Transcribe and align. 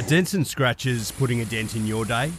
Are 0.00 0.08
dents 0.08 0.32
and 0.32 0.46
scratches 0.46 1.10
putting 1.10 1.42
a 1.42 1.44
dent 1.44 1.76
in 1.76 1.86
your 1.86 2.06
day? 2.06 2.32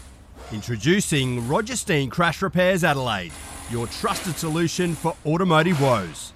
Introducing 0.51 1.47
Roger 1.47 1.75
Steen 1.75 2.09
Crash 2.09 2.41
Repairs 2.41 2.83
Adelaide, 2.83 3.31
your 3.69 3.85
trusted 3.85 4.35
solution 4.35 4.95
for 4.95 5.15
automotive 5.27 5.79
woes. 5.79 6.33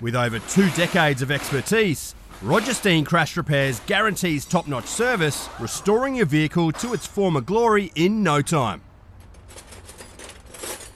With 0.00 0.16
over 0.16 0.40
two 0.40 0.68
decades 0.70 1.22
of 1.22 1.30
expertise, 1.30 2.16
Roger 2.42 2.74
Steen 2.74 3.04
Crash 3.04 3.36
Repairs 3.36 3.78
guarantees 3.86 4.44
top 4.44 4.66
notch 4.66 4.86
service, 4.86 5.48
restoring 5.60 6.16
your 6.16 6.26
vehicle 6.26 6.72
to 6.72 6.94
its 6.94 7.06
former 7.06 7.40
glory 7.40 7.92
in 7.94 8.24
no 8.24 8.42
time. 8.42 8.80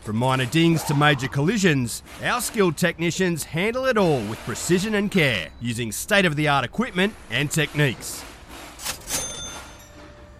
From 0.02 0.16
minor 0.16 0.46
dings 0.46 0.82
to 0.82 0.94
major 0.96 1.28
collisions, 1.28 2.02
our 2.24 2.40
skilled 2.40 2.76
technicians 2.76 3.44
handle 3.44 3.84
it 3.84 3.96
all 3.96 4.18
with 4.22 4.40
precision 4.40 4.96
and 4.96 5.12
care, 5.12 5.50
using 5.60 5.92
state 5.92 6.24
of 6.24 6.34
the 6.34 6.48
art 6.48 6.64
equipment 6.64 7.14
and 7.30 7.48
techniques. 7.52 8.24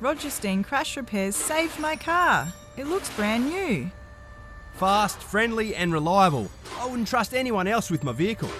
Roger 0.00 0.30
Steen 0.30 0.62
Crash 0.62 0.96
Repairs 0.96 1.36
saved 1.36 1.78
my 1.78 1.96
car. 1.96 2.52
It 2.76 2.86
looks 2.86 3.14
brand 3.16 3.46
new. 3.48 3.90
Fast, 4.74 5.18
friendly, 5.18 5.74
and 5.74 5.92
reliable. 5.92 6.50
I 6.78 6.86
wouldn't 6.86 7.08
trust 7.08 7.32
anyone 7.32 7.68
else 7.68 7.90
with 7.90 8.02
my 8.02 8.12
vehicle. 8.12 8.50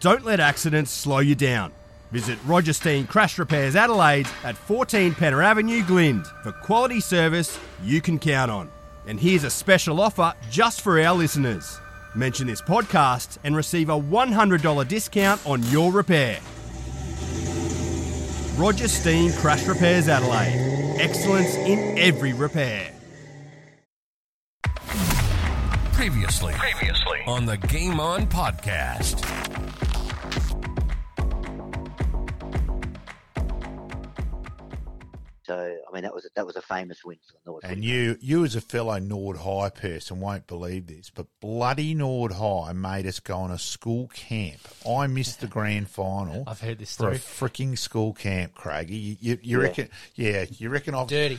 Don't 0.00 0.24
let 0.24 0.38
accidents 0.40 0.92
slow 0.92 1.18
you 1.18 1.34
down. 1.34 1.72
Visit 2.12 2.38
Roger 2.46 2.72
Steen 2.72 3.06
Crash 3.06 3.38
Repairs 3.38 3.74
Adelaide 3.74 4.28
at 4.44 4.56
14 4.56 5.12
Penner 5.14 5.44
Avenue, 5.44 5.82
Glynde 5.84 6.26
for 6.44 6.52
quality 6.52 7.00
service 7.00 7.58
you 7.82 8.00
can 8.00 8.18
count 8.18 8.50
on. 8.50 8.70
And 9.06 9.18
here's 9.18 9.44
a 9.44 9.50
special 9.50 10.00
offer 10.00 10.32
just 10.48 10.80
for 10.80 11.00
our 11.00 11.14
listeners. 11.14 11.78
Mention 12.14 12.46
this 12.46 12.62
podcast 12.62 13.38
and 13.42 13.56
receive 13.56 13.88
a 13.88 14.00
$100 14.00 14.86
discount 14.86 15.44
on 15.44 15.62
your 15.64 15.90
repair. 15.90 16.38
Roger 18.56 18.86
Steen 18.86 19.32
Crash 19.32 19.66
Repairs 19.66 20.08
Adelaide. 20.08 20.96
Excellence 21.00 21.56
in 21.56 21.98
every 21.98 22.32
repair. 22.32 22.92
Previously, 25.92 26.52
previously 26.54 27.18
on 27.26 27.46
the 27.46 27.56
Game 27.56 27.98
On 27.98 28.26
podcast. 28.26 29.43
So 35.46 35.56
I 35.56 35.92
mean 35.94 36.02
that 36.04 36.14
was 36.14 36.24
a, 36.24 36.28
that 36.36 36.46
was 36.46 36.56
a 36.56 36.62
famous 36.62 37.04
win 37.04 37.18
for 37.26 37.36
Norwood. 37.44 37.64
And 37.64 37.84
you, 37.84 38.16
you 38.20 38.44
as 38.44 38.56
a 38.56 38.60
fellow 38.60 38.98
Norwood 38.98 39.36
High 39.36 39.68
person 39.70 40.20
won't 40.20 40.46
believe 40.46 40.86
this, 40.86 41.10
but 41.10 41.26
bloody 41.40 41.94
Norwood 41.94 42.32
High 42.32 42.72
made 42.72 43.06
us 43.06 43.20
go 43.20 43.36
on 43.38 43.50
a 43.50 43.58
school 43.58 44.08
camp. 44.08 44.60
I 44.88 45.06
missed 45.06 45.40
the 45.40 45.46
grand 45.46 45.88
final. 45.88 46.44
I've 46.48 46.60
heard 46.60 46.78
this 46.78 46.96
for 46.96 47.10
a 47.10 47.14
freaking 47.16 47.76
school 47.78 48.12
camp, 48.14 48.54
Craigie. 48.54 48.94
You, 48.96 49.16
you, 49.20 49.38
you 49.42 49.58
Yeah. 49.58 49.62
reckon? 49.66 49.88
Yeah, 50.14 50.44
you 50.50 50.68
reckon 50.70 50.94
I've 50.94 51.08
Dirty. 51.08 51.38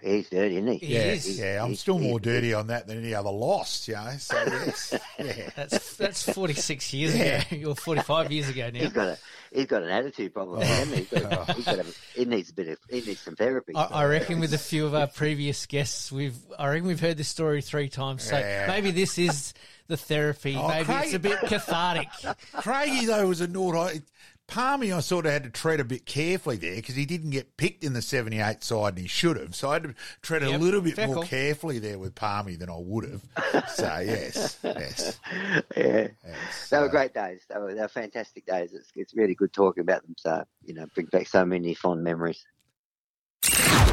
He's 0.00 0.30
dirty, 0.30 0.58
isn't 0.58 0.68
he? 0.74 0.78
He 0.78 0.94
Yeah, 0.94 1.00
is. 1.12 1.40
yeah. 1.40 1.60
I'm 1.60 1.70
He's- 1.70 1.80
still 1.80 1.98
more 1.98 2.20
dirty 2.20 2.54
on 2.54 2.68
that 2.68 2.86
than 2.86 2.98
any 2.98 3.14
other 3.14 3.30
loss. 3.30 3.88
You 3.88 3.94
know. 3.94 4.12
So 4.18 4.36
yes, 4.46 4.94
yeah. 5.18 5.50
That's 5.56 5.96
that's 5.96 6.22
46 6.32 6.94
years 6.94 7.16
Yeah. 7.16 7.42
ago, 7.50 7.70
or 7.70 7.74
45 7.74 8.30
years 8.30 8.48
ago 8.48 8.70
now. 8.72 8.78
He's 8.78 8.92
got 8.92 9.08
a 9.08 9.18
he's 9.52 9.66
got 9.66 9.82
an 9.82 9.90
attitude 9.90 10.32
problem. 10.34 10.58
Oh. 10.60 10.62
hasn't 10.62 10.96
he? 10.96 11.02
He's 11.04 11.22
got, 11.22 11.50
he's 11.56 11.64
got 11.64 11.78
a, 11.78 11.86
he 12.14 12.24
needs 12.24 12.50
a 12.50 12.54
bit 12.54 12.68
of 12.68 12.78
he 12.90 13.00
needs 13.00 13.20
some 13.20 13.36
therapy. 13.36 13.74
I, 13.74 13.84
I 13.84 14.04
reckon 14.06 14.40
with 14.40 14.52
a 14.54 14.58
few 14.58 14.86
of 14.86 14.94
our 14.94 15.06
previous 15.06 15.66
guests, 15.66 16.10
we've 16.12 16.36
I 16.58 16.68
reckon 16.68 16.86
we've 16.86 17.00
heard 17.00 17.16
this 17.16 17.28
story 17.28 17.62
three 17.62 17.88
times. 17.88 18.22
So 18.24 18.38
Yeah. 18.38 18.66
maybe 18.68 18.90
this 18.90 19.18
is 19.18 19.54
the 19.86 19.96
therapy. 19.96 20.56
Oh, 20.56 20.68
maybe 20.68 20.84
Craig- 20.84 21.04
it's 21.06 21.14
a 21.14 21.18
bit 21.18 21.38
cathartic. 21.40 22.08
Craigie 22.56 23.06
though 23.06 23.26
was 23.26 23.40
a 23.40 23.46
Norwood 23.48 23.76
High. 23.94 24.00
Palmy, 24.48 24.92
I 24.92 25.00
sort 25.00 25.26
of 25.26 25.32
had 25.32 25.44
to 25.44 25.50
tread 25.50 25.78
a 25.78 25.84
bit 25.84 26.06
carefully 26.06 26.56
there 26.56 26.76
because 26.76 26.96
he 26.96 27.04
didn't 27.04 27.30
get 27.30 27.58
picked 27.58 27.84
in 27.84 27.92
the 27.92 28.00
78 28.00 28.64
side 28.64 28.94
and 28.94 28.98
he 28.98 29.06
should 29.06 29.36
have. 29.36 29.54
So 29.54 29.68
I 29.68 29.74
had 29.74 29.82
to 29.84 29.94
tread 30.22 30.42
a 30.42 30.56
little 30.56 30.80
bit 30.80 30.96
fair 30.96 31.06
more 31.06 31.22
carefully 31.22 31.78
there 31.78 31.98
with 31.98 32.14
Palmy 32.14 32.56
than 32.56 32.70
I 32.70 32.78
would 32.78 33.04
have. 33.04 33.68
So, 33.68 33.84
yes, 34.04 34.58
yes. 34.64 35.20
yeah, 35.76 36.08
yes. 36.26 36.68
they 36.70 36.78
were 36.78 36.86
Uh, 36.86 36.88
great 36.88 37.12
days. 37.12 37.42
They 37.48 37.58
were, 37.58 37.74
they 37.74 37.80
were 37.82 37.88
fantastic 37.88 38.46
days. 38.46 38.72
It's, 38.72 38.90
it's 38.96 39.14
really 39.14 39.34
good 39.34 39.52
talking 39.52 39.82
about 39.82 40.02
them. 40.02 40.14
So 40.16 40.42
you 40.64 40.72
know, 40.72 40.86
bring 40.94 41.06
back 41.06 41.28
so 41.28 41.44
many 41.44 41.74
fond 41.74 42.02
memories. 42.02 42.44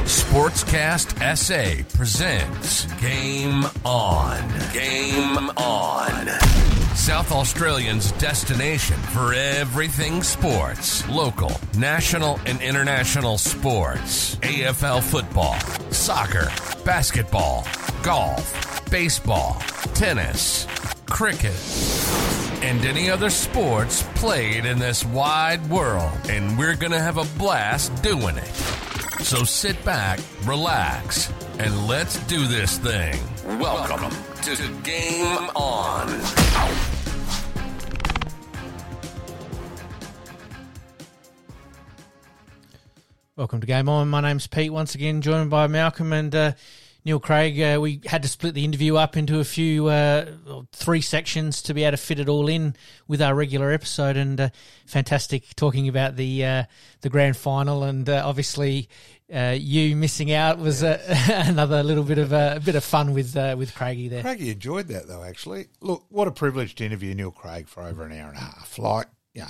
Sportscast 0.05 1.17
SA 1.37 1.83
presents 1.97 2.85
Game 3.01 3.65
On. 3.83 4.41
Game 4.73 5.49
On. 5.57 6.84
South 6.95 7.33
Australians' 7.33 8.13
destination 8.13 8.95
for 8.95 9.33
everything 9.33 10.23
sports. 10.23 11.07
Local, 11.09 11.51
national, 11.77 12.39
and 12.45 12.61
international 12.61 13.37
sports. 13.37 14.37
AFL 14.37 15.03
football, 15.03 15.59
soccer, 15.91 16.49
basketball, 16.85 17.67
golf, 18.01 18.89
baseball, 18.89 19.61
tennis, 19.93 20.65
cricket, 21.05 21.53
and 22.63 22.83
any 22.85 23.09
other 23.09 23.29
sports 23.29 24.03
played 24.15 24.65
in 24.65 24.79
this 24.79 25.05
wide 25.05 25.69
world. 25.69 26.13
And 26.29 26.57
we're 26.57 26.77
going 26.77 26.93
to 26.93 26.99
have 26.99 27.17
a 27.17 27.25
blast 27.37 27.93
doing 28.01 28.37
it. 28.37 28.55
So 29.21 29.43
sit 29.43 29.83
back, 29.83 30.19
relax, 30.45 31.31
and 31.59 31.87
let's 31.87 32.17
do 32.25 32.47
this 32.47 32.77
thing. 32.77 33.19
Welcome 33.59 34.34
to 34.45 34.55
Game 34.83 35.49
On. 35.55 36.07
Welcome 43.35 43.61
to 43.61 43.65
Game 43.65 43.89
On. 43.89 44.07
My 44.07 44.21
name's 44.21 44.45
Pete. 44.45 44.71
Once 44.71 44.93
again, 44.93 45.21
joined 45.21 45.49
by 45.49 45.65
Malcolm 45.65 46.13
and 46.13 46.35
uh, 46.35 46.51
Neil 47.05 47.19
Craig. 47.19 47.59
Uh, 47.59 47.79
we 47.81 48.01
had 48.05 48.21
to 48.21 48.27
split 48.27 48.53
the 48.53 48.63
interview 48.63 48.97
up 48.97 49.17
into 49.17 49.39
a 49.39 49.43
few, 49.43 49.87
uh, 49.87 50.27
three 50.71 51.01
sections 51.01 51.63
to 51.63 51.73
be 51.73 51.83
able 51.83 51.97
to 51.97 52.03
fit 52.03 52.19
it 52.19 52.29
all 52.29 52.47
in 52.47 52.75
with 53.07 53.23
our 53.23 53.33
regular 53.33 53.71
episode. 53.71 54.15
And 54.15 54.39
uh, 54.39 54.49
fantastic 54.85 55.55
talking 55.55 55.87
about 55.87 56.17
the 56.17 56.45
uh, 56.45 56.63
the 57.01 57.09
grand 57.09 57.35
final, 57.35 57.83
and 57.83 58.07
uh, 58.07 58.21
obviously 58.23 58.89
uh, 59.33 59.55
you 59.59 59.95
missing 59.95 60.31
out 60.31 60.59
was 60.59 60.83
uh, 60.83 60.99
another 61.47 61.81
little 61.83 62.03
bit 62.03 62.17
of 62.17 62.31
uh, 62.33 62.53
a 62.57 62.59
bit 62.59 62.75
of 62.75 62.83
fun 62.83 63.13
with 63.13 63.35
uh, 63.35 63.55
with 63.57 63.73
Craigie 63.73 64.07
there. 64.07 64.21
Craigie 64.21 64.51
enjoyed 64.51 64.87
that 64.89 65.07
though. 65.07 65.23
Actually, 65.23 65.67
look, 65.81 66.05
what 66.09 66.27
a 66.27 66.31
privilege 66.31 66.75
to 66.75 66.85
interview 66.85 67.13
Neil 67.15 67.31
Craig 67.31 67.67
for 67.67 67.83
over 67.83 68.03
an 68.03 68.11
hour 68.11 68.29
and 68.29 68.37
a 68.37 68.41
half. 68.41 68.77
Like, 68.77 69.07
you 69.33 69.41
know, 69.41 69.47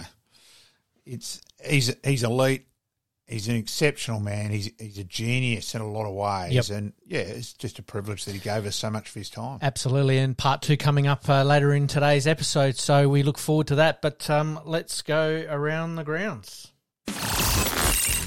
it's 1.06 1.41
he's 1.68 1.94
he's 2.03 2.24
elite. 2.24 2.68
He's 3.28 3.47
an 3.47 3.56
exceptional 3.56 4.19
man. 4.19 4.52
He's 4.52 4.69
he's 4.80 5.00
a 5.00 5.03
genius 5.03 5.74
in 5.74 5.81
a 5.81 5.90
lot 5.90 6.06
of 6.08 6.14
ways, 6.14 6.53
Yep. 6.69 6.78
and 6.78 6.94
yeah, 7.08 7.22
it's 7.22 7.53
just 7.53 7.80
a 7.80 7.81
privilege 7.84 8.24
that 8.25 8.34
he 8.34 8.40
gave 8.40 8.68
us 8.68 8.75
so 8.75 8.91
much 8.91 9.09
of 9.09 9.16
his 9.16 9.31
time. 9.31 9.58
Absolutely, 9.64 10.19
and 10.19 10.38
part 10.38 10.62
two 10.62 10.78
coming 10.78 11.08
up 11.08 11.28
uh, 11.28 11.44
later 11.44 11.74
in 11.74 11.88
today's 11.88 12.28
episode. 12.28 12.75
So 12.78 13.09
we 13.09 13.24
look 13.24 13.40
forward 13.40 13.66
to 13.68 13.75
that. 13.75 14.02
But 14.03 14.30
um, 14.30 14.59
let's 14.64 15.02
go 15.02 15.44
around 15.50 15.96
the 15.96 16.03
grounds. 16.03 16.72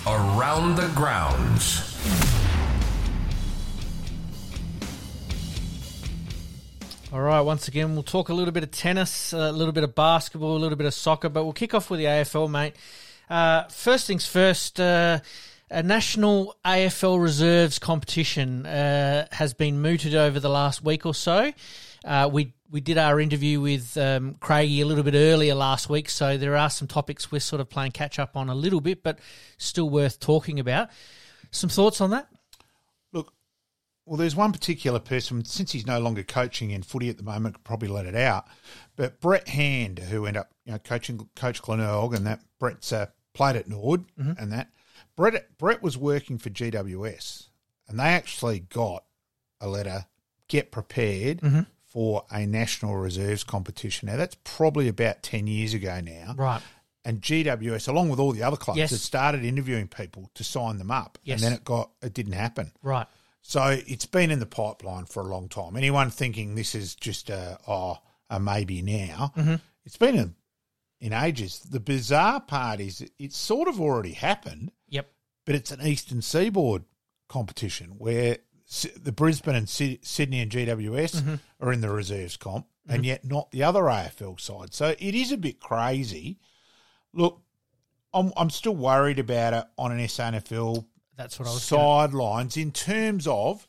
Around 0.06 0.76
the 0.76 0.88
grounds. 0.94 1.84
All 7.12 7.20
right, 7.20 7.40
once 7.40 7.68
again, 7.68 7.94
we'll 7.94 8.02
talk 8.02 8.28
a 8.28 8.34
little 8.34 8.52
bit 8.52 8.62
of 8.62 8.70
tennis, 8.70 9.32
a 9.32 9.50
little 9.50 9.72
bit 9.72 9.84
of 9.84 9.94
basketball, 9.94 10.56
a 10.56 10.58
little 10.58 10.76
bit 10.76 10.86
of 10.86 10.94
soccer, 10.94 11.28
but 11.28 11.44
we'll 11.44 11.52
kick 11.52 11.74
off 11.74 11.90
with 11.90 12.00
the 12.00 12.06
AFL, 12.06 12.50
mate. 12.50 12.74
Uh, 13.30 13.64
first 13.64 14.06
things 14.06 14.26
first, 14.26 14.78
uh, 14.78 15.20
a 15.70 15.82
national 15.82 16.56
AFL 16.64 17.20
reserves 17.20 17.78
competition 17.78 18.66
uh, 18.66 19.26
has 19.32 19.54
been 19.54 19.80
mooted 19.80 20.14
over 20.14 20.38
the 20.38 20.48
last 20.48 20.82
week 20.84 21.04
or 21.06 21.14
so. 21.14 21.52
Uh, 22.04 22.28
we 22.32 22.52
we 22.70 22.80
did 22.80 22.98
our 22.98 23.18
interview 23.18 23.60
with 23.60 23.96
um, 23.96 24.34
Craigie 24.40 24.82
a 24.82 24.86
little 24.86 25.04
bit 25.04 25.14
earlier 25.14 25.54
last 25.54 25.88
week, 25.88 26.10
so 26.10 26.36
there 26.36 26.56
are 26.56 26.68
some 26.68 26.86
topics 26.86 27.32
we're 27.32 27.40
sort 27.40 27.60
of 27.60 27.70
playing 27.70 27.92
catch 27.92 28.18
up 28.18 28.36
on 28.36 28.48
a 28.48 28.54
little 28.54 28.80
bit, 28.80 29.02
but 29.02 29.18
still 29.56 29.88
worth 29.88 30.20
talking 30.20 30.60
about. 30.60 30.88
Some 31.50 31.70
thoughts 31.70 32.00
on 32.00 32.10
that? 32.10 32.28
Look, 33.12 33.32
well, 34.04 34.18
there's 34.18 34.36
one 34.36 34.52
particular 34.52 34.98
person, 34.98 35.44
since 35.44 35.72
he's 35.72 35.86
no 35.86 35.98
longer 35.98 36.22
coaching 36.22 36.70
in 36.70 36.82
footy 36.82 37.08
at 37.08 37.16
the 37.16 37.22
moment, 37.22 37.54
could 37.54 37.64
probably 37.64 37.88
let 37.88 38.06
it 38.06 38.14
out. 38.14 38.46
But 38.96 39.20
Brett 39.20 39.48
Hand, 39.48 39.98
who 39.98 40.26
ended 40.26 40.40
up 40.40 40.50
you 40.64 40.72
know, 40.72 40.78
coaching 40.78 41.28
Coach 41.34 41.62
Glenelg, 41.62 42.14
and 42.14 42.26
that 42.26 42.40
Brett's 42.58 42.92
uh, 42.92 43.06
played 43.32 43.56
at 43.56 43.68
Norwood, 43.68 44.04
and 44.38 44.52
that 44.52 44.68
Brett 45.16 45.56
Brett 45.56 45.82
was 45.82 45.96
working 45.96 46.36
for 46.36 46.50
GWS, 46.50 47.48
and 47.88 47.98
they 47.98 48.04
actually 48.04 48.60
got 48.60 49.04
a 49.58 49.68
letter, 49.68 50.06
get 50.48 50.70
prepared 50.70 51.40
for 51.98 52.24
a 52.30 52.46
national 52.46 52.94
reserves 52.94 53.42
competition. 53.42 54.06
Now 54.06 54.16
that's 54.16 54.36
probably 54.44 54.86
about 54.86 55.20
ten 55.24 55.48
years 55.48 55.74
ago 55.74 56.00
now, 56.00 56.32
Right. 56.38 56.62
and 57.04 57.20
GWS, 57.20 57.88
along 57.88 58.08
with 58.08 58.20
all 58.20 58.30
the 58.30 58.44
other 58.44 58.56
clubs, 58.56 58.78
Yes. 58.78 58.90
had 58.90 59.00
started 59.00 59.44
interviewing 59.44 59.88
people 59.88 60.30
to 60.34 60.44
sign 60.44 60.78
them 60.78 60.92
up, 60.92 61.18
Yes. 61.24 61.42
and 61.42 61.46
then 61.46 61.52
it 61.58 61.64
got 61.64 61.90
it 62.00 62.14
didn't 62.14 62.34
happen. 62.34 62.70
Right. 62.84 63.08
So 63.42 63.80
it's 63.84 64.06
been 64.06 64.30
in 64.30 64.38
the 64.38 64.46
pipeline 64.46 65.06
for 65.06 65.24
a 65.24 65.26
long 65.26 65.48
time. 65.48 65.76
Anyone 65.76 66.10
thinking 66.10 66.54
this 66.54 66.76
is 66.76 66.94
just 66.94 67.30
a 67.30 67.58
oh 67.66 67.98
a 68.30 68.38
maybe 68.38 68.80
now, 68.80 69.32
mm-hmm. 69.36 69.56
it's 69.84 69.96
been 69.96 70.14
in, 70.14 70.34
in 71.00 71.12
ages. 71.12 71.58
The 71.68 71.80
bizarre 71.80 72.40
part 72.40 72.78
is 72.78 73.04
it's 73.18 73.36
sort 73.36 73.66
of 73.66 73.80
already 73.80 74.12
happened, 74.12 74.70
Yep. 74.88 75.10
but 75.46 75.56
it's 75.56 75.72
an 75.72 75.82
Eastern 75.84 76.22
Seaboard 76.22 76.84
competition 77.28 77.96
where 77.98 78.38
the 79.02 79.12
Brisbane 79.12 79.54
and 79.54 79.68
Sydney 79.68 80.40
and 80.40 80.50
GWS 80.50 81.38
are 81.60 81.72
in 81.72 81.80
the 81.80 81.90
reserves 81.90 82.36
comp, 82.36 82.66
and 82.88 83.04
yet 83.04 83.24
not 83.24 83.50
the 83.50 83.62
other 83.62 83.82
AFL 83.82 84.40
side. 84.40 84.74
So 84.74 84.94
it 84.98 85.14
is 85.14 85.32
a 85.32 85.36
bit 85.36 85.60
crazy. 85.60 86.38
Look, 87.12 87.40
I'm 88.12 88.32
I'm 88.36 88.50
still 88.50 88.76
worried 88.76 89.18
about 89.18 89.54
it 89.54 89.64
on 89.78 89.92
an 89.92 89.98
SANFL 89.98 90.84
That's 91.16 91.38
what 91.38 91.48
I 91.48 91.52
was. 91.52 91.62
sidelines 91.62 92.56
in 92.56 92.70
terms 92.72 93.26
of, 93.26 93.66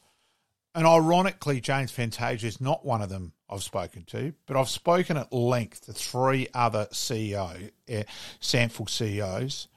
and 0.75 0.85
ironically, 0.85 1.61
James 1.61 1.91
Fantasia 1.91 2.47
is 2.47 2.61
not 2.61 2.85
one 2.85 3.01
of 3.01 3.09
them 3.09 3.33
I've 3.49 3.63
spoken 3.63 4.03
to, 4.05 4.33
but 4.45 4.57
I've 4.57 4.69
spoken 4.69 5.17
at 5.17 5.33
length 5.33 5.85
to 5.85 5.93
three 5.93 6.47
other 6.53 6.87
CEO, 6.91 7.71
uh, 7.89 8.03
SANFL 8.41 8.89
CEOs. 8.89 9.67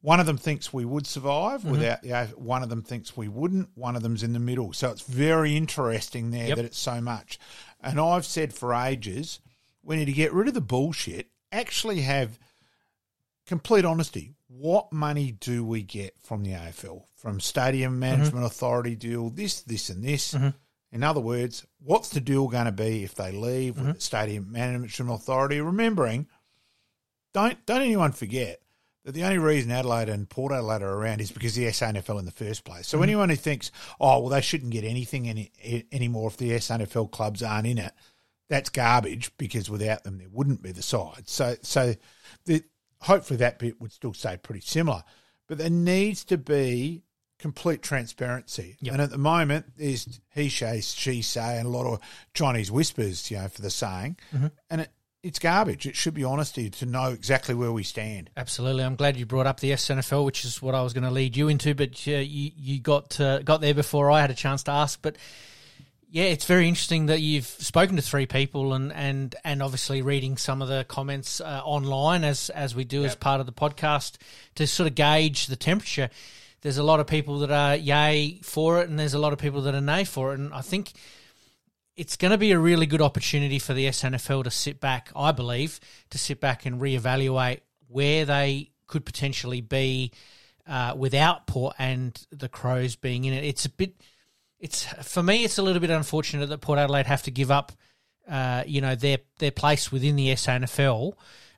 One 0.00 0.20
of 0.20 0.26
them 0.26 0.38
thinks 0.38 0.72
we 0.72 0.84
would 0.84 1.06
survive 1.06 1.60
mm-hmm. 1.60 1.72
without 1.72 2.02
the. 2.02 2.10
A- 2.10 2.26
One 2.36 2.62
of 2.62 2.68
them 2.68 2.82
thinks 2.82 3.16
we 3.16 3.28
wouldn't. 3.28 3.70
One 3.74 3.96
of 3.96 4.02
them's 4.02 4.22
in 4.22 4.32
the 4.32 4.38
middle. 4.38 4.72
So 4.72 4.90
it's 4.90 5.02
very 5.02 5.56
interesting 5.56 6.30
there 6.30 6.48
Yep. 6.48 6.56
that 6.56 6.64
it's 6.64 6.78
so 6.78 7.00
much. 7.00 7.38
And 7.80 8.00
I've 8.00 8.26
said 8.26 8.52
for 8.52 8.74
ages, 8.74 9.40
we 9.82 9.96
need 9.96 10.06
to 10.06 10.12
get 10.12 10.32
rid 10.32 10.48
of 10.48 10.54
the 10.54 10.60
bullshit. 10.60 11.28
Actually, 11.50 12.02
have 12.02 12.38
complete 13.46 13.84
honesty, 13.84 14.34
what 14.46 14.92
money 14.92 15.32
do 15.32 15.64
we 15.64 15.82
get 15.82 16.14
from 16.20 16.44
the 16.44 16.52
AFL? 16.52 17.04
From 17.16 17.40
Stadium 17.40 17.92
mm-hmm. 17.92 18.00
Management 18.00 18.46
Authority 18.46 18.94
deal, 18.94 19.30
this, 19.30 19.62
this, 19.62 19.88
and 19.88 20.04
this. 20.04 20.34
Mm-hmm. 20.34 20.50
In 20.92 21.02
other 21.02 21.20
words, 21.20 21.66
what's 21.80 22.10
the 22.10 22.20
deal 22.20 22.48
going 22.48 22.64
to 22.64 22.72
be 22.72 23.04
if 23.04 23.14
they 23.14 23.32
leave 23.32 23.78
with 23.78 23.96
the 23.96 24.00
Stadium 24.00 24.50
Management 24.50 25.10
Authority? 25.12 25.60
Remembering, 25.60 26.26
don't 27.34 27.64
don't 27.66 27.82
anyone 27.82 28.12
forget 28.12 28.60
that 29.08 29.14
the 29.14 29.24
only 29.24 29.38
reason 29.38 29.70
Adelaide 29.70 30.10
and 30.10 30.28
Port 30.28 30.52
Adelaide 30.52 30.82
are 30.82 30.92
around 30.92 31.22
is 31.22 31.32
because 31.32 31.54
the 31.54 31.64
SANFL 31.64 32.18
in 32.18 32.26
the 32.26 32.30
first 32.30 32.64
place. 32.64 32.86
So 32.86 32.98
mm-hmm. 32.98 33.04
anyone 33.04 33.30
who 33.30 33.36
thinks, 33.36 33.70
oh 33.98 34.20
well, 34.20 34.28
they 34.28 34.42
shouldn't 34.42 34.70
get 34.70 34.84
anything 34.84 35.30
any, 35.30 35.50
anymore 35.90 36.28
if 36.28 36.36
the 36.36 36.50
SANFL 36.50 37.10
clubs 37.10 37.42
aren't 37.42 37.66
in 37.66 37.78
it, 37.78 37.94
that's 38.50 38.68
garbage 38.68 39.32
because 39.38 39.70
without 39.70 40.04
them 40.04 40.18
there 40.18 40.28
wouldn't 40.30 40.60
be 40.60 40.72
the 40.72 40.82
side. 40.82 41.26
So 41.26 41.56
so 41.62 41.94
the 42.44 42.62
hopefully 43.00 43.38
that 43.38 43.58
bit 43.58 43.80
would 43.80 43.92
still 43.92 44.12
stay 44.12 44.36
pretty 44.36 44.60
similar, 44.60 45.02
but 45.46 45.56
there 45.56 45.70
needs 45.70 46.22
to 46.26 46.36
be 46.36 47.02
complete 47.38 47.80
transparency. 47.80 48.76
Yep. 48.80 48.92
And 48.92 49.00
at 49.00 49.08
the 49.08 49.16
moment, 49.16 49.72
there's 49.78 50.20
he 50.34 50.50
say, 50.50 50.82
she 50.82 51.22
say, 51.22 51.56
and 51.56 51.66
a 51.66 51.70
lot 51.70 51.90
of 51.90 52.00
Chinese 52.34 52.70
whispers, 52.70 53.30
you 53.30 53.38
know, 53.38 53.48
for 53.48 53.62
the 53.62 53.70
saying, 53.70 54.18
mm-hmm. 54.34 54.48
and 54.68 54.82
it, 54.82 54.90
it's 55.22 55.38
garbage. 55.38 55.86
It 55.86 55.96
should 55.96 56.14
be 56.14 56.24
honesty 56.24 56.70
to 56.70 56.86
know 56.86 57.10
exactly 57.10 57.54
where 57.54 57.72
we 57.72 57.82
stand. 57.82 58.30
Absolutely, 58.36 58.84
I'm 58.84 58.96
glad 58.96 59.16
you 59.16 59.26
brought 59.26 59.46
up 59.46 59.60
the 59.60 59.72
SANFL, 59.72 60.24
which 60.24 60.44
is 60.44 60.62
what 60.62 60.74
I 60.74 60.82
was 60.82 60.92
going 60.92 61.04
to 61.04 61.10
lead 61.10 61.36
you 61.36 61.48
into, 61.48 61.74
but 61.74 62.02
uh, 62.06 62.12
you 62.12 62.52
you 62.56 62.80
got 62.80 63.18
uh, 63.20 63.40
got 63.40 63.60
there 63.60 63.74
before 63.74 64.10
I 64.10 64.20
had 64.20 64.30
a 64.30 64.34
chance 64.34 64.62
to 64.64 64.70
ask. 64.70 65.00
But 65.02 65.16
yeah, 66.10 66.24
it's 66.24 66.44
very 66.44 66.68
interesting 66.68 67.06
that 67.06 67.20
you've 67.20 67.46
spoken 67.46 67.96
to 67.96 68.02
three 68.02 68.26
people 68.26 68.74
and 68.74 68.92
and 68.92 69.34
and 69.44 69.62
obviously 69.62 70.02
reading 70.02 70.36
some 70.36 70.62
of 70.62 70.68
the 70.68 70.84
comments 70.88 71.40
uh, 71.40 71.62
online 71.64 72.22
as 72.22 72.50
as 72.50 72.74
we 72.74 72.84
do 72.84 73.04
as 73.04 73.16
part 73.16 73.40
of 73.40 73.46
the 73.46 73.52
podcast 73.52 74.18
to 74.54 74.66
sort 74.66 74.88
of 74.88 74.94
gauge 74.94 75.46
the 75.46 75.56
temperature. 75.56 76.10
There's 76.60 76.78
a 76.78 76.82
lot 76.82 76.98
of 77.00 77.06
people 77.06 77.40
that 77.40 77.50
are 77.50 77.76
yay 77.76 78.40
for 78.42 78.80
it, 78.80 78.88
and 78.88 78.98
there's 78.98 79.14
a 79.14 79.18
lot 79.18 79.32
of 79.32 79.38
people 79.38 79.62
that 79.62 79.74
are 79.74 79.80
nay 79.80 80.04
for 80.04 80.32
it, 80.32 80.38
and 80.38 80.54
I 80.54 80.60
think 80.60 80.92
it's 81.98 82.16
going 82.16 82.30
to 82.30 82.38
be 82.38 82.52
a 82.52 82.58
really 82.58 82.86
good 82.86 83.02
opportunity 83.02 83.58
for 83.58 83.74
the 83.74 83.86
SANFL 83.86 84.44
to 84.44 84.52
sit 84.52 84.80
back, 84.80 85.10
I 85.16 85.32
believe, 85.32 85.80
to 86.10 86.18
sit 86.18 86.40
back 86.40 86.64
and 86.64 86.80
reevaluate 86.80 87.60
where 87.88 88.24
they 88.24 88.70
could 88.86 89.04
potentially 89.04 89.60
be 89.60 90.12
uh, 90.68 90.94
without 90.96 91.48
Port 91.48 91.74
and 91.76 92.16
the 92.30 92.48
Crows 92.48 92.94
being 92.94 93.24
in 93.24 93.34
it. 93.34 93.42
It's 93.42 93.64
a 93.64 93.68
bit, 93.68 94.00
it's 94.60 94.84
for 95.02 95.24
me, 95.24 95.44
it's 95.44 95.58
a 95.58 95.62
little 95.62 95.80
bit 95.80 95.90
unfortunate 95.90 96.48
that 96.50 96.60
Port 96.60 96.78
Adelaide 96.78 97.06
have 97.06 97.24
to 97.24 97.32
give 97.32 97.50
up, 97.50 97.72
uh, 98.28 98.62
you 98.64 98.80
know, 98.80 98.94
their 98.94 99.18
their 99.40 99.50
place 99.50 99.90
within 99.90 100.14
the 100.14 100.28
SANFL 100.28 101.14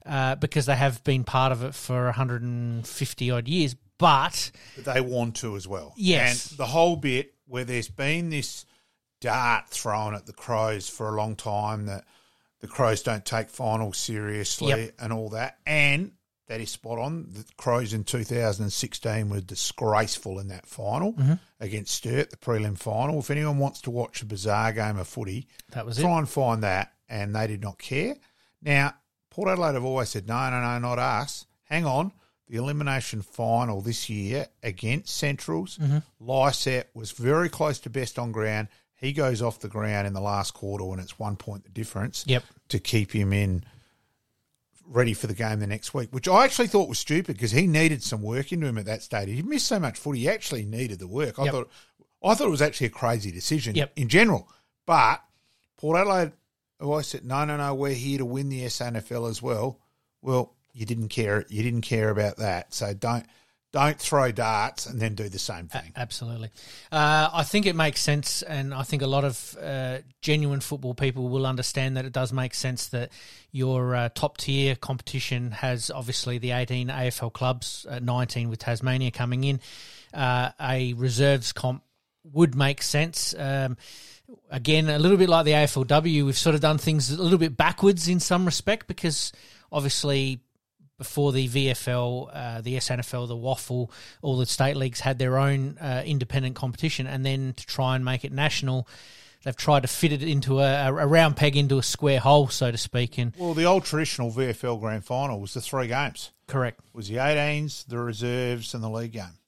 uh, 0.07 0.37
because 0.37 0.65
they 0.65 0.77
have 0.77 1.05
been 1.05 1.23
part 1.23 1.53
of 1.53 1.63
it 1.65 1.75
for 1.75 2.05
150 2.05 3.31
odd 3.31 3.47
years. 3.47 3.77
But 3.99 4.53
But 4.75 4.95
they 4.95 5.03
want 5.03 5.37
to 5.37 5.55
as 5.57 5.69
well. 5.69 5.93
Yes. 5.99 6.51
And 6.51 6.59
the 6.59 6.67
whole 6.67 6.97
bit 6.97 7.35
where 7.47 7.65
there's 7.65 7.89
been 7.89 8.31
this 8.31 8.65
dart 9.21 9.69
thrown 9.71 10.15
at 10.15 10.27
the 10.27 10.33
Crows 10.33 10.89
for 10.89 11.09
a 11.09 11.17
long 11.17 11.37
time 11.37 11.87
that 11.87 12.05
the 12.61 12.69
Crows 12.69 13.03
don't 13.03 13.25
take 13.25 13.49
finals 13.49 13.99
seriously 13.99 14.69
Yep. 14.69 14.95
and 14.99 15.13
all 15.13 15.31
that. 15.31 15.59
And 15.67 16.13
that 16.49 16.61
is 16.61 16.71
spot 16.71 16.99
on. 16.99 17.27
The 17.31 17.45
Crows 17.57 17.93
in 17.95 18.05
2016 18.05 19.29
were 19.29 19.41
disgraceful 19.41 20.39
in 20.39 20.49
that 20.49 20.67
final 20.67 21.13
Mm-hmm. 21.15 21.35
against 21.61 21.95
Sturt, 21.95 22.31
the 22.31 22.37
prelim 22.37 22.77
final. 22.79 23.19
If 23.21 23.31
anyone 23.31 23.59
wants 23.59 23.81
to 23.83 23.91
watch 23.91 24.23
a 24.23 24.27
bizarre 24.27 24.73
game 24.73 24.99
of 24.99 25.07
footy, 25.09 25.47
that 25.71 25.87
was 25.87 25.99
it. 25.99 26.03
try 26.03 26.19
and 26.19 26.29
find 26.29 26.63
that, 26.63 26.93
and 27.09 27.35
they 27.35 27.47
did 27.47 27.63
not 27.63 27.79
care. 27.79 28.17
Now, 28.63 28.95
Port 29.31 29.49
Adelaide 29.49 29.75
have 29.75 29.85
always 29.85 30.09
said, 30.09 30.27
no, 30.27 30.51
no, 30.51 30.61
no, 30.61 30.79
not 30.81 30.99
us. 30.99 31.47
Hang 31.65 31.87
on. 31.87 32.13
The 32.49 32.57
elimination 32.57 33.23
final 33.23 33.81
this 33.81 34.11
year 34.11 34.49
against 34.65 35.17
Centrals, 35.17 35.79
Mm-hmm. 35.79 35.99
Lysette 36.29 36.87
was 36.95 37.13
very 37.13 37.49
close 37.49 37.79
to 37.81 37.91
best 37.91 38.19
on 38.19 38.33
ground. 38.33 38.67
He 39.00 39.12
goes 39.12 39.41
off 39.41 39.61
the 39.61 39.69
ground 39.69 40.06
in 40.06 40.12
the 40.12 40.20
last 40.20 40.52
quarter 40.55 40.85
when 40.85 40.99
it's 41.00 41.19
one 41.19 41.37
point 41.37 41.64
the 41.64 41.70
difference 41.70 42.25
Yep. 42.26 42.44
to 42.69 42.79
keep 42.79 43.12
him 43.12 43.32
in 43.32 43.64
ready 44.87 45.14
for 45.14 45.26
the 45.26 45.35
game 45.35 45.61
the 45.61 45.67
next 45.67 45.94
week, 45.94 46.08
which 46.12 46.26
I 46.29 46.44
actually 46.44 46.67
thought 46.67 46.88
was 46.88 46.99
stupid 46.99 47.37
because 47.37 47.52
he 47.52 47.67
needed 47.67 48.02
some 48.02 48.23
work 48.23 48.52
into 48.52 48.67
him 48.67 48.76
at 48.76 48.87
that 48.87 49.02
stage. 49.02 49.29
He 49.29 49.43
missed 49.43 49.67
so 49.67 49.79
much 49.79 49.99
footy, 49.99 50.20
he 50.20 50.29
actually 50.29 50.64
needed 50.64 50.99
the 50.99 51.06
work. 51.08 51.38
I 51.38 51.44
Yep. 51.44 51.52
thought 51.52 51.70
I 52.23 52.35
thought 52.35 52.49
it 52.49 52.50
was 52.50 52.61
actually 52.61 52.88
a 52.88 52.91
crazy 52.91 53.31
decision 53.31 53.75
Yep. 53.76 53.93
in 53.97 54.08
general. 54.08 54.47
But 54.85 55.23
Port 55.79 55.97
Adelaide, 55.99 56.32
oh, 56.79 56.93
I 56.93 57.00
said, 57.00 57.25
no, 57.25 57.47
no, 57.47 57.56
no, 57.56 57.75
we're 57.75 57.94
here 57.94 58.19
to 58.19 58.26
win 58.26 58.50
the 58.50 58.62
SANFL 58.67 59.26
as 59.31 59.41
well. 59.41 59.79
Well, 60.20 60.55
you 60.75 60.85
didn't 60.85 61.08
care. 61.08 61.47
You 61.49 61.62
didn't 61.62 61.81
care 61.81 62.11
about 62.11 62.37
that. 62.37 62.75
So 62.75 62.93
don't 62.93 63.25
don't 63.73 63.99
throw 63.99 64.33
darts 64.33 64.87
and 64.87 65.01
then 65.01 65.15
do 65.15 65.29
the 65.29 65.39
same 65.39 65.69
thing. 65.69 65.93
Absolutely. 65.95 66.51
Uh, 66.91 67.31
I 67.33 67.45
think 67.45 67.67
it 67.67 67.77
makes 67.77 68.01
sense, 68.01 68.43
and 68.43 68.75
I 68.75 68.83
think 68.83 69.03
a 69.03 69.07
lot 69.07 69.25
of 69.25 69.57
uh, 69.63 69.99
genuine 70.23 70.61
football 70.61 70.95
people 70.95 71.29
will 71.29 71.47
understand 71.47 71.97
that 71.97 72.05
it 72.05 72.13
does 72.13 72.33
make 72.33 72.55
sense 72.55 72.89
that 72.89 73.11
your 73.53 73.95
uh, 73.95 74.09
top 74.15 74.39
tier 74.39 74.75
competition 74.75 75.53
has 75.53 75.91
obviously 75.91 76.39
the 76.39 76.51
18 76.53 76.89
AFL 76.89 77.33
clubs, 77.33 77.87
uh, 77.89 78.00
19 78.00 78.50
with 78.50 78.59
Tasmania 78.59 79.11
coming 79.12 79.45
in. 79.45 79.61
Uh, 80.12 80.50
a 80.61 80.93
reserves 80.95 81.53
comp 81.53 81.83
would 82.25 82.57
make 82.57 82.83
sense. 82.83 83.35
Um, 83.39 83.77
again, 84.50 84.89
a 84.89 84.99
little 84.99 85.17
bit 85.17 85.29
like 85.29 85.45
the 85.45 85.53
AFLW, 85.53 86.25
we've 86.25 86.37
sort 86.37 86.55
of 86.55 86.61
done 86.61 86.79
things 86.79 87.11
a 87.11 87.23
little 87.23 87.39
bit 87.39 87.57
backwards 87.57 88.09
in 88.09 88.19
some 88.19 88.45
respect 88.45 88.89
because 88.89 89.33
obviously 89.71 90.41
before 91.00 91.33
the 91.33 91.49
VFL, 91.49 92.28
uh, 92.30 92.61
the 92.61 92.76
SANFL, 92.76 93.26
the 93.26 93.35
WAFL, 93.35 93.90
all 94.21 94.37
the 94.37 94.45
state 94.45 94.76
leagues 94.76 95.00
had 95.00 95.19
their 95.19 95.38
own 95.38 95.78
uh, 95.80 96.02
independent 96.04 96.54
competition, 96.54 97.07
and 97.07 97.25
then 97.25 97.54
to 97.54 97.64
try 97.64 97.97
and 97.97 98.04
make 98.04 98.23
it 98.23 98.33
national, 98.33 98.87
they've 99.42 99.57
tried 99.57 99.80
to 99.80 99.88
fit 99.88 100.12
it 100.12 100.23
into 100.23 100.59
a, 100.59 100.88
a 100.88 101.07
round 101.07 101.37
peg 101.38 101.57
into 101.57 101.78
a 101.78 101.83
square 101.83 102.21
hole, 102.21 102.49
so 102.49 102.71
to 102.71 102.76
speak. 102.76 103.16
And 103.16 103.33
Well, 103.38 103.54
the 103.54 103.64
old 103.64 103.85
traditional 103.87 104.30
VFL 104.30 104.78
grand 104.78 105.02
final 105.07 105.40
was 105.40 105.54
the 105.54 105.62
three 105.62 105.87
games. 105.87 106.33
correct, 106.47 106.80
It 106.80 106.95
was 106.95 107.09
the 107.09 107.16
18s, 107.16 107.87
the 107.87 107.99
reserves, 107.99 108.75
and 108.75 108.85
the 108.85 108.90
league 108.90 109.12
game. 109.12 109.38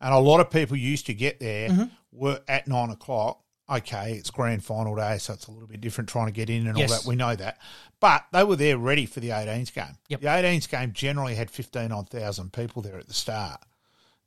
And 0.00 0.14
a 0.14 0.18
lot 0.18 0.38
of 0.38 0.48
people 0.50 0.76
used 0.76 1.06
to 1.06 1.14
get 1.14 1.40
there 1.40 1.70
Mm-hmm. 1.70 1.84
were 2.12 2.40
at 2.46 2.68
nine 2.68 2.90
o'clock. 2.90 3.40
Okay, 3.70 4.14
it's 4.14 4.30
grand 4.30 4.64
final 4.64 4.96
day, 4.96 5.18
so 5.18 5.32
it's 5.32 5.46
a 5.46 5.50
little 5.52 5.68
bit 5.68 5.80
different 5.80 6.08
trying 6.10 6.26
to 6.26 6.32
get 6.32 6.50
in 6.50 6.66
and 6.66 6.76
Yes. 6.76 6.90
all 6.90 6.98
that. 6.98 7.06
We 7.06 7.14
know 7.16 7.36
that. 7.36 7.58
But 8.00 8.24
they 8.32 8.42
were 8.42 8.56
there 8.56 8.76
ready 8.78 9.06
for 9.06 9.20
the 9.20 9.30
18s 9.30 9.70
game. 9.72 9.96
Yep. 10.08 10.20
The 10.22 10.26
18s 10.26 10.66
game 10.68 10.92
generally 10.92 11.34
had 11.36 11.50
15 11.50 11.92
odd 11.92 12.08
thousand 12.08 12.52
people 12.52 12.82
there 12.82 12.98
at 12.98 13.06
the 13.06 13.14
start. 13.14 13.60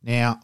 Now, 0.01 0.39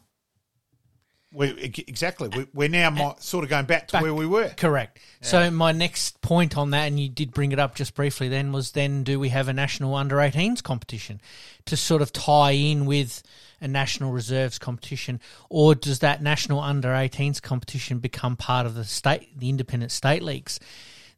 we 1.31 1.49
exactly, 1.87 2.27
we, 2.29 2.47
we're 2.55 2.69
now 2.69 2.89
mi- 2.89 3.13
sort 3.19 3.43
of 3.43 3.51
going 3.51 3.65
back 3.65 3.87
to 3.89 3.93
Back- 3.93 4.01
where 4.01 4.13
we 4.15 4.25
were. 4.25 4.49
correct. 4.49 4.99
So 5.21 5.51
my 5.51 5.71
next 5.71 6.19
point 6.21 6.57
on 6.57 6.71
that, 6.71 6.87
and 6.87 6.99
you 6.99 7.07
did 7.07 7.31
bring 7.31 7.51
it 7.51 7.59
up 7.59 7.75
just 7.75 7.93
briefly, 7.93 8.29
then 8.29 8.51
was 8.51 8.71
then 8.71 9.03
do 9.03 9.19
we 9.19 9.29
have 9.29 9.47
a 9.47 9.53
national 9.53 9.93
under 9.95 10.15
18s 10.15 10.63
competition 10.63 11.21
to 11.65 11.77
sort 11.77 12.01
of 12.01 12.11
tie 12.11 12.51
in 12.51 12.85
with 12.87 13.21
a 13.61 13.67
national 13.67 14.11
reserves 14.11 14.57
competition, 14.59 15.19
or 15.49 15.75
does 15.75 15.99
that 15.99 16.21
national 16.21 16.59
under 16.59 16.89
18s 16.89 17.41
competition 17.41 17.99
become 17.99 18.35
part 18.35 18.65
of 18.65 18.75
the 18.75 18.83
state, 18.85 19.37
the 19.37 19.49
independent 19.49 19.91
state 19.91 20.23
leagues? 20.23 20.59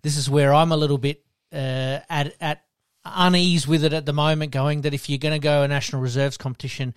This 0.01 0.17
is 0.17 0.29
where 0.29 0.53
I'm 0.53 0.71
a 0.71 0.77
little 0.77 0.97
bit 0.97 1.23
uh, 1.53 1.99
at 2.09 2.33
at 2.41 2.63
unease 3.05 3.67
with 3.67 3.83
it 3.83 3.93
at 3.93 4.05
the 4.05 4.13
moment. 4.13 4.51
Going 4.51 4.81
that 4.81 4.93
if 4.93 5.09
you're 5.09 5.17
going 5.19 5.33
to 5.33 5.39
go 5.39 5.63
a 5.63 5.67
national 5.67 6.01
reserves 6.01 6.37
competition, 6.37 6.93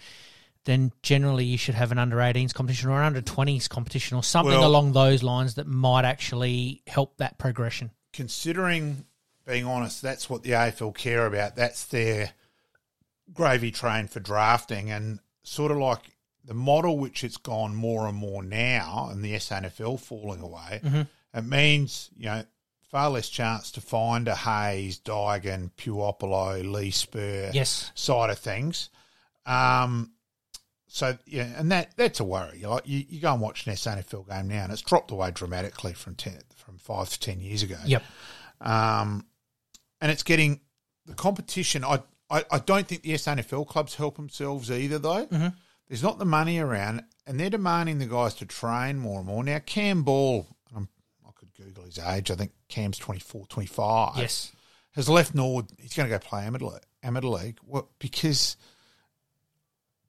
then 0.65 0.93
generally 1.03 1.45
you 1.45 1.59
should 1.59 1.75
have 1.75 1.93
an 1.93 1.99
under 1.99 2.17
18s 2.17 2.55
competition 2.55 2.89
or 2.89 2.99
an 3.01 3.05
under 3.07 3.21
20s 3.21 3.69
competition 3.69 4.17
or 4.17 4.23
something 4.23 4.53
Well- 4.53 4.67
along 4.67 4.93
those 4.93 5.23
lines 5.23 5.55
that 5.57 5.67
might 5.67 6.05
actually 6.07 6.83
help 6.87 7.19
that 7.19 7.37
progression. 7.39 7.91
considering, 8.15 9.05
being 9.47 9.67
honest, 9.67 10.01
that's 10.01 10.31
what 10.31 10.43
the 10.43 10.53
AFL 10.55 10.93
care 10.93 11.27
about. 11.27 11.57
That's 11.57 11.85
their 11.85 12.31
gravy 13.33 13.71
train 13.71 14.07
for 14.07 14.21
drafting, 14.21 14.91
and 14.91 15.19
sort 15.45 15.71
of 15.71 15.79
like 15.79 16.01
the 16.45 16.55
model 16.55 16.99
which 16.99 17.23
it's 17.23 17.37
gone 17.37 17.75
more 17.75 18.07
and 18.09 18.17
more 18.17 18.43
now, 18.43 19.09
and 19.11 19.23
the 19.25 19.35
SANFL 19.35 20.01
falling 20.01 20.41
away, 20.41 20.81
it 21.33 21.45
means 21.45 22.11
you 22.17 22.27
know 22.27 22.45
far 22.91 23.11
less 23.11 23.29
chance 23.29 23.71
to 23.73 23.81
find 23.81 24.29
a 24.29 24.35
Hayes, 24.35 24.99
Digan, 25.01 25.71
Puopolo, 25.77 26.63
Lee 26.71 26.91
Spurr 26.91 27.51
Yes. 27.55 27.91
side 27.95 28.31
of 28.31 28.39
things. 28.39 28.91
Um, 29.47 30.13
so 30.87 31.17
yeah, 31.27 31.49
and 31.57 31.73
that 31.73 31.93
that's 31.97 32.21
a 32.21 32.25
worry. 32.25 32.61
Like 32.65 32.87
you, 32.87 33.05
you 33.09 33.21
go 33.21 33.33
and 33.33 33.41
watch 33.41 33.67
an 33.67 33.73
SANFL 33.75 34.29
game 34.29 34.49
now, 34.49 34.65
and 34.65 34.73
it's 34.73 34.83
dropped 34.83 35.11
away 35.11 35.31
dramatically 35.31 35.93
from 35.93 36.15
ten, 36.15 36.39
from 36.55 36.79
five 36.79 37.09
to 37.11 37.19
ten 37.21 37.41
years 37.41 37.63
ago. 37.63 37.77
Yep. 37.85 38.03
Um, 38.61 39.27
and 40.01 40.11
it's 40.13 40.23
getting 40.23 40.61
the 41.07 41.15
competition. 41.15 41.85
I, 41.85 42.01
I, 42.31 42.45
I 42.51 42.59
don't 42.59 42.87
think 42.87 43.03
the 43.03 43.13
SANFL 43.15 43.67
clubs 43.67 43.95
help 43.97 44.17
themselves 44.17 44.71
either, 44.71 44.99
though. 44.99 45.27
Mm-hmm. 45.27 45.49
There's 45.89 46.03
not 46.03 46.19
the 46.19 46.25
money 46.25 46.59
around, 46.59 47.03
and 47.27 47.39
they're 47.39 47.51
demanding 47.51 47.99
the 47.99 48.07
guys 48.07 48.35
to 48.37 48.47
train 48.47 48.99
more 48.99 49.19
and 49.19 49.27
more. 49.27 49.45
Now, 49.45 49.59
Cam 49.59 50.03
Ball, 50.03 50.47
um, 50.75 50.89
I 51.27 51.31
could 51.35 51.53
Google 51.55 51.85
his 51.85 51.99
age. 51.99 52.31
I 52.31 52.35
think 52.35 52.53
Cam's 52.69 52.97
24, 52.99 53.47
25. 53.47 54.17
Yes. 54.17 54.53
Has 54.93 55.09
left 55.09 55.35
Norwood. 55.35 55.67
He's 55.79 55.93
going 55.95 56.09
to 56.09 56.15
go 56.15 56.19
play 56.19 56.45
amateur, 56.45 56.67
league- 56.67 56.83
amateur 57.03 57.27
league. 57.29 57.59
What? 57.67 57.87
Because 57.99 58.57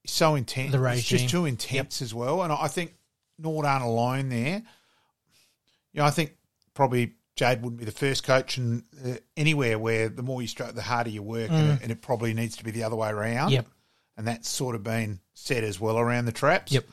it's 0.03 0.13
so 0.13 0.35
intense. 0.35 0.71
The 0.71 0.77
It's 0.85 1.11
regime. 1.11 1.19
just 1.19 1.29
too 1.31 1.45
intense 1.45 2.01
as 2.01 2.13
well. 2.13 2.43
And 2.43 2.53
I 2.53 2.67
think 2.67 2.93
Norwood 3.37 3.65
aren't 3.65 3.83
alone 3.83 4.29
there. 4.29 4.61
You 5.91 5.99
know, 5.99 6.05
I 6.05 6.11
think 6.11 6.35
probably 6.73 7.13
Jade 7.35 7.61
wouldn't 7.61 7.79
be 7.79 7.85
the 7.85 7.91
first 7.91 8.23
coach 8.23 8.57
and 8.57 8.83
uh, 9.05 9.15
anywhere 9.35 9.77
where 9.77 10.07
the 10.07 10.23
more 10.23 10.41
you 10.41 10.47
stroke, 10.47 10.73
the 10.73 10.81
harder 10.81 11.09
you 11.09 11.21
work, 11.21 11.51
and, 11.51 11.71
it, 11.71 11.81
and 11.83 11.91
it 11.91 12.01
probably 12.01 12.33
needs 12.33 12.55
to 12.57 12.63
be 12.63 12.71
the 12.71 12.83
other 12.83 12.95
way 12.95 13.09
around. 13.09 13.49
Mm. 13.49 13.53
Yep. 13.53 13.67
And 14.17 14.27
that's 14.27 14.47
sort 14.47 14.75
of 14.75 14.83
been 14.83 15.19
said 15.33 15.65
as 15.65 15.79
well 15.79 15.99
around 15.99 16.25
the 16.25 16.31
traps. 16.31 16.71
Yep. 16.71 16.85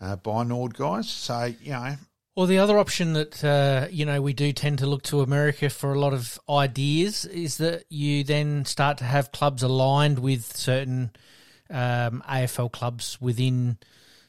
Uh, 0.00 0.16
by 0.16 0.44
Norwood 0.44 0.74
guys. 0.74 1.08
So 1.08 1.52
you 1.62 1.72
know, 1.72 1.96
Well, 2.36 2.46
the 2.46 2.58
other 2.58 2.78
option 2.78 3.12
that 3.12 3.44
uh, 3.44 3.88
you 3.90 4.04
know 4.04 4.22
we 4.22 4.32
do 4.32 4.52
tend 4.52 4.78
to 4.80 4.86
look 4.86 5.02
to 5.04 5.20
America 5.20 5.68
for 5.70 5.92
a 5.92 5.98
lot 5.98 6.12
of 6.12 6.38
ideas 6.48 7.24
is 7.24 7.58
that 7.58 7.84
you 7.88 8.24
then 8.24 8.64
start 8.64 8.98
to 8.98 9.04
have 9.04 9.32
clubs 9.32 9.62
aligned 9.62 10.20
with 10.20 10.56
certain 10.56 11.10
um, 11.70 12.22
AFL 12.28 12.70
clubs 12.70 13.20
within 13.20 13.78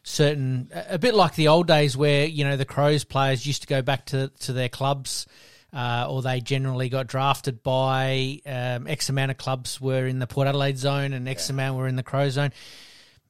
certain 0.04 0.70
a 0.74 1.00
bit 1.00 1.14
like 1.14 1.36
the 1.36 1.48
old 1.48 1.68
days 1.68 1.96
where 1.96 2.26
you 2.26 2.44
know 2.44 2.58
the 2.58 2.66
Crows 2.66 3.04
players 3.04 3.46
used 3.46 3.62
to 3.62 3.68
go 3.68 3.82
back 3.82 4.06
to 4.08 4.30
to 4.42 4.54
their 4.54 4.70
clubs. 4.70 5.26
Uh, 5.72 6.06
or 6.08 6.22
they 6.22 6.40
generally 6.40 6.88
got 6.88 7.08
drafted 7.08 7.64
by 7.64 8.40
um, 8.46 8.86
X 8.86 9.10
amount 9.10 9.32
of 9.32 9.38
clubs 9.38 9.82
were 9.82 10.06
in 10.06 10.20
the 10.20 10.28
Port 10.28 10.48
Adelaide 10.48 10.78
zone 10.78 11.14
and 11.14 11.28
X 11.28 11.50
amount 11.50 11.80
were 11.80 11.88
in 11.88 11.96
the 11.96 12.04
Crow 12.04 12.30
zone. 12.30 12.52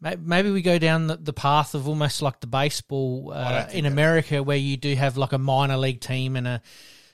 Maybe 0.01 0.51
we 0.51 0.62
go 0.62 0.77
down 0.77 1.08
the, 1.08 1.15
the 1.15 1.32
path 1.32 1.74
of 1.74 1.88
almost 1.88 2.22
like 2.22 2.42
the 2.42 2.48
baseball 2.48 3.32
uh, 3.34 3.68
in 3.72 3.86
America, 3.86 4.44
where 4.44 4.58
you 4.58 4.75
do 4.75 4.94
have 4.94 5.15
like 5.15 5.32
a 5.32 5.38
minor 5.38 5.77
league 5.77 6.01
team 6.01 6.36
and 6.36 6.46
a 6.46 6.62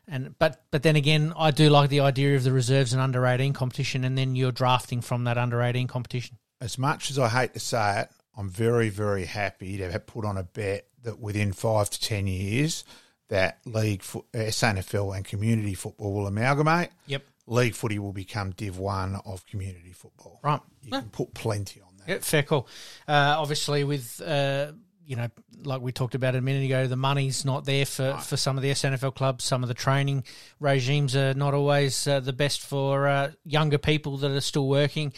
and 0.08 0.34
but 0.40 0.64
but 0.72 0.82
then 0.82 0.96
again, 0.96 1.32
I 1.38 1.52
do 1.52 1.70
like 1.70 1.92
the 1.92 2.00
idea 2.00 2.36
of 2.36 2.44
the 2.44 2.52
reserves 2.52 2.94
and 2.94 3.02
under 3.02 3.24
eighteen 3.28 3.54
competition, 3.54 4.04
and 4.04 4.18
then 4.18 4.36
you're 4.36 4.52
drafting 4.52 5.02
from 5.02 5.26
that 5.26 5.38
under 5.38 5.62
eighteen 5.62 5.88
competition. 5.88 6.40
as 6.62 6.78
much 6.78 7.10
as 7.10 7.20
I 7.20 7.30
hate 7.30 7.54
to 7.54 7.60
say 7.60 8.02
it, 8.02 8.10
I'm 8.40 8.50
very, 8.50 8.88
very 8.88 9.26
happy 9.26 9.78
to 9.80 9.92
have 9.92 10.08
put 10.08 10.24
on 10.24 10.38
a 10.38 10.44
bet 10.44 10.88
that 11.04 11.20
within 11.20 11.52
five 11.52 11.90
to 11.90 12.00
ten 12.00 12.26
years, 12.26 12.86
that 13.28 13.60
league, 13.66 14.02
fo- 14.02 14.26
uh, 14.34 14.38
SANFL 14.38 15.14
and 15.14 15.26
community 15.26 15.74
football 15.74 16.14
will 16.14 16.26
amalgamate. 16.26 16.90
Yep. 17.08 17.24
League 17.48 17.76
footy 17.76 18.00
will 18.00 18.14
become 18.14 18.52
Div 18.52 18.78
One 18.78 19.20
of 19.26 19.46
community 19.46 19.92
football. 19.92 20.40
Right. 20.42 20.62
You 20.84 20.92
can 20.92 21.10
put 21.10 21.34
plenty 21.34 21.82
on 21.82 21.90
that. 21.98 22.08
Yeah, 22.08 22.20
fair 22.20 22.44
call. 22.44 22.68
Uh, 23.08 23.36
obviously, 23.38 23.84
with 23.84 24.22
uh, 24.26 24.72
you 25.06 25.18
know, 25.18 25.28
like 25.66 25.82
we 25.82 25.92
talked 25.92 26.16
about 26.16 26.36
a 26.36 26.42
minute 26.42 26.64
ago, 26.64 26.88
the 26.88 26.96
money's 26.96 27.44
not 27.44 27.66
there 27.66 27.86
for, 27.86 28.16
for 28.20 28.38
some 28.38 28.56
of 28.56 28.64
the 28.64 28.70
SANFL 28.72 29.16
clubs. 29.16 29.44
Some 29.44 29.64
of 29.64 29.68
the 29.68 29.74
training 29.74 30.24
regimes 30.62 31.14
are 31.14 31.34
not 31.34 31.54
always 31.54 32.08
uh, 32.08 32.22
the 32.22 32.32
best 32.32 32.62
for 32.62 33.06
uh, 33.06 33.32
younger 33.44 33.80
people 33.80 34.18
that 34.18 34.32
are 34.32 34.40
still 34.40 34.68
working. 34.68 35.12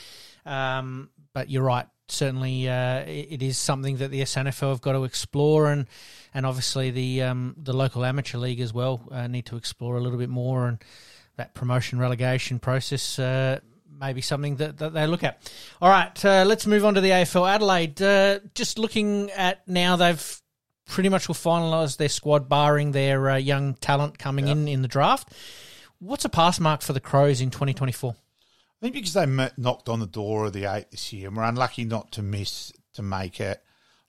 Um, 0.43 1.09
but 1.33 1.49
you're 1.49 1.63
right. 1.63 1.85
Certainly, 2.11 2.67
uh, 2.67 3.03
it 3.07 3.41
is 3.41 3.57
something 3.57 3.97
that 3.97 4.11
the 4.11 4.21
SANFL 4.21 4.69
have 4.69 4.81
got 4.81 4.93
to 4.93 5.05
explore, 5.05 5.71
and 5.71 5.87
and 6.33 6.45
obviously 6.45 6.91
the 6.91 7.23
um, 7.23 7.55
the 7.57 7.73
local 7.73 8.03
amateur 8.03 8.37
league 8.37 8.59
as 8.59 8.73
well 8.73 9.01
uh, 9.11 9.27
need 9.27 9.45
to 9.45 9.55
explore 9.55 9.95
a 9.95 10.01
little 10.01 10.19
bit 10.19 10.29
more, 10.29 10.67
and 10.67 10.83
that 11.37 11.53
promotion 11.53 11.99
relegation 11.99 12.59
process 12.59 13.17
uh, 13.17 13.59
may 13.97 14.11
be 14.11 14.21
something 14.21 14.57
that, 14.57 14.77
that 14.79 14.93
they 14.93 15.07
look 15.07 15.23
at. 15.23 15.49
All 15.81 15.89
right, 15.89 16.25
uh, 16.25 16.43
let's 16.45 16.67
move 16.67 16.83
on 16.83 16.95
to 16.95 17.01
the 17.01 17.11
AFL 17.11 17.49
Adelaide. 17.49 18.01
Uh, 18.01 18.39
just 18.55 18.77
looking 18.77 19.31
at 19.31 19.65
now, 19.67 19.95
they've 19.95 20.41
pretty 20.87 21.07
much 21.07 21.29
will 21.29 21.35
finalise 21.35 21.95
their 21.95 22.09
squad, 22.09 22.49
barring 22.49 22.91
their 22.91 23.29
uh, 23.29 23.37
young 23.37 23.75
talent 23.75 24.19
coming 24.19 24.49
in 24.49 24.67
in 24.67 24.81
the 24.81 24.87
draft. 24.89 25.29
What's 25.99 26.25
a 26.25 26.29
pass 26.29 26.59
mark 26.59 26.81
for 26.81 26.91
the 26.93 26.99
Crows 26.99 27.39
in 27.39 27.51
2024? 27.51 28.15
I 28.81 28.85
think 28.85 28.95
because 28.95 29.13
they 29.13 29.27
knocked 29.57 29.89
on 29.89 29.99
the 29.99 30.07
door 30.07 30.45
of 30.45 30.53
the 30.53 30.65
eight 30.65 30.89
this 30.89 31.13
year 31.13 31.27
and 31.27 31.37
were 31.37 31.43
unlucky 31.43 31.85
not 31.85 32.13
to 32.13 32.23
miss 32.23 32.73
to 32.93 33.03
make 33.03 33.39
it, 33.39 33.61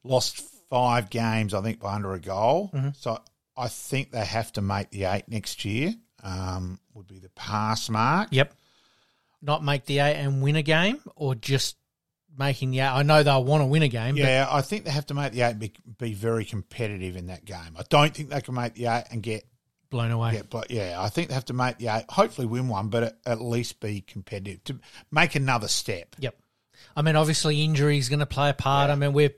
lost 0.03 0.41
five 0.71 1.11
games, 1.11 1.53
I 1.53 1.61
think, 1.61 1.79
by 1.79 1.95
under 1.95 2.15
a 2.15 2.21
goal. 2.21 2.71
Mm-hmm. 2.73 2.89
So 2.99 3.21
I 3.57 3.69
think 3.69 4.11
they 4.11 4.25
have 4.25 4.51
to 4.55 4.63
make 4.63 4.91
the 4.91 5.05
eight 5.05 5.29
next 5.29 5.65
year. 5.67 5.95
Um, 6.25 6.79
would 6.95 7.07
be 7.07 7.19
the 7.19 7.29
pass 7.31 7.91
mark. 7.91 8.29
Yep. 8.31 8.55
Not 9.43 9.63
make 9.63 9.85
the 9.85 9.99
eight 9.99 10.15
and 10.15 10.41
win 10.41 10.57
a 10.57 10.63
game, 10.63 11.01
or 11.17 11.35
just 11.35 11.77
making 12.39 12.71
the 12.71 12.81
eight. 12.81 12.93
I 12.93 13.03
know 13.03 13.23
they'll 13.23 13.45
want 13.45 13.61
to 13.61 13.67
win 13.67 13.83
a 13.83 13.89
game, 13.89 14.17
Yeah, 14.17 14.47
I 14.49 14.63
think 14.63 14.85
they 14.85 14.91
have 14.91 15.07
to 15.07 15.15
make 15.15 15.33
the 15.33 15.43
eight 15.43 15.51
and 15.51 15.61
be, 15.61 15.73
be 15.99 16.15
very 16.15 16.45
competitive 16.45 17.17
in 17.17 17.27
that 17.27 17.45
game. 17.45 17.77
I 17.77 17.83
don't 17.91 18.15
think 18.15 18.31
they 18.31 18.41
can 18.41 18.55
make 18.55 18.75
the 18.75 18.87
eight 18.87 19.05
and 19.11 19.23
get 19.23 19.45
blown 19.93 20.11
away. 20.11 20.33
get. 20.33 20.51
But 20.51 20.73
yeah, 20.73 20.97
I 20.99 21.09
think 21.09 21.29
they 21.29 21.35
have 21.35 21.45
to 21.45 21.53
make 21.53 21.77
yeah. 21.79 22.03
Hopefully, 22.09 22.49
win 22.49 22.67
one, 22.67 22.89
but 22.89 23.17
at, 23.25 23.41
least 23.41 23.79
be 23.79 24.01
competitive 24.01 24.65
to 24.65 24.81
make 25.13 25.37
another 25.37 25.69
step. 25.69 26.17
Yep. 26.19 26.35
I 26.97 27.03
mean, 27.03 27.15
obviously, 27.15 27.63
injury 27.63 27.99
is 27.99 28.09
going 28.09 28.19
to 28.19 28.27
play 28.27 28.51
a 28.51 28.55
part. 28.55 28.91
I 28.91 28.97
mean, 28.97 29.13
we're 29.13 29.35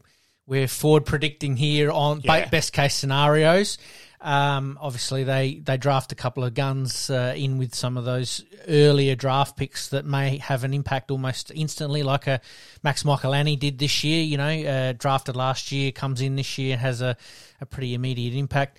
we're 0.47 0.69
forward 0.69 1.05
predicting 1.05 1.57
here 1.57 1.91
on 1.91 2.23
Yeah. 2.25 2.49
best 2.49 2.73
case 2.73 2.95
scenarios. 2.95 3.77
Um, 4.21 4.79
obviously, 4.81 5.25
they 5.25 5.61
they 5.63 5.77
draft 5.77 6.11
a 6.13 6.15
couple 6.15 6.45
of 6.45 6.55
guns 6.55 7.11
uh, 7.11 7.35
in 7.37 7.59
with 7.59 7.75
some 7.75 7.99
of 7.99 8.07
those 8.07 8.43
earlier 8.67 9.15
draft 9.15 9.55
picks 9.55 9.89
that 9.89 10.07
may 10.07 10.39
have 10.39 10.65
an 10.65 10.73
impact 10.73 11.11
almost 11.11 11.53
instantly, 11.55 12.03
like 12.03 12.27
a 12.27 12.41
Max 12.83 13.03
Michalanney 13.03 13.59
did 13.59 13.79
this 13.79 14.03
year. 14.03 14.23
You 14.23 14.39
know, 14.39 14.49
uh, 14.49 14.93
drafted 14.93 15.37
last 15.37 15.71
year, 15.73 15.93
comes 15.93 16.23
in 16.23 16.37
this 16.37 16.57
year, 16.57 16.79
has 16.79 17.03
a, 17.03 17.19
a 17.61 17.67
pretty 17.67 17.93
immediate 17.93 18.33
impact. 18.35 18.79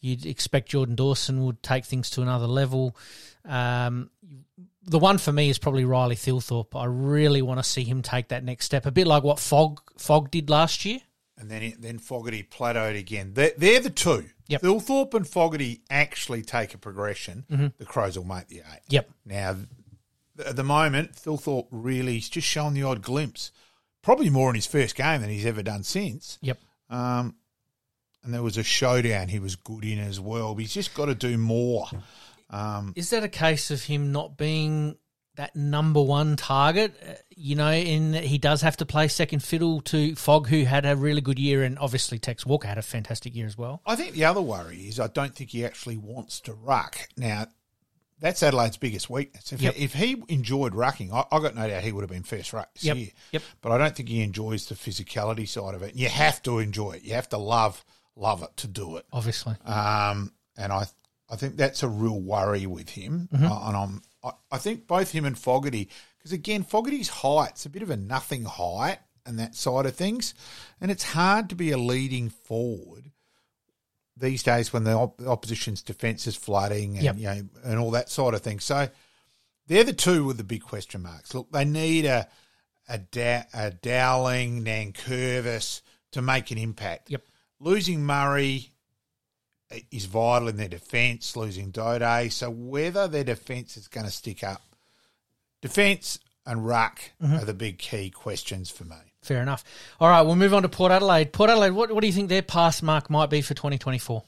You'd 0.00 0.26
expect 0.26 0.68
Jordan 0.68 0.94
Dawson 0.94 1.44
would 1.44 1.62
take 1.62 1.84
things 1.84 2.10
to 2.10 2.22
another 2.22 2.46
level. 2.46 2.96
Um, 3.44 4.10
the 4.84 4.98
one 4.98 5.18
for 5.18 5.32
me 5.32 5.50
is 5.50 5.58
probably 5.58 5.84
Riley 5.84 6.16
Thilthorpe. 6.16 6.78
I 6.78 6.84
really 6.86 7.42
want 7.42 7.58
to 7.58 7.64
see 7.64 7.84
him 7.84 8.02
take 8.02 8.28
that 8.28 8.44
next 8.44 8.64
step, 8.64 8.86
a 8.86 8.90
bit 8.90 9.06
like 9.06 9.22
what 9.22 9.38
Fog 9.38 9.80
Fogg 9.98 10.30
did 10.30 10.50
last 10.50 10.84
year. 10.84 11.00
And 11.36 11.50
then 11.50 11.74
then 11.78 11.98
Fogarty 11.98 12.42
plateaued 12.42 12.98
again. 12.98 13.32
They're, 13.34 13.52
they're 13.56 13.80
the 13.80 13.90
two. 13.90 14.26
Yep. 14.48 14.62
Thilthorpe 14.62 15.14
and 15.14 15.28
Fogarty 15.28 15.82
actually 15.90 16.42
take 16.42 16.74
a 16.74 16.78
progression. 16.78 17.72
The 17.78 17.84
Crows 17.84 18.16
will 18.16 18.24
make 18.24 18.48
the 18.48 18.58
eight. 18.58 18.80
Yep. 18.88 19.10
Now, 19.26 19.56
at 20.44 20.56
the 20.56 20.64
moment, 20.64 21.12
Thilthorpe 21.14 21.66
really 21.70 22.16
is 22.16 22.28
just 22.28 22.46
showing 22.46 22.74
the 22.74 22.82
odd 22.82 23.02
glimpse. 23.02 23.52
Probably 24.02 24.30
more 24.30 24.48
in 24.48 24.54
his 24.54 24.66
first 24.66 24.96
game 24.96 25.20
than 25.20 25.28
he's 25.28 25.44
ever 25.44 25.62
done 25.62 25.82
since. 25.82 26.38
Yep. 26.40 26.58
Um, 26.88 27.34
and 28.28 28.34
there 28.34 28.42
was 28.42 28.58
a 28.58 28.62
showdown 28.62 29.28
he 29.28 29.38
was 29.38 29.56
good 29.56 29.84
in 29.84 29.98
as 29.98 30.20
well. 30.20 30.54
But 30.54 30.60
he's 30.60 30.74
just 30.74 30.92
got 30.94 31.06
to 31.06 31.14
do 31.14 31.38
more. 31.38 31.86
Um, 32.50 32.92
Is 32.94 33.08
that 33.08 33.24
a 33.24 33.28
case 33.28 33.70
of 33.70 33.82
him 33.82 34.12
not 34.12 34.36
being 34.36 34.98
that 35.36 35.56
number 35.56 36.02
one 36.02 36.36
target? 36.36 36.94
Uh, 37.02 37.14
You 37.34 37.54
know, 37.56 37.72
in 37.72 38.12
that 38.12 38.24
he 38.24 38.36
does 38.36 38.60
have 38.60 38.76
to 38.78 38.84
play 38.86 39.08
second 39.08 39.42
fiddle 39.42 39.80
to 39.82 40.14
Fogg, 40.14 40.48
who 40.48 40.64
had 40.64 40.84
a 40.84 40.94
really 40.94 41.22
good 41.22 41.38
year, 41.38 41.62
and 41.62 41.78
obviously 41.78 42.18
Tex 42.18 42.44
Walker 42.44 42.68
had 42.68 42.76
a 42.76 42.82
fantastic 42.82 43.34
year 43.34 43.46
as 43.46 43.56
well. 43.56 43.80
I 43.86 43.96
think 43.96 44.12
the 44.12 44.26
other 44.26 44.42
worry 44.42 44.76
is 44.88 45.00
I 45.00 45.06
don't 45.06 45.34
think 45.34 45.48
he 45.50 45.64
actually 45.64 45.96
wants 45.96 46.40
to 46.42 46.52
ruck. 46.52 47.08
Now, 47.16 47.46
that's 48.20 48.42
Adelaide's 48.42 48.76
biggest 48.76 49.08
weakness. 49.08 49.52
If, 49.54 49.62
Yep. 49.62 49.74
if 49.78 49.94
he 49.94 50.22
enjoyed 50.28 50.74
rucking, 50.74 51.12
I, 51.14 51.24
I 51.34 51.40
got 51.40 51.54
no 51.54 51.66
doubt 51.66 51.82
he 51.82 51.92
would 51.92 52.02
have 52.02 52.10
been 52.10 52.24
first 52.24 52.52
ruck 52.52 52.74
this 52.74 52.84
Yep. 52.84 52.96
year. 52.98 53.08
Yep. 53.32 53.42
But 53.62 53.72
I 53.72 53.78
don't 53.78 53.96
think 53.96 54.10
he 54.10 54.20
enjoys 54.22 54.66
the 54.66 54.74
physicality 54.74 55.48
side 55.48 55.74
of 55.74 55.82
it. 55.82 55.94
You 55.94 56.08
have 56.10 56.42
to 56.42 56.58
enjoy 56.58 56.92
it. 56.92 57.04
You 57.04 57.14
have 57.14 57.28
to 57.30 57.38
love 57.38 57.84
love 58.18 58.42
it 58.42 58.56
to 58.58 58.66
do 58.66 58.96
it. 58.96 59.06
Obviously, 59.12 59.54
Um, 59.64 60.32
and 60.56 60.72
I 60.72 60.86
I 61.30 61.36
think 61.36 61.56
that's 61.56 61.82
a 61.82 61.88
real 61.88 62.20
worry 62.20 62.66
with 62.66 62.88
him. 62.90 63.28
Mm-hmm. 63.32 63.44
Uh, 63.46 63.68
and 63.68 63.76
I'm 63.76 64.02
I, 64.24 64.30
I 64.52 64.58
think 64.58 64.86
both 64.86 65.10
him 65.12 65.24
and 65.24 65.38
Fogarty 65.38 65.88
because 66.18 66.32
again 66.32 66.62
Fogarty's 66.64 67.08
height's 67.08 67.64
a 67.66 67.70
bit 67.70 67.82
of 67.82 67.90
a 67.90 67.96
nothing 67.96 68.44
height 68.44 68.98
and 69.24 69.38
that 69.38 69.54
side 69.54 69.86
of 69.86 69.94
things, 69.94 70.34
and 70.80 70.90
it's 70.90 71.04
hard 71.04 71.48
to 71.50 71.54
be 71.54 71.70
a 71.70 71.78
leading 71.78 72.30
forward 72.30 73.10
these 74.16 74.42
days 74.42 74.72
when 74.72 74.82
the, 74.84 74.92
op- 74.94 75.20
opposition's 75.24 75.80
defence 75.82 76.26
is 76.26 76.34
flooding 76.34 76.94
and 76.96 77.04
Yep. 77.04 77.16
you 77.18 77.24
know 77.26 77.42
and 77.64 77.78
all 77.78 77.92
that 77.92 78.08
sort 78.10 78.34
of 78.34 78.40
thing. 78.42 78.58
So 78.58 78.88
they're 79.68 79.84
the 79.84 79.92
two 79.92 80.24
with 80.24 80.38
the 80.38 80.44
big 80.44 80.62
question 80.62 81.02
marks. 81.02 81.34
Look, 81.34 81.52
they 81.52 81.64
need 81.64 82.04
a 82.06 82.26
a, 82.88 82.96
da- 82.98 83.44
a 83.52 83.70
Dowling, 83.70 84.64
Nankervis, 84.64 85.82
to 86.12 86.22
make 86.22 86.50
an 86.50 86.56
impact. 86.56 87.10
Yep. 87.10 87.22
Losing 87.60 88.04
Murray 88.04 88.70
is 89.90 90.04
vital 90.06 90.48
in 90.48 90.56
their 90.56 90.68
defence, 90.68 91.36
losing 91.36 91.70
Dode. 91.70 92.32
So 92.32 92.50
whether 92.50 93.08
their 93.08 93.24
defence 93.24 93.76
is 93.76 93.88
going 93.88 94.06
to 94.06 94.12
stick 94.12 94.42
up, 94.44 94.62
defence 95.60 96.18
and 96.46 96.64
ruck 96.66 97.00
Mm-hmm. 97.22 97.34
are 97.36 97.44
the 97.44 97.54
big 97.54 97.78
key 97.78 98.10
questions 98.10 98.70
for 98.70 98.84
me. 98.84 98.96
Fair 99.22 99.42
enough. 99.42 99.64
All 100.00 100.08
right, 100.08 100.22
we'll 100.22 100.36
move 100.36 100.54
on 100.54 100.62
to 100.62 100.68
Port 100.68 100.92
Adelaide. 100.92 101.32
Port 101.32 101.50
Adelaide, 101.50 101.70
what, 101.72 101.90
what 101.92 102.00
do 102.00 102.06
you 102.06 102.12
think 102.12 102.28
their 102.28 102.42
pass 102.42 102.80
mark 102.82 103.10
might 103.10 103.28
be 103.28 103.42
for 103.42 103.54
2024? 103.54 104.22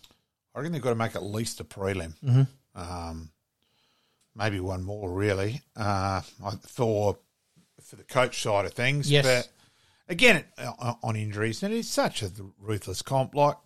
I 0.55 0.59
reckon 0.59 0.73
they've 0.73 0.83
got 0.83 0.91
to 0.91 0.97
make 0.97 1.15
at 1.15 1.23
least 1.23 1.61
a 1.61 1.65
prelim. 1.65 2.15
Mm-hmm. 2.25 2.43
Um, 2.81 3.31
maybe 4.35 4.59
one 4.61 4.83
more, 4.83 5.11
really, 5.11 5.63
uh, 5.77 6.21
I- 6.45 6.51
for 6.67 7.17
for 7.83 7.97
the 7.97 8.03
coach 8.05 8.43
side 8.43 8.67
of 8.67 8.73
things. 8.73 9.11
Yes. 9.11 9.25
But 9.25 9.49
again, 10.11 10.45
uh, 10.59 10.95
on 11.03 11.17
injuries, 11.17 11.63
and 11.63 11.73
it's 11.73 11.89
such 11.89 12.23
a 12.23 12.31
ruthless 12.59 13.01
comp. 13.01 13.35
Like 13.35 13.57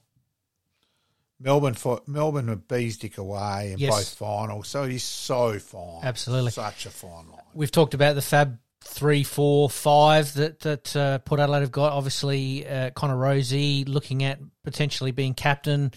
Melbourne 1.41 1.75
for 1.75 2.01
Melbourne 2.07 2.47
with 2.49 2.69
Beesdick 2.69 3.19
away 3.19 3.73
in 3.73 3.79
Yes. 3.79 3.91
both 3.91 4.15
finals, 4.15 4.69
so 4.69 4.85
he's 4.85 5.03
so 5.05 5.59
fine. 5.59 6.01
Absolutely. 6.05 6.53
such 6.53 6.87
a 6.87 6.91
fine 6.91 7.29
line. 7.29 7.41
We've 7.55 7.71
talked 7.73 7.95
about 7.95 8.15
the 8.15 8.23
Fab 8.23 8.59
three, 8.85 9.25
four, 9.25 9.69
five 9.69 10.33
that 10.35 10.61
that 10.61 10.95
uh, 10.95 11.19
Port 11.21 11.41
Adelaide 11.41 11.61
have 11.63 11.73
got. 11.73 11.93
Obviously, 11.93 12.67
uh, 12.67 12.91
Connor 12.91 13.17
Rozee 13.17 13.89
looking 13.89 14.23
at 14.25 14.39
potentially 14.63 15.11
being 15.11 15.35
captain 15.35 15.93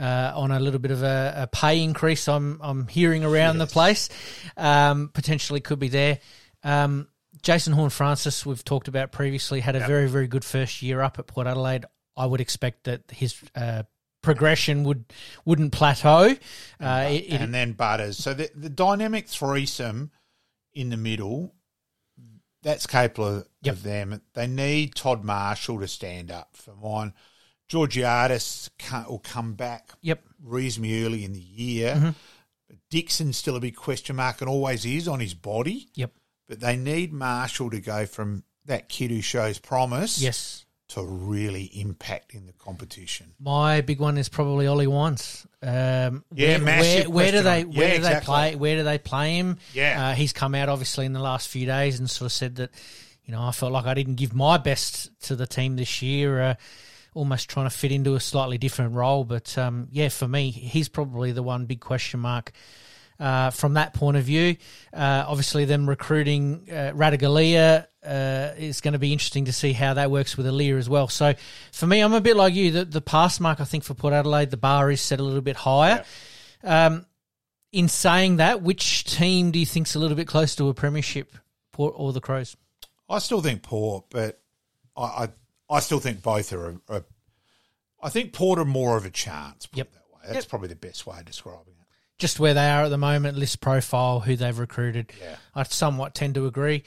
uh, 0.00 0.32
on 0.34 0.50
a 0.50 0.60
little 0.60 0.80
bit 0.80 0.90
of 0.90 1.02
a, 1.02 1.34
a 1.36 1.46
pay 1.46 1.82
increase. 1.82 2.28
I'm 2.28 2.60
I'm 2.62 2.86
hearing 2.88 3.24
around 3.24 3.58
the 3.58 3.66
place. 3.66 4.08
Um, 4.56 5.10
potentially 5.14 5.60
could 5.60 5.78
be 5.78 5.88
there. 5.88 6.18
Um, 6.62 7.08
Jason 7.44 7.74
Horne-Francis, 7.74 8.46
we've 8.46 8.64
talked 8.64 8.88
about 8.88 9.12
previously, 9.12 9.60
had 9.60 9.76
a 9.76 9.80
very 9.80 10.08
very 10.08 10.26
good 10.26 10.44
first 10.44 10.82
year 10.82 11.00
up 11.02 11.18
at 11.18 11.26
Port 11.26 11.46
Adelaide. 11.46 11.84
I 12.16 12.26
would 12.26 12.40
expect 12.40 12.84
that 12.84 13.02
his 13.10 13.36
uh, 13.54 13.82
progression 14.22 14.82
would 14.84 15.04
wouldn't 15.44 15.72
plateau. 15.72 16.34
Uh, 16.80 17.06
it, 17.10 17.24
it, 17.28 17.40
and 17.40 17.54
then 17.54 17.72
Butters. 17.72 18.16
So 18.16 18.34
the, 18.34 18.50
the 18.54 18.70
dynamic 18.70 19.28
threesome 19.28 20.10
in 20.72 20.88
the 20.88 20.96
middle, 20.96 21.54
that's 22.62 22.86
capable 22.86 23.38
of, 23.38 23.48
Yep. 23.62 23.76
them. 23.76 24.20
They 24.34 24.46
need 24.46 24.94
Todd 24.94 25.24
Marshall 25.24 25.80
to 25.80 25.88
stand 25.88 26.30
up 26.30 26.56
for 26.56 26.74
mine. 26.74 27.14
Georgiadis 27.70 28.70
will 29.08 29.20
come 29.20 29.54
back 29.54 29.90
yep. 30.02 30.22
reasonably 30.42 31.04
early 31.04 31.24
in 31.24 31.32
the 31.32 31.40
year. 31.40 31.94
Mm-hmm. 31.94 32.10
Dixon's 32.90 33.36
still 33.36 33.56
a 33.56 33.60
big 33.60 33.76
question 33.76 34.16
mark 34.16 34.40
and 34.40 34.50
always 34.50 34.84
is 34.84 35.08
on 35.08 35.20
his 35.20 35.34
body. 35.34 35.88
Yep. 35.94 36.12
But 36.54 36.60
they 36.60 36.76
need 36.76 37.12
Marshall 37.12 37.70
to 37.70 37.80
go 37.80 38.06
from 38.06 38.44
that 38.66 38.88
kid 38.88 39.10
who 39.10 39.20
shows 39.20 39.58
promise 39.58 40.20
Yes. 40.20 40.64
to 40.88 41.02
really 41.02 41.64
impact 41.64 42.32
in 42.34 42.46
the 42.46 42.52
competition. 42.52 43.32
My 43.40 43.80
big 43.80 43.98
one 44.00 44.16
is 44.18 44.28
probably 44.28 44.66
Ollie 44.66 44.86
Wines. 44.86 45.46
Um, 45.62 46.24
Yeah, 46.32 46.48
where, 46.56 46.58
massive 46.60 47.06
where, 47.08 47.14
where 47.24 47.32
do 47.32 47.42
they 47.42 47.64
where 47.64 47.88
yeah, 47.88 47.90
do 47.94 47.96
exactly. 47.96 48.20
they 48.20 48.24
play 48.24 48.56
where 48.56 48.76
do 48.76 48.82
they 48.84 48.98
play 48.98 49.36
him? 49.36 49.58
Yeah. 49.72 50.08
uh, 50.10 50.14
he's 50.14 50.32
come 50.32 50.54
out 50.54 50.68
obviously 50.68 51.06
in 51.06 51.12
the 51.12 51.20
last 51.20 51.48
few 51.48 51.66
days 51.66 51.98
and 51.98 52.08
sort 52.08 52.26
of 52.26 52.32
said 52.32 52.56
that 52.56 52.70
you 53.24 53.32
know 53.32 53.42
I 53.42 53.50
felt 53.50 53.72
like 53.72 53.86
I 53.86 53.94
didn't 53.94 54.14
give 54.16 54.32
my 54.34 54.56
best 54.58 55.10
to 55.22 55.36
the 55.36 55.46
team 55.46 55.76
this 55.76 56.00
year. 56.02 56.40
Uh, 56.40 56.54
almost 57.14 57.48
trying 57.48 57.66
to 57.66 57.70
fit 57.70 57.92
into 57.92 58.14
a 58.14 58.20
slightly 58.20 58.58
different 58.58 58.92
role, 58.94 59.24
but 59.24 59.56
um, 59.56 59.86
yeah, 59.92 60.08
for 60.08 60.26
me, 60.26 60.50
he's 60.50 60.88
probably 60.88 61.30
the 61.32 61.44
one 61.44 61.64
big 61.64 61.78
question 61.80 62.18
mark. 62.20 62.50
Uh, 63.20 63.50
from 63.50 63.74
that 63.74 63.94
point 63.94 64.16
of 64.16 64.24
view, 64.24 64.56
uh, 64.92 65.24
obviously, 65.28 65.64
them 65.64 65.88
recruiting 65.88 66.66
uh, 66.68 66.90
Ratugolea 66.94 67.86
uh, 68.04 68.50
is 68.58 68.80
going 68.80 68.92
to 68.92 68.98
be 68.98 69.12
interesting 69.12 69.44
to 69.44 69.52
see 69.52 69.72
how 69.72 69.94
that 69.94 70.10
works 70.10 70.36
with 70.36 70.46
Aliir 70.46 70.78
as 70.78 70.88
well. 70.88 71.06
So, 71.06 71.34
for 71.70 71.86
me, 71.86 72.00
I'm 72.00 72.12
a 72.12 72.20
bit 72.20 72.36
like 72.36 72.54
you. 72.54 72.72
The, 72.72 72.84
the 72.84 73.00
pass 73.00 73.38
mark, 73.38 73.60
I 73.60 73.64
think, 73.64 73.84
for 73.84 73.94
Port 73.94 74.12
Adelaide, 74.12 74.50
the 74.50 74.56
bar 74.56 74.90
is 74.90 75.00
set 75.00 75.20
a 75.20 75.22
little 75.22 75.40
bit 75.42 75.54
higher. 75.56 76.04
Um, 76.64 77.06
in 77.70 77.88
saying 77.88 78.36
that, 78.36 78.62
which 78.62 79.04
team 79.04 79.50
do 79.52 79.58
you 79.60 79.66
think's 79.66 79.94
a 79.94 79.98
little 80.00 80.16
bit 80.16 80.26
close 80.26 80.56
to 80.56 80.68
a 80.68 80.74
premiership, 80.74 81.32
Port 81.72 81.94
or 81.96 82.12
the 82.12 82.20
Crows? 82.20 82.56
I 83.08 83.18
still 83.18 83.40
think 83.40 83.62
Port, 83.62 84.06
but 84.10 84.40
I 84.96 85.02
I, 85.02 85.28
I 85.70 85.80
still 85.80 86.00
think 86.00 86.20
both 86.22 86.52
are. 86.52 86.70
A, 86.70 86.96
a, 86.96 87.04
I 88.02 88.08
think 88.10 88.32
Port 88.32 88.58
are 88.58 88.64
more 88.64 88.96
of 88.96 89.04
a 89.04 89.10
chance. 89.10 89.66
Put 89.66 89.78
Yep. 89.78 89.86
it 89.86 89.92
that 89.92 90.14
way. 90.14 90.20
That's 90.34 90.44
Yep. 90.46 90.48
probably 90.50 90.68
the 90.68 90.76
best 90.76 91.06
way 91.06 91.18
of 91.18 91.24
describing 91.24 91.60
it. 91.68 91.73
Just 92.18 92.38
where 92.38 92.54
they 92.54 92.68
are 92.68 92.84
at 92.84 92.88
the 92.90 92.98
moment, 92.98 93.36
list 93.36 93.60
profile, 93.60 94.20
who 94.20 94.36
they've 94.36 94.58
recruited. 94.58 95.12
Yeah. 95.20 95.36
I 95.54 95.62
somewhat 95.64 96.14
tend 96.14 96.34
to 96.36 96.46
agree. 96.46 96.84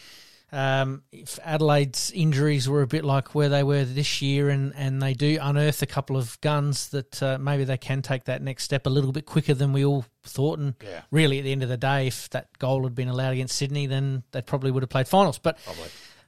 Um, 0.50 1.04
if 1.12 1.38
Adelaide's 1.44 2.10
injuries 2.12 2.70
were 2.70 2.82
a 2.82 2.88
bit 2.88 3.04
like 3.04 3.36
where 3.36 3.50
they 3.50 3.64
were 3.64 3.84
this 3.84 4.22
year, 4.22 4.50
and, 4.50 4.74
and 4.78 5.02
they 5.02 5.14
do 5.14 5.38
unearth 5.42 5.82
a 5.82 5.86
couple 5.86 6.16
of 6.16 6.40
guns 6.40 6.88
that 6.90 7.22
uh, 7.22 7.38
maybe 7.38 7.66
they 7.66 7.78
can 7.78 8.02
take 8.02 8.24
that 8.26 8.42
next 8.42 8.64
step 8.64 8.88
a 8.88 8.90
little 8.90 9.12
bit 9.12 9.26
quicker 9.26 9.54
than 9.54 9.74
we 9.74 9.84
all 9.84 10.06
thought. 10.24 10.60
And 10.60 10.76
Yeah. 10.82 11.02
really, 11.12 11.40
at 11.40 11.44
the 11.44 11.52
end 11.52 11.64
of 11.64 11.70
the 11.70 11.76
day, 11.76 12.08
if 12.08 12.30
that 12.30 12.58
goal 12.60 12.84
had 12.86 12.96
been 12.96 13.10
allowed 13.10 13.34
against 13.34 13.58
Sydney, 13.58 13.88
then 13.88 14.24
they 14.32 14.42
probably 14.42 14.72
would 14.72 14.84
have 14.84 14.90
played 14.90 15.10
finals. 15.10 15.38
But 15.38 15.58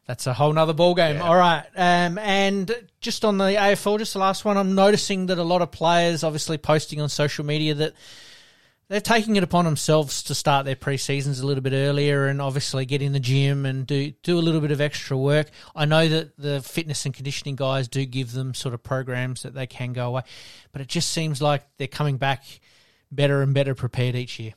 that's 0.05 0.27
a 0.27 0.33
whole 0.33 0.51
nother 0.51 0.73
ball 0.73 0.95
game. 0.95 1.21
All 1.21 1.37
right. 1.37 1.63
Um, 1.77 2.17
and 2.17 2.69
just 2.99 3.23
on 3.23 3.37
the 3.37 3.45
AFL, 3.45 3.99
just 3.99 4.11
the 4.11 4.19
last 4.19 4.43
one, 4.43 4.57
I'm 4.57 4.75
noticing 4.75 5.27
that 5.27 5.37
a 5.37 5.43
lot 5.43 5.61
of 5.61 5.71
players 5.71 6.25
obviously 6.25 6.57
posting 6.57 6.99
on 6.99 7.07
social 7.07 7.45
media 7.45 7.73
that 7.75 7.93
they're 8.89 8.99
taking 8.99 9.35
it 9.35 9.43
upon 9.43 9.65
themselves 9.65 10.23
to 10.23 10.35
start 10.35 10.65
their 10.65 10.75
pre-seasons 10.75 11.39
a 11.39 11.45
little 11.45 11.61
bit 11.61 11.73
earlier 11.73 12.25
and 12.25 12.41
obviously 12.41 12.85
get 12.85 13.03
in 13.03 13.11
the 13.13 13.19
gym 13.19 13.65
and 13.65 13.85
do 13.85 14.11
do 14.23 14.37
a 14.37 14.41
little 14.41 14.61
bit 14.61 14.71
of 14.71 14.81
extra 14.81 15.15
work. 15.15 15.49
I 15.75 15.85
know 15.85 16.07
that 16.07 16.35
the 16.37 16.61
fitness 16.61 17.05
and 17.05 17.13
conditioning 17.13 17.55
guys 17.55 17.87
do 17.87 18.03
give 18.05 18.31
them 18.33 18.55
sort 18.55 18.73
of 18.73 18.81
programs 18.81 19.43
that 19.43 19.53
they 19.53 19.67
can 19.67 19.93
go 19.93 20.07
away, 20.07 20.23
but 20.71 20.81
it 20.81 20.87
just 20.87 21.11
seems 21.11 21.39
like 21.41 21.63
they're 21.77 21.87
coming 21.87 22.17
back 22.17 22.43
better 23.11 23.43
and 23.43 23.53
better 23.53 23.75
prepared 23.75 24.15
each 24.15 24.39
year. 24.39 24.53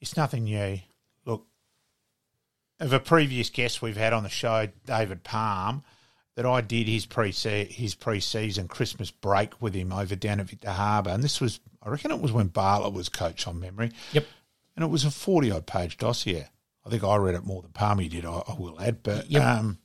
It's 0.00 0.16
nothing 0.16 0.44
new. 0.44 0.78
Look, 1.24 1.46
of 2.78 2.92
a 2.92 3.00
previous 3.00 3.50
guest 3.50 3.82
we've 3.82 3.96
had 3.96 4.12
on 4.12 4.22
the 4.22 4.28
show, 4.28 4.68
David 4.86 5.24
Palm, 5.24 5.82
that 6.36 6.46
I 6.46 6.60
did 6.60 6.88
his 6.88 7.06
pre 7.06 7.30
his 7.32 7.94
pre-season 7.94 8.68
Christmas 8.68 9.10
break 9.10 9.60
with 9.62 9.74
him 9.74 9.92
over 9.92 10.16
down 10.16 10.40
at 10.40 10.46
Victor 10.46 10.70
Harbor, 10.70 11.10
and 11.10 11.22
this 11.22 11.40
was 11.40 11.60
I 11.82 11.88
reckon 11.90 12.10
it 12.10 12.20
was 12.20 12.32
when 12.32 12.48
Bartlett 12.48 12.92
was 12.92 13.08
coach 13.08 13.46
on 13.46 13.60
memory. 13.60 13.92
Yep. 14.12 14.26
and 14.76 14.84
it 14.84 14.88
was 14.88 15.04
a 15.04 15.10
forty 15.10 15.50
odd 15.50 15.66
page 15.66 15.96
dossier. 15.98 16.48
I 16.86 16.90
think 16.90 17.04
I 17.04 17.16
read 17.16 17.34
it 17.34 17.44
more 17.44 17.62
than 17.62 17.70
Palmy 17.72 18.08
did. 18.08 18.24
I, 18.26 18.42
I 18.48 18.54
will 18.58 18.80
add, 18.80 19.02
but 19.02 19.30
Yep. 19.30 19.42
um, 19.42 19.78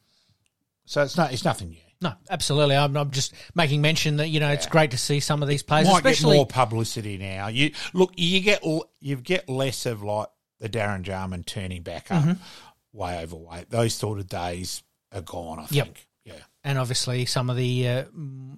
so 0.85 1.03
it's 1.03 1.15
not 1.17 1.31
it's 1.33 1.45
nothing 1.45 1.69
new. 1.69 1.77
No, 2.01 2.13
absolutely. 2.29 2.77
I'm, 2.77 2.95
I'm 2.95 3.11
just 3.11 3.33
making 3.55 3.81
mention 3.81 4.17
that 4.17 4.29
you 4.29 4.39
know 4.39 4.49
it's 4.49 4.65
great 4.67 4.91
to 4.91 4.97
see 4.97 5.19
some 5.19 5.41
of 5.43 5.49
these 5.49 5.63
players, 5.63 5.87
Might 5.87 5.97
especially 5.97 6.35
get 6.35 6.37
more 6.37 6.45
publicity 6.47 7.17
now. 7.17 7.47
You 7.47 7.71
look, 7.93 8.13
you 8.15 8.39
get 8.39 8.63
you 9.01 9.17
get 9.17 9.49
less 9.49 9.85
of 9.85 10.01
like 10.01 10.27
the 10.59 10.69
Darren 10.69 11.01
Jarman 11.03 11.43
turning 11.43 11.81
back 11.83 12.09
up, 12.09 12.37
way 12.93 13.19
overweight. 13.21 13.69
Those 13.69 13.93
sort 13.93 14.17
of 14.19 14.27
days 14.27 14.81
are 15.11 15.21
gone. 15.21 15.59
I 15.59 15.65
think. 15.65 15.87
Yeah, 15.87 16.03
and 16.69 16.77
obviously 16.77 17.25
some 17.25 17.49
of 17.49 17.57
the 17.57 17.87
uh, 17.87 18.03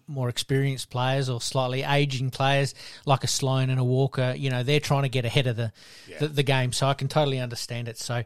more 0.05 0.27
experienced 0.27 0.89
players 0.89 1.29
or 1.29 1.39
slightly 1.39 1.83
aging 1.83 2.29
players 2.29 2.75
like 3.05 3.23
a 3.23 3.27
Sloane 3.27 3.69
and 3.69 3.79
a 3.79 3.85
Walker, 3.85 4.33
you 4.37 4.49
know, 4.49 4.63
they're 4.63 4.81
trying 4.81 5.03
to 5.03 5.09
get 5.09 5.23
ahead 5.23 5.47
of 5.47 5.55
the, 5.55 5.71
the, 6.19 6.27
the 6.27 6.43
game. 6.43 6.73
So 6.73 6.87
I 6.87 6.93
can 6.93 7.07
totally 7.07 7.39
understand 7.39 7.87
it. 7.87 7.97
So, 7.97 8.25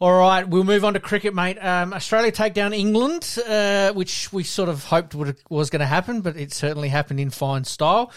all 0.00 0.18
right, 0.18 0.46
we'll 0.46 0.64
move 0.64 0.84
on 0.84 0.94
to 0.94 1.00
cricket, 1.00 1.36
mate. 1.36 1.56
Um, 1.58 1.94
Australia 1.94 2.32
take 2.32 2.52
down 2.52 2.72
England, 2.72 3.38
uh, 3.46 3.92
which 3.92 4.32
we 4.32 4.42
sort 4.42 4.68
of 4.68 4.82
hoped 4.82 5.14
would, 5.14 5.36
was 5.48 5.70
going 5.70 5.80
to 5.80 5.86
happen, 5.86 6.20
but 6.20 6.36
it 6.36 6.52
certainly 6.52 6.88
happened 6.88 7.20
in 7.20 7.30
fine 7.30 7.62
style. 7.62 8.10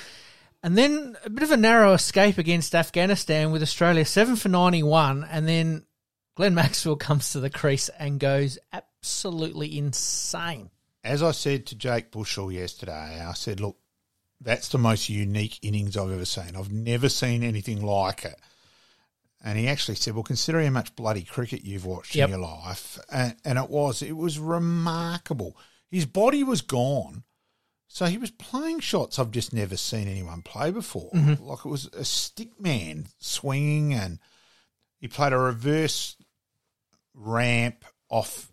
And 0.64 0.76
then 0.76 1.16
a 1.24 1.30
bit 1.30 1.44
of 1.44 1.52
a 1.52 1.58
narrow 1.58 1.94
escape 1.94 2.40
against 2.40 2.74
Afghanistan 2.74 3.52
with 3.52 3.62
Australia 3.62 4.06
seven 4.06 4.36
for 4.36 4.50
91. 4.50 5.24
And 5.30 5.48
then 5.48 5.86
Glenn 6.34 6.56
Maxwell 6.56 6.96
comes 7.08 7.34
to 7.34 7.40
the 7.40 7.52
crease 7.52 7.90
and 7.90 8.20
goes 8.20 8.58
absolutely 8.74 9.78
insane. 9.78 10.72
As 11.04 11.24
I 11.24 11.32
said 11.32 11.66
to 11.68 11.76
Jake 11.76 12.12
Bushell 12.12 12.52
yesterday, 12.52 13.24
I 13.26 13.34
said, 13.34 13.60
look, 13.60 13.78
that's 14.42 14.70
the 14.70 14.78
most 14.78 15.10
unique 15.10 15.60
innings 15.62 15.98
I've 15.98 16.12
ever 16.12 16.26
seen. 16.26 16.56
I've 16.56 16.72
never 16.72 17.10
seen 17.10 17.44
anything 17.44 17.82
like 17.82 18.26
it. 18.26 18.40
And 19.44 19.58
he 19.58 19.68
actually 19.68 19.96
said, 19.96 20.14
well, 20.14 20.24
consider 20.24 20.62
how 20.62 20.70
much 20.70 20.96
bloody 20.96 21.24
cricket 21.24 21.64
you've 21.64 21.86
watched 21.86 22.16
Yep. 22.16 22.30
in 22.30 22.32
your 22.32 22.42
life. 22.42 23.00
And, 23.12 23.36
and 23.46 23.58
it 23.58 23.70
was, 23.70 24.02
it 24.02 24.16
was 24.18 24.38
remarkable. 24.40 25.58
His 25.90 26.06
body 26.06 26.44
was 26.44 26.62
gone. 26.62 27.24
So 27.88 28.06
he 28.06 28.18
was 28.18 28.32
playing 28.32 28.82
shots 28.82 29.18
I've 29.18 29.32
just 29.32 29.52
never 29.54 29.76
seen 29.76 30.08
anyone 30.08 30.42
play 30.44 30.70
before. 30.72 31.10
Mm-hmm. 31.12 31.44
Like 31.44 31.66
it 31.66 31.70
was 31.70 31.86
a 31.88 32.06
stick 32.06 32.60
man 32.60 33.08
swinging 33.18 33.94
and 33.94 34.20
he 35.00 35.08
played 35.08 35.34
a 35.34 35.38
reverse 35.40 36.16
ramp 37.16 37.86
off 38.10 38.49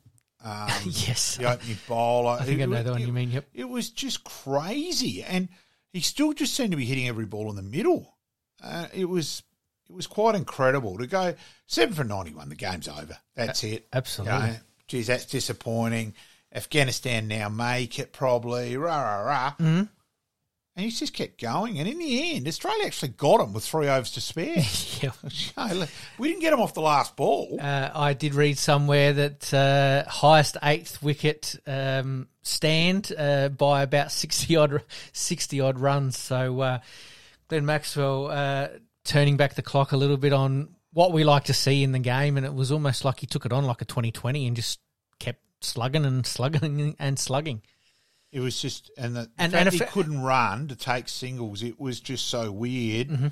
um, 0.47 0.69
Yes. 0.85 1.37
the 1.37 1.51
opening 1.53 1.79
bowler. 1.89 2.39
I 2.41 2.45
think 2.45 2.61
I 2.61 2.65
It 2.65 2.67
know 2.69 2.77
was- 2.77 2.85
the 2.85 2.91
one 2.93 3.03
it- 3.03 3.07
you 3.07 3.13
mean. 3.13 3.31
Yep. 3.31 3.47
It 3.55 3.69
was 3.69 3.91
just 3.91 4.25
crazy, 4.25 5.23
and 5.23 5.49
he 5.93 6.01
still 6.01 6.33
just 6.33 6.55
seemed 6.55 6.71
to 6.71 6.77
be 6.77 6.85
hitting 6.87 7.09
every 7.09 7.25
ball 7.27 7.51
in 7.51 7.57
the 7.57 7.63
middle. 7.63 8.17
Uh, 8.63 8.87
it 8.95 9.07
was 9.07 9.43
it 9.89 9.95
was 9.95 10.07
quite 10.07 10.35
incredible 10.35 10.99
to 10.99 11.07
go 11.07 11.35
seven 11.67 11.95
for 11.95 12.05
ninety 12.05 12.33
one. 12.35 12.49
The 12.49 12.55
game's 12.55 12.89
over. 12.89 13.17
That's 13.35 13.63
it. 13.65 13.87
absolutely. 13.93 14.35
You 14.41 14.47
know, 14.53 14.57
geez, 14.89 15.07
that's 15.09 15.27
disappointing. 15.27 16.15
Afghanistan 16.55 17.29
now 17.29 17.49
make 17.49 17.99
it 17.99 18.13
probably, 18.13 18.77
rah, 18.77 18.97
rah, 19.03 19.21
rah. 19.23 19.51
Mm-hmm. 19.61 19.83
And 20.77 20.85
he's 20.85 20.99
just 20.99 21.15
kept 21.15 21.41
going. 21.41 21.79
And 21.79 21.89
in 21.89 21.99
the 21.99 22.35
end, 22.35 22.47
Australia 22.47 22.85
actually 22.85 23.09
got 23.09 23.41
him 23.41 23.55
with 23.55 23.65
three 23.65 23.89
overs 23.89 24.13
to 24.13 24.21
spare. 24.21 24.63
Yeah. 25.03 25.11
we 26.19 26.29
didn't 26.29 26.41
get 26.41 26.55
him 26.55 26.61
off 26.61 26.73
the 26.73 26.81
last 26.81 27.17
ball. 27.17 27.59
Uh, 27.61 27.91
I 27.95 28.15
did 28.15 28.35
read 28.35 28.57
somewhere 28.57 29.13
that 29.13 29.53
uh, 29.53 30.09
highest 30.09 30.57
eighth 30.63 31.03
wicket 31.03 31.55
um, 31.67 32.29
stand 32.43 33.13
uh, 33.17 33.51
by 33.51 33.83
about 33.83 34.11
sixty 34.11 34.57
odd 34.57 34.83
sixty 35.13 35.61
odd 35.61 35.79
runs. 35.79 36.19
So 36.19 36.61
uh, 36.61 36.79
Glenn 37.49 37.67
Maxwell 37.67 38.31
uh, 38.31 38.69
turning 39.05 39.37
back 39.37 39.55
the 39.55 39.63
clock 39.63 39.93
a 39.93 39.99
little 39.99 40.17
bit 40.17 40.33
on 40.33 40.75
what 40.95 41.13
we 41.13 41.25
like 41.25 41.45
to 41.45 41.55
see 41.55 41.83
in 41.83 41.93
the 41.93 41.99
game, 41.99 42.39
and 42.39 42.47
it 42.47 42.55
was 42.55 42.73
almost 42.73 43.05
like 43.05 43.21
he 43.21 43.27
took 43.27 43.45
it 43.45 43.53
on 43.53 43.65
like 43.65 43.83
a 43.83 43.85
2020 43.85 44.47
and 44.47 44.57
just 44.57 44.81
kept 45.19 45.41
slugging 45.61 46.07
and 46.07 46.27
slugging 46.27 46.97
and 46.99 47.19
slugging. 47.19 47.61
It 48.33 48.41
was 48.41 48.61
just, 48.61 48.91
and 48.99 49.17
the, 49.17 49.31
And- 49.39 49.55
and 49.55 49.69
he 49.73 49.79
couldn't 49.81 50.21
run 50.23 50.69
to 50.69 50.77
take 50.77 51.09
singles, 51.09 51.63
it 51.63 51.81
was 51.81 52.01
just 52.01 52.27
so 52.27 52.51
weird. 52.51 53.09
Mm-hmm. 53.09 53.29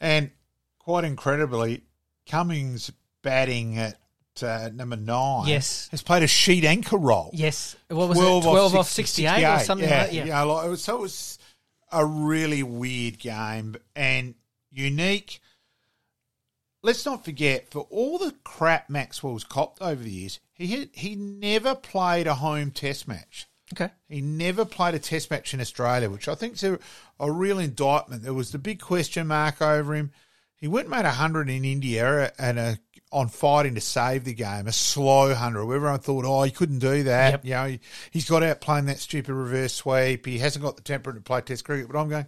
And 0.00 0.30
quite 0.78 1.04
incredibly, 1.04 1.82
Cummins 2.26 2.90
batting 3.22 3.78
at 3.78 3.98
uh, 4.42 4.70
number 4.72 4.96
nine 4.96 5.46
Yes. 5.48 5.88
has 5.90 6.02
played 6.02 6.22
a 6.22 6.26
sheet 6.26 6.64
anchor 6.64 6.96
role. 6.96 7.30
Yes, 7.34 7.76
what 7.88 8.08
was 8.08 8.18
it? 8.18 8.20
Twelve 8.20 8.74
off 8.74 8.88
68, 8.88 9.44
or 9.44 9.58
something 9.60 9.88
yeah, 9.88 9.98
like 9.98 10.06
that. 10.10 10.14
Yeah. 10.14 10.24
Yeah, 10.24 10.42
like, 10.42 10.66
it 10.66 10.70
was- 10.70 10.84
so 10.84 10.96
it 10.96 11.00
was 11.00 11.38
a 11.92 12.04
really 12.04 12.62
weird 12.62 13.18
game 13.18 13.76
and 13.94 14.34
unique. 14.70 15.40
Let's 16.82 17.04
not 17.04 17.24
forget, 17.24 17.70
for 17.70 17.86
all 17.90 18.16
the 18.18 18.34
crap 18.42 18.88
Maxwell's 18.88 19.44
copped 19.44 19.82
over 19.82 20.02
the 20.02 20.10
years, 20.10 20.40
he 20.54 20.68
had, 20.68 20.90
he 20.94 21.14
never 21.14 21.74
played 21.74 22.26
a 22.26 22.34
home 22.34 22.70
test 22.70 23.06
match. 23.06 23.46
Okay. 23.72 23.90
He 24.08 24.20
never 24.20 24.64
played 24.64 24.94
a 24.94 24.98
test 24.98 25.30
match 25.30 25.54
in 25.54 25.60
Australia, 25.60 26.10
which 26.10 26.28
I 26.28 26.34
think 26.34 26.54
is 26.54 26.64
a, 26.64 26.78
a 27.20 27.30
real 27.30 27.58
indictment. 27.58 28.22
There 28.22 28.34
was 28.34 28.50
the 28.50 28.58
big 28.58 28.80
question 28.80 29.28
mark 29.28 29.62
over 29.62 29.94
him. 29.94 30.10
He 30.56 30.68
went 30.68 30.86
and 30.86 30.96
made 30.96 31.04
100 31.04 31.48
in 31.48 31.64
India 31.64 32.32
and 32.38 32.58
a, 32.58 32.78
on 33.12 33.28
fighting 33.28 33.74
to 33.76 33.80
save 33.80 34.24
the 34.24 34.34
game, 34.34 34.66
a 34.66 34.72
slow 34.72 35.28
100. 35.28 35.62
Everyone 35.62 35.98
thought, 36.00 36.24
oh, 36.24 36.42
he 36.42 36.50
couldn't 36.50 36.80
do 36.80 37.04
that. 37.04 37.32
Yep. 37.32 37.44
You 37.44 37.50
know, 37.50 37.66
he, 37.66 37.80
he's 38.10 38.28
got 38.28 38.42
out 38.42 38.60
playing 38.60 38.86
that 38.86 38.98
stupid 38.98 39.32
reverse 39.32 39.72
sweep. 39.72 40.26
He 40.26 40.38
hasn't 40.38 40.64
got 40.64 40.76
the 40.76 40.82
temperament 40.82 41.24
to 41.24 41.28
play 41.28 41.40
test 41.40 41.64
cricket. 41.64 41.88
But 41.88 41.98
I'm 41.98 42.08
going, 42.08 42.26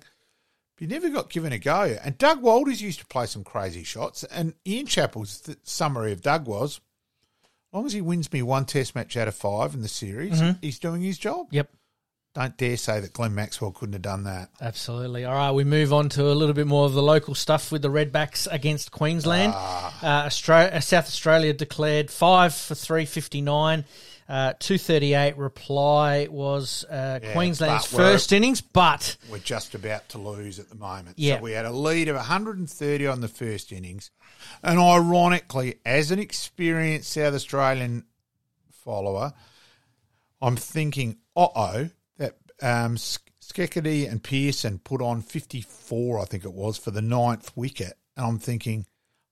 he 0.78 0.87
never 0.87 1.11
got 1.11 1.31
given 1.31 1.52
a 1.52 1.59
go. 1.59 1.96
And 2.02 2.16
Doug 2.18 2.40
Walters 2.42 2.81
used 2.81 3.00
to 3.00 3.07
play 3.07 3.26
some 3.26 3.44
crazy 3.44 3.85
shots. 3.85 4.24
And 4.24 4.55
Ian 4.66 4.87
Chappell's 4.87 5.40
th- 5.40 5.59
summary 5.62 6.12
of 6.12 6.22
Doug 6.22 6.46
was, 6.46 6.81
as 7.72 7.76
long 7.76 7.87
as 7.87 7.92
he 7.94 8.02
wins 8.02 8.30
me 8.30 8.42
one 8.42 8.66
test 8.66 8.94
match 8.94 9.16
out 9.16 9.28
of 9.28 9.35
five 9.35 9.72
in 9.72 9.80
the 9.80 9.88
series, 9.88 10.42
mm-hmm. 10.42 10.58
he's 10.61 10.78
doing 10.78 11.00
his 11.00 11.16
job. 11.16 11.46
Yep. 11.52 11.70
Don't 12.35 12.56
dare 12.56 12.76
say 12.76 13.00
that 13.00 13.14
Glenn 13.14 13.35
Maxwell 13.35 13.72
couldn't 13.72 13.94
have 13.94 14.02
done 14.02 14.24
that. 14.24 14.50
Absolutely. 14.61 15.24
All 15.24 15.35
right, 15.35 15.52
we 15.52 15.64
move 15.64 15.92
on 15.92 16.11
to 16.11 16.24
a 16.24 16.32
little 16.32 16.54
bit 16.54 16.66
more 16.66 16.85
of 16.85 16.92
the 16.92 17.02
local 17.02 17.35
stuff 17.35 17.72
with 17.72 17.80
the 17.80 17.88
Redbacks 17.88 18.46
against 18.50 18.90
Queensland. 18.90 19.52
Ah. 19.54 19.98
Uh, 20.02 20.26
Australia, 20.26 20.70
uh, 20.74 20.80
South 20.80 21.06
Australia 21.06 21.52
declared 21.54 22.11
five 22.11 22.54
for 22.54 22.74
three 22.74 23.06
fifty 23.06 23.40
nine. 23.40 23.85
Uh, 24.33 24.55
238 24.61 25.37
reply 25.37 26.27
was 26.31 26.87
uh, 26.88 27.21
Yeah, 27.23 27.35
Queensland's 27.35 27.85
first 27.85 28.33
innings, 28.33 28.62
but 28.62 29.18
We're 29.31 29.37
just 29.37 29.75
about 29.75 30.09
to 30.09 30.18
lose 30.18 30.59
at 30.59 30.71
the 30.71 30.75
moment. 30.75 31.18
Yeah. 31.18 31.37
So 31.37 31.42
we 31.42 31.53
had 31.53 31.66
a 31.66 31.71
lead 31.71 32.09
of 32.09 32.16
130 32.16 33.07
on 33.07 33.21
the 33.21 33.29
first 33.29 33.73
innings. 33.73 34.11
And 34.62 34.79
ironically, 34.81 35.81
as 35.85 36.11
an 36.12 36.18
experienced 36.18 37.12
South 37.12 37.35
Australian 37.35 38.07
follower, 38.71 39.35
I'm 40.40 40.57
thinking, 40.57 41.18
uh 41.37 41.49
oh, 41.55 41.90
that 42.16 42.38
um, 42.62 42.97
Steketee 42.97 44.11
and 44.11 44.23
Pearson 44.23 44.79
put 44.79 45.03
on 45.03 45.21
54, 45.21 46.21
I 46.21 46.25
think 46.25 46.47
it 46.47 46.55
was, 46.55 46.79
for 46.79 46.90
the 46.90 47.03
ninth 47.03 47.55
wicket. 47.55 47.99
And 48.16 48.25
I'm 48.25 48.38
thinking, 48.38 48.87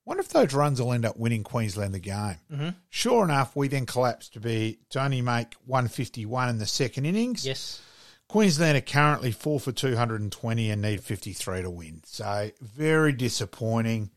wonder 0.04 0.22
if 0.22 0.28
those 0.28 0.52
runs 0.54 0.80
will 0.80 0.92
end 0.92 1.04
up 1.04 1.16
winning 1.16 1.44
Queensland 1.44 1.94
the 1.94 1.98
game. 2.00 2.36
Mm-hmm. 2.52 2.68
Sure 2.88 3.24
enough, 3.24 3.54
we 3.54 3.68
then 3.68 3.86
collapsed 3.86 4.34
to 4.34 4.40
be 4.40 4.78
to 4.90 5.02
only 5.02 5.22
make 5.22 5.54
151 5.66 6.48
in 6.48 6.58
the 6.58 6.66
second 6.66 7.04
innings. 7.06 7.46
yes, 7.46 7.80
Queensland 8.28 8.78
are 8.78 8.80
currently 8.80 9.32
four 9.32 9.58
for 9.58 9.72
220 9.72 10.70
and 10.70 10.82
need 10.82 11.02
53 11.02 11.62
to 11.62 11.70
win. 11.70 12.00
So 12.04 12.50
very 12.60 13.12
disappointing. 13.12 14.10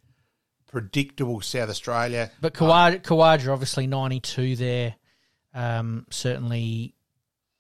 Predictable 0.68 1.40
South 1.42 1.70
Australia. 1.70 2.32
but 2.42 2.54
Khawaja, 2.56 3.02
Khawaja 3.02 3.54
obviously 3.54 3.86
92 3.86 4.56
there, 4.56 4.96
um, 5.54 6.08
certainly 6.10 6.96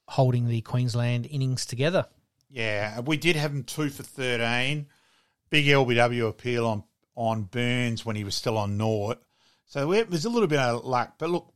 holding 0.07 0.47
the 0.47 0.61
Queensland 0.61 1.27
innings 1.29 1.65
together. 1.67 2.07
Yeah, 2.49 2.99
we 3.01 3.17
did 3.17 3.35
have 3.35 3.51
him 3.51 3.63
two 3.63 3.89
for 3.89 4.03
13. 4.03 4.87
Big 5.49 5.65
LBW 5.65 6.27
appeal 6.27 6.65
on, 6.67 6.83
on 7.15 7.43
Burns 7.43 8.05
when 8.05 8.15
he 8.15 8.23
was 8.23 8.35
still 8.35 8.57
on 8.57 8.77
Nort. 8.77 9.19
So 9.65 9.91
there's 9.91 10.25
a 10.25 10.29
little 10.29 10.47
bit 10.47 10.59
of 10.59 10.85
luck. 10.85 11.15
But 11.17 11.29
look, 11.29 11.53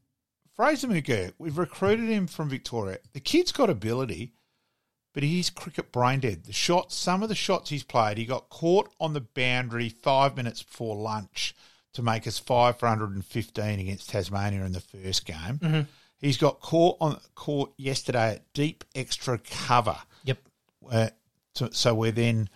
Fraser 0.56 0.88
McGurk, 0.88 1.34
we've 1.38 1.58
recruited 1.58 2.10
him 2.10 2.28
from 2.28 2.50
Victoria. 2.50 2.98
The 3.14 3.20
kid's 3.20 3.52
got 3.52 3.70
ability, 3.70 4.34
but 5.14 5.24
he's 5.24 5.50
cricket 5.50 5.92
brain 5.92 6.20
dead. 6.20 6.46
The 6.46 6.54
shots, 6.54 6.96
some 6.96 7.22
of 7.22 7.30
the 7.30 7.36
shots 7.36 7.70
he's 7.70 7.84
played, 7.84 8.18
he 8.18 8.26
got 8.26 8.50
caught 8.50 8.90
on 9.00 9.14
the 9.14 9.22
boundary 9.22 9.90
five 9.90 10.36
minutes 10.36 10.64
before 10.64 10.96
lunch 10.96 11.56
to 11.94 12.02
make 12.02 12.28
us 12.28 12.40
five 12.40 12.78
for 12.80 12.88
115 12.88 13.80
against 13.80 14.10
Tasmania 14.10 14.64
in 14.66 14.72
the 14.72 14.80
first 14.80 15.26
game. 15.26 15.88
He's 16.20 16.38
got 16.38 16.60
caught 16.60 16.98
on 17.00 17.20
caught 17.36 17.74
yesterday 17.78 18.34
at 18.36 18.54
deep 18.54 18.84
extra 18.96 19.38
cover. 19.38 19.98
Yep. 20.24 20.40
Uh, 20.90 21.10
so, 21.54 21.70
so 21.72 21.94
we're 21.94 22.12
then 22.12 22.50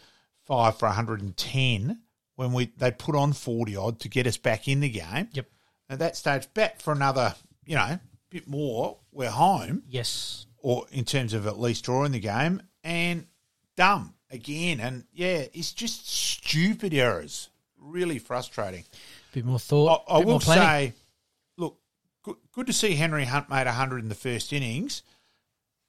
five 0.45 0.77
for 0.77 0.87
110 0.87 1.99
when 2.41 2.53
we 2.53 2.71
they 2.77 2.89
put 2.89 3.15
on 3.15 3.33
40 3.33 3.75
odd 3.75 3.99
to 3.99 4.09
get 4.09 4.25
us 4.25 4.35
back 4.37 4.67
in 4.67 4.79
the 4.79 4.89
game. 4.89 5.29
Yep. 5.31 5.45
At 5.91 5.99
that 5.99 6.15
stage, 6.17 6.51
back 6.55 6.79
for 6.81 6.91
another, 6.91 7.35
you 7.65 7.75
know, 7.75 7.99
bit 8.31 8.47
more. 8.47 8.97
We're 9.11 9.29
home, 9.29 9.83
Yes. 9.87 10.47
or 10.57 10.85
in 10.91 11.05
terms 11.05 11.33
of 11.33 11.45
at 11.45 11.59
least 11.59 11.85
drawing 11.85 12.13
the 12.13 12.19
game, 12.19 12.63
and 12.83 13.27
dumb 13.75 14.15
again. 14.31 14.79
And 14.79 15.03
yeah, 15.13 15.43
it's 15.53 15.71
just 15.71 16.09
stupid 16.09 16.95
errors. 16.95 17.49
Really 17.77 18.17
frustrating. 18.17 18.85
Bit 19.33 19.45
more 19.45 19.59
thought. 19.59 20.03
I, 20.09 20.15
I 20.15 20.17
will 20.23 20.39
say, 20.39 20.93
look, 21.57 21.77
good, 22.23 22.37
good 22.53 22.67
to 22.67 22.73
see 22.73 22.95
Henry 22.95 23.25
Hunt 23.25 23.49
made 23.51 23.65
100 23.67 23.99
in 24.01 24.09
the 24.09 24.15
first 24.15 24.51
innings, 24.53 25.03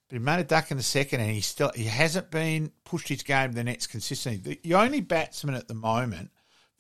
but 0.09 0.17
he 0.17 0.19
made 0.19 0.41
a 0.41 0.45
duck 0.45 0.71
in 0.71 0.77
the 0.77 0.83
second, 0.83 1.21
and 1.21 1.31
he 1.31 1.41
still 1.41 1.73
he 1.75 1.85
hasn't 1.85 2.31
been 2.31 2.73
pushed 2.85 3.09
his 3.09 3.23
game 3.23 3.51
to 3.51 3.55
the 3.55 3.65
nets 3.65 3.87
consistently. 3.87 4.57
The, 4.57 4.69
the 4.69 4.75
only 4.75 5.01
batsman 5.01 5.55
at 5.55 5.69
the 5.69 5.75
moment 5.75 6.31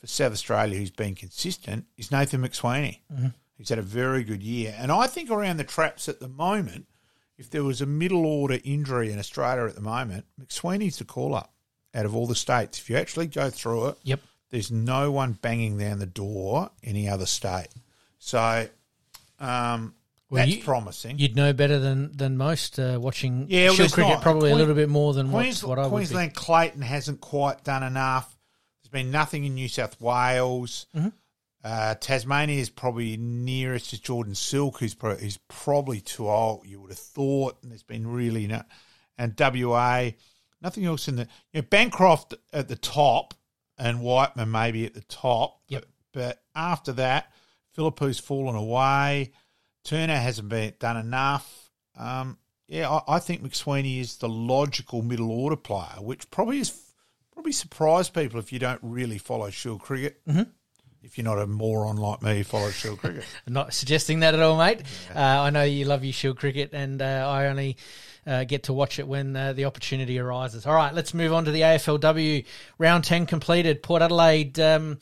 for 0.02 0.06
South 0.08 0.32
Australia 0.32 0.76
who's 0.78 0.90
been 0.90 1.14
consistent 1.14 1.86
is 1.96 2.10
Nathan 2.10 2.42
McSweeney. 2.42 2.98
Mm-hmm. 3.10 3.28
He's 3.56 3.68
had 3.68 3.78
a 3.78 3.82
very 3.82 4.24
good 4.24 4.42
year, 4.42 4.74
and 4.76 4.90
I 4.92 5.06
think 5.06 5.30
around 5.30 5.56
the 5.58 5.64
traps 5.64 6.08
at 6.08 6.18
the 6.18 6.26
moment, 6.28 6.86
if 7.38 7.48
there 7.48 7.62
was 7.62 7.80
a 7.80 7.86
middle 7.86 8.26
order 8.26 8.58
injury 8.64 9.12
in 9.12 9.18
Australia 9.20 9.64
at 9.66 9.76
the 9.76 9.80
moment, 9.80 10.26
McSweeney's 10.40 10.98
the 10.98 11.04
call 11.04 11.34
up 11.36 11.54
out 11.94 12.04
of 12.04 12.14
all 12.16 12.26
the 12.26 12.34
states. 12.34 12.80
If 12.80 12.90
you 12.90 12.96
actually 12.96 13.28
go 13.28 13.48
through 13.50 13.88
it, 13.90 13.98
Yep. 14.02 14.20
there's 14.50 14.72
no 14.72 15.12
one 15.12 15.34
banging 15.34 15.78
down 15.78 16.00
the 16.00 16.06
door 16.06 16.70
any 16.82 17.08
other 17.08 17.26
state. 17.26 17.68
So 18.18 18.66
um, 19.38 19.94
Well, 20.30 20.44
that's 20.44 20.56
you- 20.56 20.64
promising. 20.64 21.18
You'd 21.20 21.36
know 21.36 21.52
better 21.52 21.78
than 21.78 22.16
than 22.16 22.36
most 22.36 22.78
uh, 22.80 22.98
watching 23.00 23.46
Yeah, 23.48 23.68
well, 23.68 23.76
cricket. 23.76 23.98
not. 23.98 24.22
Probably 24.22 24.50
a 24.50 24.56
little 24.56 24.74
bit 24.74 24.88
more 24.88 25.12
than 25.14 25.30
what, 25.30 25.46
what 25.62 25.78
I 25.78 25.82
would 25.82 25.88
be. 25.88 25.90
Queensland 26.06 26.34
Clayton 26.34 26.82
hasn't 26.82 27.20
quite 27.20 27.62
done 27.64 27.82
enough. 27.84 28.36
Been 28.92 29.10
nothing 29.10 29.44
in 29.44 29.54
New 29.54 29.68
South 29.68 30.00
Wales. 30.00 30.86
Mm-hmm. 30.94 31.08
Uh, 31.64 31.94
Tasmania 31.94 32.60
is 32.60 32.70
probably 32.70 33.16
nearest 33.16 33.90
to 33.90 34.00
Jordan 34.00 34.34
Silk, 34.34 34.78
who's, 34.78 34.94
pro- 34.94 35.16
who's 35.16 35.38
probably 35.48 36.00
too 36.00 36.28
old. 36.28 36.66
You 36.66 36.80
would 36.80 36.90
have 36.90 36.98
thought, 36.98 37.56
and 37.62 37.70
there's 37.70 37.82
been 37.82 38.06
really 38.06 38.46
no, 38.46 38.62
and 39.16 39.34
WA, 39.38 40.10
nothing 40.60 40.84
else 40.84 41.08
in 41.08 41.16
the. 41.16 41.28
You 41.52 41.62
know, 41.62 41.66
Bancroft 41.70 42.34
at 42.52 42.68
the 42.68 42.76
top, 42.76 43.34
and 43.78 44.00
Whiteman 44.00 44.50
maybe 44.50 44.84
at 44.86 44.94
the 44.94 45.02
top. 45.02 45.60
Yep. 45.68 45.86
But, 46.12 46.20
but 46.20 46.42
after 46.54 46.92
that, 46.92 47.32
Philippou's 47.76 48.18
fallen 48.18 48.56
away. 48.56 49.32
Turner 49.84 50.16
hasn't 50.16 50.48
been 50.48 50.74
done 50.78 50.96
enough. 50.96 51.70
Um, 51.96 52.38
yeah, 52.68 52.90
I, 52.90 53.16
I 53.16 53.18
think 53.18 53.42
McSweeney 53.42 54.00
is 54.00 54.16
the 54.16 54.28
logical 54.28 55.02
middle 55.02 55.30
order 55.30 55.56
player, 55.56 55.96
which 56.00 56.30
probably 56.30 56.58
is 56.58 56.70
probably 57.32 57.52
surprise 57.52 58.08
people 58.08 58.38
if 58.38 58.52
you 58.52 58.58
don't 58.58 58.80
really 58.82 59.18
follow 59.18 59.50
Shield 59.50 59.80
cricket. 59.80 60.24
Mm-hmm. 60.26 60.42
If 61.02 61.18
you're 61.18 61.24
not 61.24 61.40
a 61.40 61.46
moron 61.48 61.96
like 61.96 62.22
me 62.22 62.42
follow 62.44 62.70
Shield 62.70 63.00
cricket. 63.00 63.24
I'm 63.46 63.52
not 63.52 63.74
suggesting 63.74 64.20
that 64.20 64.34
at 64.34 64.40
all, 64.40 64.56
mate. 64.56 64.82
Uh, 65.14 65.18
I 65.18 65.50
know 65.50 65.64
you 65.64 65.84
love 65.84 66.04
your 66.04 66.12
Shield 66.12 66.38
cricket, 66.38 66.70
and 66.72 67.02
uh, 67.02 67.26
I 67.28 67.46
only 67.48 67.76
uh, 68.26 68.44
get 68.44 68.64
to 68.64 68.72
watch 68.72 69.00
it 69.00 69.08
when 69.08 69.34
uh, 69.34 69.52
the 69.52 69.64
opportunity 69.64 70.18
arises. 70.18 70.64
All 70.64 70.74
right, 70.74 70.94
let's 70.94 71.12
move 71.12 71.32
on 71.32 71.44
to 71.46 71.50
the 71.50 71.62
AFLW. 71.62 72.44
Round 72.78 73.02
10 73.02 73.26
completed. 73.26 73.82
Port 73.82 74.02
Adelaide 74.02 74.60
um, 74.60 74.98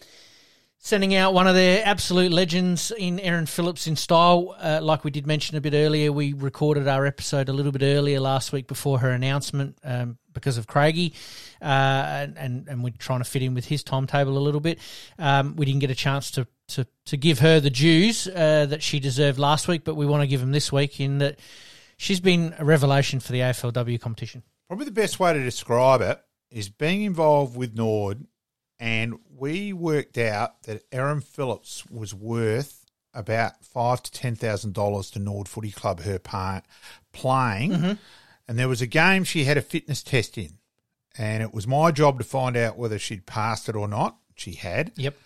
Sending 0.83 1.15
out 1.15 1.35
one 1.35 1.47
of 1.47 1.55
their 1.55 1.83
absolute 1.85 2.33
legends 2.33 2.91
in 2.91 3.21
Erin 3.21 3.45
Phillips 3.45 3.87
in 3.87 3.97
style. 3.97 4.57
Uh, 4.59 4.81
like 4.83 5.05
we 5.05 5.11
did 5.11 5.27
mention 5.27 5.59
a 5.59 5.61
bit 5.61 5.75
earlier, 5.75 6.11
we 6.11 6.33
recorded 6.33 6.89
our 6.89 7.05
episode 7.05 7.51
a 7.51 7.53
little 7.53 7.71
bit 7.71 7.83
earlier 7.83 8.19
last 8.19 8.51
week 8.51 8.67
before 8.67 8.99
her 9.01 9.11
announcement 9.11 9.77
um, 9.85 10.17
because 10.33 10.57
of 10.57 10.67
Craigie, 10.67 11.13
uh, 11.63 12.27
and, 12.37 12.69
and 12.69 12.83
we're 12.85 12.93
trying 12.99 13.21
to 13.21 13.25
fit 13.25 13.43
in 13.43 13.55
with 13.55 13.67
his 13.67 13.83
timetable 13.83 14.37
a 14.37 14.41
little 14.41 14.61
bit. 14.61 14.79
Um, 15.19 15.57
we 15.57 15.67
didn't 15.67 15.81
get 15.81 15.91
a 15.91 15.95
chance 15.95 16.31
to 16.33 16.47
to, 16.69 16.87
to 17.07 17.17
give 17.17 17.41
her 17.41 17.59
the 17.59 17.71
dues 17.71 18.29
uh, 18.29 18.65
that 18.67 18.81
she 18.83 19.01
deserved 19.01 19.39
last 19.41 19.67
week, 19.67 19.83
but 19.85 19.97
we 19.97 20.07
want 20.07 20.23
to 20.23 20.29
give 20.29 20.41
them 20.41 20.53
this 20.53 20.71
week 20.71 21.01
in 21.01 21.19
that 21.19 21.41
she's 21.97 22.21
been 22.21 22.55
a 22.59 22.65
revelation 22.65 23.19
for 23.19 23.33
the 23.33 23.41
AFLW 23.41 24.01
competition. 24.01 24.45
Probably 24.69 24.85
the 24.85 24.93
best 24.93 25.19
way 25.19 25.33
to 25.33 25.43
describe 25.43 26.01
it 26.01 26.21
is 26.51 26.69
being 26.69 27.03
involved 27.03 27.57
with 27.57 27.75
Norwood, 27.75 28.25
and 28.79 29.19
we 29.37 29.73
worked 29.73 30.17
out 30.17 30.63
that 30.63 30.85
Erin 30.93 31.21
Phillips 31.23 31.85
was 31.91 32.15
worth 32.15 32.85
about 33.13 33.65
five 33.65 34.01
to 34.05 34.13
ten 34.13 34.37
thousand 34.37 34.73
dollars 34.73 35.11
to 35.11 35.19
Norwood 35.19 35.49
Footy 35.49 35.73
Club 35.73 36.01
her 36.03 36.21
part 36.21 36.65
playing, 37.13 37.73
Mm-hmm. 37.73 37.93
and 38.47 38.59
there 38.59 38.69
was 38.69 38.81
a 38.81 38.87
game 38.87 39.25
she 39.25 39.43
had 39.43 39.57
a 39.57 39.63
fitness 39.63 40.05
test 40.05 40.39
in, 40.39 40.59
and 41.19 41.43
it 41.43 41.53
was 41.53 41.67
my 41.67 41.91
job 41.91 42.19
to 42.19 42.25
find 42.25 42.57
out 42.57 42.77
whether 42.79 42.99
she'd 42.99 43.27
passed 43.27 43.69
it 43.69 43.77
or 43.77 43.89
not. 43.89 44.17
She 44.35 44.53
had. 44.53 44.93
Yep. 44.97 45.17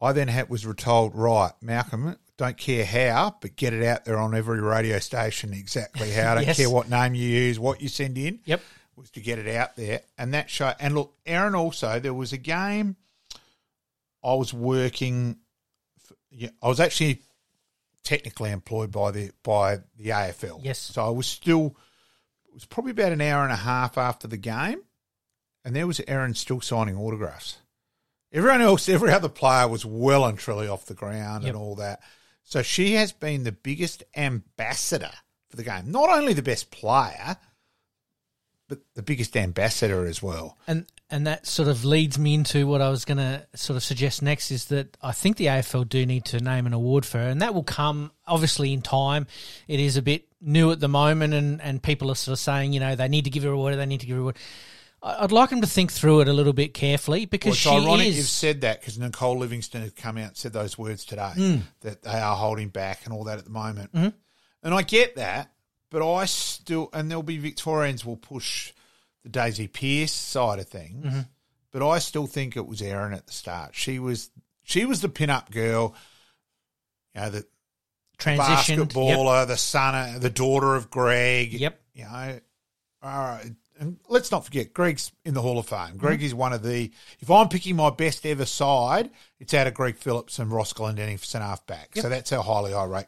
I 0.00 0.12
then 0.12 0.28
had, 0.28 0.48
was 0.48 0.66
told, 0.76 1.14
right, 1.14 1.52
Malcolm, 1.60 2.16
don't 2.36 2.56
care 2.56 2.84
how, 2.84 3.36
but 3.40 3.56
get 3.56 3.72
it 3.72 3.84
out 3.84 4.04
there 4.04 4.16
on 4.18 4.34
every 4.34 4.60
radio 4.60 4.98
station 4.98 5.52
exactly 5.52 6.10
how. 6.12 6.32
I 6.32 6.34
don't 6.36 6.46
Yes. 6.46 6.56
care 6.58 6.70
what 6.70 6.88
name 6.88 7.14
you 7.14 7.28
use, 7.28 7.58
what 7.58 7.80
you 7.80 7.88
send 7.88 8.16
in. 8.18 8.40
Yep. 8.44 8.60
Was 8.96 9.10
to 9.12 9.20
get 9.20 9.38
it 9.38 9.54
out 9.54 9.76
there. 9.76 10.00
And 10.18 10.34
that 10.34 10.50
show, 10.50 10.72
and 10.80 10.94
look, 10.94 11.14
Erin 11.24 11.54
also, 11.54 12.00
there 12.00 12.14
was 12.14 12.32
a 12.32 12.36
game 12.36 12.96
I 14.24 14.34
was 14.34 14.52
working, 14.52 15.38
for, 16.00 16.14
yeah, 16.30 16.48
I 16.62 16.66
was 16.68 16.80
actually 16.80 17.22
technically 18.02 18.50
employed 18.50 18.90
by 18.90 19.10
the 19.12 19.30
by 19.44 19.76
the 19.96 20.08
AFL. 20.10 20.60
Yes. 20.64 20.78
So 20.80 21.04
I 21.04 21.10
was 21.10 21.26
still, 21.26 21.76
it 22.48 22.54
was 22.54 22.64
probably 22.64 22.90
about 22.92 23.12
an 23.12 23.20
hour 23.20 23.44
and 23.44 23.52
a 23.52 23.56
half 23.56 23.96
after 23.98 24.26
the 24.26 24.36
game, 24.36 24.80
and 25.68 25.76
there 25.76 25.86
was 25.86 26.00
Aaron 26.08 26.32
still 26.32 26.62
signing 26.62 26.96
autographs. 26.96 27.58
Everyone 28.32 28.62
else, 28.62 28.88
every 28.88 29.12
other 29.12 29.28
player 29.28 29.68
was 29.68 29.84
well 29.84 30.24
and 30.24 30.38
truly 30.38 30.66
off 30.66 30.86
the 30.86 30.94
ground 30.94 31.44
Yep. 31.44 31.52
and 31.54 31.62
all 31.62 31.74
that. 31.74 32.00
So 32.42 32.62
she 32.62 32.94
has 32.94 33.12
been 33.12 33.44
the 33.44 33.52
biggest 33.52 34.02
ambassador 34.16 35.10
for 35.50 35.58
the 35.58 35.62
game. 35.62 35.90
Not 35.92 36.08
only 36.08 36.32
the 36.32 36.40
best 36.40 36.70
player, 36.70 37.36
but 38.66 38.78
the 38.94 39.02
biggest 39.02 39.36
ambassador 39.36 40.06
as 40.06 40.22
well. 40.22 40.56
And 40.66 40.86
and 41.10 41.26
that 41.26 41.46
sort 41.46 41.68
of 41.68 41.84
leads 41.84 42.18
me 42.18 42.32
into 42.32 42.66
what 42.66 42.80
I 42.80 42.88
was 42.88 43.04
going 43.04 43.18
to 43.18 43.46
sort 43.54 43.76
of 43.76 43.82
suggest 43.82 44.22
next 44.22 44.50
is 44.50 44.66
that 44.66 44.96
I 45.02 45.12
think 45.12 45.36
the 45.36 45.46
AFL 45.46 45.86
do 45.86 46.06
need 46.06 46.24
to 46.26 46.40
name 46.40 46.66
an 46.66 46.72
award 46.72 47.04
for 47.04 47.18
her, 47.18 47.28
and 47.28 47.42
that 47.42 47.52
will 47.52 47.62
come 47.62 48.10
obviously 48.26 48.72
in 48.72 48.80
time. 48.80 49.26
It 49.68 49.80
is 49.80 49.98
a 49.98 50.02
bit 50.02 50.28
new 50.40 50.70
at 50.70 50.80
the 50.80 50.88
moment, 50.88 51.34
and, 51.34 51.60
and 51.60 51.82
people 51.82 52.10
are 52.10 52.14
sort 52.14 52.32
of 52.34 52.38
saying, 52.38 52.72
you 52.72 52.80
know, 52.80 52.94
they 52.94 53.08
need 53.08 53.24
to 53.24 53.30
give 53.30 53.42
her 53.42 53.50
a 53.50 53.52
award, 53.52 53.76
they 53.76 53.84
need 53.86 54.00
to 54.00 54.06
give 54.06 54.16
her 54.16 54.20
a 54.20 54.22
award. 54.22 54.36
I'd 55.02 55.30
like 55.32 55.50
him 55.50 55.60
to 55.60 55.66
think 55.66 55.92
through 55.92 56.20
it 56.22 56.28
a 56.28 56.32
little 56.32 56.52
bit 56.52 56.74
carefully 56.74 57.24
because 57.24 57.50
Well, 57.64 57.76
it's 57.76 57.82
she 57.84 57.86
ironic 57.88 58.06
is. 58.08 58.16
you've 58.16 58.26
said 58.26 58.60
that 58.62 58.80
because 58.80 58.98
Nicole 58.98 59.38
Livingstone 59.38 59.82
has 59.82 59.92
come 59.92 60.18
out 60.18 60.28
and 60.28 60.36
said 60.36 60.52
those 60.52 60.76
words 60.76 61.04
today 61.04 61.30
Hmm. 61.34 61.56
that 61.82 62.02
they 62.02 62.18
are 62.18 62.34
holding 62.36 62.68
back 62.68 63.02
and 63.04 63.14
all 63.14 63.24
that 63.24 63.38
at 63.38 63.44
the 63.44 63.50
moment. 63.50 63.92
Mm-hmm. 63.92 64.08
And 64.64 64.74
I 64.74 64.82
get 64.82 65.14
that, 65.16 65.52
but 65.90 66.02
I 66.08 66.24
still, 66.24 66.90
and 66.92 67.08
there'll 67.08 67.22
be 67.22 67.38
Victorians 67.38 68.04
will 68.04 68.16
push 68.16 68.72
the 69.22 69.28
Daisy 69.28 69.68
Pearce 69.68 70.12
side 70.12 70.58
of 70.58 70.66
things, 70.68 71.04
Mm-hmm. 71.06 71.20
but 71.70 71.88
I 71.88 72.00
still 72.00 72.26
think 72.26 72.56
it 72.56 72.66
was 72.66 72.82
Erin 72.82 73.12
at 73.14 73.26
the 73.26 73.32
start. 73.32 73.76
She 73.76 73.98
was 74.00 74.30
she 74.64 74.84
was 74.84 75.00
the 75.00 75.08
pin-up 75.08 75.50
girl, 75.52 75.94
you 77.14 77.20
know, 77.20 77.30
the 77.30 77.46
transitioned. 78.18 78.78
Yep. 78.78 78.88
basketballer, 78.88 79.46
the 79.46 79.56
son, 79.56 80.16
of, 80.16 80.20
the 80.22 80.28
daughter 80.30 80.74
of 80.74 80.90
Greg. 80.90 81.52
Yep. 81.54 81.80
You 81.94 82.02
know, 82.04 82.40
all 83.02 83.18
right. 83.18 83.52
And 83.78 83.98
let's 84.08 84.30
not 84.30 84.44
forget, 84.44 84.74
Greg's 84.74 85.12
in 85.24 85.34
the 85.34 85.42
Hall 85.42 85.58
of 85.58 85.66
Fame. 85.66 85.78
Mm-hmm. 85.78 85.98
Greg 85.98 86.22
is 86.22 86.34
one 86.34 86.52
of 86.52 86.62
the. 86.62 86.90
If 87.20 87.30
I'm 87.30 87.48
picking 87.48 87.76
my 87.76 87.90
best 87.90 88.26
ever 88.26 88.44
side, 88.44 89.10
it's 89.38 89.54
out 89.54 89.66
of 89.66 89.74
Greg 89.74 89.96
Phillips 89.96 90.38
and 90.38 90.50
Ross 90.50 90.72
Glendinning 90.72 91.18
for 91.18 91.26
centre 91.26 91.46
half 91.46 91.66
back. 91.66 91.90
So 91.94 92.08
that's 92.08 92.30
how 92.30 92.42
highly 92.42 92.74
I 92.74 92.84
rate 92.84 93.06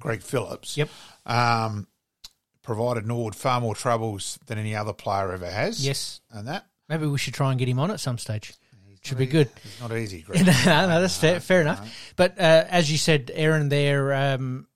Greg 0.00 0.22
Phillips. 0.22 0.76
Yep. 0.76 0.88
Um, 1.26 1.88
provided 2.62 3.06
Norwood 3.06 3.34
far 3.34 3.60
more 3.60 3.74
troubles 3.74 4.38
than 4.46 4.58
any 4.58 4.76
other 4.76 4.92
player 4.92 5.32
ever 5.32 5.50
has. 5.50 5.84
Yes. 5.84 6.20
And 6.30 6.46
that 6.48 6.66
Maybe 6.88 7.06
we 7.06 7.18
should 7.18 7.34
try 7.34 7.50
and 7.50 7.58
get 7.58 7.68
him 7.68 7.78
on 7.80 7.90
at 7.90 8.00
some 8.00 8.18
stage. 8.18 8.54
Should 9.02 9.18
be 9.18 9.26
good. 9.26 9.48
It's 9.64 9.80
not 9.80 9.92
easy, 9.92 10.22
Greg. 10.22 10.44
no, 10.46 10.52
no, 10.52 11.00
that's 11.00 11.16
fair, 11.16 11.40
fair 11.40 11.60
enough. 11.60 12.12
But 12.16 12.38
uh, 12.38 12.64
as 12.68 12.90
you 12.90 12.98
said, 12.98 13.30
Erin, 13.32 13.68
there, 13.68 14.12
um, 14.12 14.66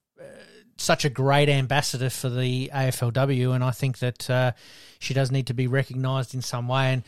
such 0.83 1.05
a 1.05 1.09
great 1.09 1.49
ambassador 1.49 2.09
for 2.09 2.29
the 2.29 2.69
AFLW, 2.73 3.55
and 3.55 3.63
I 3.63 3.71
think 3.71 3.99
that 3.99 4.29
uh, 4.29 4.51
she 4.99 5.13
does 5.13 5.31
need 5.31 5.47
to 5.47 5.53
be 5.53 5.67
recognised 5.67 6.33
in 6.33 6.41
some 6.41 6.67
way. 6.67 6.93
And 6.93 7.03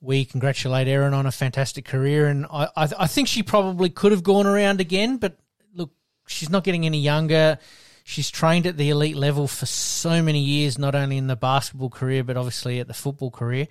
we 0.00 0.24
congratulate 0.24 0.88
Erin 0.88 1.14
on 1.14 1.26
a 1.26 1.32
fantastic 1.32 1.84
career, 1.84 2.26
and 2.26 2.46
I, 2.50 2.68
I, 2.76 2.88
I 3.00 3.06
think 3.06 3.28
she 3.28 3.42
probably 3.42 3.90
could 3.90 4.12
have 4.12 4.22
gone 4.22 4.46
around 4.46 4.80
again. 4.80 5.18
But 5.18 5.38
look, 5.74 5.90
she's 6.26 6.50
not 6.50 6.64
getting 6.64 6.86
any 6.86 7.00
younger. 7.00 7.58
She's 8.04 8.30
trained 8.30 8.66
at 8.66 8.76
the 8.76 8.90
elite 8.90 9.16
level 9.16 9.46
for 9.46 9.66
so 9.66 10.22
many 10.22 10.40
years, 10.40 10.78
not 10.78 10.94
only 10.94 11.18
in 11.18 11.28
the 11.28 11.36
basketball 11.36 11.90
career, 11.90 12.24
but 12.24 12.36
obviously 12.36 12.80
at 12.80 12.88
the 12.88 12.94
football 12.94 13.30
career. 13.30 13.68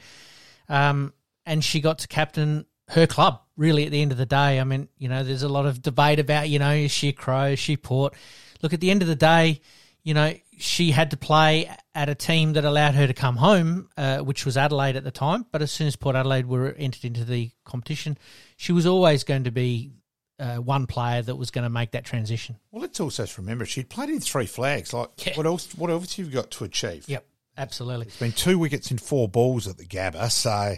Um, 0.69 1.13
and 1.45 1.63
she 1.63 1.82
got 1.82 1.99
to 1.99 2.08
captain 2.08 2.65
her 2.89 3.08
club, 3.08 3.41
really, 3.58 3.86
at 3.86 3.91
the 3.91 4.01
end 4.01 4.12
of 4.12 4.17
the 4.17 4.25
day. 4.25 4.60
I 4.60 4.63
mean, 4.63 4.88
you 4.97 5.10
know, 5.10 5.23
there's 5.23 5.43
a 5.43 5.49
lot 5.49 5.65
of 5.65 5.82
debate 5.82 6.19
about, 6.19 6.47
you 6.47 6.60
know, 6.60 6.71
is 6.71 6.91
she 6.91 7.10
a 7.10 7.13
Crow, 7.13 7.47
is 7.47 7.60
she 7.60 7.75
Port? 7.75 8.13
Look, 8.62 8.74
at 8.74 8.80
the 8.80 8.91
end 8.91 9.02
of 9.02 9.08
the 9.08 9.15
day, 9.15 9.62
you 10.04 10.13
know, 10.13 10.34
she 10.58 10.91
had 10.91 11.12
to 11.12 11.17
play 11.17 11.69
at 11.95 12.10
a 12.10 12.15
team 12.15 12.54
that 12.54 12.65
allowed 12.65 12.95
her 12.95 13.08
to 13.08 13.13
come 13.13 13.36
home, 13.36 13.89
uh, 13.97 14.19
which 14.19 14.45
was 14.45 14.58
Adelaide 14.58 14.95
at 14.95 15.04
the 15.04 15.12
time. 15.12 15.45
But 15.52 15.62
as 15.62 15.71
soon 15.71 15.88
as 15.88 15.95
Port 15.95 16.15
Adelaide 16.15 16.45
were 16.47 16.71
entered 16.74 17.06
into 17.06 17.24
the 17.26 17.52
competition, 17.65 18.17
she 18.58 18.71
was 18.71 18.86
always 18.86 19.24
going 19.24 19.43
to 19.45 19.52
be 19.52 19.91
uh, 20.39 20.56
one 20.58 20.88
player 20.88 21.21
that 21.21 21.36
was 21.36 21.52
going 21.52 21.63
to 21.63 21.69
make 21.69 21.91
that 21.91 22.04
transition. 22.04 22.56
well, 22.71 22.82
let's 22.82 23.00
also 23.00 23.26
remember 23.38 23.63
she'd 23.65 23.89
played 23.89 24.10
in 24.10 24.19
three 24.19 24.47
flags. 24.47 24.91
Like, 24.91 25.10
Yeah. 25.26 25.36
what 25.38 25.45
else? 25.45 25.67
What 25.76 25.91
else 25.91 26.15
have 26.15 26.26
you 26.26 26.32
got 26.32 26.50
to 26.52 26.63
achieve? 26.63 27.06
Yep, 27.08 27.24
absolutely. 27.58 28.08
It's 28.08 28.20
been 28.20 28.32
two 28.32 28.58
wickets 28.58 28.92
in 28.92 28.98
four 28.98 29.28
balls 29.28 29.68
at 29.68 29.78
the 29.78 29.86
Gabba, 29.86 30.30
so 30.32 30.76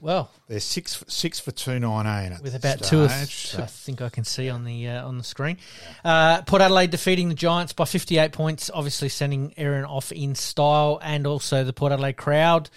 Well, 0.00 0.30
they're 0.48 0.60
six 0.60 1.04
six 1.08 1.40
for 1.40 1.50
two 1.50 1.78
nineteen 1.78 2.32
at 2.32 2.42
with 2.42 2.54
about 2.54 2.82
two, 2.82 3.02
of, 3.02 3.10
stage. 3.10 3.60
I 3.60 3.66
think 3.66 4.02
I 4.02 4.08
can 4.08 4.24
see 4.24 4.50
on 4.50 4.64
the 4.64 4.88
uh, 4.88 5.06
on 5.06 5.18
the 5.18 5.24
screen. 5.24 5.58
Uh, 6.04 6.42
Port 6.42 6.62
Adelaide 6.62 6.90
defeating 6.90 7.28
the 7.28 7.34
Giants 7.34 7.72
by 7.72 7.84
58 7.84 8.32
points, 8.32 8.70
obviously 8.72 9.08
sending 9.08 9.54
Erin 9.56 9.84
off 9.84 10.12
in 10.12 10.34
style, 10.34 10.98
and 11.02 11.26
also 11.26 11.64
the 11.64 11.72
Port 11.72 11.92
Adelaide 11.92 12.16
crowd 12.16 12.70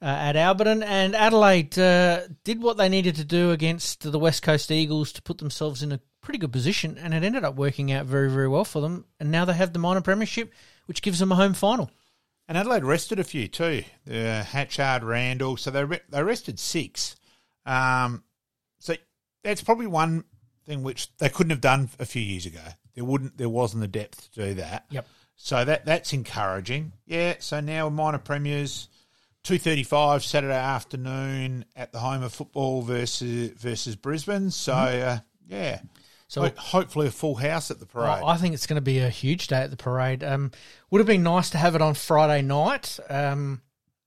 uh, 0.00 0.06
at 0.06 0.36
Alberton. 0.36 0.82
And 0.84 1.14
Adelaide 1.14 1.78
uh, 1.78 2.22
did 2.44 2.62
what 2.62 2.76
they 2.76 2.88
needed 2.88 3.16
to 3.16 3.24
do 3.24 3.52
against 3.52 4.10
the 4.10 4.18
West 4.18 4.42
Coast 4.42 4.70
Eagles 4.70 5.12
to 5.12 5.22
put 5.22 5.38
themselves 5.38 5.82
in 5.82 5.92
a 5.92 6.00
pretty 6.20 6.38
good 6.38 6.52
position, 6.52 6.98
and 6.98 7.14
it 7.14 7.24
ended 7.24 7.44
up 7.44 7.56
working 7.56 7.92
out 7.92 8.06
very 8.06 8.30
very 8.30 8.48
well 8.48 8.64
for 8.64 8.80
them. 8.80 9.04
And 9.20 9.30
now 9.30 9.44
they 9.44 9.54
have 9.54 9.72
the 9.72 9.78
minor 9.78 10.00
premiership, 10.00 10.52
which 10.86 11.02
gives 11.02 11.18
them 11.18 11.32
a 11.32 11.36
home 11.36 11.54
final. 11.54 11.90
And 12.48 12.58
Adelaide 12.58 12.84
rested 12.84 13.18
a 13.18 13.24
few 13.24 13.48
too. 13.48 13.84
Uh, 14.10 14.42
Hatchard, 14.42 15.04
Randall, 15.04 15.56
so 15.56 15.70
they 15.70 15.84
re- 15.84 16.00
they 16.10 16.22
rested 16.22 16.58
six. 16.58 17.16
Um, 17.64 18.24
so 18.78 18.94
that's 19.42 19.62
probably 19.62 19.86
one 19.86 20.24
thing 20.66 20.82
which 20.82 21.16
they 21.18 21.28
couldn't 21.28 21.50
have 21.50 21.60
done 21.60 21.88
a 21.98 22.04
few 22.04 22.20
years 22.20 22.44
ago. 22.44 22.60
There 22.94 23.04
wouldn't, 23.04 23.38
there 23.38 23.48
wasn't 23.48 23.80
the 23.80 23.88
depth 23.88 24.32
to 24.32 24.48
do 24.48 24.54
that. 24.54 24.86
Yep. 24.90 25.06
So 25.36 25.64
that 25.64 25.86
that's 25.86 26.12
encouraging. 26.12 26.92
Yeah. 27.06 27.36
So 27.38 27.60
now 27.60 27.88
minor 27.88 28.18
premiers, 28.18 28.88
two 29.42 29.58
thirty 29.58 29.82
five 29.82 30.22
Saturday 30.22 30.52
afternoon 30.52 31.64
at 31.74 31.92
the 31.92 32.00
home 32.00 32.22
of 32.22 32.34
football 32.34 32.82
versus 32.82 33.50
versus 33.52 33.96
Brisbane. 33.96 34.50
So 34.50 34.74
uh, 34.74 35.18
yeah. 35.48 35.80
So- 36.32 36.40
Ho- 36.44 36.50
hopefully 36.56 37.08
a 37.08 37.10
full 37.10 37.34
house 37.34 37.70
at 37.70 37.78
the 37.78 37.84
parade. 37.84 38.22
I 38.24 38.38
think 38.38 38.54
it's 38.54 38.66
going 38.66 38.76
to 38.78 38.80
be 38.80 39.00
a 39.00 39.10
huge 39.10 39.48
day 39.48 39.58
at 39.58 39.70
the 39.70 39.76
parade. 39.76 40.24
Um, 40.24 40.50
would 40.90 40.98
have 41.00 41.06
been 41.06 41.22
nice 41.22 41.50
to 41.50 41.58
have 41.58 41.74
it 41.74 41.82
on 41.82 41.92
Friday 41.92 42.40
night. 42.40 42.98
Um, 43.10 43.60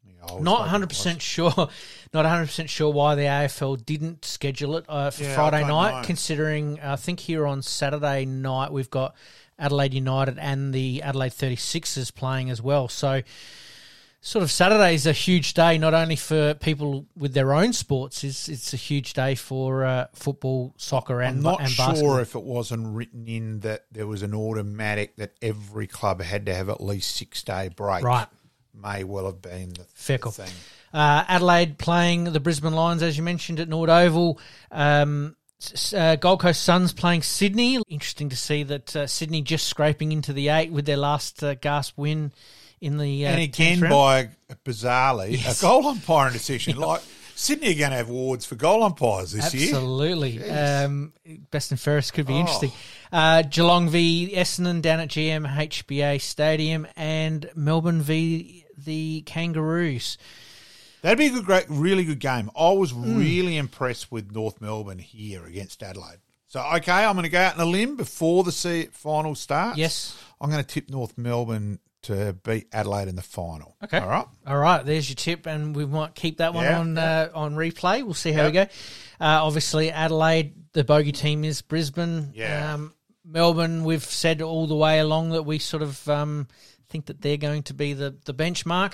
Yeah, 0.03 0.39
not 0.39 0.61
100 0.61 0.89
percent 0.89 1.21
sure. 1.21 1.53
Not 2.13 2.23
100 2.23 2.45
percent 2.47 2.69
sure 2.71 2.91
why 2.91 3.13
the 3.13 3.23
AFL 3.23 3.85
didn't 3.85 4.25
schedule 4.25 4.77
it 4.77 4.85
uh, 4.89 5.11
for 5.11 5.21
Yeah, 5.23 5.35
Friday 5.35 5.67
night. 5.67 6.01
know. 6.01 6.07
Considering 6.07 6.79
I 6.79 6.95
think 6.95 7.19
here 7.19 7.45
on 7.45 7.61
Saturday 7.61 8.25
night 8.25 8.71
we've 8.71 8.89
got 8.89 9.13
Adelaide 9.59 9.93
United 9.93 10.39
and 10.39 10.73
the 10.73 11.03
Adelaide 11.03 11.33
36ers 11.33 12.11
playing 12.11 12.49
as 12.49 12.59
well. 12.59 12.87
So. 12.87 13.21
Sort 14.25 14.41
of 14.41 14.49
Saturday 14.49 14.95
is 14.95 15.05
a 15.05 15.11
huge 15.11 15.53
day, 15.53 15.77
not 15.77 15.93
only 15.93 16.15
for 16.15 16.55
people 16.55 17.05
with 17.15 17.35
their 17.35 17.53
own 17.53 17.73
sports. 17.73 18.23
It's 18.23 18.49
it's 18.49 18.73
a 18.73 18.75
huge 18.75 19.13
day 19.13 19.35
for 19.35 19.85
uh, 19.85 20.07
football, 20.15 20.73
soccer, 20.77 21.21
and 21.21 21.37
I'm 21.37 21.43
not 21.43 21.59
and 21.61 21.69
sure 21.69 21.85
basketball. 21.85 22.17
if 22.17 22.33
it 22.33 22.41
wasn't 22.41 22.95
written 22.95 23.27
in 23.27 23.59
that 23.59 23.85
there 23.91 24.07
was 24.07 24.23
an 24.23 24.33
automatic 24.33 25.15
that 25.17 25.35
every 25.43 25.85
club 25.85 26.23
had 26.23 26.47
to 26.47 26.55
have 26.55 26.69
at 26.69 26.81
least 26.81 27.15
six 27.15 27.43
day 27.43 27.69
break. 27.75 28.03
Right. 28.03 28.25
May 28.73 29.03
well 29.03 29.27
have 29.27 29.43
been 29.43 29.73
the, 30.07 30.17
call. 30.17 30.31
thing. 30.31 30.51
Uh, 30.91 31.23
Adelaide 31.27 31.77
playing 31.77 32.23
the 32.23 32.39
Brisbane 32.39 32.73
Lions, 32.73 33.03
as 33.03 33.15
you 33.17 33.21
mentioned, 33.21 33.59
at 33.59 33.69
Norwood 33.69 33.91
Oval. 33.91 34.39
Um, 34.71 35.35
Uh, 35.93 36.15
Gold 36.15 36.39
Coast 36.39 36.63
Suns 36.63 36.93
playing 36.93 37.21
Sydney. 37.21 37.79
Interesting 37.89 38.29
to 38.29 38.35
see 38.35 38.63
that 38.63 38.95
uh, 38.95 39.05
Sydney 39.05 39.43
just 39.43 39.67
scraping 39.67 40.11
into 40.11 40.33
the 40.33 40.49
eight 40.49 40.71
with 40.71 40.87
their 40.87 40.97
last 40.97 41.43
uh, 41.43 41.53
gasp 41.53 41.95
win 41.95 42.33
in 42.81 42.97
the 42.97 43.25
uh, 43.25 43.29
and 43.29 43.41
again 43.41 43.79
by 43.81 44.29
bizarrely 44.65 45.31
Yes. 45.41 45.59
a 45.59 45.61
goal 45.61 45.87
umpiring 45.87 46.33
decision. 46.33 46.77
Like 46.79 47.01
Sydney 47.37 47.71
are 47.71 47.77
going 47.79 47.91
to 47.91 47.97
have 47.97 48.09
awards 48.09 48.45
for 48.45 48.55
goal 48.55 48.81
umpires 48.83 49.33
this 49.33 49.53
year. 49.53 49.75
Absolutely. 49.75 50.49
Um, 50.49 51.11
best 51.51 51.69
and 51.71 51.79
fairest 51.79 52.13
could 52.13 52.25
be 52.27 52.33
Oh. 52.33 52.39
interesting. 52.39 52.71
Uh, 53.11 53.41
Geelong 53.41 53.89
v 53.89 54.31
Essendon 54.33 54.81
down 54.81 55.01
at 55.01 55.09
GM 55.09 55.45
HBA 55.45 56.21
Stadium 56.21 56.87
and 56.95 57.49
Melbourne 57.55 58.01
v 58.01 58.63
the 58.77 59.21
Kangaroos. 59.25 60.17
That'd 61.01 61.17
be 61.17 61.27
a 61.27 61.29
good, 61.31 61.45
great, 61.45 61.65
really 61.69 62.03
good 62.05 62.19
game. 62.19 62.49
I 62.57 62.71
was 62.71 62.91
Hmm. 62.91 63.17
really 63.17 63.57
impressed 63.57 64.11
with 64.11 64.31
North 64.31 64.59
Melbourne 64.61 64.99
here 64.99 65.45
against 65.45 65.83
Adelaide. 65.83 66.19
So 66.47 66.61
okay, 66.75 66.91
I'm 67.03 67.15
going 67.15 67.23
to 67.23 67.29
go 67.29 67.39
out 67.39 67.55
on 67.55 67.59
a 67.59 67.65
limb 67.65 67.97
before 67.97 68.43
the 68.45 68.87
final 68.93 69.35
starts. 69.35 69.77
Yes. 69.77 70.15
I'm 70.39 70.49
going 70.49 70.63
to 70.63 70.67
tip 70.69 70.89
North 70.89 71.17
Melbourne 71.17 71.79
to 72.05 72.33
beat 72.43 72.67
Adelaide 72.71 73.07
in 73.07 73.15
the 73.15 73.21
final. 73.21 73.75
Okay. 73.83 73.97
all 73.99 74.07
right. 74.09 74.25
All 74.47 74.57
right, 74.57 74.85
there's 74.85 75.09
your 75.09 75.15
tip, 75.15 75.45
and 75.45 75.75
we 75.75 75.85
might 75.85 76.15
keep 76.15 76.37
that 76.37 76.53
one 76.53 76.63
Yeah, 76.65 76.79
on 76.79 76.95
yeah. 76.95 77.29
Uh, 77.33 77.39
on 77.39 77.55
replay. 77.55 78.03
We'll 78.03 78.13
see 78.13 78.31
how 78.31 78.45
we 78.45 78.51
go. 78.51 78.61
Uh, 78.61 78.67
obviously, 79.19 79.91
Adelaide, 79.91 80.53
the 80.73 80.83
bogey 80.83 81.11
team 81.11 81.43
is 81.43 81.61
Brisbane. 81.61 82.31
Yeah. 82.33 82.73
Um, 82.73 82.93
Melbourne, 83.25 83.83
we've 83.83 84.03
said 84.03 84.41
all 84.41 84.67
the 84.67 84.75
way 84.75 84.99
along 84.99 85.31
that 85.31 85.43
we 85.43 85.57
sort 85.59 85.81
of 85.83 86.07
um, 86.09 86.47
think 86.89 87.07
that 87.07 87.21
they're 87.21 87.37
going 87.37 87.63
to 87.63 87.73
be 87.73 87.93
the, 87.93 88.15
the 88.25 88.33
benchmark. 88.33 88.93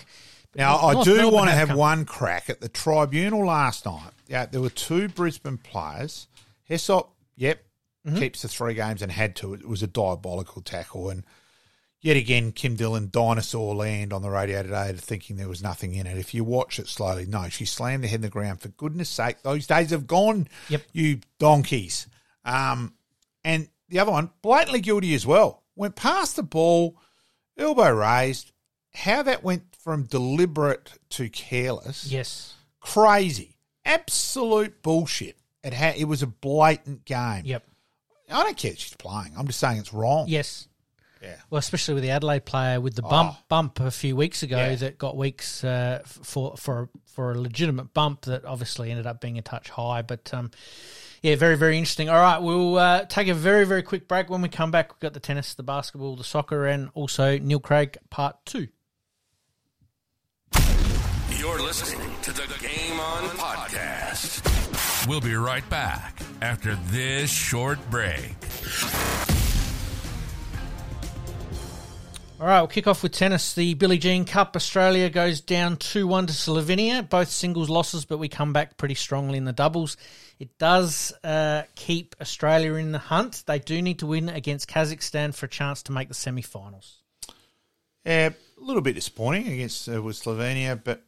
Now, 0.56 0.78
I 0.78 1.04
do 1.04 1.16
Melbourne 1.16 1.34
want 1.34 1.50
to 1.50 1.56
have 1.56 1.68
come- 1.70 1.78
one 1.78 2.06
crack 2.06 2.50
at 2.50 2.62
the 2.62 2.70
tribunal 2.70 3.46
last 3.46 3.86
night. 3.86 4.12
Yeah, 4.28 4.46
there 4.46 4.62
were 4.62 4.70
two 4.70 5.08
Brisbane 5.10 5.58
players. 5.58 6.28
Hessop, 6.64 7.14
yep, 7.36 7.64
Mm-hmm. 8.08 8.18
keeps 8.18 8.42
the 8.42 8.48
three 8.48 8.74
games 8.74 9.04
and 9.04 9.12
had 9.12 9.36
to. 9.36 9.54
It 9.54 9.68
was 9.68 9.84
a 9.84 9.88
diabolical 9.88 10.64
tackle. 10.64 11.12
And 11.12 11.24
yet 12.02 12.18
again, 12.18 12.52
Kym 12.52 12.76
Dillon, 12.78 13.10
dinosaur 13.12 13.76
land 13.76 14.12
on 14.14 14.22
the 14.22 14.30
radio 14.30 14.64
today, 14.64 14.94
thinking 14.98 15.38
there 15.38 15.48
was 15.48 15.62
nothing 15.64 15.94
in 15.96 16.08
it. 16.08 16.18
If 16.18 16.34
you 16.34 16.44
watch 16.44 16.80
it 16.80 16.88
slowly, 16.88 17.26
no, 17.26 17.48
she 17.50 17.66
slammed 17.66 18.04
the 18.04 18.08
head 18.08 18.16
in 18.18 18.22
the 18.22 18.30
ground. 18.30 18.62
For 18.62 18.70
goodness 18.70 19.10
sake, 19.10 19.42
those 19.44 19.68
days 19.68 19.92
have 19.92 20.08
gone, 20.08 20.48
Yep. 20.70 20.82
you 20.94 21.20
donkeys. 21.40 22.08
Um, 22.46 22.94
and 23.44 23.68
the 23.90 24.00
other 24.00 24.12
one, 24.12 24.32
blatantly 24.42 24.82
guilty 24.82 25.14
as 25.14 25.26
well. 25.26 25.64
Went 25.76 25.96
past 25.96 26.36
the 26.36 26.44
ball, 26.44 26.98
elbow 27.58 27.90
raised. 27.92 28.52
How 28.94 29.24
that 29.24 29.44
went 29.44 29.64
from 29.84 30.04
deliberate 30.04 30.92
to 31.12 31.30
careless, 31.30 32.06
Yes. 32.12 32.56
crazy, 32.82 33.56
absolute 33.86 34.82
bullshit. 34.82 35.38
It 35.64 35.74
had 35.74 35.96
it 35.98 36.06
was 36.06 36.22
a 36.24 36.28
blatant 36.28 37.06
game. 37.06 37.44
Yep. 37.46 37.64
I 38.32 38.44
don't 38.44 38.58
care 38.58 38.76
she's 38.76 38.96
playing. 38.96 39.34
I'm 39.38 39.46
just 39.48 39.60
saying 39.60 39.78
it's 39.78 39.94
wrong. 39.94 40.28
Yes. 40.28 40.68
Yeah. 41.22 41.36
Well, 41.50 41.60
especially 41.60 41.94
with 41.94 42.04
the 42.04 42.10
Adelaide 42.10 42.46
player 42.46 42.82
with 42.82 42.96
the 42.96 43.04
bump 43.04 43.36
Oh. 43.36 43.44
bump 43.48 43.80
a 43.80 43.92
few 43.92 44.16
weeks 44.16 44.42
ago 44.44 44.58
Yeah. 44.58 44.76
that 44.76 44.98
got 44.98 45.16
weeks 45.16 45.64
uh, 45.64 46.02
for 46.06 46.58
for 46.58 46.90
for 47.06 47.32
a 47.34 47.40
legitimate 47.40 47.94
bump 47.94 48.22
that 48.22 48.44
obviously 48.46 48.90
ended 48.90 49.06
up 49.06 49.22
being 49.22 49.38
a 49.38 49.42
touch 49.42 49.70
high. 49.70 50.02
But 50.02 50.34
um, 50.34 50.50
yeah, 51.22 51.36
very 51.36 51.56
very 51.58 51.78
interesting. 51.78 52.10
All 52.10 52.20
right, 52.20 52.42
we'll 52.42 52.78
uh, 52.78 53.06
take 53.06 53.28
a 53.28 53.36
very 53.36 53.66
very 53.66 53.84
quick 53.84 54.08
break. 54.08 54.30
When 54.32 54.42
we 54.42 54.50
come 54.50 54.72
back, 54.72 54.92
we've 54.94 55.00
got 55.00 55.14
the 55.14 55.20
tennis, 55.20 55.54
the 55.54 55.62
basketball, 55.64 56.16
the 56.16 56.24
soccer, 56.24 56.66
and 56.66 56.90
also 56.96 57.38
Neil 57.38 57.60
Craig 57.60 57.98
part 58.10 58.38
two. 58.46 58.68
You're 61.38 61.62
listening 61.62 62.10
to 62.24 62.32
the 62.32 62.48
Game 62.62 63.00
On 63.00 63.24
Podcast. 63.30 65.08
We'll 65.08 65.22
be 65.22 65.34
right 65.36 65.68
back 65.70 66.20
after 66.42 66.76
this 66.92 67.32
short 67.32 67.80
break. 67.90 68.36
All 72.42 72.48
right, 72.48 72.60
we'll 72.60 72.70
kick 72.70 72.88
off 72.88 73.04
with 73.04 73.12
tennis. 73.12 73.54
The 73.54 73.76
Billie 73.76 74.00
Jean 74.00 74.26
Cup 74.26 74.56
Australia 74.56 75.12
goes 75.12 75.42
down 75.42 75.78
2 75.78 76.08
1 76.08 76.26
to 76.26 76.34
Slovenia. 76.34 77.08
Both 77.08 77.30
singles 77.30 77.70
losses, 77.70 78.06
but 78.06 78.18
we 78.18 78.30
come 78.30 78.52
back 78.52 78.78
pretty 78.78 78.96
strongly 78.96 79.38
in 79.38 79.46
the 79.46 79.54
doubles. 79.54 79.96
It 80.40 80.58
does 80.58 81.14
uh, 81.24 81.62
keep 81.76 82.16
Australia 82.20 82.74
in 82.74 82.94
the 82.94 82.98
hunt. 82.98 83.44
They 83.46 83.60
do 83.60 83.80
need 83.80 84.00
to 84.00 84.08
win 84.08 84.28
against 84.28 84.68
Kazakhstan 84.68 85.36
for 85.36 85.46
a 85.46 85.50
chance 85.50 85.84
to 85.84 85.92
make 85.92 86.08
the 86.08 86.16
semi 86.16 86.42
finals. 86.42 87.04
Yeah, 88.04 88.30
a 88.30 88.64
little 88.64 88.82
bit 88.82 88.96
disappointing 88.96 89.48
against 89.48 89.88
uh, 89.88 90.02
with 90.02 90.16
Slovenia, 90.16 90.84
but 90.84 91.04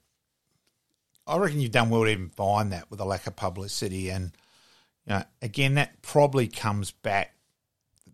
I 1.25 1.37
reckon 1.37 1.61
you've 1.61 1.71
done 1.71 1.89
well 1.89 2.03
to 2.03 2.09
even 2.09 2.29
find 2.29 2.73
that 2.73 2.91
with 2.91 2.99
a 2.99 3.05
lack 3.05 3.25
of 3.25 3.35
publicity. 3.35 4.11
And 4.11 4.33
you 5.07 5.15
know, 5.15 5.23
again, 5.41 5.73
that 5.73 5.99
probably 6.03 6.47
comes 6.47 6.91
back. 6.91 7.33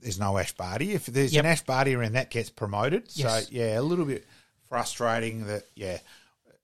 There's 0.02 0.20
no 0.20 0.38
Ash 0.38 0.54
Barty. 0.54 0.94
If 0.94 1.06
there's 1.08 1.34
Yep. 1.34 1.44
an 1.46 1.52
Ash 1.52 1.62
Barty 1.62 1.94
around, 1.96 2.14
that 2.14 2.30
gets 2.30 2.50
promoted. 2.50 3.04
Yes. 3.14 3.46
So 3.48 3.50
yeah, 3.52 3.80
a 3.80 3.82
little 3.82 4.06
bit 4.06 4.26
frustrating 4.70 5.46
that 5.48 5.64
yeah. 5.76 5.98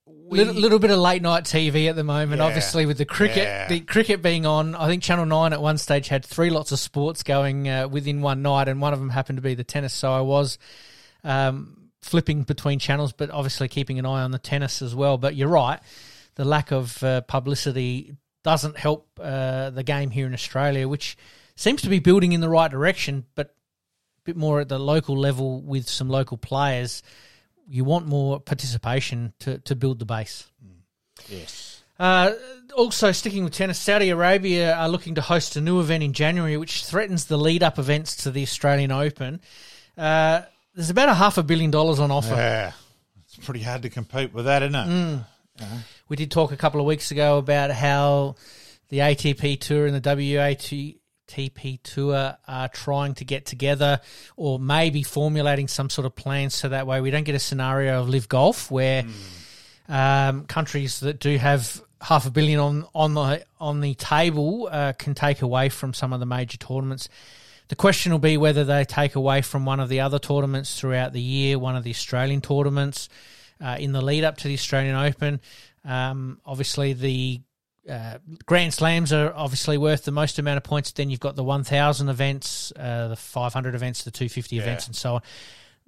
We, 0.07 0.37
little, 0.37 0.53
little 0.53 0.77
bit 0.77 0.91
of 0.91 0.99
late 0.99 1.23
night 1.23 1.45
TV 1.45 1.89
at 1.89 1.95
the 1.95 2.03
moment, 2.03 2.39
Yeah. 2.39 2.45
obviously 2.45 2.85
with 2.85 2.99
the 2.99 3.05
cricket, 3.05 3.37
Yeah. 3.37 3.67
the 3.67 3.79
cricket 3.79 4.21
being 4.21 4.45
on. 4.45 4.75
I 4.75 4.87
think 4.87 5.01
Channel 5.01 5.25
Nine 5.25 5.51
at 5.51 5.59
one 5.61 5.79
stage 5.79 6.07
had 6.09 6.23
three 6.23 6.51
lots 6.51 6.71
of 6.71 6.79
sports 6.79 7.23
going 7.23 7.67
uh, 7.67 7.87
within 7.87 8.21
one 8.21 8.43
night, 8.43 8.67
and 8.67 8.79
one 8.79 8.93
of 8.93 8.99
them 8.99 9.09
happened 9.09 9.37
to 9.37 9.41
be 9.41 9.55
the 9.55 9.63
tennis. 9.63 9.95
So 9.95 10.13
I 10.13 10.21
was 10.21 10.59
um, 11.23 11.89
flipping 12.03 12.43
between 12.43 12.77
channels, 12.77 13.13
but 13.13 13.31
obviously 13.31 13.67
keeping 13.67 13.97
an 13.97 14.05
eye 14.05 14.21
on 14.21 14.29
the 14.29 14.37
tennis 14.37 14.83
as 14.83 14.93
well. 14.93 15.17
But 15.17 15.35
you're 15.35 15.47
right, 15.49 15.79
the 16.35 16.45
lack 16.45 16.71
of 16.71 17.01
uh, 17.03 17.21
publicity 17.21 18.15
doesn't 18.43 18.77
help 18.77 19.07
uh, 19.19 19.71
the 19.71 19.81
game 19.81 20.11
here 20.11 20.27
in 20.27 20.35
Australia, 20.35 20.87
which 20.87 21.17
seems 21.55 21.81
to 21.83 21.89
be 21.89 21.99
building 21.99 22.33
in 22.33 22.41
the 22.41 22.49
right 22.49 22.69
direction, 22.69 23.25
but 23.35 23.47
a 23.47 24.21
bit 24.23 24.35
more 24.35 24.59
at 24.61 24.69
the 24.69 24.79
local 24.79 25.17
level 25.17 25.61
with 25.61 25.87
some 25.87 26.09
local 26.09 26.37
players. 26.37 27.01
You 27.67 27.83
want 27.83 28.05
more 28.07 28.39
participation 28.39 29.33
to, 29.39 29.59
to 29.59 29.75
build 29.75 29.99
the 29.99 30.05
base. 30.05 30.45
yes. 31.27 31.83
Uh, 31.97 32.33
also, 32.75 33.11
sticking 33.13 33.45
with 33.45 33.53
tennis, 33.53 33.79
Saudi 33.79 34.09
Arabia 34.09 34.75
are 34.75 34.89
looking 34.89 35.15
to 35.15 35.21
host 35.21 35.55
a 35.55 35.61
new 35.61 35.79
event 35.79 36.03
in 36.03 36.11
January, 36.11 36.57
which 36.57 36.83
threatens 36.83 37.25
the 37.25 37.37
lead 37.37 37.63
up 37.63 37.79
events 37.79 38.17
to 38.17 38.31
the 38.31 38.43
Australian 38.43 38.91
Open. 38.91 39.39
Uh, 39.97 40.41
there's 40.73 40.89
about 40.89 41.07
a 41.07 41.13
half 41.13 41.37
a 41.37 41.43
billion 41.43 41.71
dollars 41.71 41.99
on 41.99 42.11
offer. 42.11 42.33
Yeah, 42.35 42.73
it's 43.23 43.37
pretty 43.37 43.61
hard 43.61 43.83
to 43.83 43.89
compete 43.89 44.33
with 44.33 44.43
that, 44.45 44.61
isn't 44.61 44.75
it? 44.75 45.19
We 46.09 46.17
did 46.17 46.31
talk 46.31 46.51
a 46.51 46.57
couple 46.57 46.81
of 46.81 46.85
weeks 46.85 47.11
ago 47.11 47.37
about 47.37 47.71
how 47.71 48.35
the 48.89 48.97
ATP 48.99 49.61
Tour 49.61 49.85
and 49.85 49.95
the 49.95 50.01
WATP 51.27 51.79
Tour 51.83 52.37
are 52.47 52.67
trying 52.69 53.15
to 53.15 53.25
get 53.25 53.45
together 53.45 54.01
or 54.35 54.59
maybe 54.59 55.03
formulating 55.03 55.67
some 55.67 55.89
sort 55.89 56.05
of 56.05 56.15
plan 56.15 56.49
so 56.49 56.69
that 56.69 56.87
way 56.87 57.01
we 57.01 57.11
don't 57.11 57.23
get 57.23 57.35
a 57.35 57.39
scenario 57.39 58.01
of 58.01 58.09
live 58.09 58.29
golf 58.29 58.69
where 58.71 59.05
um, 59.87 60.45
countries 60.45 60.99
that 61.01 61.19
do 61.19 61.37
have 61.37 61.81
half 62.01 62.25
a 62.25 62.31
billion 62.31 62.59
on, 62.59 62.85
on 62.93 63.13
the 63.13 63.45
on 63.59 63.81
the 63.81 63.95
table 63.95 64.69
uh, 64.71 64.93
can 64.93 65.15
take 65.15 65.41
away 65.41 65.69
from 65.69 65.93
some 65.93 66.13
of 66.13 66.19
the 66.19 66.25
major 66.25 66.57
tournaments. 66.57 67.09
The 67.67 67.75
question 67.75 68.11
will 68.11 68.19
be 68.19 68.37
whether 68.37 68.63
they 68.63 68.85
take 68.85 69.15
away 69.15 69.41
from 69.41 69.65
one 69.65 69.79
of 69.79 69.89
the 69.89 70.01
other 70.01 70.19
tournaments 70.19 70.79
throughout 70.79 71.13
the 71.13 71.21
year, 71.21 71.57
one 71.57 71.75
of 71.75 71.83
the 71.83 71.89
Australian 71.89 72.41
tournaments 72.41 73.09
uh, 73.59 73.77
in 73.79 73.91
the 73.91 74.01
lead 74.01 74.23
up 74.23 74.37
to 74.37 74.47
the 74.47 74.53
Australian 74.53 74.95
Open. 74.95 75.39
Um, 75.83 76.39
obviously, 76.45 76.93
the 76.93 77.41
uh, 77.89 78.17
Grand 78.45 78.73
Slams 78.73 79.13
are 79.13 79.33
obviously 79.33 79.77
worth 79.77 80.05
the 80.05 80.11
most 80.11 80.39
amount 80.39 80.57
of 80.57 80.63
points. 80.63 80.91
Then 80.91 81.09
you've 81.09 81.19
got 81.19 81.35
the 81.35 81.43
1,000 81.43 82.09
events, 82.09 82.73
uh, 82.77 83.09
the 83.09 83.15
500 83.15 83.75
events, 83.75 84.03
the 84.03 84.11
250 84.11 84.59
events, 84.59 84.87
and 84.87 84.95
so 84.95 85.15
on. 85.15 85.21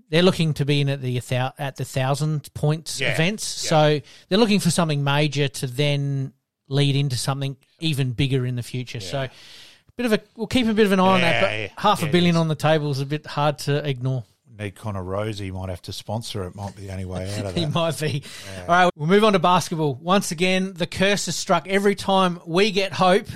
They're 0.10 0.24
looking 0.24 0.54
to 0.56 0.66
be 0.66 0.80
in 0.82 0.90
at 0.90 1.02
the 1.02 1.18
at 1.58 1.76
the 1.76 1.84
thousand 1.84 2.54
points 2.54 3.02
Yeah, 3.02 3.14
events, 3.14 3.64
yeah. 3.66 3.70
so 3.70 4.02
they're 4.30 4.38
looking 4.38 4.62
for 4.62 4.72
something 4.72 5.04
major 5.04 5.50
to 5.50 5.68
then 5.68 6.32
lead 6.70 6.96
into 6.96 7.18
something 7.18 7.58
even 7.80 8.12
bigger 8.14 8.46
in 8.46 8.56
the 8.56 8.64
future. 8.64 9.02
So, 9.02 9.24
a 9.24 9.30
bit 9.98 10.06
of 10.06 10.14
a 10.14 10.22
we'll 10.38 10.48
keep 10.48 10.68
a 10.68 10.74
bit 10.74 10.86
of 10.86 10.94
an 10.94 11.02
eye 11.02 11.16
on 11.16 11.22
that. 11.22 11.42
But 11.42 11.52
yeah. 11.52 11.68
half 11.78 12.02
Yeah, 12.02 12.08
a 12.08 12.12
billion 12.12 12.38
on 12.38 12.48
the 12.48 12.56
table 12.56 12.90
is 12.92 13.02
a 13.02 13.06
bit 13.06 13.26
hard 13.26 13.60
to 13.60 13.86
ignore. 13.88 14.24
Need 14.58 14.76
Connor 14.76 15.04
Rozee 15.04 15.52
might 15.52 15.70
have 15.70 15.82
to 15.84 15.94
sponsor 15.94 16.44
it. 16.46 16.56
Might 16.56 16.76
be 16.76 16.84
the 16.88 16.92
only 16.92 17.06
way 17.06 17.32
out 17.34 17.46
of 17.46 17.58
it. 17.58 17.60
He 17.60 17.66
might 17.66 18.00
be. 18.00 18.24
All 18.62 18.68
right, 18.68 18.92
we'll 18.96 19.08
move 19.08 19.24
on 19.24 19.34
to 19.34 19.40
basketball. 19.40 19.96
Once 19.96 20.32
again, 20.32 20.74
the 20.74 20.88
curse 20.88 21.28
is 21.28 21.36
struck 21.36 21.68
every 21.68 21.96
time 21.96 22.40
we 22.46 22.72
get 22.72 22.94
hope. 22.94 23.28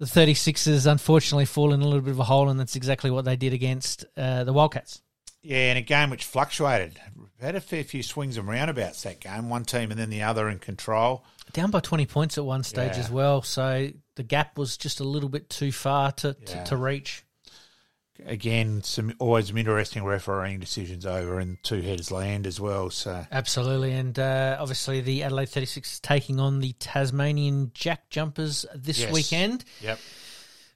The 0.00 0.06
36ers 0.06 0.90
unfortunately 0.90 1.44
fall 1.44 1.72
in 1.72 1.80
a 1.82 1.84
little 1.84 2.00
bit 2.00 2.12
of 2.12 2.20
a 2.20 2.24
hole, 2.24 2.48
and 2.48 2.58
that's 2.58 2.76
exactly 2.76 3.10
what 3.10 3.24
they 3.24 3.36
did 3.36 3.52
against 3.52 4.04
uh, 4.16 4.44
the 4.44 4.52
Wildcats. 4.52 5.02
Yeah, 5.42 5.70
in 5.72 5.76
a 5.76 5.82
game 5.82 6.10
which 6.10 6.24
fluctuated. 6.24 6.98
Had 7.40 7.54
a 7.54 7.60
fair 7.60 7.84
few 7.84 8.02
swings 8.02 8.36
and 8.36 8.48
roundabouts 8.48 9.02
that 9.02 9.20
game. 9.20 9.48
One 9.48 9.64
team 9.64 9.90
and 9.92 9.98
then 9.98 10.10
the 10.10 10.22
other 10.22 10.48
in 10.48 10.58
control. 10.58 11.24
Down 11.52 11.70
by 11.70 11.80
20 11.80 12.06
points 12.06 12.36
at 12.36 12.44
one 12.44 12.62
stage 12.64 12.94
Yeah. 12.94 12.98
as 13.00 13.10
well, 13.10 13.42
so 13.42 13.88
the 14.16 14.22
gap 14.24 14.58
was 14.58 14.76
just 14.76 15.00
a 15.00 15.04
little 15.04 15.28
bit 15.28 15.48
too 15.48 15.70
far 15.72 16.12
to, 16.12 16.34
to, 16.34 16.64
to 16.64 16.76
reach. 16.76 17.24
Again, 18.26 18.82
some 18.82 19.12
always 19.18 19.48
some 19.48 19.56
interesting 19.58 20.04
refereeing 20.04 20.58
decisions 20.60 21.06
over 21.06 21.40
in 21.40 21.58
two 21.62 21.80
headers 21.80 22.10
land 22.10 22.46
as 22.46 22.60
well. 22.60 22.90
So 22.90 23.24
Absolutely, 23.30 23.92
and 23.92 24.18
uh, 24.18 24.56
obviously 24.60 25.00
the 25.00 25.22
Adelaide 25.22 25.48
36 25.48 25.92
is 25.94 26.00
taking 26.00 26.40
on 26.40 26.60
the 26.60 26.72
Tasmanian 26.78 27.70
Jack 27.74 28.10
Jumpers 28.10 28.66
this 28.74 28.98
Yes. 29.00 29.12
weekend. 29.12 29.64
yep, 29.80 29.98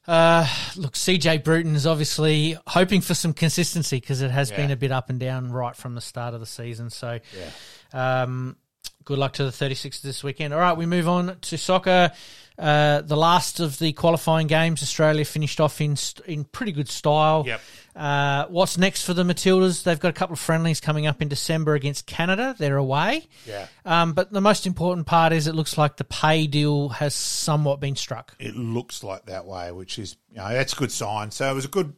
Uh, 0.06 0.46
look, 0.76 0.94
CJ 0.94 1.44
Bruton 1.44 1.76
is 1.76 1.86
obviously 1.86 2.56
hoping 2.66 3.00
for 3.00 3.14
some 3.14 3.32
consistency 3.32 3.98
because 4.00 4.20
it 4.20 4.30
has 4.32 4.50
Yeah. 4.50 4.56
been 4.56 4.70
a 4.72 4.76
bit 4.76 4.90
up 4.90 5.10
and 5.10 5.20
down 5.20 5.52
right 5.52 5.76
from 5.76 5.94
the 5.94 6.00
start 6.00 6.34
of 6.34 6.40
the 6.40 6.46
season. 6.46 6.90
So, 6.90 7.20
yeah, 7.92 8.22
um, 8.22 8.56
good 9.04 9.18
luck 9.18 9.32
to 9.34 9.44
the 9.44 9.52
36 9.52 10.00
this 10.00 10.24
weekend. 10.24 10.52
All 10.54 10.60
right, 10.60 10.76
we 10.76 10.86
move 10.86 11.08
on 11.08 11.38
to 11.42 11.56
soccer. 11.58 12.10
Uh, 12.58 13.00
the 13.00 13.16
last 13.16 13.60
of 13.60 13.78
the 13.78 13.92
qualifying 13.92 14.46
games, 14.46 14.82
Australia 14.82 15.24
finished 15.24 15.60
off 15.60 15.80
in 15.80 15.96
in 16.26 16.44
pretty 16.44 16.72
good 16.72 16.88
style. 16.88 17.44
Yep. 17.46 17.60
Uh, 17.94 18.46
what's 18.48 18.78
next 18.78 19.02
for 19.02 19.14
the 19.14 19.22
Matildas? 19.22 19.82
They've 19.82 20.00
got 20.00 20.08
a 20.08 20.12
couple 20.14 20.32
of 20.34 20.40
friendlies 20.40 20.80
coming 20.80 21.06
up 21.06 21.20
in 21.20 21.28
December 21.28 21.74
against 21.74 22.06
Canada. 22.06 22.54
They're 22.58 22.76
away. 22.76 23.26
yeah. 23.46 23.66
Um, 23.84 24.12
but 24.14 24.32
the 24.32 24.40
most 24.40 24.66
important 24.66 25.06
part 25.06 25.32
is 25.32 25.46
it 25.46 25.54
looks 25.54 25.76
like 25.76 25.96
the 25.96 26.04
pay 26.04 26.46
deal 26.46 26.90
has 26.90 27.14
somewhat 27.14 27.80
been 27.80 27.96
struck. 27.96 28.34
It 28.38 28.56
looks 28.56 29.02
like 29.02 29.26
that 29.26 29.44
way, 29.46 29.72
which 29.72 29.98
is 29.98 30.16
you 30.30 30.36
know 30.36 30.48
that's 30.48 30.72
a 30.72 30.76
good 30.76 30.92
sign. 30.92 31.30
So 31.30 31.50
it 31.50 31.54
was 31.54 31.64
a 31.64 31.68
good. 31.68 31.94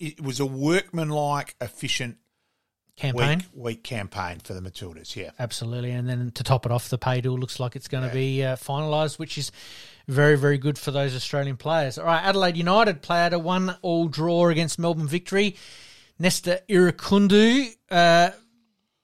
It 0.00 0.20
was 0.20 0.40
a 0.40 0.46
workmanlike, 0.46 1.54
efficient 1.60 2.18
Campaign. 2.96 3.38
week 3.38 3.46
week 3.54 3.82
campaign 3.82 4.38
for 4.38 4.54
the 4.54 4.60
Matildas. 4.60 5.16
Yeah, 5.16 5.30
Absolutely. 5.38 5.90
And 5.90 6.08
then 6.08 6.30
to 6.32 6.44
top 6.44 6.64
it 6.64 6.70
off, 6.70 6.88
the 6.88 6.98
pay 6.98 7.20
deal 7.20 7.36
looks 7.36 7.58
like 7.58 7.74
it's 7.74 7.88
going 7.88 8.08
to 8.08 8.14
be 8.14 8.44
uh, 8.44 8.54
finalised, 8.54 9.18
which 9.18 9.36
is 9.36 9.50
very, 10.06 10.36
very 10.36 10.58
good 10.58 10.78
for 10.78 10.92
those 10.92 11.16
Australian 11.16 11.56
players. 11.56 11.98
All 11.98 12.04
right, 12.04 12.22
Adelaide 12.22 12.56
United 12.56 13.02
played 13.02 13.32
a 13.32 13.38
one 13.38 13.76
all 13.82 14.06
draw 14.06 14.48
against 14.48 14.78
Melbourne 14.78 15.08
Victory. 15.08 15.56
Nestory 16.20 16.60
Irankunda 16.68 17.74
uh, 17.90 18.30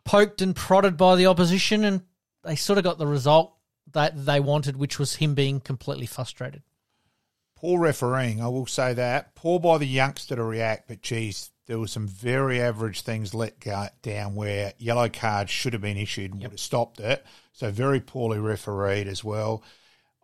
poked 0.05 0.41
and 0.41 0.55
prodded 0.55 0.97
by 0.97 1.17
the 1.17 1.27
opposition, 1.27 1.85
and 1.85 2.03
they 2.45 2.55
sort 2.55 2.79
of 2.79 2.85
got 2.85 2.99
the 2.99 3.07
result 3.09 3.57
that 3.93 4.25
they 4.25 4.39
wanted, 4.39 4.77
which 4.77 5.01
was 5.01 5.17
him 5.17 5.35
being 5.35 5.59
completely 5.59 6.07
frustrated. 6.07 6.63
poor 7.57 7.81
refereeing. 7.81 8.41
I 8.41 8.47
will 8.47 8.67
say 8.67 8.95
that 8.95 9.35
poor 9.35 9.59
by 9.59 9.79
the 9.79 9.87
youngster 9.87 10.37
to 10.37 10.45
react, 10.45 10.87
but 10.87 11.03
geez, 11.03 11.50
there 11.71 11.79
were 11.79 11.87
some 11.87 12.09
very 12.09 12.61
average 12.61 13.03
things 13.03 13.33
let 13.33 13.61
go 13.61 13.87
down 14.03 14.35
where 14.35 14.73
yellow 14.79 15.09
cards 15.09 15.53
should 15.53 15.73
have 15.73 15.81
been 15.81 15.97
issued 15.97 16.33
and 16.33 16.43
would 16.43 16.51
have 16.51 16.59
stopped 16.59 16.99
it. 16.99 17.25
So 17.53 17.71
very 17.71 18.01
poorly 18.01 18.41
refereed 18.41 19.07
as 19.07 19.23
well. 19.23 19.63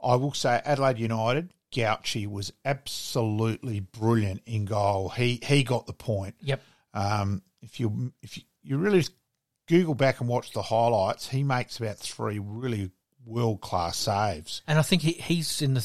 I 0.03 0.17
will 0.17 0.33
say 0.33 0.61
Adelaide 0.65 0.99
United. 0.99 1.53
Gauci 1.73 2.27
was 2.27 2.53
absolutely 2.65 3.79
brilliant 3.79 4.43
in 4.45 4.65
goal. 4.65 5.11
He 5.11 5.39
he 5.41 5.63
got 5.63 5.87
the 5.87 5.93
point. 5.93 6.35
Yep. 6.41 6.61
Um, 6.95 7.43
if 7.63 7.79
you 7.79 8.13
if 8.23 8.39
you, 8.39 8.43
you 8.65 8.79
really 8.79 9.05
Google 9.69 9.95
back 9.95 10.19
and 10.19 10.29
watch 10.29 10.51
the 10.51 10.63
highlights, 10.63 11.29
he 11.29 11.45
makes 11.45 11.79
about 11.79 11.99
three 11.99 12.41
really 12.41 12.91
world 13.25 13.61
class 13.61 13.97
saves. 13.97 14.63
And 14.67 14.81
I 14.81 14.83
think 14.83 15.03
he, 15.03 15.13
he's 15.13 15.63
in 15.63 15.75
the 15.75 15.81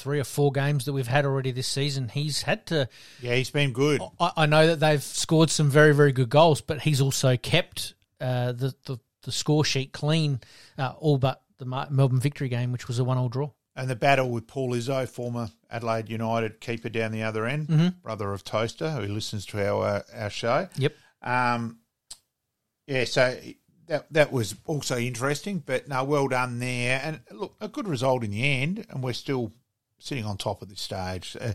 three 0.00 0.20
or 0.20 0.24
four 0.24 0.52
games 0.52 0.84
that 0.84 0.92
we've 0.92 1.06
had 1.06 1.24
already 1.24 1.50
this 1.52 1.66
season. 1.68 2.08
He's 2.08 2.42
had 2.42 2.66
to. 2.66 2.88
Yeah, 3.20 3.34
he's 3.34 3.50
been 3.50 3.72
good. 3.72 4.00
I, 4.20 4.32
I 4.36 4.46
know 4.46 4.66
that 4.68 4.80
they've 4.80 5.02
scored 5.02 5.50
some 5.50 5.70
very, 5.70 5.94
very 5.94 6.12
good 6.12 6.30
goals, 6.30 6.60
but 6.60 6.80
he's 6.82 7.00
also 7.00 7.36
kept 7.36 7.94
uh, 8.20 8.52
the, 8.52 8.74
the 8.84 8.98
the 9.22 9.32
score 9.32 9.64
sheet 9.64 9.92
clean, 9.92 10.40
uh, 10.78 10.92
all 10.98 11.18
but 11.18 11.42
the 11.58 11.64
Melbourne 11.64 12.20
victory 12.20 12.48
game, 12.48 12.70
which 12.70 12.86
was 12.86 12.98
a 13.00 13.04
one-all 13.04 13.28
draw. 13.28 13.50
And 13.74 13.90
the 13.90 13.96
battle 13.96 14.30
with 14.30 14.46
Paul 14.46 14.70
Izzo, 14.72 15.08
former 15.08 15.48
Adelaide 15.70 16.08
United 16.08 16.60
keeper 16.60 16.88
down 16.88 17.10
the 17.12 17.24
other 17.24 17.44
end, 17.44 17.66
Mm-hmm. 17.68 17.88
brother 18.02 18.32
of 18.32 18.44
Toaster, 18.44 18.90
who 18.90 19.02
listens 19.12 19.44
to 19.46 19.66
our 19.68 19.84
uh, 19.84 20.02
our 20.14 20.30
show. 20.30 20.68
Yep. 20.78 20.94
Um, 21.22 21.78
yeah, 22.86 23.04
so 23.04 23.36
that 23.88 24.06
that 24.12 24.32
was 24.32 24.54
also 24.64 24.96
interesting, 24.96 25.58
but 25.64 25.88
no, 25.88 26.04
well 26.04 26.28
done 26.28 26.58
there. 26.60 27.00
And 27.02 27.20
look, 27.32 27.56
a 27.60 27.68
good 27.68 27.88
result 27.88 28.22
in 28.24 28.30
the 28.30 28.44
end, 28.44 28.86
and 28.90 29.02
we're 29.02 29.12
still 29.12 29.52
sitting 29.98 30.24
on 30.24 30.36
top 30.36 30.62
at 30.62 30.68
this 30.68 30.80
stage, 30.80 31.36
uh, 31.40 31.52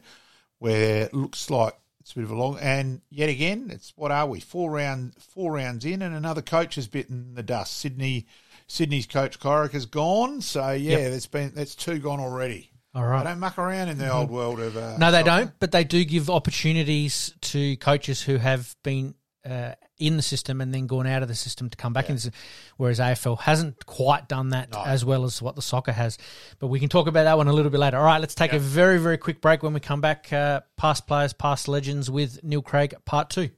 where 0.60 1.04
it 1.06 1.14
looks 1.14 1.50
like 1.50 1.74
it's 2.00 2.12
a 2.14 2.16
bit 2.16 2.24
of 2.24 2.32
a 2.32 2.36
long. 2.36 2.58
And 2.60 3.02
yet 3.10 3.30
again, 3.30 3.70
it's 3.72 3.94
what 3.96 4.12
are 4.12 4.26
we? 4.28 4.39
Four 4.39 4.72
round, 4.72 5.14
four 5.20 5.54
rounds 5.54 5.86
in, 5.86 6.02
and 6.02 6.16
another 6.16 6.42
coach 6.42 6.76
has 6.76 6.88
bitten 6.88 7.36
the 7.36 7.44
dust. 7.44 7.78
Sydney, 7.78 8.26
Sydney's 8.68 9.06
coach 9.08 9.39
Corica 9.39 9.72
has 9.74 9.86
gone. 9.86 10.42
So 10.42 10.72
yeah, 10.72 10.98
Yep. 10.98 11.12
there's 11.12 11.28
been 11.28 11.52
that's 11.56 11.76
two 11.76 12.00
gone 12.00 12.20
already. 12.20 12.70
All 12.94 13.06
right, 13.06 13.24
They 13.24 13.30
don't 13.30 13.39
muck 13.39 13.58
around 13.58 13.88
in 13.88 13.98
the 13.98 14.12
old 14.12 14.30
world 14.30 14.60
of 14.60 14.76
uh, 14.76 14.98
No, 14.98 15.12
they 15.12 15.20
soccer. 15.20 15.30
don't, 15.46 15.52
but 15.60 15.72
they 15.72 15.86
do 15.86 16.04
give 16.04 16.30
opportunities 16.30 17.34
to 17.42 17.78
coaches 17.78 18.22
who 18.22 18.36
have 18.38 18.76
been 18.84 19.16
uh, 19.50 19.74
in 20.02 20.18
the 20.18 20.24
system 20.24 20.60
and 20.60 20.74
then 20.74 20.88
gone 20.88 21.08
out 21.08 21.22
of 21.22 21.28
the 21.28 21.36
system 21.36 21.70
to 21.70 21.78
come 21.78 21.93
back 21.93 22.10
in. 22.10 22.16
the 22.16 22.22
system, 22.22 22.39
Whereas 22.78 22.99
AFL 22.99 23.39
hasn't 23.39 23.86
quite 23.86 24.28
done 24.28 24.49
that 24.49 24.72
No. 24.72 24.84
as 24.84 25.06
well 25.06 25.24
as 25.24 25.41
what 25.41 25.56
the 25.56 25.62
soccer 25.62 25.91
has. 25.91 26.18
But 26.60 26.68
we 26.68 26.80
can 26.80 26.89
talk 26.89 27.08
about 27.08 27.24
that 27.24 27.38
one 27.38 27.47
a 27.47 27.54
little 27.54 27.72
bit 27.72 27.80
later. 27.80 27.97
All 27.97 28.04
right, 28.04 28.20
let's 28.20 28.36
take 28.36 28.52
a 28.54 28.60
very, 28.60 28.97
very 28.97 29.18
quick 29.18 29.39
break. 29.41 29.64
When 29.64 29.74
we 29.74 29.80
come 29.80 30.02
back, 30.02 30.34
uh, 30.34 30.62
past 30.76 31.08
players, 31.08 31.34
past 31.34 31.68
legends 31.68 32.10
with 32.10 32.43
Neil 32.43 32.62
Craig, 32.62 32.95
part 33.06 33.30
two. 33.30 33.49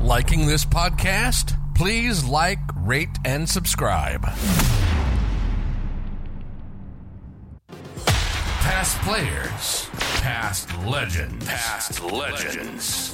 Liking 0.00 0.46
this 0.48 0.64
podcast? 0.64 1.56
Please 1.76 2.24
like, 2.24 2.58
rate, 2.76 3.08
and 3.24 3.48
subscribe. 3.48 4.26
Past 8.06 8.98
players, 9.02 9.88
past 10.20 10.68
legends, 10.86 11.46
past 11.46 12.02
legends. 12.02 13.12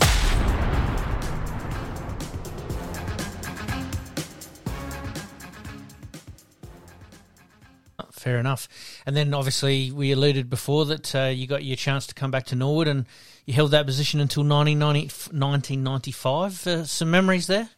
Fair 8.18 8.38
enough. 8.38 8.68
And 9.06 9.16
then 9.16 9.32
obviously 9.32 9.92
we 9.92 10.12
alluded 10.12 10.50
before 10.50 10.84
that 10.86 11.14
uh, 11.14 11.26
you 11.26 11.46
got 11.46 11.64
your 11.64 11.76
chance 11.76 12.06
to 12.08 12.14
come 12.14 12.30
back 12.30 12.46
to 12.46 12.56
Norwood 12.56 12.88
and 12.88 13.06
you 13.46 13.54
held 13.54 13.70
that 13.70 13.86
position 13.86 14.20
until 14.20 14.42
1990, 14.42 15.36
1995. 15.36 16.66
Uh, 16.66 16.84
some 16.84 17.10
memories 17.10 17.46
there? 17.46 17.70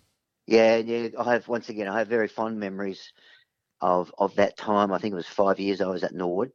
Yeah, 0.47 0.78
yeah. 0.78 1.09
I 1.18 1.34
have 1.34 1.47
once 1.47 1.68
again. 1.68 1.88
I 1.88 1.99
have 1.99 2.09
very 2.09 2.26
fond 2.26 2.59
memories 2.59 3.12
of 3.80 4.12
of 4.18 4.34
that 4.36 4.57
time. 4.57 4.93
I 4.93 4.99
think 4.99 5.12
it 5.12 5.16
was 5.16 5.26
five 5.26 5.61
years 5.61 5.80
I 5.80 5.86
was 5.86 6.03
at 6.03 6.14
Norwood. 6.14 6.53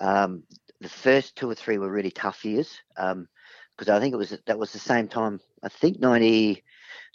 Um, 0.00 0.42
the 0.80 0.88
first 0.88 1.36
two 1.36 1.48
or 1.48 1.54
three 1.54 1.78
were 1.78 1.90
really 1.90 2.10
tough 2.10 2.44
years 2.44 2.80
because 2.96 3.88
I 3.88 4.00
think 4.00 4.14
it 4.14 4.18
was 4.18 4.36
that 4.46 4.58
was 4.58 4.72
the 4.72 4.78
same 4.78 5.08
time. 5.08 5.40
I 5.62 5.68
think 5.68 6.00
ninety. 6.00 6.64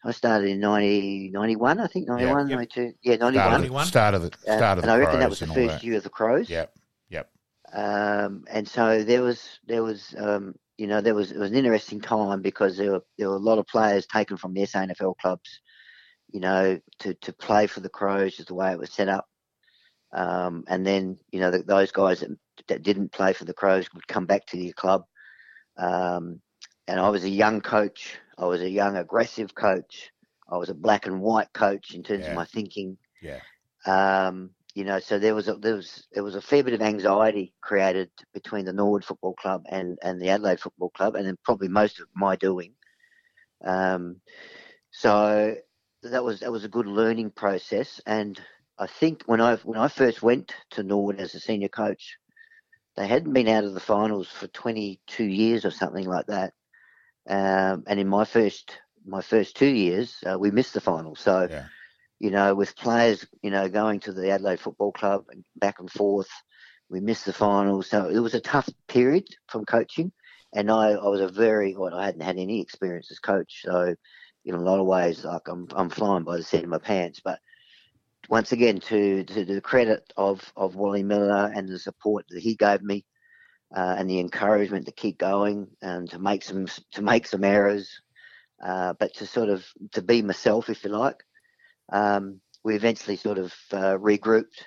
I 0.06 0.12
started 0.12 0.50
in 0.50 0.60
90, 0.60 1.32
91, 1.34 1.80
I 1.80 1.88
think 1.88 2.08
91, 2.08 2.50
yep. 2.50 2.58
92. 2.58 2.94
Yeah, 3.02 3.16
Start 3.16 3.34
91. 3.34 3.64
of, 3.64 3.72
the, 3.72 3.86
start 3.88 4.14
of 4.14 4.22
the 4.22 4.32
Uh, 4.48 4.58
start 4.58 4.78
of 4.78 4.84
and 4.84 4.92
I 4.92 4.98
reckon 4.98 5.20
that 5.20 5.30
was 5.30 5.40
the 5.40 5.48
first 5.48 5.76
that. 5.76 5.84
year 5.84 5.98
of 5.98 6.04
the 6.04 6.10
Crows. 6.10 6.50
Yep, 6.50 6.74
yep. 7.10 7.30
Um, 7.74 8.46
and 8.50 8.68
so 8.68 9.04
there 9.04 9.22
was 9.22 9.60
there 9.68 9.84
was 9.84 10.16
um, 10.18 10.56
you 10.78 10.88
know 10.88 11.02
there 11.02 11.16
was 11.16 11.32
it 11.32 11.38
was 11.38 11.50
an 11.52 11.58
interesting 11.58 12.00
time 12.00 12.42
because 12.42 12.78
there 12.78 12.92
were 12.92 13.04
there 13.18 13.30
were 13.30 13.36
a 13.36 13.40
lot 13.40 13.58
of 13.58 13.68
players 13.68 14.06
taken 14.06 14.38
from 14.38 14.54
the 14.54 14.62
SANFL 14.62 15.18
clubs, 15.18 15.62
you 16.32 16.40
know, 16.40 16.80
to 17.00 17.14
to 17.16 17.34
play 17.34 17.66
for 17.68 17.80
the 17.80 17.90
Crows 17.90 18.38
just 18.38 18.50
the 18.50 18.56
way 18.56 18.72
it 18.72 18.80
was 18.80 18.92
set 18.92 19.10
up. 19.10 19.28
Um, 20.14 20.64
and 20.68 20.86
then 20.86 21.18
you 21.32 21.40
know 21.40 21.52
the, 21.52 21.64
those 21.64 21.92
guys 21.92 22.20
that, 22.22 22.30
that 22.68 22.84
didn't 22.84 23.12
play 23.12 23.34
for 23.34 23.46
the 23.46 23.54
Crows 23.54 23.92
would 23.94 24.08
come 24.08 24.26
back 24.28 24.46
to 24.48 24.58
your 24.58 24.74
club. 24.74 25.06
Um, 25.78 26.40
and 26.88 27.00
I 27.00 27.10
was 27.10 27.24
a 27.24 27.30
young 27.30 27.62
coach. 27.62 28.18
I 28.38 28.46
was 28.46 28.62
a 28.62 28.70
young 28.70 28.98
aggressive 28.98 29.56
coach. 29.56 30.12
I 30.50 30.58
was 30.58 30.70
a 30.70 30.74
black 30.76 31.06
and 31.08 31.22
white 31.22 31.52
coach 31.54 31.94
in 31.94 32.04
terms 32.04 32.26
Yeah. 32.26 32.32
of 32.32 32.36
my 32.36 32.46
thinking. 32.46 32.98
Yeah. 33.22 33.40
Um, 33.86 34.52
you 34.76 34.84
know, 34.84 35.00
so 35.00 35.18
there 35.18 35.34
was 35.34 35.48
a, 35.48 35.56
there 35.56 35.76
was 35.76 36.08
there 36.12 36.24
was 36.24 36.36
a 36.36 36.42
fair 36.42 36.64
bit 36.64 36.74
of 36.76 36.82
anxiety 36.82 37.54
created 37.62 38.12
between 38.34 38.66
the 38.66 38.74
Norwood 38.74 39.04
Football 39.04 39.34
Club 39.34 39.64
and 39.70 39.98
and 40.04 40.22
the 40.22 40.30
Adelaide 40.30 40.60
Football 40.60 40.92
Club, 40.92 41.16
and 41.16 41.26
then 41.26 41.38
probably 41.44 41.68
most 41.68 42.00
of 42.00 42.08
my 42.16 42.36
doing. 42.36 42.74
Um, 43.66 44.22
so 44.92 45.56
that 46.04 46.24
was 46.24 46.42
that 46.42 46.52
was 46.52 46.64
a 46.64 46.70
good 46.70 46.86
learning 46.86 47.32
process, 47.32 48.00
and 48.06 48.40
I 48.78 48.86
think 48.86 49.24
when 49.26 49.42
I 49.42 49.56
when 49.58 49.80
I 49.80 49.88
first 49.88 50.22
went 50.22 50.54
to 50.72 50.84
Norwood 50.84 51.20
as 51.20 51.34
a 51.34 51.40
senior 51.40 51.70
coach, 51.70 52.18
they 52.96 53.08
hadn't 53.08 53.34
been 53.34 53.48
out 53.48 53.64
of 53.64 53.74
the 53.74 53.80
finals 53.80 54.28
for 54.28 54.48
22 54.48 55.24
years 55.24 55.66
or 55.66 55.72
something 55.72 56.06
like 56.06 56.28
that. 56.28 56.54
Um, 57.30 57.84
and 57.88 58.00
in 58.00 58.08
my 58.08 58.26
first 58.26 58.80
my 59.06 59.22
first 59.22 59.56
two 59.56 59.68
years, 59.68 60.18
uh, 60.30 60.38
we 60.38 60.52
missed 60.52 60.74
the 60.74 60.82
final. 60.82 61.16
So 61.16 61.48
Yeah. 61.50 61.68
you 62.20 62.32
know, 62.32 62.56
with 62.56 62.76
players, 62.76 63.26
you 63.44 63.52
know, 63.52 63.70
going 63.70 64.00
to 64.02 64.12
the 64.12 64.32
Adelaide 64.32 64.60
Football 64.60 64.92
Club 64.92 65.26
and 65.30 65.46
back 65.56 65.80
and 65.80 65.92
forth. 65.92 66.30
We 66.90 67.00
missed 67.00 67.26
the 67.26 67.34
final, 67.34 67.84
so 67.84 68.08
it 68.08 68.20
was 68.20 68.34
a 68.34 68.40
tough 68.40 68.70
period 68.88 69.26
from 69.48 69.66
coaching. 69.66 70.12
And 70.54 70.72
I, 70.72 70.92
I 70.92 71.08
was 71.10 71.20
a 71.20 71.28
very, 71.28 71.76
well, 71.76 71.94
I 71.94 72.06
hadn't 72.06 72.22
had 72.22 72.38
any 72.38 72.62
experience 72.62 73.12
as 73.12 73.20
coach, 73.20 73.62
so 73.64 73.94
in 74.46 74.56
a 74.56 74.62
lot 74.62 74.80
of 74.80 74.88
ways, 74.88 75.26
like 75.26 75.48
I'm, 75.48 75.68
I'm 75.76 75.90
flying 75.90 76.24
by 76.24 76.38
the 76.38 76.44
seat 76.44 76.64
of 76.64 76.70
my 76.70 76.78
pants. 76.78 77.20
But 77.24 77.40
once 78.30 78.52
again, 78.54 78.80
to 78.80 79.24
to 79.26 79.46
the 79.46 79.62
credit 79.62 80.12
of 80.16 80.52
of 80.56 80.76
Wally 80.76 81.04
Miller 81.04 81.52
and 81.54 81.68
the 81.68 81.80
support 81.80 82.26
that 82.30 82.42
he 82.42 82.56
gave 82.56 82.82
me, 82.82 83.06
uh, 83.76 83.96
and 83.98 84.10
the 84.10 84.20
encouragement 84.20 84.86
to 84.86 84.92
keep 84.92 85.18
going 85.18 85.68
and 85.82 86.10
to 86.12 86.20
make 86.20 86.44
some 86.44 86.68
to 86.94 87.02
make 87.02 87.28
some 87.28 87.44
errors, 87.44 88.02
uh, 88.64 88.94
but 89.00 89.14
to 89.16 89.26
sort 89.26 89.50
of 89.50 89.66
to 89.94 90.02
be 90.02 90.22
myself, 90.22 90.70
if 90.70 90.84
you 90.84 90.90
like. 90.90 91.24
Um, 91.92 92.42
we 92.64 92.76
eventually 92.76 93.16
sort 93.18 93.38
of 93.38 93.54
uh, 93.72 93.98
regrouped. 93.98 94.64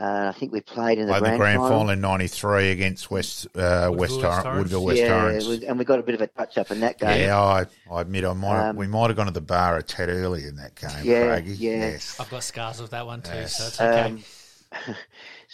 Uh, 0.00 0.32
I 0.34 0.36
think 0.36 0.50
we 0.50 0.60
played 0.60 0.98
in 0.98 1.06
the, 1.06 1.12
Played 1.12 1.20
grand, 1.22 1.34
the 1.34 1.38
grand 1.38 1.58
final. 1.60 1.78
final 1.78 1.90
in 1.90 2.00
'93 2.00 2.72
against 2.72 3.12
West 3.12 3.46
uh, 3.54 3.86
Woodville 3.92 3.92
West 3.92 4.00
West 4.12 4.20
Tor- 4.22 4.42
Torrens. 4.42 4.58
Woodville 4.58 4.84
West 4.84 5.00
yeah, 5.00 5.08
Torrens. 5.08 5.46
was- 5.46 5.62
and 5.62 5.78
we 5.78 5.84
got 5.84 6.00
a 6.00 6.02
bit 6.02 6.16
of 6.16 6.20
a 6.20 6.26
touch 6.26 6.58
up 6.58 6.72
in 6.72 6.80
that 6.80 6.98
game. 6.98 7.20
Yeah, 7.20 7.40
I, 7.40 7.66
I 7.88 8.00
admit 8.00 8.24
I 8.24 8.32
might 8.32 8.70
Um, 8.70 8.76
we 8.76 8.88
might 8.88 9.06
have 9.10 9.16
gone 9.16 9.26
to 9.26 9.32
the 9.32 9.40
bar 9.40 9.76
a 9.76 9.84
tad 9.84 10.08
early 10.08 10.46
in 10.46 10.56
that 10.56 10.74
game, 10.74 10.90
Yeah, 11.04 11.26
Craigie. 11.26 11.54
yeah. 11.58 11.70
Yes. 11.90 12.18
I've 12.18 12.28
got 12.28 12.42
scars 12.42 12.80
of 12.80 12.90
that 12.90 13.06
one 13.06 13.22
too, 13.22 13.34
Yes. 13.34 13.56
so 13.56 13.66
it's 13.68 13.80
okay. 13.80 14.00
Um, 14.02 14.24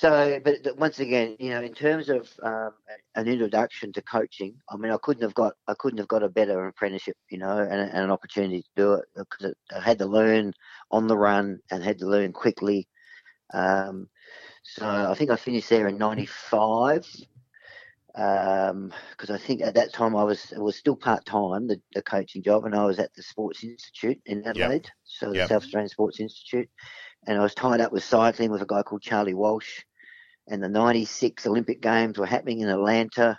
so, 0.01 0.40
but 0.42 0.78
once 0.78 0.98
again, 0.98 1.36
you 1.38 1.51
know, 1.51 1.61
in 1.61 1.74
terms 1.74 2.09
of 2.09 2.26
um, 2.42 2.70
an 3.16 3.28
introduction 3.28 3.92
to 3.92 4.01
coaching, 4.01 4.55
I 4.70 4.76
mean, 4.78 4.90
I 4.90 4.96
couldn't 5.03 5.22
have 5.22 5.34
got, 5.34 5.53
I 5.68 5.74
couldn't 5.78 5.98
have 5.98 6.09
got 6.09 6.22
a 6.22 6.28
better 6.30 6.66
apprenticeship, 6.66 7.18
you 7.30 7.36
know, 7.36 7.59
and, 7.59 7.80
and 7.82 8.05
an 8.05 8.11
opportunity 8.11 8.62
to 8.62 8.68
do 8.76 8.94
it 8.94 9.05
because 9.14 9.55
I 9.76 9.80
had 9.80 9.98
to 9.98 10.07
learn 10.07 10.55
on 10.90 11.07
the 11.07 11.18
run 11.18 11.61
and 11.70 11.84
had 11.84 11.98
to 11.98 12.07
learn 12.07 12.32
quickly. 12.32 12.88
Um, 13.53 14.09
so 14.62 14.86
I 14.86 15.14
think 15.14 15.30
I 15.30 15.36
finished 15.36 15.68
there 15.68 15.86
in 15.86 15.98
'95 15.98 17.07
because 18.14 19.30
I 19.30 19.36
think 19.36 19.61
at 19.61 19.74
that 19.74 19.92
time 19.92 20.16
I 20.16 20.24
was 20.24 20.51
it 20.51 20.62
was 20.62 20.76
still 20.76 20.96
part 20.96 21.26
time 21.26 21.66
the, 21.68 21.78
the 21.94 22.01
coaching 22.01 22.42
job, 22.42 22.64
and 22.64 22.74
I 22.74 22.86
was 22.86 22.98
at 22.98 23.12
the 23.14 23.22
Sports 23.22 23.64
Institute 23.64 24.18
in 24.24 24.46
Adelaide, 24.46 24.88
so 25.05 25.28
the 25.28 25.36
Yep. 25.36 25.48
South 25.48 25.62
Australian 25.64 25.90
Sports 25.90 26.20
Institute, 26.20 26.70
and 27.26 27.38
I 27.38 27.42
was 27.42 27.55
tied 27.55 27.82
up 27.82 27.92
with 27.92 28.03
cycling 28.03 28.51
with 28.51 28.62
a 28.62 28.66
guy 28.66 28.82
called 28.82 29.03
Charlie 29.03 29.34
Walsh, 29.34 29.82
and 30.49 30.62
the 30.62 30.68
'96 30.68 31.47
Olympic 31.47 31.80
Games 31.80 32.18
were 32.18 32.26
happening 32.26 32.61
in 32.61 32.68
Atlanta, 32.68 33.38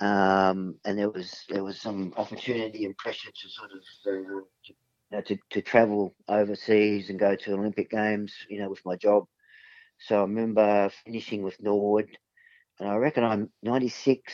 um, 0.00 0.76
and 0.84 0.98
there 0.98 1.10
was 1.10 1.44
there 1.48 1.64
was 1.64 1.80
some 1.80 2.12
opportunity 2.16 2.84
and 2.84 2.96
pressure 2.96 3.30
to 3.30 3.48
sort 3.48 3.70
of. 3.72 3.78
Uh, 4.06 4.40
to, 4.64 4.74
you 5.12 5.18
know, 5.18 5.22
to, 5.22 5.36
to 5.50 5.60
travel 5.60 6.14
overseas 6.28 7.10
and 7.10 7.18
go 7.18 7.36
to 7.36 7.52
Olympic 7.52 7.90
Games, 7.90 8.32
you 8.48 8.58
know, 8.58 8.70
with 8.70 8.80
my 8.86 8.96
job. 8.96 9.26
So 9.98 10.18
I 10.18 10.22
remember 10.22 10.90
finishing 11.04 11.42
with 11.42 11.62
Norwood, 11.62 12.08
and 12.80 12.88
I 12.88 12.96
reckon 12.96 13.24
I'm 13.24 13.50
96. 13.62 14.32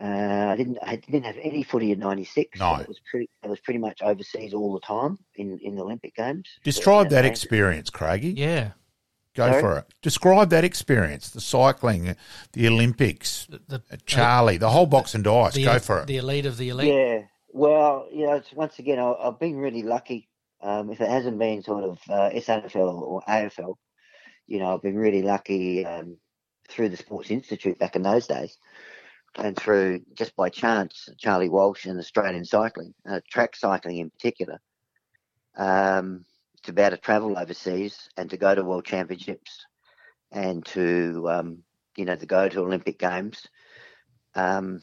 Uh, 0.00 0.06
I 0.06 0.56
didn't 0.56 0.78
I 0.82 0.96
didn't 0.96 1.24
have 1.24 1.36
any 1.42 1.62
footy 1.62 1.92
in 1.92 1.98
'96. 1.98 2.58
No. 2.58 2.76
it 2.76 2.88
was 2.88 3.00
pretty 3.10 3.28
it 3.42 3.50
was 3.50 3.60
pretty 3.60 3.78
much 3.78 4.00
overseas 4.00 4.54
all 4.54 4.72
the 4.72 4.80
time 4.80 5.18
in, 5.36 5.58
in 5.62 5.74
the 5.74 5.82
Olympic 5.82 6.14
Games. 6.14 6.48
Describe 6.64 7.10
that 7.10 7.18
Atlanta. 7.18 7.28
experience, 7.28 7.90
Craigie. 7.90 8.30
Yeah, 8.30 8.70
Go 9.34 9.48
Sorry? 9.48 9.60
for 9.60 9.78
it. 9.78 9.84
Describe 10.02 10.50
that 10.50 10.64
experience, 10.64 11.30
the 11.30 11.40
cycling, 11.40 12.16
the 12.52 12.66
Olympics, 12.66 13.46
the, 13.46 13.60
the, 13.68 13.82
uh, 13.92 13.96
Charlie, 14.04 14.56
the 14.56 14.70
whole 14.70 14.86
box 14.86 15.14
and 15.14 15.22
dice. 15.22 15.54
the, 15.54 15.64
Go 15.64 15.78
for 15.78 16.00
it. 16.00 16.06
The 16.06 16.16
elite 16.16 16.46
of 16.46 16.56
the 16.56 16.68
elite. 16.70 16.92
Yeah. 16.92 17.22
Well, 17.52 18.08
you 18.12 18.26
know, 18.26 18.34
it's, 18.34 18.52
once 18.52 18.78
again, 18.78 18.98
I, 18.98 19.12
I've 19.12 19.38
been 19.38 19.56
really 19.56 19.82
lucky. 19.82 20.28
Um, 20.62 20.90
if 20.90 21.00
it 21.00 21.08
hasn't 21.08 21.38
been 21.38 21.62
sort 21.62 21.84
of 21.84 21.98
uh, 22.08 22.30
SANFL 22.34 23.00
or 23.02 23.22
AFL, 23.28 23.76
you 24.46 24.58
know, 24.58 24.74
I've 24.74 24.82
been 24.82 24.98
really 24.98 25.22
lucky 25.22 25.86
um, 25.86 26.18
through 26.68 26.88
the 26.88 26.96
Sports 26.96 27.30
Institute 27.30 27.78
back 27.78 27.96
in 27.96 28.02
those 28.02 28.26
days, 28.26 28.58
and 29.36 29.56
through 29.56 30.02
just 30.14 30.34
by 30.36 30.48
chance, 30.48 31.08
Charlie 31.18 31.48
Walsh 31.48 31.86
and 31.86 31.98
Australian 31.98 32.44
cycling, 32.44 32.94
uh, 33.08 33.20
track 33.30 33.56
cycling 33.56 33.98
in 33.98 34.10
particular, 34.10 34.60
um, 35.56 36.24
to 36.64 36.72
be 36.72 36.82
able 36.82 36.96
to 36.96 37.02
travel 37.02 37.38
overseas 37.38 38.08
and 38.16 38.30
to 38.30 38.36
go 38.36 38.54
to 38.54 38.64
World 38.64 38.84
Championships 38.84 39.66
and 40.32 40.64
to 40.66 41.28
um, 41.28 41.58
you 41.96 42.04
know 42.04 42.16
to 42.16 42.26
go 42.26 42.48
to 42.48 42.60
Olympic 42.60 42.98
Games. 42.98 43.46
Um, 44.34 44.82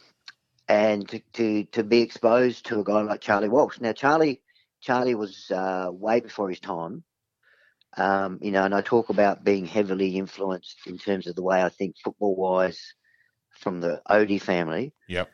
and 0.69 1.07
to, 1.07 1.19
to, 1.33 1.63
to 1.65 1.83
be 1.83 2.01
exposed 2.01 2.65
to 2.65 2.79
a 2.79 2.83
guy 2.83 3.01
like 3.01 3.21
Charlie 3.21 3.47
Walsh. 3.47 3.79
Now, 3.79 3.93
Charlie 3.93 4.41
Charlie 4.81 5.15
was 5.15 5.49
uh, 5.49 5.89
way 5.91 6.19
before 6.19 6.49
his 6.49 6.59
time, 6.59 7.03
um, 7.97 8.39
you 8.41 8.51
know, 8.51 8.63
and 8.63 8.75
I 8.75 8.81
talk 8.81 9.09
about 9.09 9.43
being 9.43 9.65
heavily 9.65 10.17
influenced 10.17 10.85
in 10.85 10.97
terms 10.97 11.27
of 11.27 11.35
the 11.35 11.41
way 11.41 11.63
I 11.63 11.69
think 11.69 11.95
football 12.03 12.35
wise 12.35 12.93
from 13.49 13.81
the 13.81 14.01
Oatey 14.09 14.41
family. 14.41 14.93
Yep. 15.07 15.31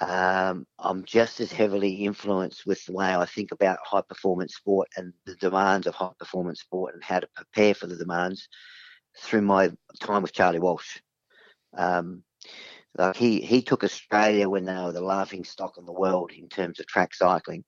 Um, 0.00 0.66
I'm 0.78 1.04
just 1.04 1.40
as 1.40 1.52
heavily 1.52 2.04
influenced 2.04 2.66
with 2.66 2.84
the 2.86 2.92
way 2.92 3.14
I 3.14 3.26
think 3.26 3.52
about 3.52 3.78
high 3.84 4.00
performance 4.00 4.54
sport 4.54 4.88
and 4.96 5.12
the 5.26 5.36
demands 5.36 5.86
of 5.86 5.94
high 5.94 6.12
performance 6.18 6.60
sport 6.60 6.94
and 6.94 7.04
how 7.04 7.20
to 7.20 7.28
prepare 7.34 7.74
for 7.74 7.86
the 7.86 7.96
demands 7.96 8.48
through 9.20 9.42
my 9.42 9.70
time 10.00 10.22
with 10.22 10.32
Charlie 10.32 10.58
Walsh. 10.58 10.98
Um, 11.76 12.24
like 12.96 13.16
he, 13.16 13.40
he 13.40 13.62
took 13.62 13.84
Australia 13.84 14.48
when 14.48 14.64
they 14.64 14.74
were 14.74 14.92
the 14.92 15.00
laughing 15.00 15.44
stock 15.44 15.74
in 15.78 15.86
the 15.86 15.92
world 15.92 16.32
in 16.32 16.48
terms 16.48 16.80
of 16.80 16.86
track 16.86 17.14
cycling. 17.14 17.64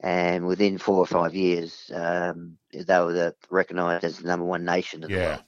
And 0.00 0.46
within 0.46 0.78
four 0.78 0.98
or 0.98 1.06
five 1.06 1.34
years, 1.34 1.90
um, 1.92 2.56
they 2.72 3.00
were 3.00 3.12
the, 3.12 3.34
recognised 3.50 4.04
as 4.04 4.18
the 4.18 4.28
number 4.28 4.46
one 4.46 4.64
nation 4.64 5.02
in 5.02 5.10
the 5.10 5.18
world. 5.18 5.42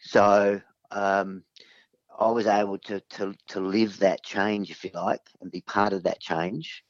So 0.00 0.60
um, 0.90 1.44
I 2.18 2.30
was 2.30 2.46
able 2.46 2.78
to, 2.78 3.00
to, 3.00 3.34
to 3.48 3.60
live 3.60 3.98
that 3.98 4.22
change, 4.22 4.70
if 4.70 4.84
you 4.84 4.90
like, 4.94 5.20
and 5.40 5.50
be 5.50 5.62
part 5.62 5.92
of 5.92 6.04
that 6.04 6.20
change. 6.20 6.84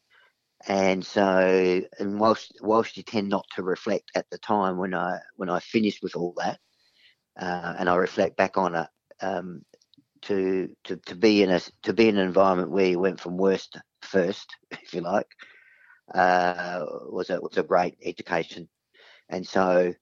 And 0.66 1.04
so, 1.04 1.82
and 1.98 2.18
whilst, 2.20 2.52
whilst 2.62 2.96
you 2.96 3.02
tend 3.02 3.28
not 3.28 3.46
to 3.56 3.62
reflect 3.62 4.10
at 4.14 4.28
the 4.30 4.38
time 4.38 4.78
when 4.78 4.94
I 4.94 5.18
when 5.36 5.50
I 5.50 5.60
finished 5.60 6.02
with 6.02 6.16
all 6.16 6.34
that, 6.38 6.58
uh, 7.38 7.74
and 7.78 7.88
I 7.88 7.96
reflect 7.96 8.36
back 8.36 8.56
on 8.56 8.74
it, 8.74 8.88
um, 9.20 9.62
to 10.22 10.70
to 10.84 10.96
to 10.96 11.14
be 11.14 11.42
in 11.42 11.50
a 11.50 11.60
to 11.82 11.92
be 11.92 12.08
in 12.08 12.16
an 12.16 12.26
environment 12.26 12.70
where 12.70 12.86
you 12.86 12.98
went 12.98 13.20
from 13.20 13.36
worst 13.36 13.72
to 13.72 13.82
first, 14.02 14.48
if 14.70 14.94
you 14.94 15.02
like, 15.02 15.28
uh, 16.14 16.84
was 17.10 17.30
a 17.30 17.40
was 17.40 17.58
a 17.58 17.62
great 17.62 17.96
education. 18.02 18.68
And 19.28 19.46
so, 19.46 19.94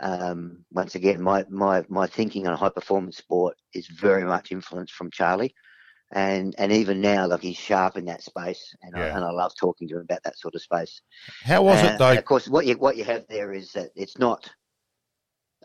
um, 0.00 0.64
once 0.72 0.94
again, 0.94 1.20
my, 1.22 1.44
my 1.50 1.84
my 1.88 2.06
thinking 2.06 2.46
on 2.46 2.56
high 2.56 2.70
performance 2.70 3.16
sport 3.18 3.56
is 3.74 3.86
very 3.88 4.24
much 4.24 4.52
influenced 4.52 4.94
from 4.94 5.10
Charlie, 5.10 5.54
and 6.12 6.54
and 6.58 6.72
even 6.72 7.00
now, 7.00 7.26
like 7.26 7.42
he's 7.42 7.56
sharp 7.56 7.96
in 7.96 8.06
that 8.06 8.22
space, 8.22 8.74
and 8.82 8.96
I, 8.96 9.06
and 9.08 9.24
I 9.24 9.30
love 9.30 9.52
talking 9.58 9.88
to 9.88 9.96
him 9.96 10.02
about 10.02 10.22
that 10.24 10.38
sort 10.38 10.54
of 10.54 10.62
space. 10.62 11.00
How 11.44 11.62
was 11.62 11.82
Uh, 11.82 11.92
it 11.94 11.98
though? 11.98 12.18
of 12.18 12.24
course, 12.24 12.48
what 12.48 12.66
you 12.66 12.76
what 12.78 12.96
you 12.96 13.04
have 13.04 13.26
there 13.28 13.52
is 13.52 13.72
that 13.72 13.90
it's 13.96 14.18
not 14.18 14.50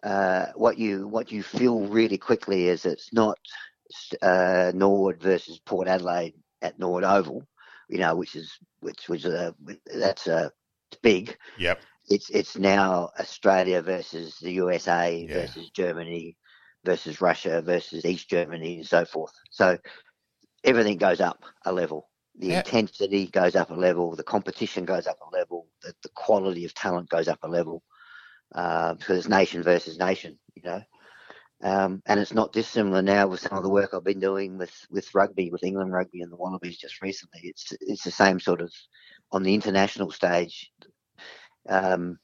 uh, 0.03 0.47
what 0.55 0.77
you 0.77 1.07
what 1.07 1.31
you 1.31 1.43
feel 1.43 1.81
really 1.87 2.17
quickly 2.17 2.67
is 2.67 2.85
it's 2.85 3.13
not 3.13 3.37
uh, 4.21 4.71
Norwood 4.75 5.21
versus 5.21 5.59
Port 5.59 5.87
Adelaide 5.87 6.33
at 6.61 6.79
Norwood 6.79 7.03
Oval, 7.03 7.43
you 7.89 7.99
know, 7.99 8.15
which 8.15 8.35
is 8.35 8.51
which 8.81 9.09
was 9.09 9.25
a 9.25 9.55
that's 9.93 10.27
a 10.27 10.51
it's 10.91 10.99
big. 11.01 11.37
Yep. 11.57 11.81
It's 12.09 12.29
it's 12.29 12.57
now 12.57 13.09
Australia 13.19 13.81
versus 13.81 14.37
the 14.39 14.53
USA 14.53 15.27
Yeah. 15.27 15.33
versus 15.41 15.69
Germany 15.71 16.37
versus 16.85 17.21
Russia 17.21 17.61
versus 17.61 18.05
East 18.05 18.29
Germany 18.29 18.77
and 18.77 18.87
so 18.87 19.05
forth. 19.05 19.33
So 19.51 19.77
everything 20.63 20.97
goes 20.97 21.21
up 21.21 21.43
a 21.65 21.73
level. 21.73 22.09
The 22.39 22.49
Yeah. 22.51 22.59
intensity 22.59 23.27
goes 23.27 23.55
up 23.55 23.71
a 23.71 23.75
level. 23.75 24.15
The 24.15 24.23
competition 24.23 24.85
goes 24.85 25.07
up 25.07 25.19
a 25.21 25.35
level. 25.35 25.67
The, 25.83 25.95
the 26.03 26.09
quality 26.15 26.65
of 26.65 26.73
talent 26.75 27.09
goes 27.09 27.27
up 27.29 27.39
a 27.43 27.49
level. 27.49 27.83
Uh, 28.55 28.95
because 28.95 29.17
it's 29.19 29.29
nation 29.29 29.63
versus 29.63 29.99
nation, 29.99 30.39
you 30.55 30.63
know. 30.63 30.81
Um, 31.63 32.03
and 32.07 32.19
it's 32.21 32.33
not 32.33 32.53
dissimilar 32.53 33.01
now 33.03 33.27
with 33.27 33.41
some 33.41 33.57
of 33.57 33.63
the 33.63 33.69
work 33.69 33.91
I've 33.93 34.03
been 34.05 34.21
doing 34.21 34.57
with, 34.57 34.73
with 34.91 35.13
rugby, 35.15 35.51
with 35.51 35.63
England 35.63 35.91
rugby 35.93 36.21
and 36.21 36.31
the 36.31 36.37
Wallabies 36.37 36.77
just 36.79 37.01
recently. 37.01 37.41
It's 37.43 37.73
it's 37.81 38.03
the 38.05 38.11
same 38.11 38.39
sort 38.39 38.61
of 38.61 38.71
on 39.33 39.43
the 39.43 39.55
international 39.55 40.11
stage. 40.11 40.71
Um, 41.67 42.19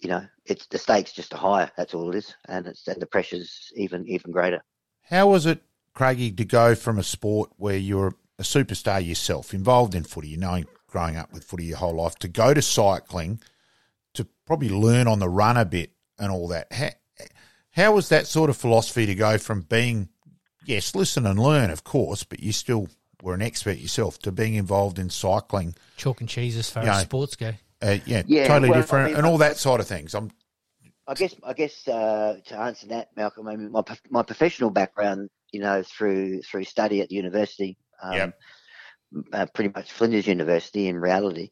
you 0.00 0.08
know, 0.08 0.26
it's 0.44 0.66
the 0.66 0.78
stakes 0.78 1.12
just 1.12 1.32
are 1.34 1.38
higher. 1.38 1.70
That's 1.76 1.94
all 1.94 2.10
it 2.10 2.16
is, 2.16 2.34
and 2.48 2.66
it's 2.66 2.86
and 2.86 3.00
the 3.00 3.06
pressure's 3.06 3.72
even 3.76 4.06
even 4.08 4.30
greater. 4.30 4.62
How 5.02 5.28
was 5.28 5.46
it, 5.46 5.62
Craigie, 5.94 6.32
to 6.32 6.44
go 6.44 6.74
from 6.74 6.98
a 6.98 7.02
sport 7.02 7.50
where 7.56 7.76
you're 7.76 8.14
a 8.38 8.42
superstar 8.42 9.04
yourself, 9.06 9.54
involved 9.54 9.94
in 9.94 10.02
footy, 10.04 10.28
you 10.28 10.36
know, 10.36 10.64
growing 10.88 11.16
up 11.16 11.32
with 11.32 11.44
footy 11.44 11.64
your 11.64 11.78
whole 11.78 11.94
life, 11.94 12.16
to 12.16 12.28
go 12.28 12.52
to 12.52 12.60
cycling, 12.60 13.40
to 14.14 14.26
probably 14.46 14.68
learn 14.68 15.06
on 15.06 15.18
the 15.18 15.28
run 15.28 15.56
a 15.56 15.64
bit 15.64 15.92
and 16.18 16.30
all 16.30 16.48
that? 16.48 16.72
How, 16.72 16.90
how 17.70 17.92
was 17.94 18.08
that 18.10 18.26
sort 18.26 18.50
of 18.50 18.56
philosophy 18.56 19.06
to 19.06 19.14
go 19.14 19.38
from 19.38 19.62
being, 19.62 20.08
yes, 20.64 20.94
listen 20.94 21.24
and 21.24 21.38
learn, 21.38 21.70
of 21.70 21.84
course, 21.84 22.24
but 22.24 22.40
you 22.40 22.52
still 22.52 22.88
were 23.22 23.34
an 23.34 23.42
expert 23.42 23.78
yourself, 23.78 24.18
to 24.20 24.32
being 24.32 24.54
involved 24.54 24.98
in 24.98 25.08
cycling? 25.08 25.74
Chalk 25.96 26.20
and 26.20 26.28
cheese 26.28 26.56
as 26.58 26.68
far 26.68 26.84
Yeah. 26.84 26.96
as 26.96 27.02
sports 27.02 27.36
go. 27.36 27.52
Uh, 27.82 27.98
yeah, 28.06 28.22
Yeah, 28.26 28.48
totally 28.48 28.70
well, 28.70 28.78
I 28.78 28.80
different, 28.82 29.06
mean, 29.10 29.16
and 29.16 29.26
all 29.26 29.38
that 29.38 29.56
side 29.58 29.80
of 29.80 29.86
things. 29.86 30.14
I'm 30.14 30.30
I 31.08 31.14
guess 31.14 31.34
I 31.44 31.52
guess 31.52 31.86
uh, 31.86 32.38
to 32.46 32.58
answer 32.58 32.88
that, 32.88 33.10
Malcolm, 33.16 33.46
I 33.46 33.56
mean 33.56 33.70
my 33.70 33.82
my 34.10 34.22
professional 34.22 34.70
background, 34.70 35.30
you 35.52 35.60
know, 35.60 35.82
through 35.82 36.42
through 36.42 36.64
study 36.64 37.00
at 37.00 37.08
the 37.08 37.14
university, 37.14 37.78
um, 38.02 38.12
Yep. 38.14 38.34
uh, 39.32 39.46
pretty 39.54 39.70
much 39.74 39.92
Flinders 39.92 40.26
University 40.26 40.88
in 40.88 40.96
reality, 40.98 41.50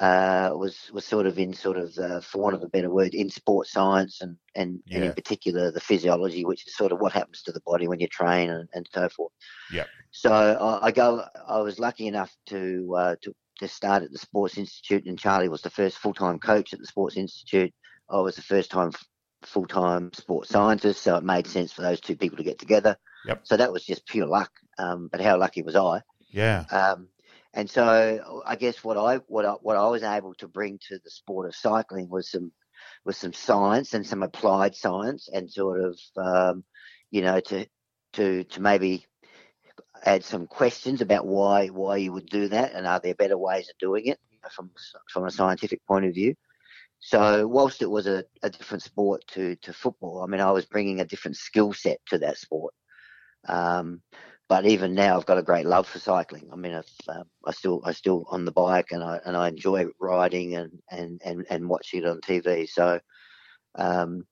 uh, 0.00 0.50
was 0.54 0.90
was 0.92 1.06
sort 1.06 1.26
of 1.26 1.38
in 1.38 1.54
sort 1.54 1.78
of 1.78 1.96
uh, 1.98 2.20
for 2.20 2.42
want 2.42 2.54
of 2.54 2.62
a 2.62 2.68
better 2.68 2.90
word 2.90 3.14
in 3.14 3.30
sports 3.30 3.72
science 3.72 4.20
and 4.20 4.36
and, 4.54 4.80
and 4.90 5.04
in 5.04 5.12
particular 5.14 5.70
the 5.70 5.80
physiology, 5.80 6.44
which 6.44 6.66
is 6.66 6.76
sort 6.76 6.92
of 6.92 6.98
what 7.00 7.12
happens 7.12 7.42
to 7.42 7.52
the 7.52 7.60
body 7.64 7.88
when 7.88 8.00
you 8.00 8.08
train 8.08 8.50
and, 8.50 8.68
and 8.74 8.86
so 8.92 9.08
forth. 9.08 9.32
Yep. 9.72 9.88
So 10.10 10.30
I, 10.32 10.88
I 10.88 10.90
go. 10.90 11.24
I 11.48 11.60
was 11.60 11.78
lucky 11.78 12.06
enough 12.06 12.36
to 12.46 12.94
uh, 12.98 13.14
to 13.22 13.34
to 13.60 13.68
start 13.68 14.02
at 14.02 14.12
the 14.12 14.18
Sports 14.18 14.58
Institute, 14.58 15.06
and 15.06 15.18
Charlie 15.18 15.48
was 15.48 15.62
the 15.62 15.70
first 15.70 15.98
full 15.98 16.14
time 16.14 16.38
coach 16.38 16.72
at 16.72 16.80
the 16.80 16.86
Sports 16.86 17.16
Institute. 17.16 17.72
I 18.10 18.20
was 18.20 18.36
the 18.36 18.42
first 18.42 18.70
time 18.70 18.90
full 19.42 19.66
time 19.66 20.12
sports 20.12 20.50
scientist, 20.50 21.02
so 21.02 21.16
it 21.16 21.24
made 21.24 21.46
sense 21.46 21.72
for 21.72 21.82
those 21.82 22.00
two 22.00 22.16
people 22.16 22.36
to 22.38 22.44
get 22.44 22.58
together. 22.58 22.96
Yep. 23.26 23.40
So 23.44 23.56
that 23.56 23.72
was 23.72 23.84
just 23.84 24.06
pure 24.06 24.26
luck. 24.26 24.50
Um, 24.78 25.08
but 25.10 25.20
how 25.20 25.38
lucky 25.38 25.62
was 25.62 25.76
I? 25.76 26.02
Yeah. 26.30 26.64
Um, 26.70 27.08
and 27.52 27.68
so 27.68 28.42
I 28.46 28.56
guess 28.56 28.82
what 28.84 28.96
I 28.96 29.16
what 29.28 29.44
I, 29.44 29.52
what 29.52 29.76
I 29.76 29.88
was 29.88 30.02
able 30.02 30.34
to 30.34 30.48
bring 30.48 30.78
to 30.88 30.98
the 31.02 31.10
sport 31.10 31.46
of 31.46 31.54
cycling 31.54 32.08
was 32.08 32.30
some 32.30 32.52
was 33.04 33.16
some 33.16 33.32
science 33.32 33.94
and 33.94 34.06
some 34.06 34.22
applied 34.22 34.74
science, 34.74 35.28
and 35.32 35.50
sort 35.50 35.80
of 35.80 35.98
um, 36.16 36.64
you 37.10 37.22
know 37.22 37.40
to 37.40 37.66
to 38.14 38.44
to 38.44 38.60
maybe 38.60 39.06
add 40.04 40.24
some 40.24 40.46
questions 40.46 41.00
about 41.00 41.26
why 41.26 41.68
why 41.68 41.96
you 41.96 42.12
would 42.12 42.26
do 42.26 42.48
that, 42.48 42.72
and 42.74 42.86
are 42.86 43.00
there 43.00 43.14
better 43.14 43.38
ways 43.38 43.68
of 43.68 43.78
doing 43.78 44.06
it 44.06 44.18
from 44.52 44.70
from 45.08 45.24
a 45.26 45.30
scientific 45.30 45.84
point 45.86 46.06
of 46.06 46.14
view. 46.14 46.34
So 47.00 47.46
whilst 47.46 47.82
it 47.82 47.90
was 47.90 48.06
a, 48.06 48.24
a 48.42 48.50
different 48.50 48.82
sport 48.82 49.22
to, 49.28 49.56
to 49.56 49.72
football, 49.72 50.22
I 50.22 50.26
mean, 50.26 50.40
I 50.40 50.52
was 50.52 50.66
bringing 50.66 51.00
a 51.00 51.06
different 51.06 51.38
skill 51.38 51.72
set 51.72 51.98
to 52.08 52.18
that 52.18 52.36
sport. 52.36 52.74
Um, 53.48 54.02
but 54.50 54.66
even 54.66 54.94
now, 54.94 55.16
I've 55.16 55.26
got 55.26 55.38
a 55.38 55.42
great 55.42 55.64
love 55.64 55.88
for 55.88 55.98
cycling. 55.98 56.50
I 56.52 56.56
mean, 56.56 56.74
um, 56.74 57.24
I 57.46 57.52
still 57.52 57.80
I 57.84 57.92
still 57.92 58.26
on 58.28 58.44
the 58.44 58.52
bike, 58.52 58.88
and 58.90 59.02
I 59.02 59.20
and 59.24 59.36
I 59.36 59.48
enjoy 59.48 59.86
riding 60.00 60.56
and 60.56 60.72
and 60.90 61.20
and, 61.24 61.46
and 61.48 61.68
watching 61.68 62.00
it 62.00 62.06
on 62.06 62.20
TV. 62.20 62.68
So, 62.68 63.00
um, 63.76 64.26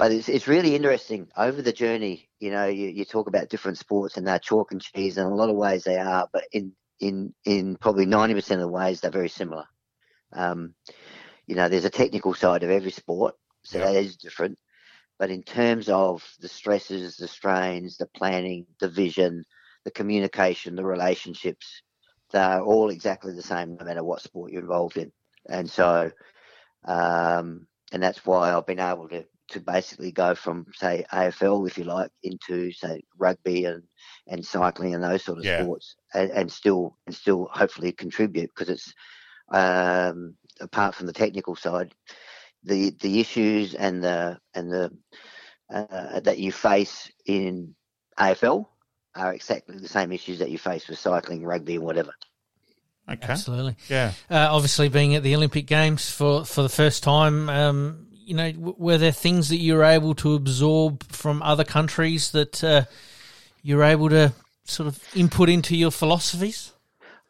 but 0.00 0.12
it's 0.12 0.30
it's 0.30 0.48
really 0.48 0.74
interesting 0.74 1.28
over 1.36 1.62
the 1.62 1.72
journey. 1.74 2.30
You 2.40 2.50
know, 2.52 2.66
you, 2.66 2.88
you 2.88 3.04
talk 3.04 3.28
about 3.28 3.50
different 3.50 3.78
sports, 3.78 4.16
and 4.16 4.26
they're 4.26 4.38
chalk 4.38 4.72
and 4.72 4.80
cheese, 4.80 5.18
and 5.18 5.26
in 5.26 5.32
a 5.32 5.36
lot 5.36 5.50
of 5.50 5.56
ways 5.56 5.84
they 5.84 5.98
are, 5.98 6.28
but 6.32 6.44
in 6.52 6.72
in 7.00 7.34
in 7.44 7.76
probably 7.76 8.06
ninety 8.06 8.34
percent 8.34 8.62
of 8.62 8.68
the 8.68 8.72
ways 8.72 9.00
they're 9.00 9.10
very 9.10 9.28
similar. 9.28 9.66
Um, 10.32 10.74
you 11.46 11.54
know, 11.56 11.68
there's 11.68 11.84
a 11.84 11.90
technical 11.90 12.34
side 12.34 12.62
of 12.62 12.70
every 12.70 12.92
sport, 12.92 13.34
so 13.64 13.78
Yeah. 13.78 13.92
that 13.92 13.96
is 13.96 14.16
different. 14.16 14.58
But 15.18 15.30
in 15.30 15.42
terms 15.42 15.88
of 15.90 16.26
the 16.40 16.48
stresses, 16.48 17.16
the 17.18 17.28
strains, 17.28 17.98
the 17.98 18.06
planning, 18.06 18.66
the 18.80 18.88
vision, 18.88 19.44
the 19.84 19.90
communication, 19.90 20.76
the 20.76 20.84
relationships, 20.84 21.82
they're 22.32 22.62
all 22.62 22.90
exactly 22.90 23.34
the 23.34 23.42
same 23.42 23.76
no 23.76 23.84
matter 23.84 24.02
what 24.02 24.22
sport 24.22 24.52
you're 24.52 24.62
involved 24.62 24.96
in. 24.96 25.12
And 25.48 25.68
so, 25.70 26.10
um, 26.84 27.66
and 27.92 28.02
that's 28.02 28.24
why 28.24 28.54
I've 28.54 28.66
been 28.66 28.80
able 28.80 29.08
to, 29.10 29.24
to 29.50 29.60
basically 29.60 30.12
go 30.12 30.34
from, 30.34 30.66
say, 30.74 31.04
AFL, 31.12 31.68
if 31.68 31.78
you 31.78 31.84
like, 31.84 32.10
into, 32.22 32.72
say, 32.72 33.02
rugby 33.18 33.64
and, 33.64 33.82
and 34.26 34.44
cycling 34.44 34.94
and 34.94 35.02
those 35.02 35.24
sort 35.24 35.38
of 35.38 35.44
Yeah. 35.44 35.62
sports 35.62 35.96
and, 36.14 36.30
and 36.30 36.50
still, 36.52 36.96
and 37.06 37.14
still 37.14 37.48
hopefully 37.52 37.92
contribute 37.92 38.50
because 38.54 38.68
it's, 38.68 38.92
um, 39.52 40.34
apart 40.60 40.94
from 40.94 41.06
the 41.06 41.12
technical 41.12 41.56
side, 41.56 41.94
the 42.62 42.90
the 43.00 43.20
issues 43.20 43.74
and 43.74 44.04
the 44.04 44.38
and 44.54 44.70
the 44.70 44.92
uh, 45.72 46.20
that 46.20 46.38
you 46.38 46.52
face 46.52 47.10
in 47.24 47.74
AFL 48.18 48.66
are 49.14 49.32
exactly 49.32 49.78
the 49.78 49.88
same 49.88 50.12
issues 50.12 50.38
that 50.40 50.50
you 50.50 50.58
face 50.58 50.86
with 50.88 50.98
cycling, 50.98 51.44
rugby, 51.44 51.76
and 51.76 51.84
whatever. 51.84 52.12
Okay. 53.10 53.26
Absolutely. 53.32 53.76
Yeah. 53.88 54.12
Uh, 54.30 54.48
obviously, 54.50 54.88
being 54.88 55.16
at 55.16 55.22
the 55.22 55.34
Olympic 55.34 55.66
Games 55.66 56.08
for, 56.10 56.44
for 56.44 56.62
the 56.62 56.68
first 56.68 57.02
time, 57.02 57.48
um, 57.48 58.06
you 58.30 58.36
know, 58.36 58.52
were 58.56 58.96
there 58.96 59.10
things 59.10 59.48
that 59.48 59.56
you 59.56 59.74
were 59.74 59.82
able 59.82 60.14
to 60.14 60.34
absorb 60.34 61.02
from 61.12 61.42
other 61.42 61.64
countries 61.64 62.30
that 62.30 62.62
uh, 62.62 62.84
you 63.60 63.76
were 63.76 63.82
able 63.82 64.08
to 64.08 64.32
sort 64.62 64.86
of 64.86 65.02
input 65.16 65.48
into 65.48 65.76
your 65.76 65.90
philosophies? 65.90 66.72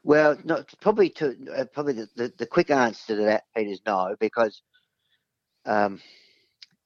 Well, 0.04 0.36
no, 0.44 0.62
probably 0.82 1.08
to 1.10 1.34
uh, 1.56 1.64
probably 1.72 1.94
the, 1.94 2.08
the, 2.16 2.32
the 2.36 2.46
quick 2.46 2.70
answer 2.70 3.16
to 3.16 3.22
that, 3.22 3.44
Peter, 3.56 3.70
is 3.70 3.80
no, 3.86 4.14
because 4.20 4.60
um, 5.64 6.02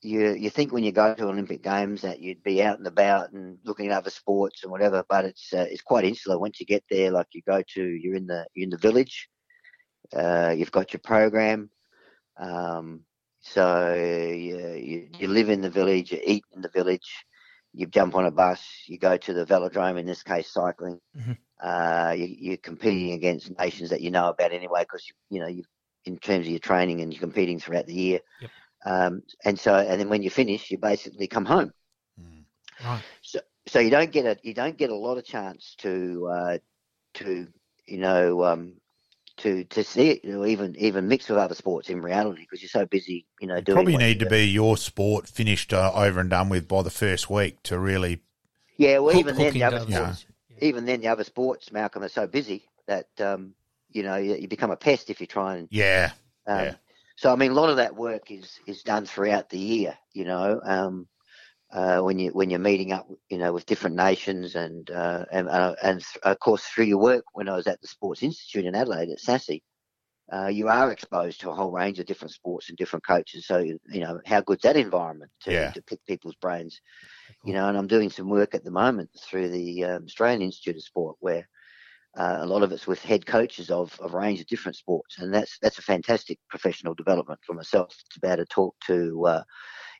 you 0.00 0.32
you 0.34 0.48
think 0.48 0.72
when 0.72 0.84
you 0.84 0.92
go 0.92 1.12
to 1.12 1.26
Olympic 1.26 1.64
Games 1.64 2.02
that 2.02 2.20
you'd 2.20 2.44
be 2.44 2.62
out 2.62 2.78
and 2.78 2.86
about 2.86 3.32
and 3.32 3.58
looking 3.64 3.86
at 3.86 3.98
other 3.98 4.10
sports 4.10 4.62
and 4.62 4.70
whatever, 4.70 5.04
but 5.08 5.24
it's 5.24 5.52
uh, 5.52 5.66
it's 5.68 5.82
quite 5.82 6.04
insular. 6.04 6.38
Once 6.38 6.60
you 6.60 6.66
get 6.66 6.84
there, 6.88 7.10
like 7.10 7.26
you 7.32 7.42
go 7.44 7.64
to, 7.74 7.82
you're 7.82 8.14
in 8.14 8.26
the 8.26 8.46
you're 8.54 8.64
in 8.64 8.70
the 8.70 8.78
village. 8.78 9.28
Uh, 10.12 10.54
you've 10.56 10.70
got 10.70 10.92
your 10.92 11.00
program. 11.00 11.68
Um, 12.36 13.00
so 13.44 13.94
you, 13.94 14.58
you 14.72 15.08
you 15.18 15.28
live 15.28 15.50
in 15.50 15.60
the 15.60 15.70
village, 15.70 16.12
you 16.12 16.20
eat 16.24 16.44
in 16.54 16.62
the 16.62 16.70
village, 16.70 17.24
you 17.72 17.86
jump 17.86 18.14
on 18.14 18.24
a 18.24 18.30
bus, 18.30 18.62
you 18.86 18.98
go 18.98 19.16
to 19.16 19.32
the 19.34 19.44
velodrome. 19.44 19.98
In 19.98 20.06
this 20.06 20.22
case, 20.22 20.50
cycling. 20.50 20.98
Mhm. 21.16 21.36
Uh, 21.62 22.14
you, 22.16 22.26
you're 22.26 22.56
competing 22.56 23.12
against 23.12 23.56
nations 23.58 23.90
that 23.90 24.00
you 24.00 24.10
know 24.10 24.28
about 24.28 24.52
anyway, 24.52 24.82
because 24.82 25.06
you, 25.08 25.14
you 25.30 25.40
know 25.40 25.48
you 25.48 25.62
in 26.04 26.18
terms 26.18 26.46
of 26.46 26.50
your 26.50 26.58
training 26.58 27.00
and 27.00 27.12
you're 27.12 27.20
competing 27.20 27.58
throughout 27.58 27.86
the 27.86 27.94
year. 27.94 28.20
Yep. 28.40 28.50
Um, 28.86 29.22
and 29.44 29.58
so, 29.58 29.74
and 29.74 30.00
then 30.00 30.08
when 30.08 30.22
you 30.22 30.30
finish, 30.30 30.70
you 30.70 30.78
basically 30.78 31.26
come 31.26 31.44
home. 31.44 31.72
Right. 32.84 33.02
So, 33.22 33.40
so 33.66 33.78
you 33.78 33.90
don't 33.90 34.10
get 34.10 34.26
a 34.26 34.36
you 34.42 34.54
don't 34.54 34.76
get 34.76 34.90
a 34.90 34.96
lot 34.96 35.18
of 35.18 35.24
chance 35.24 35.74
to 35.78 36.28
uh, 36.32 36.58
to 37.14 37.46
you 37.86 37.98
know 37.98 38.44
um, 38.44 38.74
to 39.38 39.64
to 39.64 39.82
see 39.84 40.10
it, 40.10 40.24
you 40.24 40.32
know, 40.32 40.46
even 40.46 40.76
even 40.76 41.08
mix 41.08 41.28
with 41.28 41.38
other 41.38 41.54
sports 41.54 41.88
in 41.90 42.00
reality 42.00 42.42
because 42.42 42.62
you're 42.62 42.68
so 42.68 42.86
busy, 42.86 43.26
you 43.40 43.46
know, 43.46 43.60
doing. 43.60 43.76
Probably 43.76 43.96
need 43.96 44.18
to 44.20 44.24
do. 44.26 44.30
be 44.30 44.46
your 44.48 44.76
sport 44.76 45.28
finished 45.28 45.72
uh, 45.72 45.92
over 45.94 46.20
and 46.20 46.30
done 46.30 46.48
with 46.48 46.68
by 46.68 46.82
the 46.82 46.90
first 46.90 47.28
week 47.30 47.62
to 47.64 47.78
really. 47.78 48.20
Yeah, 48.76 48.98
well, 48.98 49.16
even 49.16 49.36
then 49.36 49.52
the 49.52 49.64
other 49.64 49.80
to 49.80 49.90
Yeah. 49.90 50.12
sports, 50.12 50.26
even 50.60 50.84
then 50.84 51.00
the 51.00 51.08
other 51.08 51.24
sports, 51.24 51.72
Malcolm, 51.72 52.02
are 52.02 52.08
so 52.08 52.26
busy 52.26 52.64
that 52.86 53.08
um, 53.20 53.54
you 53.90 54.02
know 54.02 54.16
you, 54.16 54.36
you 54.36 54.48
become 54.48 54.70
a 54.70 54.76
pest 54.76 55.10
if 55.10 55.20
you 55.20 55.26
try 55.26 55.56
and 55.56 55.68
Yeah. 55.70 56.12
Um, 56.46 56.58
Yeah. 56.58 56.74
So 57.16 57.32
I 57.32 57.36
mean, 57.36 57.52
a 57.52 57.54
lot 57.54 57.70
of 57.70 57.76
that 57.76 57.94
work 57.96 58.30
is 58.30 58.58
is 58.66 58.82
done 58.82 59.06
throughout 59.06 59.50
the 59.50 59.58
year. 59.58 59.96
You 60.12 60.24
know, 60.24 60.60
um, 60.64 61.06
uh, 61.74 62.00
when 62.00 62.18
you 62.18 62.30
when 62.30 62.50
you're 62.50 62.60
meeting 62.60 62.92
up, 62.92 63.08
you 63.30 63.38
know, 63.38 63.52
with 63.52 63.66
different 63.66 63.96
nations 63.96 64.56
and 64.56 64.90
uh, 64.90 65.26
and 65.32 65.48
uh, 65.48 65.76
and 65.82 66.00
th- 66.00 66.22
of 66.24 66.38
course 66.40 66.64
through 66.64 66.86
your 66.86 67.00
work. 67.00 67.24
When 67.34 67.48
I 67.48 67.56
was 67.56 67.66
at 67.66 67.80
the 67.82 67.88
Sports 67.88 68.22
Institute 68.22 68.66
in 68.66 68.76
Adelaide 68.76 69.10
at 69.10 69.18
SASI, 69.20 69.62
uh, 70.32 70.48
you 70.48 70.68
are 70.68 70.92
exposed 70.92 71.40
to 71.40 71.50
a 71.50 71.54
whole 71.54 71.72
range 71.72 71.98
of 72.00 72.06
different 72.06 72.32
sports 72.32 72.68
and 72.68 72.78
different 72.78 73.06
coaches. 73.06 73.46
So 73.46 73.58
you 73.58 73.78
know, 74.00 74.20
how 74.26 74.40
good's 74.40 74.62
that 74.62 74.76
environment 74.76 75.32
to, 75.42 75.52
Yeah. 75.52 75.72
to 75.74 75.82
pick 75.82 76.04
people's 76.06 76.36
brains? 76.36 76.80
You 77.44 77.54
know, 77.54 77.68
and 77.68 77.76
I'm 77.76 77.88
doing 77.88 78.10
some 78.10 78.28
work 78.30 78.54
at 78.54 78.64
the 78.64 78.70
moment 78.70 79.10
through 79.28 79.50
the 79.50 79.84
um, 79.84 80.04
Australian 80.04 80.42
Institute 80.42 80.76
of 80.76 80.82
Sport 80.82 81.16
where 81.20 81.48
uh, 82.16 82.38
a 82.40 82.46
lot 82.46 82.62
of 82.62 82.72
it's 82.72 82.86
with 82.86 83.02
head 83.02 83.26
coaches 83.26 83.70
of, 83.70 83.98
of 84.00 84.14
a 84.14 84.18
range 84.18 84.40
of 84.40 84.46
different 84.46 84.76
sports, 84.76 85.18
and 85.18 85.32
that's 85.34 85.58
that's 85.60 85.78
a 85.78 85.82
fantastic 85.82 86.38
professional 86.48 86.94
development 86.94 87.40
for 87.46 87.54
myself 87.54 87.94
to 88.12 88.20
be 88.20 88.28
able 88.28 88.38
to 88.38 88.46
talk 88.46 88.74
to, 88.86 89.26
uh, 89.26 89.42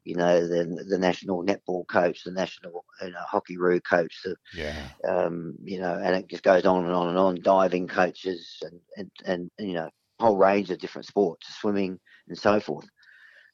you 0.04 0.16
know, 0.16 0.46
the 0.46 0.84
the 0.88 0.98
national 0.98 1.44
netball 1.44 1.86
coach, 1.88 2.24
the 2.24 2.30
national 2.32 2.84
you 3.02 3.10
know, 3.10 3.18
hockey 3.28 3.56
roo 3.56 3.80
coach, 3.80 4.20
the 4.24 4.36
Yeah. 4.54 4.88
um, 5.08 5.54
you 5.62 5.80
know, 5.80 5.94
and 5.94 6.16
it 6.16 6.28
just 6.28 6.42
goes 6.42 6.64
on 6.64 6.84
and 6.84 6.94
on 6.94 7.08
and 7.08 7.18
on. 7.18 7.40
Diving 7.42 7.88
coaches 7.88 8.58
and 8.62 8.80
and, 8.96 9.10
and 9.24 9.50
you 9.58 9.74
know, 9.74 9.88
whole 10.20 10.36
range 10.36 10.70
of 10.70 10.78
different 10.78 11.06
sports, 11.06 11.46
swimming 11.60 11.98
and 12.28 12.38
so 12.38 12.60
forth. 12.60 12.86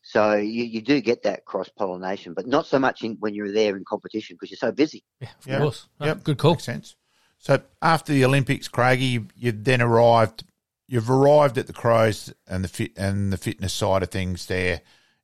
So 0.03 0.35
you, 0.35 0.65
you 0.65 0.81
do 0.81 1.01
get 1.01 1.23
that 1.25 1.45
cross 1.45 1.69
pollination, 1.69 2.33
but 2.35 2.47
not 2.47 2.67
so 2.67 2.79
much 2.79 3.03
in, 3.03 3.17
when 3.21 3.35
you're 3.35 3.53
there 3.53 3.77
in 3.77 3.85
competition 3.85 4.35
because 4.35 4.51
you're 4.51 4.71
so 4.71 4.73
busy. 4.73 5.05
Yeah, 5.21 5.29
of 5.39 5.47
Yeah. 5.47 5.59
course. 5.59 5.89
No, 5.99 6.07
Yep. 6.07 6.25
Good 6.25 6.39
call. 6.39 6.53
Makes 6.53 6.65
sense. 6.65 6.97
So 7.39 7.61
after 7.83 8.13
the 8.13 8.25
Olympics, 8.25 8.69
Craigie, 8.69 9.05
you, 9.05 9.27
you 9.37 9.53
then 9.53 9.81
arrived. 9.83 10.45
You've 10.87 11.11
arrived 11.11 11.57
at 11.57 11.67
the 11.67 11.73
Crows 11.73 12.33
and 12.47 12.65
the 12.65 12.69
fit 12.69 12.93
and 12.97 13.33
the 13.33 13.37
fitness 13.37 13.73
side 13.73 14.03
of 14.03 14.11
things 14.11 14.47
there, 14.47 14.81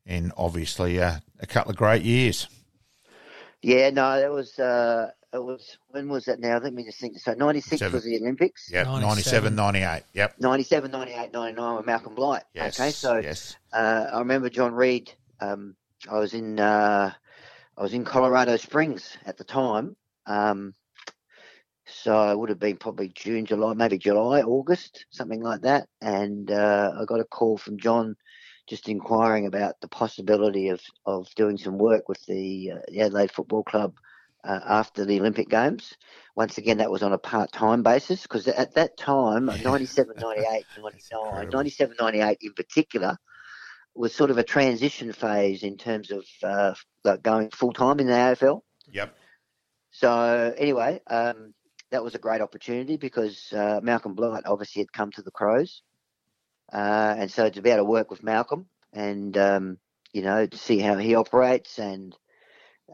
in 0.06 0.32
obviously 0.36 1.00
uh, 1.00 1.16
a 1.40 1.46
couple 1.46 1.72
of 1.72 1.76
great 1.76 2.02
years. 2.02 2.48
Yeah, 3.62 3.90
no, 3.90 4.20
that 4.20 4.30
was 4.30 4.58
uh, 4.58 5.10
it 5.32 5.42
was 5.42 5.78
when 5.88 6.08
was 6.08 6.26
that 6.26 6.40
now? 6.40 6.58
Let 6.58 6.72
me 6.72 6.84
just 6.84 6.98
think. 6.98 7.18
So 7.18 7.34
ninety 7.34 7.60
six 7.60 7.80
Seven. 7.80 7.94
was 7.94 8.04
the 8.04 8.16
Olympics. 8.16 8.70
Yep, 8.72 8.86
97. 8.86 9.54
97, 9.54 9.54
98. 9.54 10.02
Yep. 10.14 10.34
97, 10.38 10.90
98, 10.90 11.32
99 11.32 11.76
with 11.76 11.86
Malcolm 11.86 12.14
Blight. 12.14 12.44
Yes. 12.54 12.78
Okay, 12.78 12.90
so 12.90 13.18
yes. 13.18 13.56
uh, 13.72 14.06
I 14.12 14.18
remember 14.20 14.48
John 14.48 14.74
Reed. 14.74 15.12
Um, 15.40 15.74
I 16.08 16.18
was 16.18 16.34
in 16.34 16.60
uh, 16.60 17.12
I 17.76 17.82
was 17.82 17.92
in 17.92 18.04
Colorado 18.04 18.56
Springs 18.56 19.16
at 19.26 19.36
the 19.36 19.44
time. 19.44 19.96
Um, 20.26 20.74
so 21.86 22.30
it 22.30 22.38
would 22.38 22.48
have 22.48 22.58
been 22.58 22.76
probably 22.76 23.08
June, 23.14 23.46
July, 23.46 23.74
maybe 23.74 23.98
July, 23.98 24.42
August, 24.42 25.06
something 25.10 25.40
like 25.40 25.60
that. 25.62 25.88
And 26.00 26.50
uh, 26.50 26.92
I 27.00 27.04
got 27.04 27.20
a 27.20 27.24
call 27.24 27.58
from 27.58 27.78
John 27.78 28.16
just 28.66 28.88
inquiring 28.88 29.46
about 29.46 29.80
the 29.80 29.88
possibility 29.88 30.68
of, 30.68 30.80
of 31.04 31.28
doing 31.34 31.56
some 31.56 31.78
work 31.78 32.08
with 32.08 32.24
the, 32.26 32.72
uh, 32.72 32.78
the 32.88 33.00
Adelaide 33.00 33.30
Football 33.30 33.62
Club 33.62 33.94
uh, 34.44 34.60
after 34.66 35.04
the 35.04 35.18
Olympic 35.20 35.48
Games. 35.48 35.96
Once 36.34 36.58
again, 36.58 36.78
that 36.78 36.90
was 36.90 37.02
on 37.02 37.12
a 37.12 37.18
part-time 37.18 37.82
basis 37.82 38.22
because 38.22 38.46
at 38.48 38.74
that 38.74 38.96
time, 38.96 39.46
97, 39.46 40.16
98, 40.20 40.64
99, 40.78 41.48
97, 41.48 41.96
98 41.98 42.38
in 42.42 42.52
particular, 42.52 43.16
was 43.94 44.14
sort 44.14 44.30
of 44.30 44.38
a 44.38 44.44
transition 44.44 45.12
phase 45.12 45.62
in 45.62 45.76
terms 45.76 46.10
of 46.10 46.24
uh, 46.42 46.74
like 47.04 47.22
going 47.22 47.50
full-time 47.50 47.98
in 47.98 48.06
the 48.06 48.12
AFL. 48.12 48.60
Yep. 48.92 49.16
So 49.90 50.54
anyway, 50.58 51.00
um, 51.06 51.54
that 51.90 52.04
was 52.04 52.14
a 52.14 52.18
great 52.18 52.42
opportunity 52.42 52.96
because 52.96 53.52
uh, 53.52 53.80
Malcolm 53.82 54.14
Blight 54.14 54.44
obviously 54.46 54.82
had 54.82 54.92
come 54.92 55.10
to 55.12 55.22
the 55.22 55.30
Crows, 55.30 55.82
uh, 56.72 57.14
and 57.18 57.30
so 57.30 57.50
be 57.50 57.70
able 57.70 57.78
to 57.78 57.84
work 57.84 58.10
with 58.10 58.22
Malcolm 58.22 58.66
and 58.92 59.36
um, 59.36 59.78
you 60.12 60.22
know 60.22 60.46
to 60.46 60.56
see 60.56 60.78
how 60.78 60.96
he 60.96 61.14
operates, 61.14 61.78
and 61.78 62.16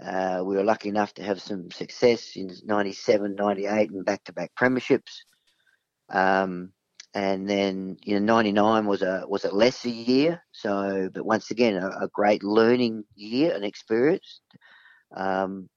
uh, 0.04 0.42
we 0.44 0.56
were 0.56 0.64
lucky 0.64 0.88
enough 0.88 1.14
to 1.14 1.22
have 1.22 1.40
some 1.40 1.70
success 1.70 2.36
in 2.36 2.50
'97, 2.64 3.34
'98, 3.34 3.90
and 3.90 4.04
back-to-back 4.04 4.52
premierships. 4.60 5.22
Um, 6.10 6.72
and 7.14 7.48
then 7.48 7.96
you 8.02 8.18
know 8.18 8.34
'99 8.34 8.86
was 8.86 9.02
a 9.02 9.24
was 9.28 9.44
a 9.44 9.54
lesser 9.54 9.88
year, 9.88 10.42
so 10.52 11.08
but 11.12 11.24
once 11.24 11.50
again 11.50 11.76
a, 11.76 11.88
a 11.88 12.08
great 12.12 12.42
learning 12.42 13.04
year 13.14 13.54
and 13.54 13.64
experience. 13.64 14.40
Um, 15.14 15.68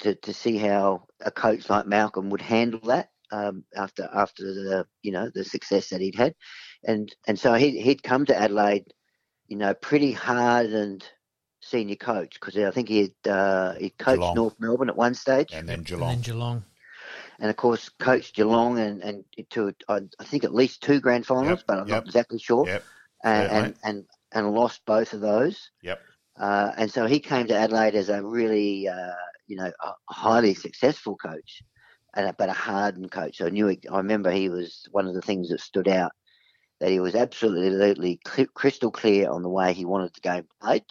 to, 0.00 0.14
to 0.16 0.32
see 0.32 0.56
how 0.56 1.04
a 1.20 1.30
coach 1.30 1.68
like 1.68 1.86
Malcolm 1.86 2.30
would 2.30 2.40
handle 2.40 2.80
that 2.80 3.08
um, 3.32 3.64
after 3.74 4.08
after 4.14 4.42
the 4.42 4.86
you 5.02 5.12
know 5.12 5.30
the 5.34 5.44
success 5.44 5.88
that 5.88 6.00
he'd 6.00 6.14
had, 6.14 6.34
and 6.84 7.14
and 7.26 7.38
so 7.38 7.54
he 7.54 7.80
he'd 7.80 8.02
come 8.02 8.24
to 8.26 8.36
Adelaide, 8.36 8.92
you 9.48 9.56
know, 9.56 9.74
pretty 9.74 10.12
hardened 10.12 11.04
senior 11.60 11.96
coach 11.96 12.38
because 12.40 12.56
I 12.56 12.70
think 12.70 12.88
he 12.88 12.98
had 13.24 13.32
uh, 13.32 13.74
he 13.74 13.90
coached 13.90 14.20
Geelong. 14.20 14.34
North 14.34 14.56
Melbourne 14.58 14.88
at 14.88 14.96
one 14.96 15.14
stage, 15.14 15.52
And 15.52 15.68
then 15.68 15.78
And 15.78 15.86
Geelong. 15.86 16.08
then 16.08 16.20
Geelong. 16.20 16.64
and 17.38 17.50
of 17.50 17.56
course 17.56 17.88
coached 17.98 18.34
Geelong 18.34 18.78
and 18.78 19.02
and 19.02 19.24
to 19.50 19.72
I, 19.88 20.00
I 20.18 20.24
think 20.24 20.44
at 20.44 20.54
least 20.54 20.82
two 20.82 21.00
grand 21.00 21.26
finals, 21.26 21.60
Yep, 21.60 21.64
but 21.66 21.78
I'm 21.78 21.88
yep, 21.88 21.96
not 21.98 22.06
exactly 22.06 22.38
sure, 22.38 22.66
Yep. 22.66 22.84
and, 23.24 23.50
and 23.50 23.74
and 23.84 24.04
and 24.32 24.52
lost 24.54 24.80
both 24.86 25.12
of 25.12 25.20
those. 25.20 25.70
Yep. 25.82 26.00
Uh, 26.38 26.72
and 26.76 26.90
so 26.90 27.06
he 27.06 27.20
came 27.20 27.46
to 27.46 27.54
Adelaide 27.56 27.94
as 27.94 28.08
a 28.08 28.22
really, 28.24 28.88
uh, 28.88 29.12
you 29.46 29.56
know, 29.56 29.70
a 29.84 29.92
highly 30.14 30.54
successful 30.54 31.14
coach, 31.16 31.62
and 32.16 32.26
a, 32.28 32.32
but 32.32 32.48
a 32.48 32.54
hardened 32.54 33.10
coach. 33.12 33.38
So 33.38 33.46
I 33.46 33.50
knew. 33.50 33.68
It, 33.68 33.86
I 33.90 33.98
remember 33.98 34.30
he 34.30 34.48
was 34.48 34.88
one 34.90 35.06
of 35.06 35.14
the 35.14 35.20
things 35.22 35.50
that 35.50 35.60
stood 35.60 35.88
out 35.88 36.12
that 36.82 36.90
he 36.90 36.98
was 36.98 37.14
absolutely 37.14 38.18
crystal 38.54 38.90
clear 38.90 39.30
on 39.30 39.42
the 39.42 39.48
way 39.48 39.72
he 39.72 39.84
wanted 39.84 40.12
the 40.14 40.20
game 40.20 40.48
played, 40.60 40.82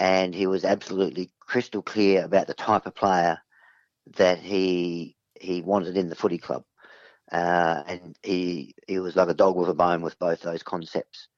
and 0.00 0.34
he 0.34 0.48
was 0.48 0.64
absolutely 0.64 1.30
crystal 1.38 1.82
clear 1.82 2.24
about 2.24 2.48
the 2.48 2.54
type 2.54 2.84
of 2.86 2.94
player 2.96 3.38
that 4.16 4.40
he 4.40 5.14
he 5.40 5.62
wanted 5.62 5.96
in 5.96 6.08
the 6.08 6.16
footy 6.16 6.36
club. 6.36 6.64
Uh, 7.30 7.84
and 7.86 8.18
he 8.24 8.74
he 8.88 8.98
was 8.98 9.14
like 9.14 9.28
a 9.28 9.34
dog 9.34 9.54
with 9.54 9.68
a 9.68 9.74
bone 9.74 10.02
with 10.02 10.18
both 10.18 10.40
those 10.40 10.64
concepts. 10.64 11.28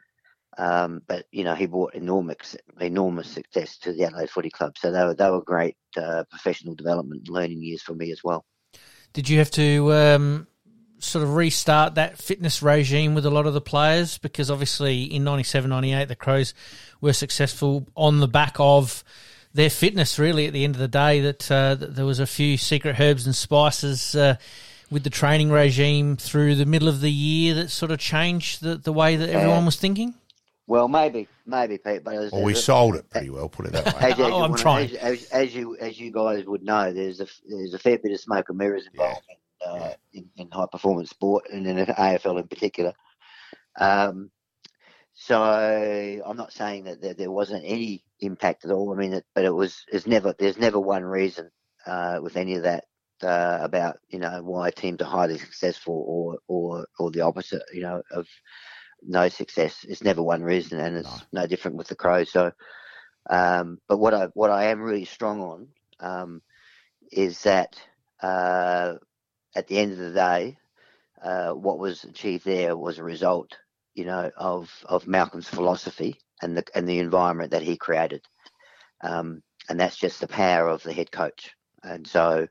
Um, 0.57 1.03
but 1.07 1.27
you 1.31 1.45
know, 1.45 1.55
he 1.55 1.67
brought 1.67 1.95
enormous 1.95 2.57
enormous 2.81 3.29
success 3.29 3.77
to 3.81 3.93
the 3.93 4.05
Adelaide 4.05 4.31
Footy 4.31 4.49
Club. 4.49 4.79
So 4.79 4.91
they 4.91 5.05
were 5.05 5.15
they 5.15 5.29
were 5.29 5.43
great 5.43 5.77
uh, 5.99 6.25
professional 6.31 6.75
development 6.75 7.29
learning 7.29 7.63
years 7.63 7.83
for 7.83 7.95
me 7.95 8.11
as 8.11 8.25
well. 8.25 8.47
Did 9.13 9.29
you 9.29 9.37
have 9.37 9.51
to 9.51 9.93
um, 9.93 10.47
sort 10.99 11.23
of 11.25 11.35
restart 11.35 11.97
that 11.97 12.19
fitness 12.19 12.63
regime 12.63 13.15
with 13.15 13.27
a 13.27 13.31
lot 13.31 13.47
of 13.47 13.55
the 13.55 13.61
players? 13.61 14.19
Because 14.19 14.51
obviously 14.51 15.03
in 15.05 15.25
97, 15.25 15.69
98, 15.69 16.09
the 16.09 16.17
Crows 16.17 16.55
were 17.01 17.13
successful 17.13 17.87
on 17.97 18.21
the 18.21 18.29
back 18.29 18.57
of 18.59 19.05
their 19.53 19.71
fitness, 19.71 20.19
really, 20.19 20.47
at 20.47 20.53
the 20.53 20.65
end 20.65 20.75
of 20.75 20.81
the 20.81 20.89
day, 20.89 21.21
that, 21.21 21.51
uh, 21.51 21.75
that 21.77 21.95
there 21.95 22.07
was 22.07 22.19
a 22.19 22.27
few 22.27 22.57
secret 22.57 22.99
herbs 22.99 23.27
and 23.27 23.37
spices 23.37 24.15
uh, 24.17 24.37
with 24.91 25.05
the 25.05 25.11
training 25.11 25.51
regime 25.51 26.17
through 26.17 26.55
the 26.57 26.67
middle 26.67 26.89
of 26.89 27.01
the 27.01 27.11
year 27.13 27.55
that 27.55 27.71
sort 27.71 27.91
of 27.93 27.99
changed 27.99 28.63
the, 28.63 28.77
the 28.77 28.93
way 28.93 29.15
that 29.17 29.29
everyone 29.31 29.65
was 29.65 29.77
thinking? 29.77 30.15
Well, 30.67 30.89
maybe 30.89 31.29
maybe 31.45 31.77
Pete, 31.77 32.03
but 32.03 32.15
as, 32.15 32.33
Well, 32.33 32.43
we 32.43 32.53
as, 32.53 32.65
sold 32.65 32.95
it 32.97 33.11
pretty 33.11 33.29
well, 33.29 33.51
put 33.51 33.67
it 33.67 33.73
that 33.73 33.85
way. 33.85 33.93
as, 34.01 34.13
as, 34.15 34.21
Oh, 34.21 34.25
I'm 34.43 34.51
wanna- 34.53 34.57
trying. 34.57 34.91
As, 34.97 34.97
as, 34.97 35.25
as 35.31 35.55
you 35.55 35.77
as 35.77 36.01
you 36.01 36.11
guys 36.11 36.47
would 36.47 36.63
know, 36.63 36.91
there's 36.91 37.21
a 37.21 37.27
there's 37.47 37.75
a 37.75 37.79
fair 37.79 37.99
bit 37.99 38.13
of 38.13 38.19
smoke 38.21 38.49
and 38.49 38.57
mirrors 38.57 38.87
involved 38.91 39.21
in, 39.29 39.37
uh, 39.67 39.93
in, 40.13 40.29
in 40.37 40.51
high 40.51 40.67
performance 40.71 41.11
sport 41.11 41.45
and 41.53 41.67
in 41.67 41.77
AFL 41.77 42.41
in 42.41 42.49
particular. 42.49 42.95
Um, 43.79 44.31
so 45.15 45.41
I'm 45.43 46.37
not 46.37 46.53
saying 46.53 46.85
that 46.85 47.01
there, 47.01 47.15
there 47.15 47.31
wasn't 47.31 47.65
any 47.65 48.05
impact 48.21 48.65
at 48.65 48.73
all. 48.73 48.93
I 48.93 48.97
mean, 48.97 49.13
it, 49.15 49.25
but 49.35 49.45
it 49.45 49.55
was. 49.55 49.85
There's 49.91 50.07
never 50.07 50.35
there's 50.39 50.59
never 50.59 50.81
one 50.81 51.05
reason 51.05 51.51
uh, 51.87 52.19
with 52.21 52.37
any 52.37 52.57
of 52.57 52.65
that 52.65 52.85
uh, 53.23 53.59
about 53.63 53.99
you 54.09 54.19
know 54.19 54.43
why 54.43 54.71
teams 54.71 55.01
are 55.01 55.05
highly 55.05 55.39
successful 55.39 56.05
or 56.07 56.39
or 56.49 56.87
or 56.99 57.11
the 57.13 57.21
opposite. 57.21 57.63
You 57.73 57.83
know 57.83 58.03
of 58.11 58.27
no 59.03 59.29
success. 59.29 59.85
It's 59.89 60.03
never 60.03 60.23
one 60.23 60.43
reason, 60.43 60.81
and 60.81 60.97
it's 60.97 61.25
no, 61.33 61.47
different 61.47 61.77
with 61.77 61.89
the 61.89 61.97
Crows. 61.97 62.31
So, 62.31 62.51
um, 63.31 63.79
but 63.89 63.99
what 63.99 64.15
I 64.15 64.27
what 64.35 64.51
I 64.51 64.65
am 64.65 64.81
really 64.81 65.05
strong 65.05 65.41
on 65.41 65.69
um, 66.01 66.43
is 67.13 67.43
that 67.43 67.77
uh, 68.21 68.95
at 69.55 69.67
the 69.67 69.79
end 69.79 69.93
of 69.93 69.99
the 69.99 70.13
day, 70.13 70.57
uh, 71.23 71.53
what 71.53 71.79
was 71.79 72.05
achieved 72.05 72.45
there 72.45 72.77
was 72.77 72.99
a 72.99 73.05
result, 73.05 73.57
you 73.95 74.05
know, 74.05 74.31
of 74.37 74.71
of 74.85 75.07
Malcolm's 75.07 75.49
philosophy 75.49 76.21
and 76.43 76.57
the 76.57 76.65
and 76.75 76.89
the 76.89 76.99
environment 76.99 77.53
that 77.53 77.63
he 77.63 77.77
created, 77.77 78.23
um, 79.03 79.43
and 79.69 79.79
that's 79.79 79.97
just 79.97 80.21
the 80.21 80.29
power 80.29 80.69
of 80.69 80.83
the 80.83 80.93
head 80.93 81.11
coach. 81.11 81.55
And 81.83 82.07
so, 82.07 82.49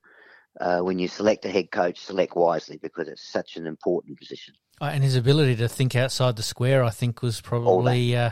uh, 0.59 0.79
when 0.79 0.99
you 0.99 1.07
select 1.07 1.45
a 1.45 1.49
head 1.49 1.71
coach, 1.71 1.99
select 1.99 2.35
wisely 2.35 2.77
because 2.77 3.07
it's 3.07 3.31
such 3.31 3.57
an 3.57 3.67
important 3.67 4.19
position. 4.19 4.53
Uh, 4.81 4.85
and 4.85 5.03
his 5.03 5.15
ability 5.15 5.55
to 5.57 5.67
think 5.67 5.95
outside 5.95 6.35
the 6.35 6.43
square, 6.43 6.83
I 6.83 6.89
think, 6.89 7.21
was 7.21 7.41
probably 7.41 8.15
uh, 8.15 8.31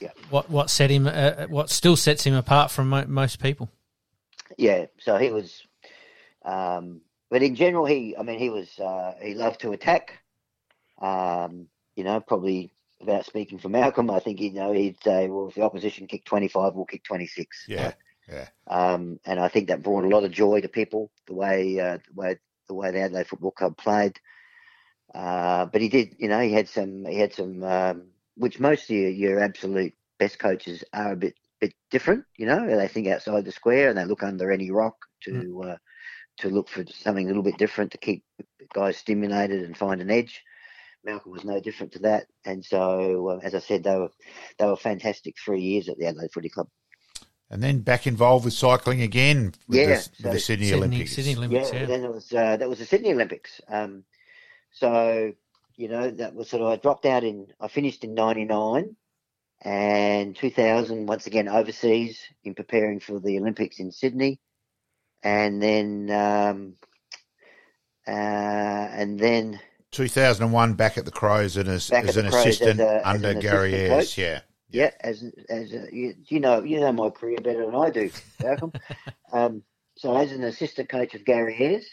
Yeah. 0.00 0.12
what 0.30 0.50
what 0.50 0.70
set 0.70 0.90
him, 0.90 1.06
uh, 1.06 1.46
what 1.46 1.70
still 1.70 1.96
sets 1.96 2.24
him 2.24 2.34
apart 2.34 2.70
from 2.70 2.88
mo- 2.88 3.06
most 3.06 3.40
people. 3.40 3.70
Yeah, 4.56 4.86
so 4.98 5.16
he 5.16 5.30
was, 5.30 5.62
um, 6.44 7.02
but 7.30 7.42
in 7.42 7.54
general, 7.54 7.84
he, 7.84 8.16
I 8.16 8.22
mean, 8.22 8.38
he 8.38 8.50
was, 8.50 8.78
uh, 8.78 9.14
he 9.22 9.34
loved 9.34 9.60
to 9.60 9.72
attack. 9.72 10.18
Um, 11.00 11.68
you 11.94 12.04
know, 12.04 12.20
probably 12.20 12.72
without 13.00 13.26
speaking 13.26 13.58
for 13.58 13.68
Malcolm, 13.68 14.10
I 14.10 14.20
think 14.20 14.40
you 14.40 14.52
know 14.52 14.72
he'd 14.72 15.02
say, 15.02 15.28
well, 15.28 15.48
if 15.48 15.54
the 15.54 15.62
opposition 15.62 16.06
kick 16.06 16.24
twenty 16.24 16.48
five, 16.48 16.74
we'll 16.74 16.84
kick 16.84 17.04
twenty 17.04 17.26
six. 17.26 17.64
Yeah, 17.68 17.92
yeah. 18.28 18.48
Um, 18.66 19.20
and 19.24 19.38
I 19.38 19.48
think 19.48 19.68
that 19.68 19.82
brought 19.82 20.04
a 20.04 20.08
lot 20.08 20.24
of 20.24 20.32
joy 20.32 20.60
to 20.60 20.68
people 20.68 21.10
the 21.26 21.34
way 21.34 21.78
uh, 21.78 21.98
the 22.06 22.14
way 22.14 22.36
the 22.68 22.74
way 22.74 22.90
the 22.90 23.00
Adelaide 23.00 23.26
Football 23.26 23.52
Club 23.52 23.76
played. 23.76 24.18
Uh, 25.14 25.66
but 25.66 25.80
he 25.80 25.88
did, 25.88 26.16
you 26.18 26.28
know, 26.28 26.40
he 26.40 26.52
had 26.52 26.68
some, 26.68 27.06
he 27.06 27.18
had 27.18 27.32
some, 27.32 27.62
um, 27.62 28.08
which 28.36 28.60
most 28.60 28.84
of 28.84 28.90
your, 28.90 29.08
your 29.08 29.40
absolute 29.40 29.94
best 30.18 30.38
coaches 30.38 30.84
are 30.92 31.12
a 31.12 31.16
bit 31.16 31.34
bit 31.60 31.74
different. 31.90 32.24
You 32.36 32.46
know, 32.46 32.66
they 32.66 32.88
think 32.88 33.08
outside 33.08 33.44
the 33.44 33.52
square 33.52 33.88
and 33.88 33.98
they 33.98 34.04
look 34.04 34.22
under 34.22 34.52
any 34.52 34.70
rock 34.70 34.96
to 35.22 35.62
uh, 35.62 35.76
to 36.38 36.48
look 36.48 36.68
for 36.68 36.84
something 36.86 37.24
a 37.24 37.28
little 37.28 37.42
bit 37.42 37.58
different 37.58 37.92
to 37.92 37.98
keep 37.98 38.22
guys 38.72 38.96
stimulated 38.96 39.62
and 39.64 39.76
find 39.76 40.00
an 40.00 40.10
edge. 40.10 40.42
Malcolm 41.04 41.32
was 41.32 41.44
no 41.44 41.60
different 41.60 41.92
to 41.92 42.00
that, 42.00 42.26
and 42.44 42.64
so 42.64 43.28
uh, 43.28 43.40
as 43.42 43.54
I 43.54 43.60
said, 43.60 43.84
they 43.84 43.96
were 43.96 44.10
they 44.58 44.66
were 44.66 44.76
fantastic 44.76 45.36
three 45.38 45.60
years 45.60 45.88
at 45.88 45.96
the 45.96 46.06
Adelaide 46.06 46.32
Footy 46.32 46.48
Club. 46.48 46.68
And 47.50 47.62
then 47.62 47.80
back 47.80 48.06
involved 48.06 48.44
with 48.44 48.52
cycling 48.52 49.00
again 49.00 49.54
with, 49.68 49.78
Yeah, 49.78 49.86
the, 49.86 50.24
with 50.24 50.32
the 50.32 50.40
Sydney, 50.40 50.66
Sydney, 50.66 50.78
Olympics. 50.78 51.12
Sydney 51.14 51.36
Olympics, 51.36 51.72
yeah, 51.72 51.80
yeah. 51.80 51.86
then 51.86 52.04
it 52.04 52.12
was 52.12 52.32
uh, 52.32 52.56
that 52.56 52.68
was 52.68 52.78
the 52.80 52.84
Sydney 52.84 53.12
Olympics. 53.12 53.60
Um, 53.68 54.04
so 54.72 55.32
you 55.76 55.88
know 55.88 56.10
that 56.10 56.34
was 56.34 56.50
sort 56.50 56.62
of 56.62 56.68
I 56.68 56.76
dropped 56.76 57.06
out 57.06 57.24
in 57.24 57.46
I 57.60 57.68
finished 57.68 58.04
in 58.04 58.14
'99 58.14 58.96
and 59.62 60.36
2000 60.36 61.06
once 61.06 61.26
again 61.26 61.48
overseas 61.48 62.20
in 62.44 62.54
preparing 62.54 63.00
for 63.00 63.18
the 63.18 63.38
Olympics 63.38 63.80
in 63.80 63.90
Sydney, 63.90 64.38
and 65.22 65.62
then 65.62 66.10
um, 66.10 66.74
uh, 68.06 68.10
and 68.10 69.18
then 69.18 69.60
2001 69.92 70.74
back 70.74 70.98
at 70.98 71.04
the 71.04 71.10
Crows 71.10 71.56
and 71.56 71.68
as, 71.68 71.90
as 71.90 72.16
an 72.16 72.30
Crows 72.30 72.34
as 72.46 72.46
assistant 72.60 72.80
a- 72.80 73.06
as 73.06 73.14
under 73.14 73.28
an 73.30 73.40
Gary 73.40 73.72
assistant 73.74 73.92
Ayres. 73.92 74.04
coach. 74.06 74.18
Yeah. 74.18 74.40
yeah, 74.70 74.90
as 75.00 75.24
as 75.48 75.72
a, 75.72 75.88
you, 75.92 76.14
you 76.26 76.40
know 76.40 76.62
you 76.62 76.80
know 76.80 76.92
my 76.92 77.10
career 77.10 77.38
better 77.42 77.64
than 77.66 77.74
I 77.74 77.90
do, 77.90 78.10
Malcolm. 78.42 78.72
um, 79.32 79.62
so 79.96 80.16
as 80.16 80.32
an 80.32 80.44
assistant 80.44 80.88
coach 80.88 81.14
of 81.14 81.24
Gary 81.24 81.56
Ayres. 81.58 81.88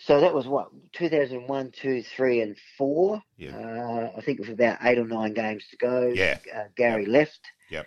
So 0.00 0.20
that 0.20 0.32
was 0.32 0.46
what 0.46 0.68
2001, 0.92 1.72
2, 1.72 2.02
3, 2.04 2.40
and 2.40 2.56
4. 2.76 3.20
Yeah. 3.36 3.56
Uh, 3.56 4.12
I 4.16 4.20
think 4.20 4.38
it 4.38 4.42
was 4.42 4.50
about 4.50 4.78
eight 4.82 4.96
or 4.96 5.04
nine 5.04 5.34
games 5.34 5.64
to 5.72 5.76
go. 5.76 6.12
Yeah. 6.14 6.38
Uh, 6.54 6.64
Gary 6.76 7.04
left. 7.04 7.40
Yep. 7.68 7.84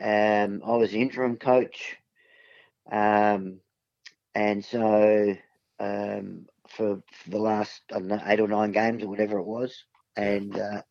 Um, 0.00 0.62
I 0.64 0.76
was 0.76 0.92
the 0.92 1.02
interim 1.02 1.36
coach. 1.36 1.98
Um, 2.92 3.60
and 4.34 4.64
so 4.64 5.34
um, 5.80 6.46
for, 6.68 7.02
for 7.12 7.30
the 7.30 7.38
last 7.38 7.82
I 7.90 7.98
don't 7.98 8.08
know, 8.08 8.22
eight 8.26 8.40
or 8.40 8.48
nine 8.48 8.72
games 8.72 9.02
or 9.02 9.08
whatever 9.08 9.38
it 9.38 9.46
was, 9.46 9.84
and 10.16 10.58
uh, 10.58 10.82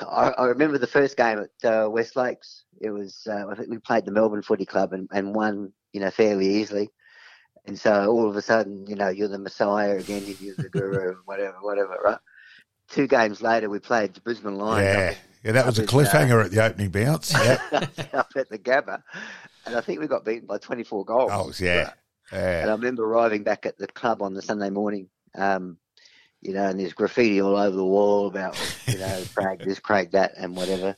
I, 0.00 0.30
I 0.30 0.44
remember 0.46 0.78
the 0.78 0.86
first 0.86 1.16
game 1.16 1.38
at 1.38 1.70
uh, 1.70 1.90
West 1.90 2.16
Lakes. 2.16 2.64
It 2.80 2.90
was 2.90 3.26
uh, 3.28 3.46
I 3.50 3.54
think 3.54 3.70
we 3.70 3.78
played 3.78 4.04
the 4.04 4.12
Melbourne 4.12 4.42
Footy 4.42 4.66
Club 4.66 4.92
and, 4.92 5.08
and 5.12 5.34
won, 5.34 5.72
you 5.92 6.00
know, 6.00 6.10
fairly 6.10 6.46
easily. 6.46 6.90
And 7.66 7.78
so 7.78 8.10
all 8.10 8.28
of 8.28 8.36
a 8.36 8.42
sudden, 8.42 8.86
you 8.86 8.94
know, 8.94 9.08
you're 9.08 9.28
the 9.28 9.38
Messiah 9.38 9.96
again, 9.96 10.22
you're 10.40 10.54
the 10.54 10.68
guru, 10.72 11.16
whatever, 11.24 11.56
whatever, 11.60 11.96
right? 12.04 12.18
Two 12.88 13.08
games 13.08 13.42
later, 13.42 13.68
we 13.68 13.80
played 13.80 14.14
the 14.14 14.20
Brisbane 14.20 14.56
Lions. 14.56 14.86
Yeah, 14.86 15.14
yeah, 15.42 15.52
that 15.52 15.66
was 15.66 15.78
a 15.80 15.86
cliffhanger 15.86 16.44
at 16.44 16.52
the 16.52 16.64
opening 16.64 16.90
bounce. 16.90 17.32
Yeah. 17.34 17.58
up 18.14 18.30
at 18.36 18.48
the 18.48 18.58
Gabba, 18.58 19.02
and 19.66 19.76
I 19.76 19.80
think 19.80 20.00
we 20.00 20.06
got 20.06 20.24
beaten 20.24 20.46
by 20.46 20.58
24 20.58 21.04
goals. 21.04 21.30
oh, 21.32 21.52
yeah. 22.36 22.62
And 22.62 22.70
I 22.70 22.74
remember 22.74 23.04
arriving 23.04 23.42
back 23.42 23.66
at 23.66 23.78
the 23.78 23.86
club 23.86 24.22
on 24.22 24.34
the 24.34 24.42
Sunday 24.42 24.70
morning, 24.70 25.08
um, 25.34 25.78
you 26.40 26.54
know, 26.54 26.64
and 26.64 26.78
there's 26.78 26.92
graffiti 26.92 27.40
all 27.40 27.56
over 27.56 27.76
the 27.76 27.84
wall 27.84 28.26
about, 28.26 28.58
you 28.86 28.98
know, 28.98 29.22
Craig 29.34 29.60
this, 29.64 29.78
Craig 29.78 30.12
that, 30.12 30.32
and 30.36 30.56
whatever. 30.56 30.96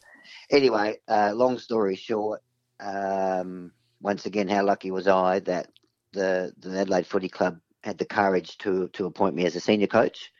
Anyway, 0.50 0.98
uh, 1.08 1.32
long 1.34 1.58
story 1.58 1.96
short, 1.96 2.42
um, 2.80 3.72
once 4.00 4.26
again, 4.26 4.48
how 4.48 4.64
lucky 4.64 4.90
was 4.90 5.08
I 5.08 5.40
that 5.40 5.68
the, 6.12 6.52
the 6.58 6.78
Adelaide 6.78 7.06
Footy 7.06 7.28
Club 7.28 7.60
had 7.82 7.98
the 7.98 8.04
courage 8.04 8.58
to 8.58 8.88
to 8.88 9.06
appoint 9.06 9.34
me 9.34 9.46
as 9.46 9.54
a 9.54 9.60
senior 9.60 9.86
coach 9.86 10.32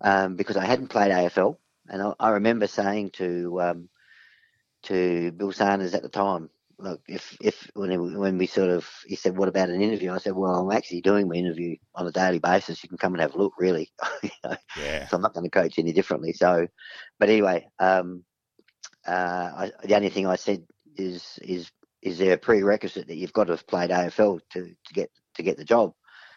um, 0.00 0.36
because 0.36 0.56
I 0.56 0.64
hadn't 0.64 0.88
played 0.88 1.12
AFL, 1.12 1.56
and 1.88 2.02
I, 2.02 2.12
I 2.18 2.30
remember 2.30 2.66
saying 2.66 3.10
to 3.10 3.60
um, 3.60 3.88
to 4.84 5.32
Bill 5.32 5.52
Sanders 5.52 5.94
at 5.94 6.02
the 6.02 6.08
time, 6.08 6.50
look, 6.78 7.00
if 7.08 7.36
if 7.40 7.70
when 7.74 8.18
when 8.18 8.38
we 8.38 8.46
sort 8.46 8.70
of 8.70 8.88
he 9.06 9.16
said, 9.16 9.36
"What 9.36 9.48
about 9.48 9.70
an 9.70 9.80
interview?" 9.80 10.12
I 10.12 10.18
said, 10.18 10.34
"Well, 10.34 10.54
I'm 10.54 10.76
actually 10.76 11.00
doing 11.00 11.28
my 11.28 11.34
interview 11.34 11.76
on 11.94 12.06
a 12.06 12.12
daily 12.12 12.38
basis. 12.38 12.82
You 12.82 12.88
can 12.88 12.98
come 12.98 13.14
and 13.14 13.20
have 13.22 13.34
a 13.34 13.38
look, 13.38 13.54
really. 13.58 13.92
You 14.22 14.30
know, 14.44 14.56
Yeah. 14.78 15.06
so 15.08 15.16
I'm 15.16 15.22
not 15.22 15.34
going 15.34 15.44
to 15.44 15.50
coach 15.50 15.78
any 15.78 15.92
differently." 15.92 16.32
So, 16.32 16.66
but 17.18 17.28
anyway, 17.28 17.68
um, 17.78 18.24
uh, 19.06 19.50
I, 19.56 19.72
the 19.84 19.96
only 19.96 20.10
thing 20.10 20.26
I 20.26 20.36
said 20.36 20.64
is 20.96 21.38
is 21.42 21.70
is 22.02 22.18
there 22.18 22.34
a 22.34 22.38
prerequisite 22.38 23.08
that 23.08 23.16
you've 23.16 23.32
got 23.32 23.44
to 23.44 23.52
have 23.54 23.66
played 23.66 23.90
AFL 23.90 24.40
to, 24.50 24.60
to 24.66 24.94
get 24.94 25.10
to 25.34 25.42
get 25.42 25.56
the 25.56 25.64
job? 25.64 25.94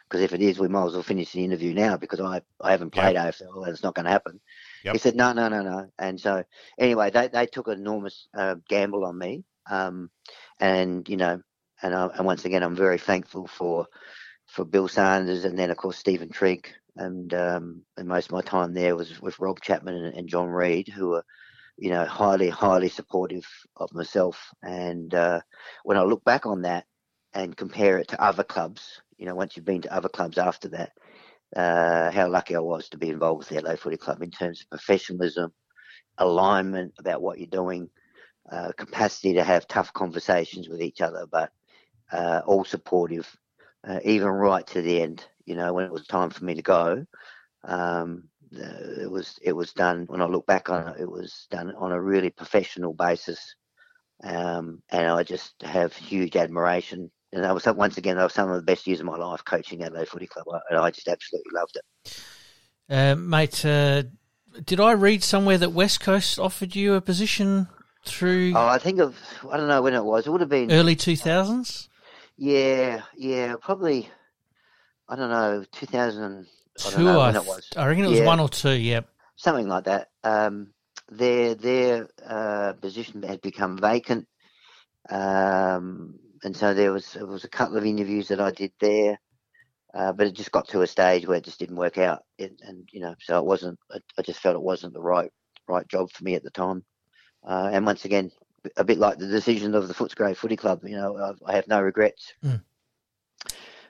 Because 0.09 0.21
if 0.21 0.33
it 0.33 0.41
is, 0.41 0.57
we 0.57 0.69
might 0.69 0.85
as 0.85 0.93
well 0.93 1.03
finish 1.03 1.33
the 1.33 1.43
interview 1.43 1.73
now 1.73 1.97
because 1.97 2.21
I 2.21 2.41
I 2.61 2.71
haven't 2.71 2.91
played 2.91 3.15
AFL 3.17 3.63
and 3.63 3.69
it's 3.73 3.83
not 3.83 3.95
going 3.95 4.05
to 4.05 4.11
happen. 4.11 4.39
Yep. 4.85 4.93
He 4.93 4.99
said, 4.99 5.15
"No, 5.15 5.33
no, 5.33 5.49
no, 5.49 5.61
no." 5.63 5.89
And 5.99 6.19
so 6.19 6.43
anyway, 6.79 7.09
they 7.11 7.27
they 7.27 7.45
took 7.45 7.67
an 7.67 7.79
enormous 7.79 8.27
uh, 8.37 8.55
gamble 8.69 9.05
on 9.05 9.17
me, 9.17 9.43
um, 9.69 10.09
and 10.59 11.07
you 11.09 11.17
know, 11.17 11.41
and 11.81 11.95
I, 11.95 12.07
and 12.07 12.25
once 12.25 12.45
again, 12.45 12.63
I'm 12.63 12.75
very 12.75 12.97
thankful 12.97 13.47
for 13.47 13.87
for 14.47 14.65
Bill 14.65 14.87
Sanders, 14.87 15.45
and 15.45 15.57
then 15.57 15.71
of 15.71 15.77
course 15.77 15.97
Steven 15.97 16.29
Trigg, 16.29 16.69
and 16.95 17.33
um, 17.33 17.83
and 17.97 18.07
most 18.07 18.27
of 18.27 18.31
my 18.31 18.41
time 18.41 18.73
there 18.73 18.95
was 18.95 19.21
with 19.21 19.39
Rob 19.39 19.61
Chapman 19.61 19.95
and, 19.95 20.15
and 20.15 20.29
John 20.29 20.49
Reed, 20.49 20.87
who 20.87 21.13
are 21.15 21.23
you 21.77 21.91
know, 21.91 22.05
highly 22.05 22.49
highly 22.49 22.89
supportive 22.89 23.45
of 23.75 23.93
myself. 23.93 24.51
And 24.63 25.13
uh, 25.13 25.41
when 25.83 25.97
I 25.97 26.03
look 26.03 26.23
back 26.23 26.45
on 26.45 26.63
that 26.63 26.85
and 27.33 27.55
compare 27.55 27.99
it 27.99 28.09
to 28.09 28.21
other 28.21 28.43
clubs, 28.43 29.01
you 29.17 29.25
know, 29.25 29.35
once 29.35 29.55
you've 29.55 29.65
been 29.65 29.83
to 29.83 29.93
other 29.93 30.09
clubs 30.09 30.37
after 30.37 30.69
that, 30.69 30.91
uh, 31.55 32.11
how 32.11 32.27
lucky 32.29 32.55
I 32.55 32.59
was 32.59 32.89
to 32.89 32.97
be 32.97 33.09
involved 33.09 33.39
with 33.39 33.49
the 33.49 33.61
LA 33.61 33.75
Footy 33.75 33.97
Club 33.97 34.21
in 34.21 34.31
terms 34.31 34.61
of 34.61 34.69
professionalism, 34.69 35.53
alignment 36.17 36.93
about 36.99 37.21
what 37.21 37.37
you're 37.37 37.47
doing, 37.47 37.89
uh, 38.51 38.71
capacity 38.77 39.33
to 39.33 39.43
have 39.43 39.67
tough 39.67 39.93
conversations 39.93 40.69
with 40.69 40.81
each 40.81 41.01
other, 41.01 41.25
but 41.29 41.51
uh, 42.11 42.41
all 42.45 42.63
supportive, 42.63 43.27
uh, 43.87 43.99
even 44.03 44.27
right 44.27 44.65
to 44.67 44.81
the 44.81 45.01
end. 45.01 45.25
You 45.45 45.55
know, 45.55 45.73
when 45.73 45.85
it 45.85 45.91
was 45.91 46.07
time 46.07 46.29
for 46.29 46.43
me 46.43 46.55
to 46.55 46.61
go, 46.61 47.05
um, 47.63 48.29
it 48.51 49.09
was 49.09 49.39
it 49.41 49.53
was 49.53 49.73
done. 49.73 50.05
When 50.07 50.21
I 50.21 50.25
look 50.25 50.45
back 50.45 50.69
on 50.69 50.87
it, 50.89 51.01
it 51.01 51.09
was 51.09 51.47
done 51.51 51.73
on 51.75 51.91
a 51.91 52.01
really 52.01 52.29
professional 52.29 52.93
basis, 52.93 53.55
um, 54.23 54.81
and 54.89 55.07
I 55.07 55.23
just 55.23 55.61
have 55.61 55.93
huge 55.93 56.35
admiration. 56.35 57.11
And 57.33 57.43
that 57.43 57.53
was 57.53 57.65
once 57.65 57.97
again, 57.97 58.15
that 58.15 58.23
was 58.23 58.33
some 58.33 58.49
of 58.49 58.55
the 58.55 58.61
best 58.61 58.87
years 58.87 59.01
of 59.01 59.05
my 59.05 59.17
life 59.17 59.43
coaching 59.43 59.83
Adelaide 59.83 60.07
Footy 60.07 60.27
Club, 60.27 60.45
and 60.69 60.79
I 60.79 60.91
just 60.91 61.09
absolutely 61.09 61.51
loved 61.53 61.77
it. 61.77 62.23
Uh, 62.89 63.15
mate, 63.15 63.65
uh, 63.65 64.03
did 64.63 64.79
I 64.79 64.93
read 64.93 65.23
somewhere 65.23 65.57
that 65.57 65.71
West 65.71 65.99
Coast 65.99 66.39
offered 66.39 66.75
you 66.75 66.93
a 66.93 67.01
position 67.01 67.67
through 68.07 68.53
Oh, 68.53 68.67
I 68.67 68.77
think 68.79 68.99
of 68.99 69.17
I 69.51 69.57
don't 69.57 69.67
know 69.67 69.81
when 69.81 69.93
it 69.93 70.03
was. 70.03 70.25
It 70.27 70.31
would 70.31 70.41
have 70.41 70.49
been 70.49 70.71
early 70.71 70.95
2000s? 70.95 71.89
yeah, 72.37 73.01
yeah, 73.17 73.55
probably 73.61 74.09
I 75.09 75.15
don't 75.15 75.29
know, 75.29 75.63
two 75.71 75.85
thousand. 75.85 76.47
I 76.85 76.91
don't 76.91 77.05
know 77.05 77.19
I, 77.21 77.27
when 77.27 77.35
it 77.35 77.43
th- 77.43 77.47
was. 77.47 77.69
I 77.77 77.87
reckon 77.87 78.05
it 78.05 78.09
was 78.09 78.19
Yeah. 78.19 78.25
one 78.25 78.39
or 78.39 78.49
two, 78.49 78.71
Yeah, 78.77 79.01
something 79.35 79.67
like 79.67 79.85
that. 79.85 80.09
Um, 80.23 80.73
their 81.09 81.55
their 81.55 82.09
uh, 82.25 82.73
position 82.73 83.23
had 83.23 83.41
become 83.41 83.77
vacant, 83.77 84.27
um, 85.09 86.19
and 86.43 86.55
so 86.55 86.73
there 86.73 86.91
was 86.91 87.15
it 87.15 87.27
was 87.27 87.43
a 87.43 87.49
couple 87.49 87.77
of 87.77 87.85
interviews 87.85 88.27
that 88.29 88.41
I 88.41 88.51
did 88.51 88.73
there, 88.79 89.19
uh, 89.93 90.13
but 90.13 90.27
it 90.27 90.35
just 90.35 90.51
got 90.51 90.67
to 90.69 90.81
a 90.81 90.87
stage 90.87 91.27
where 91.27 91.37
it 91.37 91.45
just 91.45 91.59
didn't 91.59 91.77
work 91.77 91.97
out, 91.97 92.23
it, 92.37 92.53
and 92.61 92.87
you 92.91 92.99
know, 93.01 93.15
so 93.21 93.39
it 93.39 93.45
wasn't. 93.45 93.79
I, 93.91 93.99
I 94.17 94.21
just 94.23 94.39
felt 94.41 94.55
it 94.55 94.61
wasn't 94.61 94.93
the 94.93 95.01
right 95.01 95.31
right 95.67 95.87
job 95.87 96.11
for 96.11 96.23
me 96.23 96.35
at 96.35 96.43
the 96.43 96.51
time, 96.51 96.83
uh, 97.43 97.69
and 97.71 97.85
once 97.85 98.05
again, 98.05 98.31
a 98.75 98.83
bit 98.83 98.97
like 98.97 99.17
the 99.17 99.27
decision 99.27 99.75
of 99.75 99.87
the 99.87 99.93
Footscray 99.93 100.35
Footy 100.35 100.55
Club, 100.55 100.81
you 100.83 100.95
know, 100.95 101.17
I, 101.17 101.51
I 101.51 101.55
have 101.55 101.67
no 101.67 101.81
regrets. 101.81 102.33
Mm. 102.43 102.61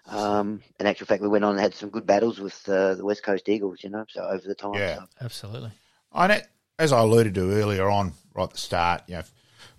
Um, 0.08 0.62
in 0.80 0.86
actual 0.86 1.08
fact, 1.08 1.22
we 1.22 1.28
went 1.28 1.44
on 1.44 1.52
and 1.52 1.60
had 1.60 1.74
some 1.74 1.90
good 1.90 2.06
battles 2.06 2.40
with 2.40 2.68
uh, 2.70 2.96
the 2.96 3.04
West 3.04 3.24
Coast 3.24 3.50
Eagles, 3.50 3.84
you 3.84 3.90
know, 3.90 4.06
so 4.08 4.22
over 4.22 4.48
the 4.48 4.56
time. 4.56 4.76
Yeah. 4.76 4.96
so. 4.96 5.06
Absolutely. 5.22 5.72
I 6.14 6.28
know, 6.28 6.40
as 6.80 6.94
I 6.94 7.00
alluded 7.00 7.36
to 7.36 7.52
earlier 7.52 7.90
on, 7.90 8.14
right 8.34 8.44
at 8.44 8.52
the 8.52 8.58
start, 8.58 9.04
you 9.08 9.16
know, 9.16 9.24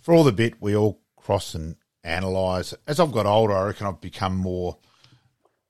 for 0.01 0.14
all 0.14 0.25
the 0.25 0.33
bit 0.33 0.61
we 0.61 0.77
all 0.77 1.01
cross 1.16 1.55
and 1.55 1.77
analyse. 2.05 2.75
As 2.87 3.01
I've 3.01 3.12
got 3.12 3.27
older, 3.27 3.55
I 3.55 3.66
reckon 3.66 3.87
I've 3.87 4.01
become 4.01 4.37
more 4.37 4.79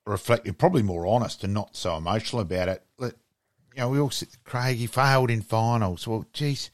reflective, 0.05 0.57
probably 0.57 0.83
more 0.83 1.05
honest, 1.05 1.43
and 1.43 1.53
not 1.53 1.75
so 1.75 1.95
emotional 1.95 2.41
about 2.41 2.67
it. 2.67 2.83
Let, 2.97 3.13
you 3.75 3.81
know, 3.81 3.89
we 3.89 3.99
all 3.99 4.09
sit, 4.09 4.29
Craig, 4.43 4.77
he 4.77 4.87
failed 4.87 5.29
in 5.29 5.41
finals. 5.41 6.07
Well, 6.07 6.25
geez, 6.33 6.69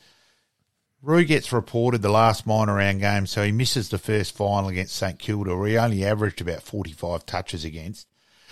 Roo 1.05 1.23
gets 1.23 1.53
reported 1.53 2.01
the 2.01 2.09
last 2.09 2.47
minor 2.47 2.73
round 2.75 2.99
game, 2.99 3.27
so 3.27 3.43
he 3.43 3.51
misses 3.51 3.89
the 3.89 3.99
first 3.99 4.35
final 4.35 4.69
against 4.69 4.95
St 4.95 5.19
Kilda, 5.19 5.55
where 5.55 5.67
he 5.67 5.77
only 5.77 6.03
averaged 6.03 6.41
about 6.41 6.63
45 6.63 7.27
touches 7.27 7.63
against. 7.63 8.07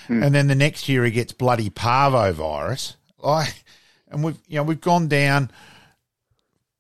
Hmm. 0.05 0.21
And 0.21 0.35
then 0.35 0.47
the 0.47 0.55
next 0.55 0.87
year 0.87 1.03
he 1.03 1.09
gets 1.09 1.33
bloody 1.33 1.71
parvo 1.71 2.31
virus. 2.31 2.95
Like, 3.17 3.63
and 4.07 4.23
we've 4.23 4.37
you 4.47 4.57
know 4.57 4.63
we've 4.63 4.79
gone 4.79 5.07
down 5.07 5.49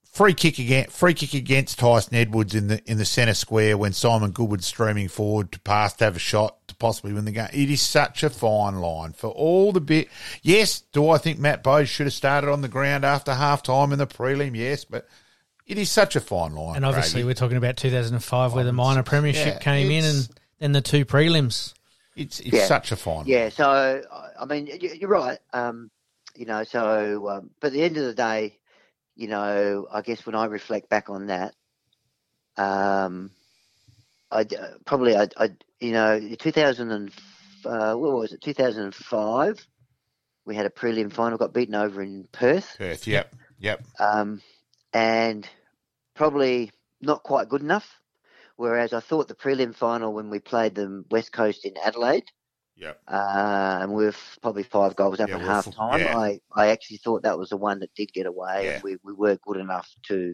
free 0.03 0.33
kick 0.35 0.59
again 0.59 0.85
free 0.89 1.15
kick 1.15 1.33
against 1.33 1.79
Tyson 1.79 2.15
Edwards 2.15 2.53
in 2.53 2.67
the 2.67 2.81
in 2.85 2.97
the 2.97 3.05
centre 3.05 3.33
square 3.33 3.75
when 3.75 3.93
Simon 3.93 4.31
Goodwin's 4.31 4.67
streaming 4.67 5.07
forward 5.07 5.51
to 5.53 5.59
pass 5.61 5.93
to 5.93 6.03
have 6.03 6.17
a 6.17 6.19
shot 6.19 6.67
to 6.67 6.75
possibly 6.75 7.13
win 7.13 7.25
the 7.25 7.31
game. 7.31 7.49
It 7.51 7.71
is 7.71 7.81
such 7.81 8.21
a 8.21 8.29
fine 8.29 8.75
line 8.75 9.13
for 9.13 9.31
all 9.31 9.71
the 9.71 9.81
bit. 9.81 10.09
Yes, 10.43 10.81
do 10.91 11.09
I 11.09 11.17
think 11.17 11.39
Matt 11.39 11.63
Bowes 11.63 11.89
should 11.89 12.05
have 12.05 12.13
started 12.13 12.51
on 12.51 12.61
the 12.61 12.67
ground 12.67 13.03
after 13.03 13.33
half 13.33 13.63
time 13.63 13.91
in 13.91 13.97
the 13.97 14.05
prelim? 14.05 14.55
Yes, 14.55 14.85
but 14.85 15.07
it 15.65 15.77
is 15.77 15.89
such 15.91 16.15
a 16.15 16.19
fine 16.21 16.53
line. 16.53 16.75
And 16.75 16.85
obviously, 16.85 17.21
Craigie. 17.21 17.25
we're 17.27 17.33
talking 17.33 17.57
about 17.57 17.77
2005 17.77 18.53
where 18.53 18.63
the 18.63 18.73
minor 18.73 19.03
premiership 19.03 19.55
Yeah, 19.55 19.59
came 19.59 19.89
in 19.91 20.03
and 20.05 20.29
then 20.59 20.71
the 20.73 20.81
two 20.81 21.05
prelims. 21.05 21.73
it's 22.15 22.39
it's 22.41 22.53
Yeah. 22.53 22.65
such 22.67 22.91
a 22.91 22.95
fine. 22.95 23.17
Line. 23.17 23.25
Yeah, 23.27 23.49
so 23.49 24.01
I- 24.11 24.29
I 24.41 24.45
mean, 24.45 24.67
you're 24.67 25.09
right. 25.09 25.39
Um, 25.53 25.89
you 26.35 26.45
know, 26.45 26.63
so 26.63 27.29
um, 27.29 27.49
but 27.59 27.67
at 27.67 27.73
the 27.73 27.83
end 27.83 27.97
of 27.97 28.03
the 28.05 28.13
day, 28.13 28.59
you 29.15 29.27
know, 29.27 29.87
I 29.91 30.01
guess 30.01 30.25
when 30.25 30.35
I 30.35 30.45
reflect 30.45 30.89
back 30.89 31.09
on 31.09 31.27
that, 31.27 31.53
um, 32.57 33.31
I 34.31 34.45
probably 34.85 35.15
I, 35.15 35.27
I 35.37 35.49
you 35.79 35.91
know, 35.91 36.19
2000 36.39 36.91
and 36.91 37.11
uh, 37.65 37.93
what 37.95 38.13
was 38.13 38.33
it? 38.33 38.41
2005. 38.41 39.65
We 40.45 40.55
had 40.55 40.65
a 40.65 40.69
prelim 40.69 41.11
final, 41.11 41.37
got 41.37 41.53
beaten 41.53 41.75
over 41.75 42.01
in 42.01 42.27
Perth, 42.31 42.75
Perth. 42.77 43.07
Yep. 43.07 43.33
Yep. 43.59 43.85
um, 43.99 44.41
and 44.93 45.47
probably 46.15 46.71
not 47.01 47.23
quite 47.23 47.49
good 47.49 47.61
enough. 47.61 47.99
Whereas 48.55 48.93
I 48.93 48.99
thought 48.99 49.27
the 49.27 49.35
prelim 49.35 49.75
final 49.75 50.13
when 50.13 50.29
we 50.29 50.39
played 50.39 50.75
them 50.75 51.05
West 51.11 51.31
Coast 51.31 51.65
in 51.65 51.75
Adelaide 51.83 52.25
Yep. 52.75 53.01
uh, 53.07 53.79
and 53.81 53.93
we 53.93 54.05
are 54.05 54.13
probably 54.41 54.63
five 54.63 54.95
goals 54.95 55.19
up 55.19 55.29
Yeah, 55.29 55.35
at 55.35 55.41
we're 55.41 55.53
half 55.53 55.69
time. 55.75 55.99
yeah. 55.99 56.07
I, 56.07 56.39
I 56.55 56.67
actually 56.69 56.97
thought 56.97 57.23
that 57.23 57.37
was 57.37 57.49
the 57.49 57.57
one 57.57 57.79
that 57.79 57.93
did 57.95 58.13
get 58.13 58.25
away, 58.25 58.65
Yeah. 58.65 58.81
we, 58.81 58.97
we 59.03 59.13
were 59.13 59.37
good 59.45 59.57
enough 59.57 59.89
to 60.07 60.33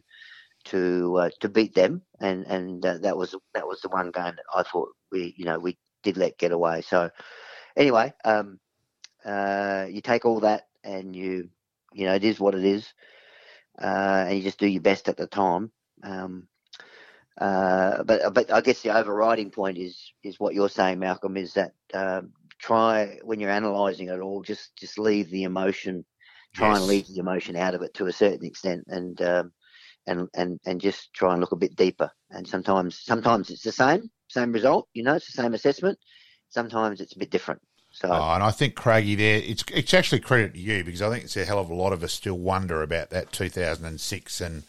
to 0.66 1.18
uh, 1.18 1.30
to 1.40 1.50
beat 1.50 1.74
them, 1.76 2.04
and 2.20 2.46
and 2.46 2.86
uh, 2.86 2.98
that 3.00 3.18
was 3.18 3.36
that 3.54 3.68
was 3.68 3.82
the 3.82 3.90
one 3.90 4.12
game 4.12 4.36
that 4.36 4.46
I 4.54 4.64
thought 4.64 4.90
we 5.12 5.34
you 5.38 5.46
know 5.46 5.60
we 5.60 5.78
did 6.04 6.18
let 6.18 6.38
get 6.38 6.52
away. 6.52 6.82
So 6.82 7.10
anyway, 7.78 8.14
um, 8.26 8.60
uh, 9.26 9.88
you 9.90 10.02
take 10.02 10.26
all 10.26 10.42
that 10.42 10.64
and 10.84 11.16
you 11.16 11.50
you 11.94 12.06
know 12.06 12.16
it 12.16 12.24
is 12.24 12.40
what 12.40 12.56
it 12.56 12.66
is, 12.66 12.94
uh, 13.82 14.26
and 14.28 14.38
you 14.38 14.44
just 14.44 14.60
do 14.60 14.68
your 14.68 14.82
best 14.82 15.10
at 15.10 15.18
the 15.18 15.28
time. 15.28 15.72
Um, 16.04 16.48
uh, 17.40 18.04
but 18.04 18.34
but 18.34 18.52
I 18.52 18.62
guess 18.62 18.82
the 18.82 18.98
overriding 18.98 19.52
point 19.52 19.78
is 19.78 20.12
is 20.24 20.40
what 20.40 20.54
you're 20.54 20.70
saying, 20.70 21.00
Malcolm, 21.00 21.38
is 21.38 21.54
that 21.54 21.74
um, 21.94 22.34
try 22.60 23.20
when 23.24 23.40
you're 23.40 23.50
analysing 23.50 24.10
it 24.10 24.20
all, 24.20 24.42
just 24.42 24.76
just 24.78 25.00
leave 25.00 25.30
the 25.30 25.44
emotion, 25.44 26.06
try 26.54 26.76
and 26.76 26.86
leave 26.86 27.08
the 27.08 27.20
emotion 27.20 27.56
out 27.56 27.76
of 27.76 27.82
it 27.82 27.94
to 27.96 28.08
a 28.08 28.12
certain 28.12 28.46
extent, 28.46 28.84
and 28.88 29.22
um, 29.22 29.52
and 30.08 30.28
and 30.34 30.60
and 30.66 30.82
just 30.82 31.14
try 31.14 31.32
and 31.32 31.40
look 31.42 31.54
a 31.54 31.58
bit 31.58 31.76
deeper. 31.76 32.12
And 32.30 32.48
sometimes 32.48 33.00
sometimes 33.04 33.50
it's 33.50 33.64
the 33.64 33.72
same 33.72 34.10
same 34.28 34.52
result, 34.52 34.88
you 34.94 35.04
know, 35.04 35.16
it's 35.16 35.34
the 35.34 35.42
same 35.42 35.54
assessment. 35.54 35.98
sometimes 36.50 37.02
it's 37.02 37.16
a 37.16 37.20
bit 37.20 37.32
different. 37.32 37.62
So 38.02 38.10
Oh, 38.10 38.34
and 38.34 38.42
I 38.42 38.52
think 38.52 38.76
Craigie 38.76 39.16
there, 39.16 39.42
it's 39.44 39.64
it's 39.74 39.94
actually 39.94 40.22
credit 40.22 40.54
to 40.54 40.60
you 40.60 40.86
because 40.86 41.02
I 41.02 41.10
think 41.10 41.26
it's 41.26 41.36
a 41.36 41.44
hell 41.44 41.60
of 41.60 41.70
a 41.70 41.74
lot 41.74 41.92
of 41.92 42.02
us 42.02 42.14
still 42.14 42.38
wonder 42.38 42.82
about 42.82 43.10
that 43.10 43.34
2006 43.34 44.42
and 44.42 44.64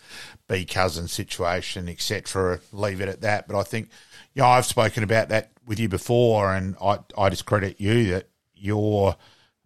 B 0.49 0.65
cousin 0.65 1.07
situation, 1.07 1.89
etc. 1.89 2.59
Leave 2.73 3.01
it 3.01 3.09
at 3.09 3.21
that. 3.21 3.47
But 3.47 3.57
I 3.57 3.63
think, 3.63 3.89
you 4.35 4.43
know, 4.43 4.49
I've 4.49 4.67
spoken 4.67 5.05
about 5.05 5.29
that 5.29 5.53
with 5.65 5.79
you 5.79 5.89
before, 5.89 6.53
and 6.53 6.77
I 6.83 6.99
I 7.17 7.31
just 7.31 7.47
credit 7.47 7.81
you 7.81 8.11
that 8.11 8.29
you're 8.57 9.15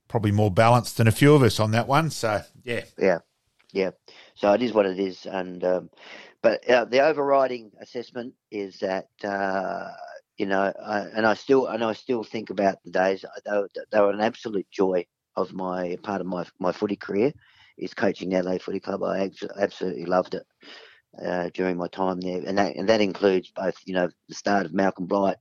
probably 0.09 0.33
more 0.33 0.51
balanced 0.51 0.99
than 0.99 1.09
a 1.09 1.13
few 1.13 1.35
of 1.35 1.43
us 1.43 1.59
on 1.59 1.71
that 1.71 1.89
one. 1.89 2.11
So 2.11 2.43
yeah, 2.65 2.85
yeah, 2.99 3.21
yeah. 3.73 3.93
So 4.35 4.53
it 4.53 4.61
is 4.61 4.75
what 4.75 4.85
it 4.85 4.99
is, 4.99 5.25
and 5.25 5.65
um, 5.65 5.91
but 6.43 6.69
uh, 6.69 6.85
the 6.85 7.01
overriding 7.01 7.73
assessment 7.81 8.35
is 8.51 8.81
that 8.81 9.09
uh, 9.25 9.91
you 10.39 10.47
know, 10.47 10.73
I, 10.85 11.01
and 11.01 11.27
I 11.27 11.35
still 11.35 11.67
and 11.67 11.85
I 11.85 11.93
still 11.93 12.25
think 12.25 12.51
about 12.51 12.83
the 12.85 12.91
days 12.91 13.25
they 13.45 13.53
were, 13.53 13.69
they 13.91 14.01
were 14.01 14.11
an 14.11 14.21
absolute 14.21 14.67
joy 14.71 15.07
of 15.37 15.53
my 15.53 15.97
part 16.03 16.21
of 16.21 16.27
my 16.27 16.45
my 16.59 16.73
footy 16.73 16.97
career 16.97 17.33
is 17.79 17.95
coaching 17.95 18.31
the 18.31 18.37
Adelaide 18.37 18.63
Footy 18.63 18.81
Club. 18.81 19.03
I 19.03 19.31
absolutely 19.59 20.07
loved 20.07 20.35
it 20.35 20.45
uh, 21.25 21.51
during 21.55 21.77
my 21.77 21.89
time 21.89 22.21
there, 22.21 22.43
and 22.47 22.59
that 22.59 22.77
and 22.77 22.89
that 22.89 23.01
includes 23.01 23.51
both 23.55 23.77
you 23.85 23.95
know 23.95 24.09
the 24.29 24.35
start 24.35 24.67
of 24.67 24.75
Malcolm 24.75 25.07
Blight 25.07 25.37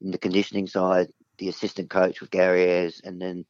in 0.00 0.10
the 0.10 0.18
conditioning 0.18 0.66
side, 0.66 1.08
the 1.38 1.48
assistant 1.48 1.90
coach 1.90 2.20
with 2.20 2.30
Gary 2.30 2.64
Ayres, 2.64 3.00
and 3.04 3.20
then 3.20 3.44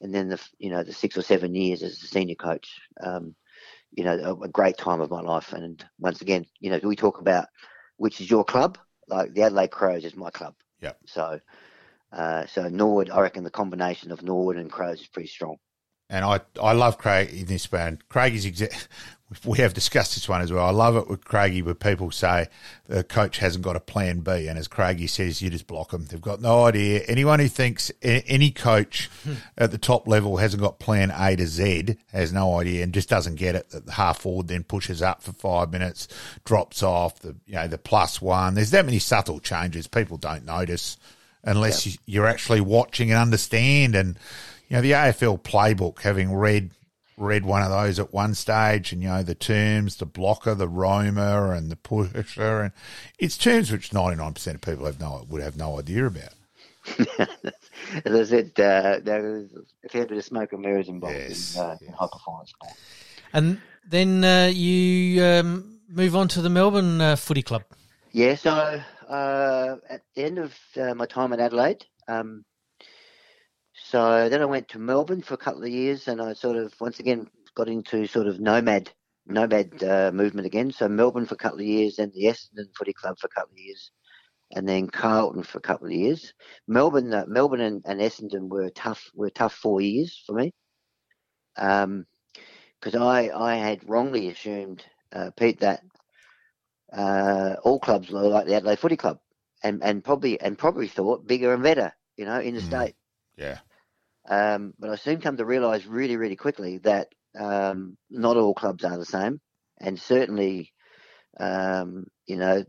and 0.00 0.14
then 0.14 0.28
the 0.28 0.40
you 0.58 0.70
know 0.70 0.82
the 0.82 0.92
six 0.92 1.16
or 1.16 1.22
seven 1.22 1.54
years 1.54 1.82
as 1.82 1.98
the 1.98 2.06
senior 2.06 2.36
coach. 2.36 2.80
Um, 3.02 3.34
you 3.92 4.04
know, 4.04 4.18
a, 4.18 4.44
a 4.44 4.48
great 4.48 4.76
time 4.76 5.00
of 5.00 5.10
my 5.10 5.20
life. 5.20 5.52
And 5.52 5.84
once 5.98 6.20
again, 6.20 6.44
you 6.60 6.70
know, 6.70 6.80
we 6.82 6.96
talk 6.96 7.20
about 7.20 7.46
which 7.96 8.20
is 8.20 8.30
your 8.30 8.44
club. 8.44 8.78
Like 9.08 9.34
the 9.34 9.42
Adelaide 9.42 9.70
Crows 9.70 10.04
is 10.04 10.16
my 10.16 10.30
club. 10.30 10.54
Yep. 10.80 10.98
So, 11.06 11.40
uh, 12.12 12.46
so 12.46 12.68
Norwood, 12.68 13.10
I 13.10 13.20
reckon 13.20 13.44
the 13.44 13.50
combination 13.50 14.12
of 14.12 14.22
Norwood 14.22 14.56
and 14.56 14.70
Crows 14.70 15.00
is 15.00 15.06
pretty 15.06 15.28
strong. 15.28 15.56
And 16.08 16.24
I, 16.24 16.40
I 16.62 16.72
love 16.72 16.98
Craig 16.98 17.30
in 17.32 17.46
this 17.46 17.66
band. 17.66 18.08
Craig 18.08 18.34
is 18.34 18.46
exa- 18.46 18.86
we 19.44 19.58
have 19.58 19.74
discussed 19.74 20.14
this 20.14 20.28
one 20.28 20.40
as 20.40 20.52
well. 20.52 20.64
I 20.64 20.70
love 20.70 20.96
it 20.96 21.08
with 21.08 21.24
Craigie 21.24 21.62
where 21.62 21.74
people 21.74 22.12
say 22.12 22.46
the 22.86 23.02
coach 23.02 23.38
hasn't 23.38 23.64
got 23.64 23.74
a 23.74 23.80
plan 23.80 24.20
B, 24.20 24.46
and 24.46 24.56
as 24.56 24.68
Craigie 24.68 25.08
says, 25.08 25.42
you 25.42 25.50
just 25.50 25.66
block 25.66 25.90
them. 25.90 26.06
They've 26.06 26.20
got 26.20 26.40
no 26.40 26.64
idea. 26.64 27.02
Anyone 27.08 27.40
who 27.40 27.48
thinks 27.48 27.90
any 28.02 28.52
coach 28.52 29.10
hmm. 29.24 29.34
at 29.58 29.72
the 29.72 29.78
top 29.78 30.06
level 30.06 30.36
hasn't 30.36 30.62
got 30.62 30.78
plan 30.78 31.10
A 31.10 31.34
to 31.34 31.46
Z 31.46 31.96
has 32.12 32.32
no 32.32 32.58
idea 32.60 32.84
and 32.84 32.94
just 32.94 33.08
doesn't 33.08 33.34
get 33.34 33.56
it. 33.56 33.70
That 33.70 33.86
the 33.86 33.92
half 33.92 34.20
forward 34.20 34.46
then 34.46 34.62
pushes 34.62 35.02
up 35.02 35.22
for 35.22 35.32
five 35.32 35.72
minutes, 35.72 36.06
drops 36.44 36.82
off 36.82 37.18
the 37.18 37.34
you 37.46 37.54
know 37.54 37.66
the 37.66 37.78
plus 37.78 38.22
one. 38.22 38.54
There's 38.54 38.70
that 38.70 38.86
many 38.86 39.00
subtle 39.00 39.40
changes 39.40 39.88
people 39.88 40.18
don't 40.18 40.44
notice 40.44 40.98
unless 41.42 41.86
you, 41.86 41.92
you're 42.06 42.26
actually 42.26 42.60
watching 42.60 43.10
and 43.10 43.20
understand 43.20 43.94
and 43.94 44.18
you 44.68 44.76
know, 44.76 44.80
the 44.82 44.92
AFL 44.92 45.42
playbook, 45.42 46.02
having 46.02 46.34
read 46.34 46.70
read 47.18 47.46
one 47.46 47.62
of 47.62 47.70
those 47.70 47.98
at 47.98 48.12
one 48.12 48.34
stage, 48.34 48.92
and 48.92 49.02
you 49.02 49.08
know 49.08 49.22
the 49.22 49.34
terms, 49.34 49.96
the 49.96 50.06
blocker, 50.06 50.54
the 50.54 50.68
roamer, 50.68 51.52
and 51.52 51.70
the 51.70 51.76
pusher, 51.76 52.60
and 52.62 52.72
it's 53.18 53.38
terms 53.38 53.70
which 53.72 53.92
ninety 53.92 54.16
nine 54.16 54.34
percent 54.34 54.56
of 54.56 54.60
people 54.60 54.86
have 54.86 55.00
no 55.00 55.24
would 55.28 55.42
have 55.42 55.56
no 55.56 55.78
idea 55.78 56.06
about. 56.06 56.34
As 58.04 58.14
I 58.14 58.24
said, 58.24 58.52
uh, 58.58 59.00
there 59.02 59.22
was 59.22 59.64
a 59.84 59.88
fair 59.88 60.06
bit 60.06 60.18
of 60.18 60.24
smoke 60.24 60.52
and 60.52 60.62
mirrors 60.62 60.88
involved 60.88 61.16
Yes, 61.16 61.56
in, 61.56 61.62
uh, 61.62 61.76
yes. 61.80 61.88
in 61.88 61.94
high 61.94 62.08
performance 62.12 62.50
sport. 62.50 62.72
And 63.32 63.60
then 63.88 64.24
uh, 64.24 64.50
you 64.52 65.22
um, 65.24 65.78
move 65.88 66.16
on 66.16 66.28
to 66.28 66.42
the 66.42 66.48
Melbourne 66.50 67.00
uh, 67.00 67.16
Footy 67.16 67.42
Club. 67.42 67.64
Yeah, 68.12 68.34
so 68.34 68.50
uh, 69.08 69.76
at 69.90 70.02
the 70.14 70.24
end 70.24 70.38
of 70.38 70.54
uh, 70.76 70.94
my 70.94 71.06
time 71.06 71.32
in 71.32 71.40
Adelaide, 71.40 71.84
um, 72.08 72.44
so 73.90 74.28
then 74.28 74.42
I 74.42 74.46
went 74.46 74.68
to 74.70 74.78
Melbourne 74.78 75.22
for 75.22 75.34
a 75.34 75.38
couple 75.38 75.62
of 75.62 75.68
years, 75.68 76.08
and 76.08 76.20
I 76.20 76.32
sort 76.32 76.56
of 76.56 76.74
once 76.80 76.98
again 77.00 77.28
got 77.54 77.68
into 77.68 78.06
sort 78.06 78.26
of 78.26 78.40
nomad 78.40 78.90
nomad 79.26 79.82
uh, 79.82 80.10
movement 80.12 80.46
again. 80.46 80.70
So 80.72 80.88
Melbourne 80.88 81.26
for 81.26 81.34
a 81.34 81.38
couple 81.38 81.60
of 81.60 81.66
years, 81.66 81.96
then 81.96 82.12
the 82.14 82.24
Essendon 82.26 82.74
Footy 82.76 82.92
Club 82.92 83.16
for 83.18 83.26
a 83.28 83.30
couple 83.40 83.54
of 83.54 83.58
years, 83.58 83.90
and 84.52 84.68
then 84.68 84.88
Carlton 84.88 85.42
for 85.44 85.58
a 85.58 85.62
couple 85.62 85.86
of 85.86 85.92
years. 85.92 86.34
Melbourne, 86.66 87.12
uh, 87.14 87.24
Melbourne 87.28 87.60
and, 87.60 87.82
and 87.86 88.00
Essendon 88.00 88.48
were 88.48 88.70
tough 88.70 89.10
were 89.14 89.30
tough 89.30 89.54
four 89.54 89.80
years 89.80 90.22
for 90.26 90.34
me, 90.34 90.52
because 91.54 92.94
I 92.94 93.30
I 93.34 93.56
had 93.56 93.88
wrongly 93.88 94.28
assumed 94.28 94.84
uh, 95.12 95.30
Pete 95.36 95.60
that 95.60 95.82
uh, 96.92 97.56
all 97.62 97.78
clubs 97.80 98.10
were 98.10 98.22
like 98.28 98.46
the 98.46 98.54
Adelaide 98.54 98.78
Footy 98.80 98.96
Club, 98.96 99.18
and 99.62 99.82
and 99.82 100.02
probably 100.04 100.40
and 100.40 100.58
probably 100.58 100.88
thought 100.88 101.26
bigger 101.26 101.54
and 101.54 101.62
better, 101.62 101.92
you 102.16 102.24
know, 102.24 102.40
in 102.40 102.54
the 102.54 102.60
Mm. 102.60 102.64
state. 102.64 102.94
Yeah, 103.36 103.58
Um, 104.28 104.74
but 104.78 104.90
I 104.90 104.96
soon 104.96 105.20
come 105.20 105.36
to 105.36 105.44
realise 105.44 105.86
really, 105.86 106.16
really 106.16 106.36
quickly 106.36 106.78
that 106.78 107.08
um, 107.38 107.96
not 108.10 108.36
all 108.36 108.54
clubs 108.54 108.84
are 108.84 108.98
the 108.98 109.04
same, 109.04 109.40
and 109.78 110.00
certainly, 110.00 110.72
um, 111.38 112.06
you 112.26 112.36
know, 112.36 112.64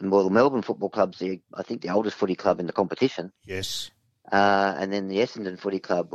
well, 0.00 0.24
the 0.24 0.30
Melbourne 0.30 0.62
Football 0.62 0.90
Club's 0.90 1.18
the 1.18 1.40
I 1.54 1.62
think 1.62 1.82
the 1.82 1.90
oldest 1.90 2.16
footy 2.16 2.34
club 2.34 2.60
in 2.60 2.66
the 2.66 2.72
competition, 2.72 3.32
yes, 3.44 3.90
uh, 4.30 4.74
and 4.78 4.92
then 4.92 5.08
the 5.08 5.18
Essendon 5.18 5.58
Footy 5.58 5.80
Club 5.80 6.08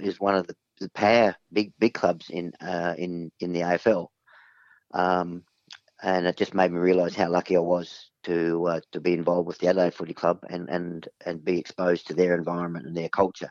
is 0.00 0.20
one 0.20 0.36
of 0.36 0.46
the, 0.46 0.56
the 0.80 0.88
power 0.90 1.36
big 1.52 1.72
big 1.78 1.94
clubs 1.94 2.30
in 2.30 2.52
uh, 2.60 2.94
in 2.96 3.30
in 3.40 3.52
the 3.52 3.60
AFL, 3.60 4.08
um, 4.94 5.44
and 6.02 6.26
it 6.26 6.36
just 6.36 6.54
made 6.54 6.72
me 6.72 6.78
realise 6.78 7.14
how 7.14 7.28
lucky 7.28 7.56
I 7.56 7.60
was 7.60 8.10
to 8.24 8.66
uh, 8.66 8.80
to 8.92 9.00
be 9.00 9.12
involved 9.12 9.46
with 9.46 9.58
the 9.58 9.68
Adelaide 9.68 9.94
Footy 9.94 10.14
Club 10.14 10.40
and 10.48 10.68
and 10.70 11.08
and 11.24 11.44
be 11.44 11.58
exposed 11.58 12.06
to 12.06 12.14
their 12.14 12.34
environment 12.34 12.86
and 12.86 12.96
their 12.96 13.08
culture, 13.08 13.50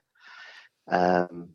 um, 0.89 1.49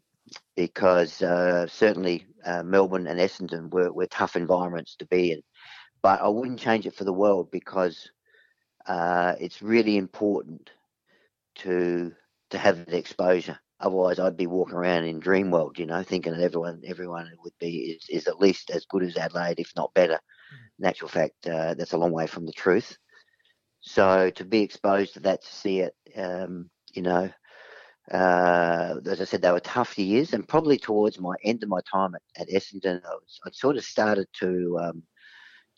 because 0.56 1.22
uh, 1.22 1.66
certainly 1.66 2.26
uh, 2.44 2.62
Melbourne 2.62 3.06
and 3.06 3.20
Essendon 3.20 3.70
were, 3.70 3.92
were 3.92 4.06
tough 4.06 4.36
environments 4.36 4.96
to 4.96 5.06
be 5.06 5.32
in, 5.32 5.42
but 6.02 6.20
I 6.20 6.28
wouldn't 6.28 6.60
change 6.60 6.86
it 6.86 6.94
for 6.94 7.04
the 7.04 7.12
world 7.12 7.50
because 7.50 8.10
uh, 8.86 9.34
it's 9.40 9.62
really 9.62 9.96
important 9.96 10.70
to 11.56 12.12
to 12.50 12.58
have 12.58 12.86
the 12.86 12.98
exposure. 12.98 13.58
Otherwise, 13.80 14.18
I'd 14.18 14.36
be 14.36 14.46
walking 14.46 14.76
around 14.76 15.04
in 15.04 15.18
dream 15.18 15.50
world, 15.50 15.78
you 15.78 15.86
know, 15.86 16.02
thinking 16.02 16.32
that 16.32 16.42
everyone 16.42 16.82
everyone 16.86 17.30
would 17.42 17.52
be 17.58 17.98
is, 17.98 18.06
is 18.08 18.26
at 18.28 18.40
least 18.40 18.70
as 18.70 18.86
good 18.86 19.02
as 19.02 19.16
Adelaide, 19.16 19.58
if 19.60 19.72
not 19.76 19.94
better. 19.94 20.18
In 20.78 20.86
actual 20.86 21.08
fact, 21.08 21.46
uh, 21.46 21.74
that's 21.74 21.92
a 21.92 21.98
long 21.98 22.12
way 22.12 22.26
from 22.26 22.46
the 22.46 22.52
truth. 22.52 22.96
So 23.80 24.30
to 24.30 24.44
be 24.44 24.62
exposed 24.62 25.14
to 25.14 25.20
that, 25.20 25.42
to 25.42 25.54
see 25.54 25.80
it, 25.80 25.94
um, 26.16 26.70
you 26.92 27.02
know, 27.02 27.30
uh, 28.10 28.96
as 29.06 29.20
I 29.20 29.24
said, 29.24 29.42
they 29.42 29.50
were 29.50 29.60
tough 29.60 29.98
years, 29.98 30.32
and 30.32 30.46
probably 30.46 30.78
towards 30.78 31.18
my 31.18 31.34
end 31.42 31.62
of 31.62 31.68
my 31.68 31.80
time 31.90 32.14
at, 32.14 32.22
at 32.36 32.48
Essendon, 32.48 33.00
I 33.04 33.14
was, 33.14 33.40
I'd 33.46 33.54
sort 33.54 33.76
of 33.76 33.84
started 33.84 34.26
to 34.40 34.78
um, 34.82 35.02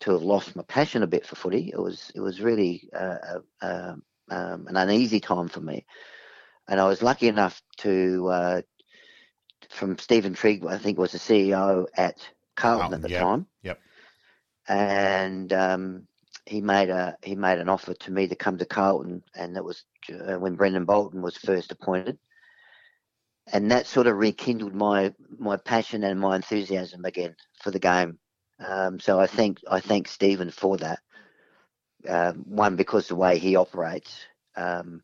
to 0.01 0.11
have 0.11 0.23
lost 0.23 0.55
my 0.55 0.63
passion 0.63 1.03
a 1.03 1.07
bit 1.07 1.25
for 1.25 1.35
footy. 1.35 1.71
It 1.73 1.79
was 1.79 2.11
it 2.15 2.19
was 2.19 2.41
really 2.41 2.89
uh, 2.93 3.39
uh, 3.61 3.95
um, 4.29 4.67
an 4.67 4.75
uneasy 4.75 5.19
time 5.19 5.47
for 5.47 5.61
me, 5.61 5.85
and 6.67 6.79
I 6.79 6.87
was 6.87 7.01
lucky 7.01 7.29
enough 7.29 7.61
to 7.77 8.27
uh, 8.27 8.61
from 9.69 9.97
Steven 9.97 10.33
Trigg, 10.33 10.65
I 10.65 10.77
think 10.77 10.97
was 10.97 11.13
the 11.13 11.17
CEO 11.17 11.85
at 11.95 12.17
Carlton 12.55 12.89
Carlton, 12.89 12.93
at 12.93 13.01
the 13.01 13.09
yep, 13.09 13.21
time. 13.21 13.47
yep. 13.63 13.79
And 14.67 15.53
um, 15.53 16.07
he 16.47 16.61
made 16.61 16.89
a 16.89 17.17
he 17.21 17.35
made 17.35 17.59
an 17.59 17.69
offer 17.69 17.93
to 17.93 18.11
me 18.11 18.27
to 18.27 18.35
come 18.35 18.57
to 18.57 18.65
Carlton, 18.65 19.23
and 19.35 19.55
that 19.55 19.63
was 19.63 19.83
uh, 20.09 20.35
when 20.39 20.55
Brendon 20.55 20.85
Bolton 20.85 21.21
was 21.21 21.37
first 21.37 21.71
appointed. 21.71 22.17
And 23.51 23.71
that 23.71 23.87
sort 23.87 24.07
of 24.07 24.17
rekindled 24.17 24.73
my 24.73 25.13
my 25.37 25.57
passion 25.57 26.03
and 26.03 26.19
my 26.19 26.35
enthusiasm 26.35 27.05
again 27.05 27.35
for 27.61 27.71
the 27.71 27.79
game. 27.79 28.19
Um, 28.65 28.99
so 28.99 29.19
I 29.19 29.27
thank 29.27 29.59
I 29.69 29.79
thank 29.79 30.07
Steven 30.07 30.51
for 30.51 30.77
that. 30.77 30.99
Um, 32.07 32.45
one 32.47 32.75
because 32.75 33.07
the 33.07 33.15
way 33.15 33.37
he 33.37 33.55
operates, 33.55 34.25
um, 34.55 35.03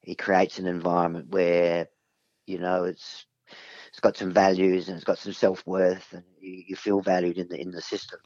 he 0.00 0.14
creates 0.14 0.58
an 0.58 0.66
environment 0.66 1.30
where 1.30 1.88
you 2.46 2.58
know 2.58 2.84
it's 2.84 3.26
it's 3.88 4.00
got 4.00 4.16
some 4.16 4.32
values 4.32 4.88
and 4.88 4.96
it's 4.96 5.04
got 5.04 5.18
some 5.18 5.32
self 5.32 5.66
worth, 5.66 6.12
and 6.12 6.24
you, 6.40 6.64
you 6.68 6.76
feel 6.76 7.00
valued 7.00 7.38
in 7.38 7.48
the 7.48 7.60
in 7.60 7.70
the 7.70 7.82
system. 7.82 8.20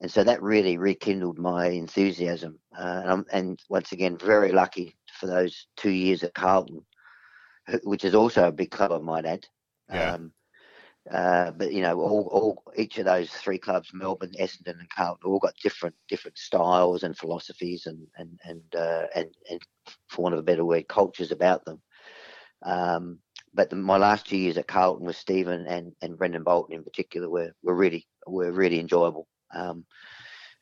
And 0.00 0.10
so 0.10 0.24
that 0.24 0.42
really 0.42 0.78
rekindled 0.78 1.38
my 1.38 1.66
enthusiasm. 1.66 2.58
Uh, 2.76 3.00
and, 3.02 3.10
I'm, 3.10 3.26
and 3.32 3.62
once 3.68 3.92
again, 3.92 4.16
very 4.16 4.52
lucky 4.52 4.96
for 5.18 5.26
those 5.26 5.66
two 5.76 5.90
years 5.90 6.22
at 6.22 6.34
Carlton, 6.34 6.82
which 7.84 8.04
is 8.04 8.14
also 8.14 8.48
a 8.48 8.52
big 8.52 8.70
club, 8.70 8.92
I 8.92 8.98
might 8.98 9.26
add. 9.26 9.46
Yeah. 9.92 10.12
Um, 10.12 10.32
uh, 11.10 11.50
but 11.52 11.72
you 11.72 11.82
know, 11.82 11.98
all, 12.00 12.28
all 12.30 12.62
each 12.76 12.98
of 12.98 13.06
those 13.06 13.30
three 13.30 13.58
clubs, 13.58 13.90
Melbourne, 13.92 14.32
Essendon, 14.38 14.78
and 14.78 14.88
Carlton, 14.90 15.30
all 15.30 15.38
got 15.38 15.54
different 15.62 15.94
different 16.08 16.36
styles 16.38 17.02
and 17.02 17.16
philosophies 17.16 17.86
and 17.86 18.06
and 18.16 18.38
and 18.44 18.62
uh, 18.76 19.06
and, 19.14 19.28
and 19.50 19.60
for 20.08 20.22
want 20.22 20.34
of 20.34 20.40
a 20.40 20.44
better 20.44 20.64
word, 20.64 20.88
cultures 20.88 21.32
about 21.32 21.64
them. 21.64 21.80
Um, 22.62 23.18
but 23.54 23.70
the, 23.70 23.76
my 23.76 23.96
last 23.96 24.26
two 24.26 24.36
years 24.36 24.58
at 24.58 24.68
Carlton 24.68 25.06
with 25.06 25.16
Steven 25.16 25.66
and, 25.66 25.92
and 26.02 26.18
Brendon 26.18 26.44
Bolton 26.44 26.76
in 26.76 26.84
particular 26.84 27.28
were, 27.28 27.52
were 27.62 27.74
really 27.74 28.06
were 28.26 28.52
really 28.52 28.78
enjoyable. 28.78 29.26
Um, 29.54 29.84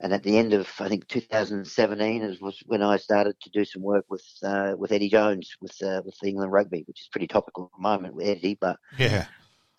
and 0.01 0.13
at 0.13 0.23
the 0.23 0.39
end 0.39 0.55
of 0.55 0.69
I 0.79 0.89
think 0.89 1.09
2017 1.09 2.23
is, 2.23 2.41
was 2.41 2.63
when 2.67 2.83
I 2.83 2.97
started 2.99 3.35
to 3.41 3.51
do 3.51 3.65
some 3.65 3.83
work 3.83 4.05
with 4.09 4.25
uh, 4.43 4.75
with 4.79 4.93
Eddie 4.93 5.09
Jones 5.09 5.57
with 5.61 5.75
uh, 5.83 6.03
with 6.05 6.15
England 6.23 6.53
Rugby, 6.53 6.85
which 6.87 7.01
is 7.01 7.09
pretty 7.09 7.27
topical 7.27 7.65
at 7.65 7.77
the 7.77 7.83
moment 7.83 8.15
with 8.15 8.29
Eddie. 8.29 8.59
But 8.61 8.79
Yeah. 8.97 9.27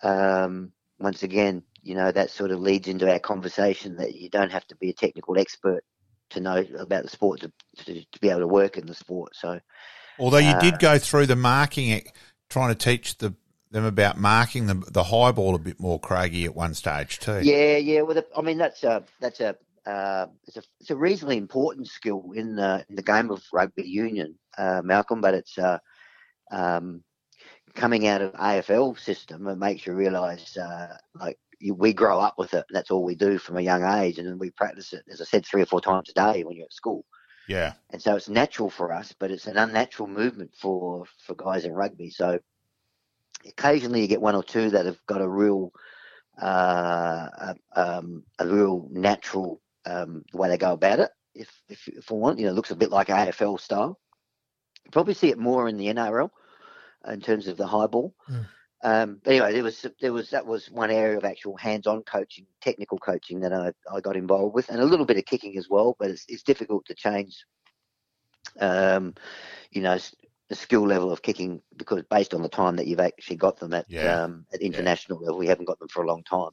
um, 0.04 0.72
once 1.00 1.24
again, 1.24 1.64
you 1.82 1.96
know 1.96 2.12
that 2.12 2.32
sort 2.32 2.52
of 2.52 2.60
leads 2.60 2.88
into 2.88 3.10
our 3.10 3.20
conversation 3.20 3.96
that 3.98 4.16
you 4.16 4.30
don't 4.30 4.52
have 4.52 4.68
to 4.68 4.76
be 4.76 4.90
a 4.90 4.94
technical 4.94 5.38
expert 5.40 5.84
to 6.32 6.42
know 6.42 6.64
about 6.78 7.04
the 7.04 7.10
sport 7.10 7.40
to, 7.40 7.52
to, 7.78 7.94
to 7.94 8.20
be 8.20 8.30
able 8.30 8.42
to 8.42 8.48
work 8.48 8.78
in 8.78 8.86
the 8.86 8.94
sport. 8.94 9.36
So 9.36 9.60
Although 10.20 10.40
you 10.40 10.54
Uh, 10.54 10.60
did 10.60 10.80
go 10.80 11.00
through 11.00 11.28
the 11.28 11.36
marking, 11.38 12.04
trying 12.50 12.70
to 12.70 12.76
teach 12.76 13.18
the 13.18 13.34
them 13.72 13.86
about 13.86 14.18
marking 14.18 14.68
the 14.68 14.74
the 14.74 15.04
high 15.04 15.32
ball 15.32 15.56
a 15.56 15.60
bit 15.60 15.80
more, 15.80 16.00
Craigie, 16.00 16.46
at 16.46 16.56
one 16.56 16.74
stage 16.74 17.20
too. 17.20 17.42
Yeah, 17.42 17.78
yeah. 17.78 18.02
Well, 18.02 18.16
the, 18.16 18.26
I 18.36 18.42
mean, 18.42 18.58
that's 18.58 18.84
a 18.84 19.04
that's 19.20 19.40
a 19.40 19.56
uh, 19.86 20.28
it's 20.48 20.58
a 20.58 20.64
it's 20.80 20.90
a 20.90 20.96
reasonably 20.96 21.38
important 21.38 21.88
skill 21.88 22.32
in 22.36 22.56
the 22.56 22.86
in 22.90 22.96
the 22.96 23.04
game 23.04 23.32
of 23.32 23.44
rugby 23.54 23.84
union, 23.88 24.36
uh, 24.58 24.82
Malcolm. 24.84 25.22
But 25.22 25.36
it's 25.36 25.58
uh, 25.58 25.80
um, 26.52 27.04
coming 27.76 28.08
out 28.08 28.22
of 28.22 28.34
AFL 28.34 29.00
system. 29.00 29.48
It 29.48 29.58
makes 29.58 29.86
you 29.86 29.94
realise, 29.94 30.58
uh, 30.58 30.98
like 31.16 31.38
you, 31.60 31.74
we 31.76 31.94
grow 31.94 32.20
up 32.20 32.36
with 32.38 32.54
it. 32.54 32.66
That's 32.72 32.92
all 32.92 33.04
we 33.04 33.16
do 33.16 33.38
from 33.38 33.58
a 33.58 33.62
young 33.62 33.84
age, 33.84 34.18
and 34.18 34.28
then 34.28 34.40
we 34.40 34.52
practice 34.52 34.94
it, 34.94 35.04
as 35.12 35.22
I 35.22 35.26
said, 35.26 35.46
three 35.46 35.62
or 35.62 35.68
four 35.68 35.82
times 35.82 36.10
a 36.10 36.14
day 36.14 36.44
when 36.44 36.56
you're 36.56 36.66
at 36.66 36.74
school. 36.74 37.06
Yeah. 37.48 37.74
And 37.90 38.02
so 38.02 38.16
it's 38.16 38.30
natural 38.30 38.70
for 38.70 38.94
us, 38.94 39.14
but 39.18 39.32
it's 39.32 39.48
an 39.48 39.58
unnatural 39.58 40.08
movement 40.08 40.52
for 40.56 41.06
for 41.26 41.36
guys 41.36 41.66
in 41.66 41.74
rugby. 41.74 42.10
So 42.10 42.40
occasionally 43.46 44.02
you 44.02 44.08
get 44.08 44.22
one 44.22 44.36
or 44.36 44.44
two 44.44 44.70
that 44.72 44.86
have 44.86 45.00
got 45.06 45.22
a 45.22 45.28
real 45.28 45.72
uh, 46.42 47.28
a, 47.38 47.56
um, 47.76 48.24
a 48.40 48.48
real 48.48 48.88
natural 48.92 49.62
um, 49.86 50.24
way 50.34 50.50
they 50.50 50.58
go 50.58 50.74
about 50.74 51.00
it. 51.00 51.10
If, 51.36 51.50
if 51.68 51.88
if 51.88 52.12
I 52.12 52.16
want, 52.16 52.40
you 52.40 52.46
know, 52.46 52.52
it 52.52 52.56
looks 52.56 52.72
a 52.72 52.76
bit 52.76 52.92
like 52.92 53.08
AFL 53.08 53.60
style. 53.60 54.00
You 54.86 54.92
probably 54.92 55.14
see 55.14 55.30
it 55.30 55.38
more 55.38 55.68
in 55.68 55.78
the 55.78 55.88
NRL 55.88 56.30
in 57.08 57.22
terms 57.22 57.48
of 57.48 57.58
the 57.58 57.68
high 57.68 57.88
ball. 57.88 58.14
Mm. 58.30 58.46
Um, 58.82 59.22
but 59.24 59.32
anyway, 59.32 59.54
there 59.54 59.64
was 59.64 59.86
there 60.00 60.14
was 60.14 60.30
that 60.30 60.46
was 60.46 60.72
one 60.72 60.90
area 60.90 61.18
of 61.18 61.26
actual 61.26 61.58
hands-on 61.58 62.04
coaching, 62.04 62.46
technical 62.62 62.98
coaching 62.98 63.42
that 63.42 63.54
I, 63.54 63.74
I 63.94 64.00
got 64.00 64.16
involved 64.16 64.56
with, 64.56 64.70
and 64.70 64.80
a 64.80 64.86
little 64.86 65.06
bit 65.06 65.18
of 65.18 65.26
kicking 65.26 65.58
as 65.58 65.70
well. 65.70 65.98
But 66.00 66.12
it's, 66.12 66.26
it's 66.30 66.44
difficult 66.44 66.86
to 66.86 66.96
change, 66.96 67.46
um, 68.60 69.16
you 69.72 69.82
know, 69.82 69.98
the 70.50 70.56
skill 70.56 70.86
level 70.86 71.12
of 71.12 71.22
kicking 71.22 71.62
because 71.78 72.04
based 72.10 72.34
on 72.34 72.42
the 72.42 72.50
time 72.50 72.76
that 72.78 72.88
you've 72.88 73.00
actually 73.00 73.38
got 73.38 73.58
them 73.60 73.74
at 73.74 73.88
Yeah. 73.88 74.20
um, 74.24 74.46
at 74.54 74.62
international 74.62 75.20
level, 75.20 75.38
we 75.38 75.48
haven't 75.48 75.66
got 75.66 75.80
them 75.80 75.90
for 75.90 76.04
a 76.04 76.08
long 76.08 76.24
time. 76.24 76.52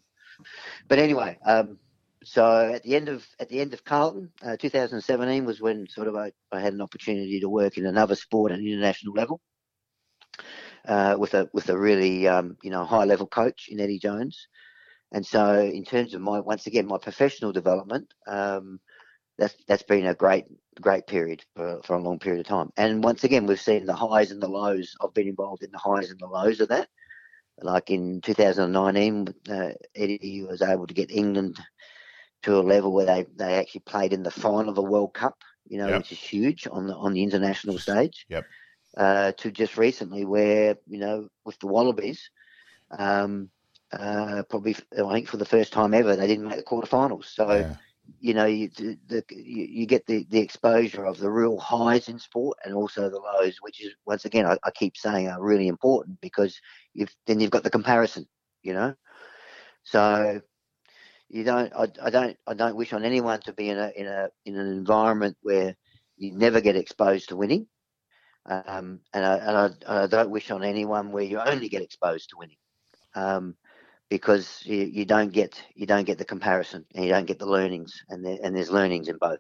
But 0.89 0.99
anyway, 0.99 1.39
um, 1.47 1.79
so 2.25 2.73
at 2.75 2.83
the 2.83 2.97
end 2.97 3.09
of 3.09 3.27
at 3.41 3.49
the 3.49 3.61
end 3.61 3.75
of 3.75 3.85
Carlton, 3.85 4.33
uh, 4.45 4.57
2017 4.57 5.45
was 5.45 5.61
when 5.61 5.87
sort 5.89 6.09
of 6.09 6.17
I, 6.17 6.33
I 6.53 6.61
had 6.61 6.75
an 6.75 6.83
opportunity 6.83 7.41
to 7.41 7.49
work 7.49 7.79
in 7.79 7.87
another 7.87 8.15
sport 8.17 8.53
at 8.53 8.59
international 8.61 9.15
level 9.15 9.41
uh, 10.87 11.17
with 11.19 11.35
a 11.35 11.49
with 11.53 11.69
a 11.69 11.79
really 11.79 12.29
um, 12.29 12.57
you 12.63 12.71
know 12.71 12.85
high 12.85 13.05
level 13.05 13.27
coach 13.27 13.67
in 13.69 13.81
Eddie 13.81 13.99
Jones. 13.99 14.49
And 15.13 15.25
so, 15.25 15.61
in 15.61 15.85
terms 15.85 16.15
of 16.15 16.21
my 16.21 16.41
once 16.41 16.67
again 16.67 16.87
my 16.87 16.99
professional 16.99 17.53
development, 17.53 18.13
um, 18.27 18.81
that's 19.39 19.55
that's 19.67 19.83
been 19.83 20.07
a 20.07 20.15
great 20.15 20.45
great 20.81 21.07
period 21.07 21.45
for, 21.55 21.81
for 21.85 21.97
a 21.97 22.03
long 22.03 22.19
period 22.19 22.41
of 22.41 22.47
time. 22.47 22.71
And 22.77 23.03
once 23.05 23.25
again, 23.25 23.47
we've 23.47 23.61
seen 23.61 23.87
the 23.87 23.95
highs 23.95 24.31
and 24.31 24.43
the 24.43 24.49
lows. 24.49 24.95
I've 25.01 25.15
been 25.15 25.29
involved 25.29 25.63
in 25.63 25.71
the 25.73 25.79
highs 25.79 26.11
and 26.11 26.21
the 26.21 26.27
lows 26.27 26.61
of 26.61 26.69
that. 26.69 26.89
Like 27.63 27.91
in 27.91 28.21
2019, 28.21 29.29
uh, 29.51 29.71
Eddie 29.95 30.45
was 30.49 30.63
able 30.63 30.87
to 30.87 30.95
get 30.95 31.11
England 31.11 31.59
to 32.43 32.59
a 32.59 32.61
level 32.61 32.93
where 32.93 33.07
they, 33.07 33.27
they 33.37 33.55
actually 33.55 33.81
played 33.81 34.13
in 34.13 34.23
the 34.23 34.31
final 34.31 34.69
of 34.69 34.75
the 34.77 34.83
World 34.83 35.15
Cup, 35.15 35.37
you 35.67 35.79
know, 35.79 35.89
Yep. 35.89 35.99
which 35.99 36.13
is 36.13 36.19
huge 36.19 36.67
on 36.71 36.87
the 36.87 36.95
on 36.95 37.13
the 37.15 37.23
international 37.23 37.79
stage. 37.79 38.27
Yep. 38.29 38.45
Uh, 38.97 39.33
to 39.33 39.51
just 39.51 39.77
recently, 39.77 40.25
where 40.25 40.77
you 40.87 40.99
know, 40.99 41.29
with 41.45 41.59
the 41.61 41.67
Wallabies, 41.67 42.31
um, 42.99 43.51
uh, 43.93 44.43
probably 44.49 44.77
I 44.93 45.13
think 45.13 45.29
for 45.29 45.37
the 45.39 45.45
first 45.45 45.73
time 45.73 45.95
ever, 45.95 46.17
they 46.17 46.27
didn't 46.27 46.49
make 46.49 46.57
the 46.57 46.63
quarterfinals. 46.65 47.25
So 47.27 47.51
Yeah. 47.51 47.75
You 48.21 48.35
know, 48.35 48.47
you, 48.47 48.69
the, 48.69 49.25
you, 49.31 49.87
get 49.87 50.07
the, 50.07 50.27
the 50.31 50.41
exposure 50.41 51.05
of 51.05 51.19
the 51.19 51.31
real 51.31 51.59
highs 51.59 52.09
in 52.09 52.19
sport 52.19 52.59
and 52.65 52.75
also 52.75 53.09
the 53.09 53.19
lows, 53.19 53.59
which 53.61 53.85
is 53.85 53.95
once 54.07 54.25
again 54.25 54.47
I, 54.47 54.57
I 54.65 54.71
keep 54.71 54.97
saying 54.97 55.29
are 55.29 55.43
really 55.43 55.69
important 55.69 56.21
because 56.21 56.61
then 57.27 57.41
you've 57.41 57.51
got 57.51 57.63
the 57.63 57.71
comparison, 57.71 58.27
you 58.63 58.73
know. 58.73 58.95
So 59.85 60.41
you 61.29 61.45
don't, 61.45 61.73
I, 61.75 61.87
I 62.03 62.11
don't, 62.11 62.37
I 62.47 62.55
don't 62.55 62.77
wish 62.77 62.93
on 62.93 63.05
anyone 63.05 63.41
to 63.43 63.53
be 63.53 63.69
in 63.69 63.79
a 63.79 63.93
in 63.97 64.07
a 64.07 64.29
in 64.45 64.57
an 64.57 64.67
environment 64.67 65.37
where 65.43 65.77
you 66.17 66.33
never 66.33 66.61
get 66.61 66.77
exposed 66.77 67.29
to 67.29 67.37
winning, 67.37 67.67
um, 68.47 69.01
and 69.13 69.25
I, 69.25 69.37
and 69.37 69.79
I, 69.87 70.05
I 70.05 70.07
don't 70.07 70.31
wish 70.31 70.51
on 70.51 70.63
anyone 70.63 71.13
where 71.13 71.25
you 71.25 71.39
only 71.39 71.69
get 71.69 71.83
exposed 71.83 72.31
to 72.31 72.37
winning. 72.39 72.57
Um, 73.15 73.57
because 74.09 74.63
you, 74.65 74.79
you 74.79 75.05
don't 75.05 75.33
get 75.33 75.63
you 75.75 75.87
don't 75.87 76.05
get 76.05 76.19
the 76.19 76.25
comparison 76.25 76.85
and 76.95 77.05
you 77.05 77.11
don't 77.11 77.27
get 77.27 77.39
the 77.39 77.47
learnings 77.47 78.03
and 78.09 78.25
there, 78.25 78.39
and 78.43 78.55
there's 78.55 78.71
learnings 78.71 79.09
in 79.09 79.19
both. 79.19 79.39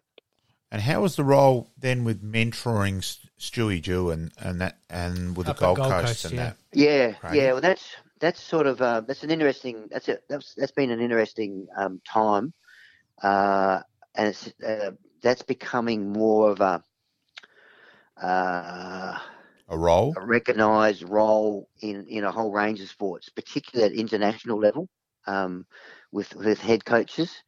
And 0.72 0.82
how 0.82 1.00
was 1.00 1.16
the 1.16 1.24
role 1.24 1.70
then 1.78 2.04
with 2.04 2.22
mentoring 2.22 2.98
Stewie 3.38 3.80
Dew 3.80 4.10
and, 4.10 4.32
and 4.38 4.60
that 4.60 4.78
and 4.90 5.36
with 5.36 5.46
the 5.46 5.52
Up 5.52 5.58
at 5.58 5.60
Gold, 5.60 5.76
Gold 5.78 5.92
Coast, 5.92 6.06
Coast, 6.06 6.24
and 6.26 6.34
yeah. 6.34 6.42
that? 6.42 6.56
Yeah, 6.72 7.12
Right. 7.22 7.34
yeah. 7.34 7.52
Well, 7.52 7.60
that's 7.60 7.88
that's 8.18 8.42
sort 8.42 8.66
of 8.66 8.82
uh, 8.82 9.02
that's 9.02 9.22
an 9.22 9.30
interesting 9.30 9.88
that's 9.90 10.08
a, 10.08 10.18
that's 10.28 10.54
that's 10.54 10.72
been 10.72 10.90
an 10.90 11.00
interesting 11.00 11.68
um, 11.76 12.00
time, 12.04 12.52
uh, 13.22 13.80
and 14.14 14.28
it's 14.28 14.52
uh, 14.66 14.90
that's 15.22 15.42
becoming 15.42 16.12
more 16.12 16.50
of 16.50 16.60
a 16.60 16.82
uh, 18.20 19.18
A 19.68 19.76
role? 19.78 20.14
a 20.16 20.24
recognised 20.26 21.02
role 21.02 21.68
in, 21.80 22.06
in 22.08 22.24
a 22.24 22.32
whole 22.32 22.52
range 22.52 22.80
of 22.80 22.88
sports, 22.88 23.28
particularly 23.28 23.92
at 23.92 23.98
international 23.98 24.58
level, 24.58 24.88
um, 25.26 25.66
with 26.12 26.34
with 26.36 26.60
head 26.60 26.84
coaches. 26.84 27.42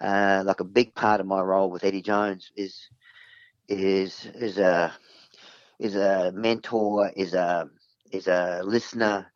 Uh, 0.00 0.42
like 0.46 0.60
a 0.60 0.64
big 0.64 0.94
part 0.94 1.20
of 1.20 1.26
my 1.26 1.40
role 1.40 1.70
with 1.70 1.84
Eddie 1.84 2.02
Jones 2.02 2.50
is 2.56 2.88
is 3.68 4.26
is 4.34 4.58
a 4.58 4.92
is 5.78 5.96
a 5.96 6.32
mentor, 6.34 7.10
is 7.16 7.34
a 7.34 7.68
is 8.12 8.26
a 8.28 8.60
listener, 8.64 9.30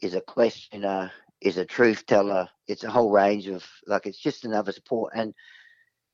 is 0.00 0.14
a 0.14 0.20
questioner, 0.20 1.10
is 1.40 1.56
a 1.58 1.64
truth 1.64 2.06
teller. 2.06 2.48
It's 2.66 2.84
a 2.84 2.90
whole 2.90 3.10
range 3.10 3.48
of 3.48 3.64
like 3.86 4.06
it's 4.06 4.20
just 4.20 4.44
another 4.44 4.72
support. 4.72 5.12
And 5.14 5.34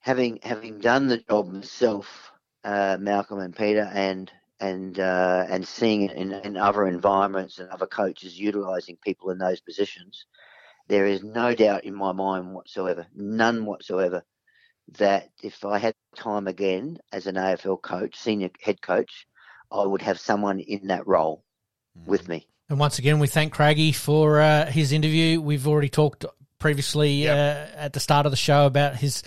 having 0.01 0.39
having 0.43 0.79
done 0.79 1.09
the 1.09 1.18
job 1.18 1.49
myself, 1.49 2.33
uh, 2.64 2.97
Malcolm 3.01 3.41
and 3.41 3.55
Peter, 3.57 3.91
and 3.93 4.31
and 4.61 4.99
uh, 4.99 5.47
and 5.49 5.67
seeing 5.67 6.03
it 6.03 6.13
in, 6.13 6.33
in 6.33 6.57
other 6.57 6.87
environments 6.87 7.59
and 7.59 7.69
other 7.71 7.87
coaches 7.87 8.39
utilizing 8.39 8.97
people 9.05 9.31
in 9.31 9.39
those 9.39 9.61
positions, 9.61 10.27
there 10.89 11.07
is 11.07 11.23
no 11.23 11.55
doubt 11.55 11.85
in 11.85 11.95
my 11.95 12.13
mind 12.13 12.55
whatsoever, 12.55 13.07
none 13.15 13.65
whatsoever, 13.67 14.25
that 14.99 15.31
if 15.43 15.65
I 15.65 15.79
had 15.79 15.95
time 16.17 16.47
again 16.47 16.99
as 17.13 17.27
an 17.27 17.35
AFL 17.35 17.83
coach, 17.83 18.17
senior 18.17 18.51
head 18.61 18.81
coach, 18.81 19.27
I 19.71 19.85
would 19.85 20.03
have 20.03 20.19
someone 20.19 20.61
in 20.61 20.87
that 20.89 21.07
role 21.07 21.45
with 22.07 22.29
me. 22.29 22.47
And 22.69 22.79
once 22.79 22.99
again, 22.99 23.19
we 23.19 23.29
thank 23.29 23.53
Craigie 23.53 23.93
for 23.93 24.41
uh, 24.41 24.67
his 24.67 24.93
interview. 24.93 25.41
We've 25.41 25.69
already 25.69 25.89
talked 25.89 26.25
previously 26.59 27.29
uh, 27.29 27.33
at 27.33 27.93
the 27.93 28.01
start 28.01 28.27
of 28.27 28.33
the 28.33 28.37
show 28.37 28.67
about 28.67 28.97
his 28.97 29.23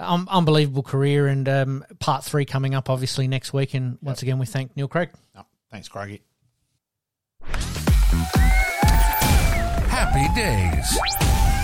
um, 0.00 0.26
unbelievable 0.30 0.82
career 0.82 1.26
and 1.26 1.48
um, 1.48 1.84
part 1.98 2.24
three 2.24 2.44
coming 2.44 2.74
up, 2.74 2.90
obviously, 2.90 3.28
next 3.28 3.52
week. 3.52 3.74
And 3.74 3.98
once 4.02 4.22
again, 4.22 4.38
we 4.38 4.46
thank 4.46 4.76
Neil 4.76 4.88
Craig. 4.88 5.10
No, 5.34 5.44
thanks, 5.70 5.88
Craigie. 5.88 6.22
Happy 9.88 10.26
days. 10.34 11.59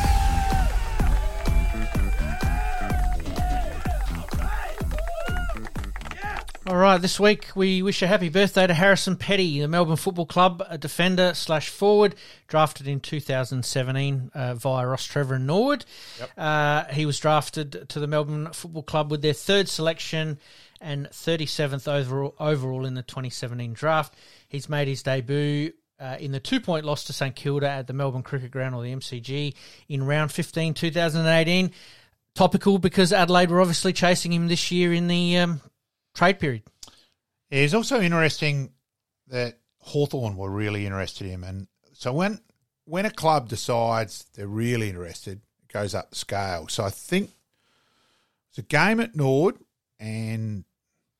All 6.68 6.76
right, 6.76 7.00
this 7.00 7.20
week 7.20 7.50
we 7.54 7.80
wish 7.80 8.02
a 8.02 8.08
happy 8.08 8.28
birthday 8.28 8.66
to 8.66 8.74
Harrison 8.74 9.14
Petty, 9.14 9.60
the 9.60 9.68
Melbourne 9.68 9.94
Football 9.94 10.26
Club 10.26 10.66
a 10.68 10.76
defender 10.76 11.32
slash 11.32 11.68
forward, 11.68 12.16
drafted 12.48 12.88
in 12.88 12.98
2017 12.98 14.32
uh, 14.34 14.54
via 14.54 14.84
Rostrevor 14.84 15.36
and 15.36 15.46
Norwood. 15.46 15.84
Uh, 16.36 16.86
he 16.86 17.06
was 17.06 17.20
drafted 17.20 17.88
to 17.88 18.00
the 18.00 18.08
Melbourne 18.08 18.52
Football 18.52 18.82
Club 18.82 19.12
with 19.12 19.22
their 19.22 19.32
third 19.32 19.68
selection 19.68 20.40
and 20.80 21.06
37th 21.06 21.86
overall, 21.86 22.34
overall 22.40 22.84
in 22.84 22.94
the 22.94 23.02
2017 23.04 23.72
draft. 23.72 24.14
He's 24.48 24.68
made 24.68 24.88
his 24.88 25.04
debut 25.04 25.72
uh, 26.00 26.16
in 26.18 26.32
the 26.32 26.40
two 26.40 26.58
point 26.58 26.84
loss 26.84 27.04
to 27.04 27.12
St 27.12 27.36
Kilda 27.36 27.70
at 27.70 27.86
the 27.86 27.92
Melbourne 27.92 28.24
Cricket 28.24 28.50
Ground 28.50 28.74
or 28.74 28.82
the 28.82 28.92
MCG 28.92 29.54
in 29.88 30.04
round 30.04 30.32
15 30.32 30.74
2018. 30.74 31.70
Topical 32.34 32.78
because 32.78 33.12
Adelaide 33.12 33.52
were 33.52 33.60
obviously 33.60 33.92
chasing 33.92 34.32
him 34.32 34.48
this 34.48 34.72
year 34.72 34.92
in 34.92 35.06
the 35.06 35.38
um, 35.38 35.60
trade 36.16 36.40
period. 36.40 36.62
It's 37.50 37.74
also 37.74 38.00
interesting 38.00 38.72
that 39.28 39.58
Hawthorn 39.78 40.36
were 40.36 40.50
really 40.50 40.84
interested 40.86 41.26
in 41.26 41.32
him. 41.32 41.44
And 41.44 41.68
so 41.92 42.12
when 42.12 42.40
when 42.86 43.06
a 43.06 43.10
club 43.10 43.48
decides 43.48 44.26
they're 44.34 44.46
really 44.48 44.88
interested, 44.88 45.40
it 45.62 45.72
goes 45.72 45.94
up 45.94 46.10
the 46.10 46.16
scale. 46.16 46.68
So 46.68 46.84
I 46.84 46.90
think 46.90 47.30
It's 48.50 48.58
a 48.58 48.62
game 48.62 49.00
at 49.00 49.14
Nord, 49.14 49.56
and 50.00 50.64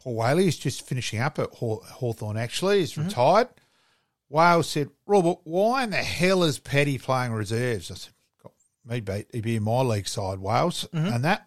Paul 0.01 0.17
Whaley 0.17 0.49
is 0.49 0.57
just 0.57 0.87
finishing 0.87 1.21
up 1.21 1.39
at 1.39 1.53
Haw- 1.55 1.83
Hawthorn. 1.83 2.39
Actually, 2.39 2.79
he's 2.79 2.93
mm-hmm. 2.93 3.09
retired. 3.09 3.49
Wales 4.31 4.71
said, 4.71 4.89
"Robert, 5.07 5.39
why 5.45 5.85
in 5.85 5.91
the 5.91 5.97
hell 5.97 6.43
is 6.45 6.59
Paddy 6.59 6.97
playing 6.99 7.33
reserves?" 7.33 7.91
I 7.91 7.95
said, 7.95 8.13
"God, 8.43 8.53
"Me 8.85 9.01
beat. 9.01 9.29
He'd 9.33 9.43
be 9.43 9.57
in 9.57 9.65
my 9.65 9.83
league 9.83 10.09
side, 10.09 10.39
Wales, 10.39 10.89
mm-hmm. 10.93 11.13
and 11.13 11.25
that." 11.25 11.47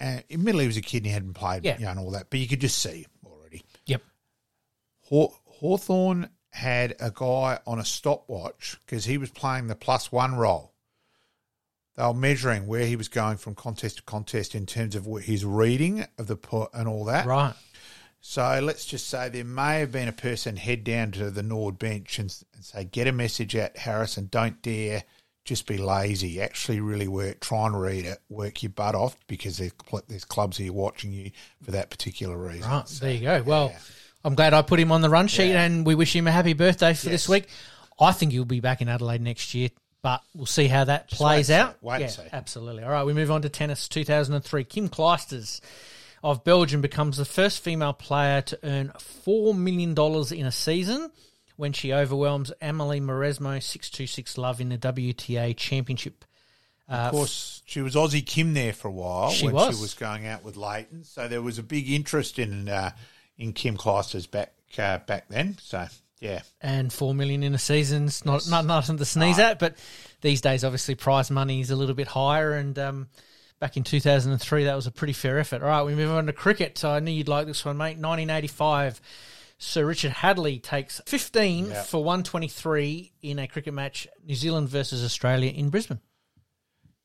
And 0.00 0.24
admittedly, 0.30 0.64
he 0.64 0.68
was 0.68 0.76
a 0.78 0.82
kid 0.82 0.98
and 0.98 1.06
he 1.06 1.12
hadn't 1.12 1.34
played, 1.34 1.64
Yeah. 1.64 1.78
you 1.78 1.84
know, 1.84 1.90
and 1.90 2.00
all 2.00 2.10
that, 2.12 2.30
but 2.30 2.40
you 2.40 2.48
could 2.48 2.60
just 2.60 2.78
see 2.78 3.06
already. 3.24 3.62
Yep. 3.86 4.02
Haw- 5.10 5.32
Hawthorn 5.44 6.30
had 6.52 6.96
a 6.98 7.10
guy 7.14 7.58
on 7.66 7.78
a 7.78 7.84
stopwatch 7.84 8.78
because 8.86 9.04
he 9.04 9.18
was 9.18 9.30
playing 9.30 9.66
the 9.68 9.76
plus 9.76 10.10
one 10.10 10.34
role. 10.34 10.72
They 11.96 12.02
were 12.04 12.14
measuring 12.14 12.66
where 12.66 12.86
he 12.86 12.96
was 12.96 13.08
going 13.08 13.36
from 13.36 13.54
contest 13.54 13.98
to 13.98 14.02
contest 14.04 14.54
in 14.54 14.64
terms 14.64 14.94
of 14.96 15.06
what 15.06 15.24
his 15.24 15.44
reading 15.44 16.06
of 16.18 16.28
the 16.28 16.36
put 16.36 16.70
and 16.72 16.88
all 16.88 17.04
that. 17.04 17.26
Right. 17.26 17.54
So 18.22 18.60
let's 18.62 18.84
just 18.86 19.08
say 19.08 19.28
there 19.28 19.44
may 19.44 19.80
have 19.80 19.92
been 19.92 20.08
a 20.08 20.12
person 20.12 20.56
head 20.56 20.82
down 20.84 21.10
to 21.12 21.30
the 21.30 21.42
Nord 21.42 21.78
bench 21.78 22.18
and, 22.18 22.34
and 22.54 22.64
say, 22.64 22.84
get 22.84 23.06
a 23.06 23.12
message 23.12 23.54
out, 23.56 23.76
Harrison. 23.76 24.28
Don't 24.30 24.60
dare 24.62 25.04
just 25.44 25.66
be 25.66 25.78
lazy. 25.78 26.40
Actually, 26.40 26.80
really 26.80 27.08
work. 27.08 27.40
Try 27.40 27.66
and 27.66 27.80
read 27.80 28.04
it. 28.04 28.18
Work 28.28 28.62
your 28.62 28.70
butt 28.70 28.94
off 28.94 29.16
because 29.26 29.58
there's, 29.58 29.72
there's 30.08 30.24
clubs 30.24 30.56
here 30.58 30.72
watching 30.72 31.12
you 31.12 31.30
for 31.62 31.72
that 31.72 31.90
particular 31.90 32.36
reason. 32.36 32.70
Right. 32.70 32.88
So, 32.88 33.04
there 33.04 33.14
you 33.14 33.20
go. 33.22 33.42
Well, 33.44 33.70
yeah. 33.72 33.78
I'm 34.24 34.34
glad 34.34 34.52
I 34.54 34.62
put 34.62 34.78
him 34.78 34.92
on 34.92 35.00
the 35.00 35.08
run 35.10 35.28
sheet, 35.28 35.50
Yeah. 35.50 35.62
and 35.64 35.84
we 35.86 35.94
wish 35.94 36.14
him 36.14 36.26
a 36.26 36.30
happy 36.32 36.52
birthday 36.52 36.92
for 36.94 37.08
this 37.08 37.28
week. 37.28 37.46
I 37.98 38.12
think 38.12 38.32
he'll 38.32 38.44
be 38.44 38.60
back 38.60 38.80
in 38.82 38.88
Adelaide 38.88 39.20
next 39.22 39.54
year, 39.54 39.70
but 40.02 40.22
we'll 40.34 40.46
see 40.46 40.68
how 40.68 40.84
that 40.84 41.10
plays 41.10 41.48
wait 41.48 41.54
out. 41.56 41.76
Wait 41.82 42.00
yeah, 42.00 42.06
see. 42.08 42.22
absolutely. 42.32 42.82
All 42.84 42.90
right, 42.90 43.04
we 43.04 43.12
move 43.14 43.30
on 43.30 43.42
to 43.42 43.48
tennis. 43.48 43.88
2003, 43.88 44.64
Kim 44.64 44.88
Clijsters 44.88 45.60
of 46.22 46.44
Belgium 46.44 46.80
becomes 46.82 47.16
the 47.16 47.24
first 47.24 47.62
female 47.64 47.92
player 47.94 48.42
to 48.42 48.58
earn 48.62 48.92
four 48.98 49.54
million 49.54 49.94
dollars 49.94 50.32
in 50.32 50.44
a 50.46 50.52
season 50.52 51.10
when 51.60 51.72
she 51.72 51.92
overwhelms 51.92 52.50
Emily 52.60 53.00
Mauresmo 53.00 53.62
six 53.62 53.88
two 53.90 54.06
six 54.08 54.36
love 54.36 54.60
in 54.60 54.70
the 54.70 54.78
WTA 54.78 55.56
Championship. 55.56 56.24
Of 56.88 57.12
course, 57.12 57.62
she 57.66 57.82
was 57.82 57.94
Aussie 57.94 58.26
Kim 58.26 58.52
there 58.52 58.72
for 58.72 58.88
a 58.88 58.90
while 58.90 59.30
She 59.30 59.44
when 59.46 59.54
was. 59.54 59.76
she 59.76 59.80
was 59.80 59.94
going 59.94 60.26
out 60.26 60.42
with 60.42 60.56
Leighton. 60.56 61.04
So 61.04 61.28
there 61.28 61.40
was 61.40 61.56
a 61.58 61.62
big 61.62 61.88
interest 61.88 62.40
in 62.40 62.68
uh, 62.68 62.90
in 63.38 63.52
Kim 63.52 63.76
Clijsters 63.76 64.28
back 64.28 64.52
uh, 64.76 64.98
back 64.98 65.28
then. 65.28 65.56
So 65.62 65.86
yeah, 66.18 66.40
and 66.60 66.92
four 66.92 67.14
million 67.14 67.44
in 67.44 67.54
a 67.54 67.58
season's 67.58 68.24
not 68.24 68.48
not 68.48 68.64
nothing 68.64 68.96
to 68.96 69.04
sneeze 69.04 69.38
at. 69.38 69.60
But 69.60 69.76
these 70.20 70.40
days, 70.40 70.64
obviously, 70.64 70.96
prize 70.96 71.30
money 71.30 71.60
is 71.60 71.70
a 71.70 71.76
little 71.76 71.94
bit 71.94 72.08
higher. 72.08 72.54
And 72.54 72.76
um, 72.78 73.08
back 73.60 73.76
in 73.76 73.84
two 73.84 74.00
thousand 74.00 74.32
and 74.32 74.40
three, 74.40 74.64
that 74.64 74.74
was 74.74 74.88
a 74.88 74.90
pretty 74.90 75.12
fair 75.12 75.38
effort. 75.38 75.62
All 75.62 75.68
right, 75.68 75.84
we 75.84 75.94
move 75.94 76.10
on 76.10 76.26
to 76.26 76.32
cricket. 76.32 76.76
So 76.76 76.90
I 76.90 76.98
knew 76.98 77.12
you'd 77.12 77.28
like 77.28 77.46
this 77.46 77.64
one, 77.64 77.76
mate. 77.76 77.98
Nineteen 77.98 78.30
eighty 78.30 78.48
five. 78.48 79.00
Sir 79.62 79.84
Richard 79.84 80.12
Hadlee 80.12 80.60
takes 80.62 81.02
15 81.04 81.66
Yeah. 81.66 81.82
for 81.82 82.02
123 82.02 83.12
in 83.20 83.38
a 83.38 83.46
cricket 83.46 83.74
match, 83.74 84.08
New 84.24 84.34
Zealand 84.34 84.70
versus 84.70 85.04
Australia 85.04 85.50
in 85.50 85.68
Brisbane. 85.68 86.00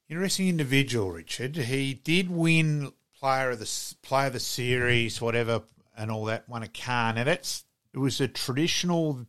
interesting 0.07 0.47
individual, 0.47 1.11
Richard. 1.11 1.57
He 1.57 1.93
did 1.93 2.29
win 2.29 2.93
player 3.19 3.49
of 3.49 3.59
the 3.59 3.95
player 4.03 4.27
of 4.27 4.33
the 4.33 4.39
series, 4.39 5.19
whatever, 5.19 5.63
and 5.97 6.09
all 6.11 6.25
that. 6.25 6.47
Won 6.47 6.63
a 6.63 6.67
car. 6.67 7.11
Now 7.11 7.25
that's 7.25 7.65
it 7.93 7.97
was 7.97 8.21
a 8.21 8.27
traditional, 8.27 9.25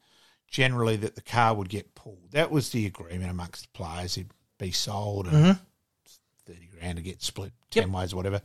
generally 0.49 0.97
that 0.97 1.17
the 1.17 1.23
car 1.23 1.55
would 1.55 1.69
get 1.69 1.95
pulled. 1.95 2.31
That 2.31 2.51
was 2.53 2.71
the 2.71 2.87
agreement 2.87 3.31
amongst 3.31 3.63
the 3.63 3.69
players. 3.77 4.17
It'd 4.17 4.31
be 4.59 4.71
sold 4.71 5.27
and 5.27 5.37
mm-hmm. 5.37 5.63
thirty 6.45 6.69
grand 6.79 6.99
to 6.99 7.03
get 7.03 7.23
split 7.23 7.53
ten 7.71 7.91
ways, 7.91 8.15
whatever. 8.15 8.41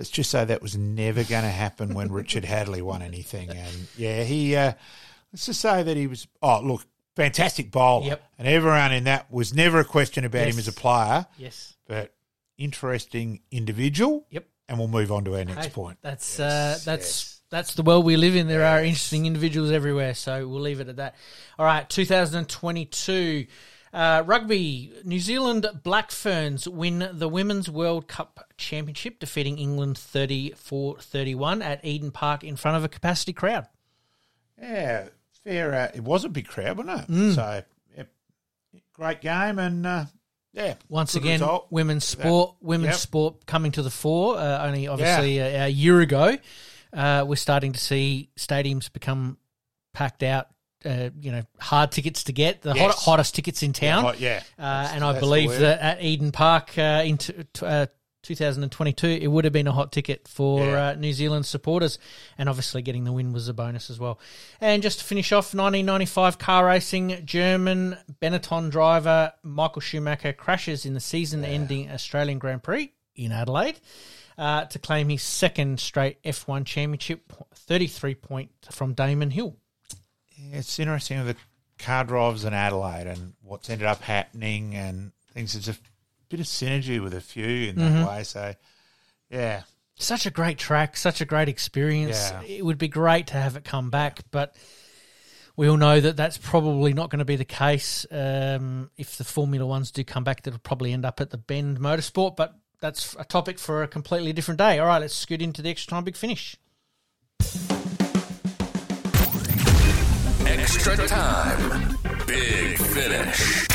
Let's 0.00 0.08
just 0.10 0.30
say 0.30 0.46
that 0.46 0.62
was 0.62 0.78
never 0.78 1.22
going 1.24 1.42
to 1.42 1.50
happen 1.50 1.92
when 1.92 2.10
Richard 2.20 2.44
Hadlee 2.44 2.80
won 2.80 3.02
anything. 3.02 3.50
And 3.50 3.86
yeah, 3.98 4.22
he. 4.24 4.56
Uh, 4.56 4.72
let's 5.30 5.44
just 5.44 5.60
say 5.60 5.82
that 5.82 5.94
he 5.96 6.06
was. 6.06 6.26
Oh, 6.40 6.60
look, 6.62 6.86
fantastic 7.16 7.70
bowler. 7.70 8.06
Yep. 8.06 8.24
And 8.38 8.48
everyone 8.48 8.92
in 8.92 9.04
that 9.04 9.30
was 9.30 9.52
never 9.52 9.78
a 9.80 9.84
question 9.84 10.24
about 10.24 10.46
Yes. 10.46 10.54
him 10.54 10.58
as 10.60 10.68
a 10.68 10.72
player, 10.72 11.26
Yes. 11.36 11.74
but 11.86 12.14
interesting 12.56 13.40
individual. 13.50 14.26
Yep. 14.30 14.46
And 14.70 14.78
we'll 14.78 14.88
move 14.88 15.12
on 15.12 15.24
to 15.26 15.36
our 15.36 15.44
next 15.44 15.66
Hey, 15.66 15.70
point. 15.70 15.98
That's 16.00 16.38
Yes, 16.38 16.40
uh, 16.40 16.90
that's 16.90 17.06
yes. 17.06 17.40
that's 17.50 17.74
the 17.74 17.82
world 17.82 18.06
we 18.06 18.16
live 18.16 18.36
in. 18.36 18.46
There 18.48 18.64
are 18.64 18.82
interesting 18.82 19.26
individuals 19.26 19.70
everywhere, 19.70 20.14
so 20.14 20.48
we'll 20.48 20.60
leave 20.62 20.80
it 20.80 20.88
at 20.88 20.96
that. 20.96 21.14
All 21.58 21.66
right, 21.66 21.86
2022 21.90 23.46
uh, 23.92 24.22
rugby. 24.26 24.92
New 25.04 25.18
Zealand 25.20 25.66
Black 25.82 26.10
Ferns 26.10 26.68
win 26.68 27.08
the 27.12 27.28
Women's 27.28 27.68
World 27.68 28.06
Cup 28.08 28.52
Championship, 28.56 29.18
defeating 29.18 29.58
England 29.58 29.96
34-31 29.96 31.62
at 31.64 31.84
Eden 31.84 32.10
Park 32.10 32.44
in 32.44 32.56
front 32.56 32.76
of 32.76 32.84
a 32.84 32.88
capacity 32.88 33.32
crowd. 33.32 33.66
Yeah, 34.60 35.08
fair. 35.44 35.74
Uh, 35.74 35.88
it 35.94 36.02
was 36.04 36.24
a 36.24 36.28
big 36.28 36.46
crowd, 36.46 36.76
wasn't 36.78 37.00
it? 37.00 37.12
Mm. 37.12 37.34
So, 37.34 37.62
yep, 37.96 38.08
great 38.92 39.20
game, 39.20 39.58
and 39.58 39.86
uh, 39.86 40.04
yeah, 40.52 40.74
Once 40.88 41.14
again, 41.14 41.40
result. 41.40 41.68
women's 41.70 42.04
sport, 42.04 42.56
women's 42.60 42.92
Yep. 42.94 43.00
sport 43.00 43.46
coming 43.46 43.72
to 43.72 43.82
the 43.82 43.90
fore. 43.90 44.36
Uh, 44.36 44.66
only 44.66 44.86
obviously 44.88 45.38
a, 45.38 45.64
a 45.64 45.68
year 45.68 46.00
ago, 46.00 46.36
uh, 46.92 47.24
we're 47.26 47.36
starting 47.36 47.72
to 47.72 47.80
see 47.80 48.30
stadiums 48.36 48.92
become 48.92 49.38
packed 49.94 50.22
out. 50.22 50.48
Uh, 50.84 51.10
you 51.20 51.30
know, 51.30 51.42
hard 51.58 51.92
tickets 51.92 52.24
to 52.24 52.32
get, 52.32 52.62
the 52.62 52.72
hot, 52.74 52.94
hottest 52.94 53.34
tickets 53.34 53.62
in 53.62 53.72
town. 53.72 54.02
Hot- 54.02 54.20
yeah. 54.20 54.42
Uh, 54.58 54.88
and 54.92 55.04
I 55.04 55.18
believe 55.20 55.50
that 55.58 55.78
at 55.80 56.02
Eden 56.02 56.32
Park 56.32 56.78
uh, 56.78 57.02
in 57.04 57.18
t- 57.18 57.34
t- 57.52 57.66
uh, 57.66 57.86
2022, 58.22 59.06
it 59.06 59.26
would 59.26 59.44
have 59.44 59.52
been 59.52 59.66
a 59.66 59.72
hot 59.72 59.92
ticket 59.92 60.26
for 60.28 60.60
Yeah. 60.64 60.88
uh, 60.88 60.94
New 60.94 61.12
Zealand 61.12 61.46
supporters. 61.46 61.98
And 62.38 62.48
obviously, 62.48 62.82
getting 62.82 63.04
the 63.04 63.12
win 63.12 63.32
was 63.32 63.48
a 63.48 63.54
bonus 63.54 63.90
as 63.90 63.98
well. 63.98 64.18
And 64.60 64.82
just 64.82 64.98
to 65.00 65.04
finish 65.04 65.32
off, 65.32 65.54
1995 65.54 66.38
car 66.38 66.66
racing, 66.66 67.22
German 67.24 67.96
Benetton 68.20 68.70
driver 68.70 69.32
Michael 69.42 69.80
Schumacher 69.80 70.32
crashes 70.32 70.84
in 70.86 70.94
the 70.94 71.00
season 71.00 71.44
ending 71.44 71.90
Australian 71.90 72.38
Grand 72.38 72.62
Prix 72.62 72.92
in 73.14 73.32
Adelaide. 73.32 73.78
Uh, 74.38 74.64
to 74.64 74.78
claim 74.78 75.10
his 75.10 75.22
second 75.22 75.78
straight 75.80 76.22
F1 76.22 76.64
championship, 76.64 77.30
33 77.54 78.14
point 78.14 78.50
from 78.70 78.94
Damon 78.94 79.30
Hill. 79.30 79.56
It's 80.52 80.78
interesting 80.78 81.18
with 81.24 81.36
the 81.36 81.84
car 81.84 82.04
drives 82.04 82.44
in 82.44 82.52
Adelaide 82.54 83.06
and 83.06 83.34
what's 83.42 83.70
ended 83.70 83.86
up 83.86 84.02
happening 84.02 84.74
and 84.74 85.12
things. 85.32 85.52
There's 85.52 85.68
a 85.68 85.80
bit 86.28 86.40
of 86.40 86.46
synergy 86.46 87.02
with 87.02 87.14
a 87.14 87.20
few 87.20 87.68
in 87.68 87.76
that 87.76 87.92
Mm-hmm. 87.92 88.06
way. 88.08 88.24
So, 88.24 88.54
yeah, 89.30 89.62
such 89.96 90.26
a 90.26 90.30
great 90.30 90.58
track, 90.58 90.96
such 90.96 91.20
a 91.20 91.24
great 91.24 91.48
experience. 91.48 92.30
Yeah. 92.30 92.42
It 92.42 92.64
would 92.64 92.78
be 92.78 92.88
great 92.88 93.28
to 93.28 93.34
have 93.34 93.56
it 93.56 93.64
come 93.64 93.90
back, 93.90 94.20
but 94.30 94.54
we 95.56 95.68
all 95.68 95.76
know 95.76 96.00
that 96.00 96.16
that's 96.16 96.38
probably 96.38 96.92
not 96.94 97.10
going 97.10 97.18
to 97.18 97.24
be 97.24 97.36
the 97.36 97.44
case. 97.44 98.06
Um, 98.10 98.90
if 98.96 99.16
the 99.18 99.24
Formula 99.24 99.66
Ones 99.66 99.90
do 99.90 100.02
come 100.04 100.24
back, 100.24 100.42
that'll 100.42 100.58
probably 100.60 100.92
end 100.92 101.04
up 101.04 101.20
at 101.20 101.30
the 101.30 101.36
Bend 101.38 101.78
Motorsport, 101.78 102.34
but 102.36 102.54
that's 102.80 103.14
a 103.18 103.24
topic 103.24 103.58
for 103.58 103.82
a 103.82 103.88
completely 103.88 104.32
different 104.32 104.58
day. 104.58 104.78
All 104.78 104.86
right, 104.86 105.00
let's 105.00 105.14
scoot 105.14 105.42
into 105.42 105.60
the 105.60 105.68
extra 105.68 105.90
time 105.90 106.04
big 106.04 106.16
finish. 106.16 106.56
Extra 110.72 110.96
time. 111.08 111.96
Big 112.28 112.78
finish. 112.78 113.66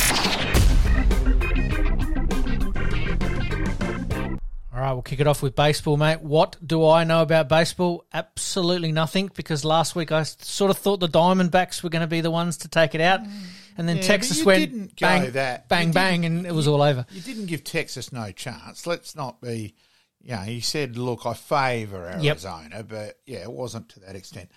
All 4.74 4.80
right, 4.82 4.94
we'll 4.94 5.02
kick 5.02 5.20
it 5.20 5.28
off 5.28 5.42
with 5.44 5.56
baseball, 5.56 5.98
mate. 5.98 6.22
What 6.22 6.56
do 6.66 6.88
I 6.88 7.04
know 7.04 7.22
about 7.22 7.50
baseball? 7.50 8.06
Absolutely 8.14 8.94
nothing, 8.94 9.30
because 9.36 9.66
last 9.66 9.96
week 9.96 10.14
I 10.14 10.24
sort 10.24 10.72
of 10.72 10.78
thought 10.78 11.02
the 11.02 11.10
Diamondbacks 11.10 11.84
were 11.84 11.90
going 11.90 12.00
to 12.02 12.08
be 12.08 12.22
the 12.22 12.32
ones 12.32 12.56
to 12.60 12.70
take 12.70 12.96
it 12.96 13.02
out, 13.02 13.22
mm. 13.24 13.30
and 13.78 13.90
then 13.90 13.98
Yeah, 13.98 14.04
Texas 14.04 14.46
went 14.46 14.98
bang, 14.98 15.32
that- 15.34 15.68
bang, 15.68 15.88
you 15.90 15.94
bang, 15.94 16.26
and 16.26 16.46
it 16.46 16.54
was 16.54 16.66
all 16.68 16.82
over. 16.82 17.06
you 17.12 17.20
didn't 17.22 17.48
give 17.48 17.66
Texas 17.66 18.14
no 18.14 18.32
chance. 18.32 18.88
Let's 18.88 19.16
not 19.18 19.42
be. 19.42 19.76
Yeah, 20.22 20.44
he 20.46 20.60
said, 20.62 20.98
"Look, 20.98 21.26
I 21.26 21.34
favour 21.36 22.18
Yep. 22.22 22.32
Arizona," 22.32 22.84
but 22.84 23.20
yeah, 23.28 23.40
it 23.40 23.52
wasn't 23.52 23.90
to 23.90 24.00
that 24.00 24.16
extent. 24.16 24.50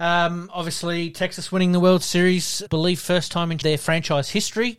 Um, 0.00 0.50
obviously, 0.52 1.10
Texas 1.10 1.52
winning 1.52 1.72
the 1.72 1.78
World 1.80 2.02
Series, 2.02 2.62
I 2.62 2.66
believe 2.68 2.98
first 2.98 3.30
time 3.30 3.52
in 3.52 3.58
their 3.58 3.76
franchise 3.76 4.30
history. 4.30 4.78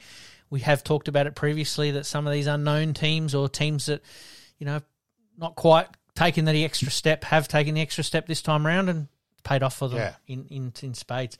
We 0.49 0.61
have 0.61 0.83
talked 0.83 1.07
about 1.07 1.27
it 1.27 1.35
previously 1.35 1.91
that 1.91 2.05
some 2.07 2.25
of 2.25 2.33
these 2.33 2.47
unknown 2.47 2.95
teams 2.95 3.35
or 3.35 3.47
teams 3.47 3.85
that, 3.85 4.01
you 4.57 4.65
know, 4.65 4.81
not 5.37 5.55
quite 5.55 5.87
taken 6.15 6.45
the 6.45 6.65
extra 6.65 6.89
step 6.89 7.23
have 7.25 7.47
taken 7.47 7.75
the 7.75 7.81
extra 7.81 8.03
step 8.03 8.25
this 8.27 8.41
time 8.41 8.65
around 8.65 8.89
and 8.89 9.07
paid 9.43 9.61
off 9.63 9.77
for 9.77 9.87
them 9.87 9.99
Yeah. 9.99 10.15
in, 10.27 10.45
in, 10.47 10.73
in 10.81 10.93
spades. 10.95 11.37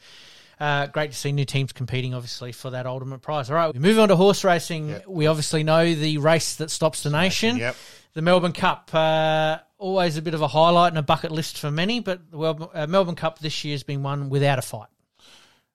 Uh, 0.62 0.86
great 0.86 1.10
to 1.12 1.18
see 1.18 1.32
new 1.32 1.44
teams 1.44 1.74
competing, 1.74 2.14
obviously, 2.14 2.52
for 2.52 2.70
that 2.70 2.86
ultimate 2.86 3.20
prize. 3.24 3.50
All 3.50 3.56
right, 3.56 3.74
we 3.74 3.80
move 3.80 3.98
on 3.98 4.10
to 4.10 4.16
horse 4.16 4.44
racing. 4.44 4.90
Yep. 4.90 5.08
We 5.08 5.26
obviously 5.26 5.64
know 5.64 5.96
the 5.96 6.20
race 6.20 6.58
that 6.58 6.70
stops 6.70 7.02
the 7.02 7.10
nation. 7.10 7.58
Yep. 7.58 7.76
The 8.14 8.22
Melbourne 8.22 8.52
Cup, 8.52 8.94
uh, 8.94 9.58
always 9.80 10.18
a 10.18 10.22
bit 10.22 10.36
of 10.36 10.44
a 10.44 10.48
highlight 10.48 10.92
and 10.92 11.00
a 11.00 11.02
bucket 11.02 11.32
list 11.32 11.58
for 11.58 11.72
many, 11.72 12.00
but 12.00 12.30
the 12.30 12.38
Wel- 12.38 12.72
uh, 12.76 12.86
Melbourne 12.86 13.16
Cup 13.16 13.40
this 13.40 13.64
year 13.64 13.74
has 13.74 13.82
been 13.82 14.04
won 14.04 14.30
without 14.30 14.60
a 14.60 14.62
fight. 14.62 14.90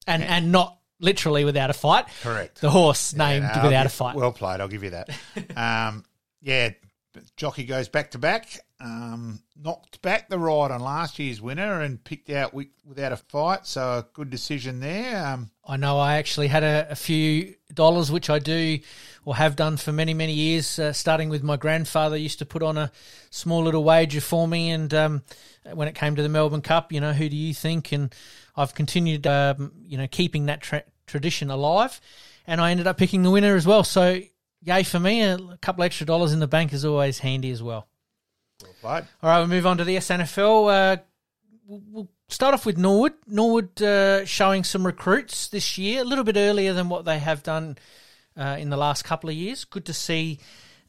And 0.07 0.23
and 0.23 0.53
not 0.53 0.79
literally 1.01 1.45
without 1.45 1.69
a 1.71 1.73
fight. 1.73 2.07
Correct. 2.23 2.61
The 2.61 2.71
horse 2.71 3.13
named 3.13 3.43
Yeah, 3.43 3.57
no, 3.57 3.65
without 3.65 3.87
a 3.87 3.89
fight. 3.89 4.15
Well 4.15 4.31
played. 4.31 4.61
I'll 4.61 4.69
give 4.69 4.85
you 4.85 4.91
that. 4.91 5.11
um, 5.57 6.05
yeah, 6.41 6.71
Jockey 7.37 7.65
goes 7.65 7.89
back 7.89 8.13
to 8.13 8.19
back. 8.19 8.61
Um, 8.79 9.41
knocked 9.57 10.03
back 10.03 10.29
the 10.29 10.39
ride 10.39 10.71
on 10.71 10.83
last 10.83 11.19
year's 11.19 11.41
winner 11.41 11.81
and 11.81 12.03
picked 12.05 12.29
out 12.29 12.53
without 12.53 13.13
a 13.13 13.17
fight. 13.17 13.67
So 13.67 13.81
a 13.81 14.07
good 14.13 14.29
decision 14.29 14.81
there. 14.81 15.27
Um, 15.27 15.51
I 15.67 15.79
know 15.79 15.99
I 15.99 16.17
actually 16.17 16.49
had 16.49 16.63
a, 16.63 16.87
a 16.91 16.95
few 16.95 17.55
dollars, 17.73 18.13
which 18.13 18.29
I 18.29 18.39
do 18.39 18.79
or 19.25 19.35
have 19.37 19.57
done 19.57 19.79
for 19.79 19.93
many, 19.93 20.13
many 20.13 20.35
years, 20.35 20.79
uh, 20.79 20.93
starting 20.93 21.31
with 21.31 21.43
my 21.43 21.57
grandfather 21.57 22.17
used 22.17 22.39
to 22.41 22.47
put 22.47 22.63
on 22.63 22.77
a 22.77 22.93
small 23.31 23.63
little 23.63 23.83
wager 23.83 24.21
for 24.21 24.47
me. 24.47 24.71
And 24.71 24.93
um, 24.93 25.23
when 25.73 25.89
it 25.89 25.95
came 25.95 26.15
to 26.17 26.23
the 26.23 26.29
Melbourne 26.29 26.61
Cup, 26.61 26.93
you 26.93 27.01
know, 27.01 27.15
who 27.15 27.29
do 27.31 27.37
you 27.37 27.55
think? 27.55 27.93
And 27.93 28.15
I've 28.57 28.75
continued, 28.75 29.27
um, 29.27 29.73
you 29.83 29.97
know, 29.97 30.07
keeping 30.07 30.47
that 30.47 30.61
tra- 30.61 30.85
tradition 31.07 31.51
alive. 31.51 31.99
And 32.47 32.61
I 32.61 32.71
ended 32.73 32.87
up 32.87 32.99
picking 32.99 33.23
the 33.23 33.31
winner 33.31 33.57
as 33.57 33.67
well. 33.67 33.85
So, 33.85 34.21
yay 34.63 34.83
for 34.83 35.01
me. 35.01 35.23
A 35.23 35.59
couple 35.63 35.83
extra 35.83 36.07
dollars 36.07 36.33
in 36.33 36.41
the 36.41 36.47
bank 36.47 36.73
is 36.73 36.85
always 36.85 37.19
handy 37.19 37.51
as 37.51 37.63
well. 37.63 37.89
Well 38.63 38.75
played. 38.81 39.05
All 39.23 39.31
right, 39.31 39.39
we'll 39.39 39.49
move 39.49 39.67
on 39.67 39.79
to 39.79 39.85
the 39.85 39.97
SANFL. 39.97 40.69
Uh, 40.95 40.97
we'll- 41.67 42.09
start 42.29 42.55
off 42.55 42.67
with 42.67 42.77
Norwood. 42.77 43.15
Norwood 43.29 43.81
uh, 43.81 44.25
showing 44.25 44.65
some 44.65 44.85
recruits 44.85 45.47
this 45.49 45.79
year, 45.79 46.03
a 46.03 46.05
little 46.05 46.25
bit 46.25 46.37
earlier 46.37 46.73
than 46.73 46.89
what 46.89 47.05
they 47.05 47.19
have 47.21 47.43
done 47.45 47.79
uh, 48.37 48.57
in 48.59 48.69
the 48.71 48.77
last 48.77 49.05
couple 49.05 49.31
of 49.31 49.37
years. 49.37 49.65
Good 49.65 49.85
to 49.87 49.93
see 49.93 50.41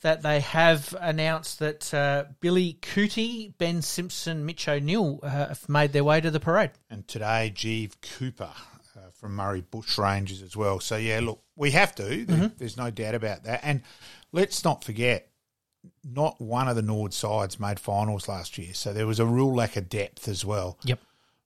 that 0.02 0.22
they 0.24 0.40
have 0.40 0.96
announced 1.00 1.60
that 1.60 1.94
uh, 1.94 2.26
Billy 2.40 2.74
Cootie, 2.82 3.54
Ben 3.58 3.82
Simpson, 3.84 4.46
Mitch 4.46 4.68
O'Neill 4.68 5.20
uh, 5.22 5.30
have 5.30 5.68
made 5.70 5.94
their 5.94 6.04
way 6.04 6.20
to 6.22 6.32
the 6.32 6.40
parade. 6.40 6.72
And 6.90 7.08
today, 7.08 7.52
Jeeve 7.54 8.00
Cooper 8.02 8.50
uh, 8.96 9.00
from 9.14 9.36
Murray 9.36 9.62
Bushrangers 9.62 10.42
as 10.44 10.56
well. 10.58 10.80
So, 10.80 10.98
yeah, 10.98 11.20
look, 11.22 11.42
we 11.56 11.72
have 11.72 11.94
to. 11.96 12.26
There- 12.26 12.52
There's 12.58 12.78
no 12.78 12.90
doubt 12.90 13.14
about 13.16 13.44
that. 13.44 13.60
And 13.64 13.82
let's 14.32 14.64
not 14.64 14.84
forget, 14.84 15.30
not 16.10 16.40
one 16.40 16.68
of 16.68 16.76
the 16.76 16.82
Nord 16.82 17.14
sides 17.14 17.60
made 17.60 17.80
finals 17.80 18.28
last 18.28 18.58
year. 18.58 18.74
So 18.74 18.94
there 18.94 19.08
was 19.08 19.20
a 19.20 19.26
real 19.26 19.54
lack 19.54 19.76
of 19.76 19.90
depth 19.90 20.28
as 20.28 20.46
well. 20.46 20.78
Yep. 20.84 21.00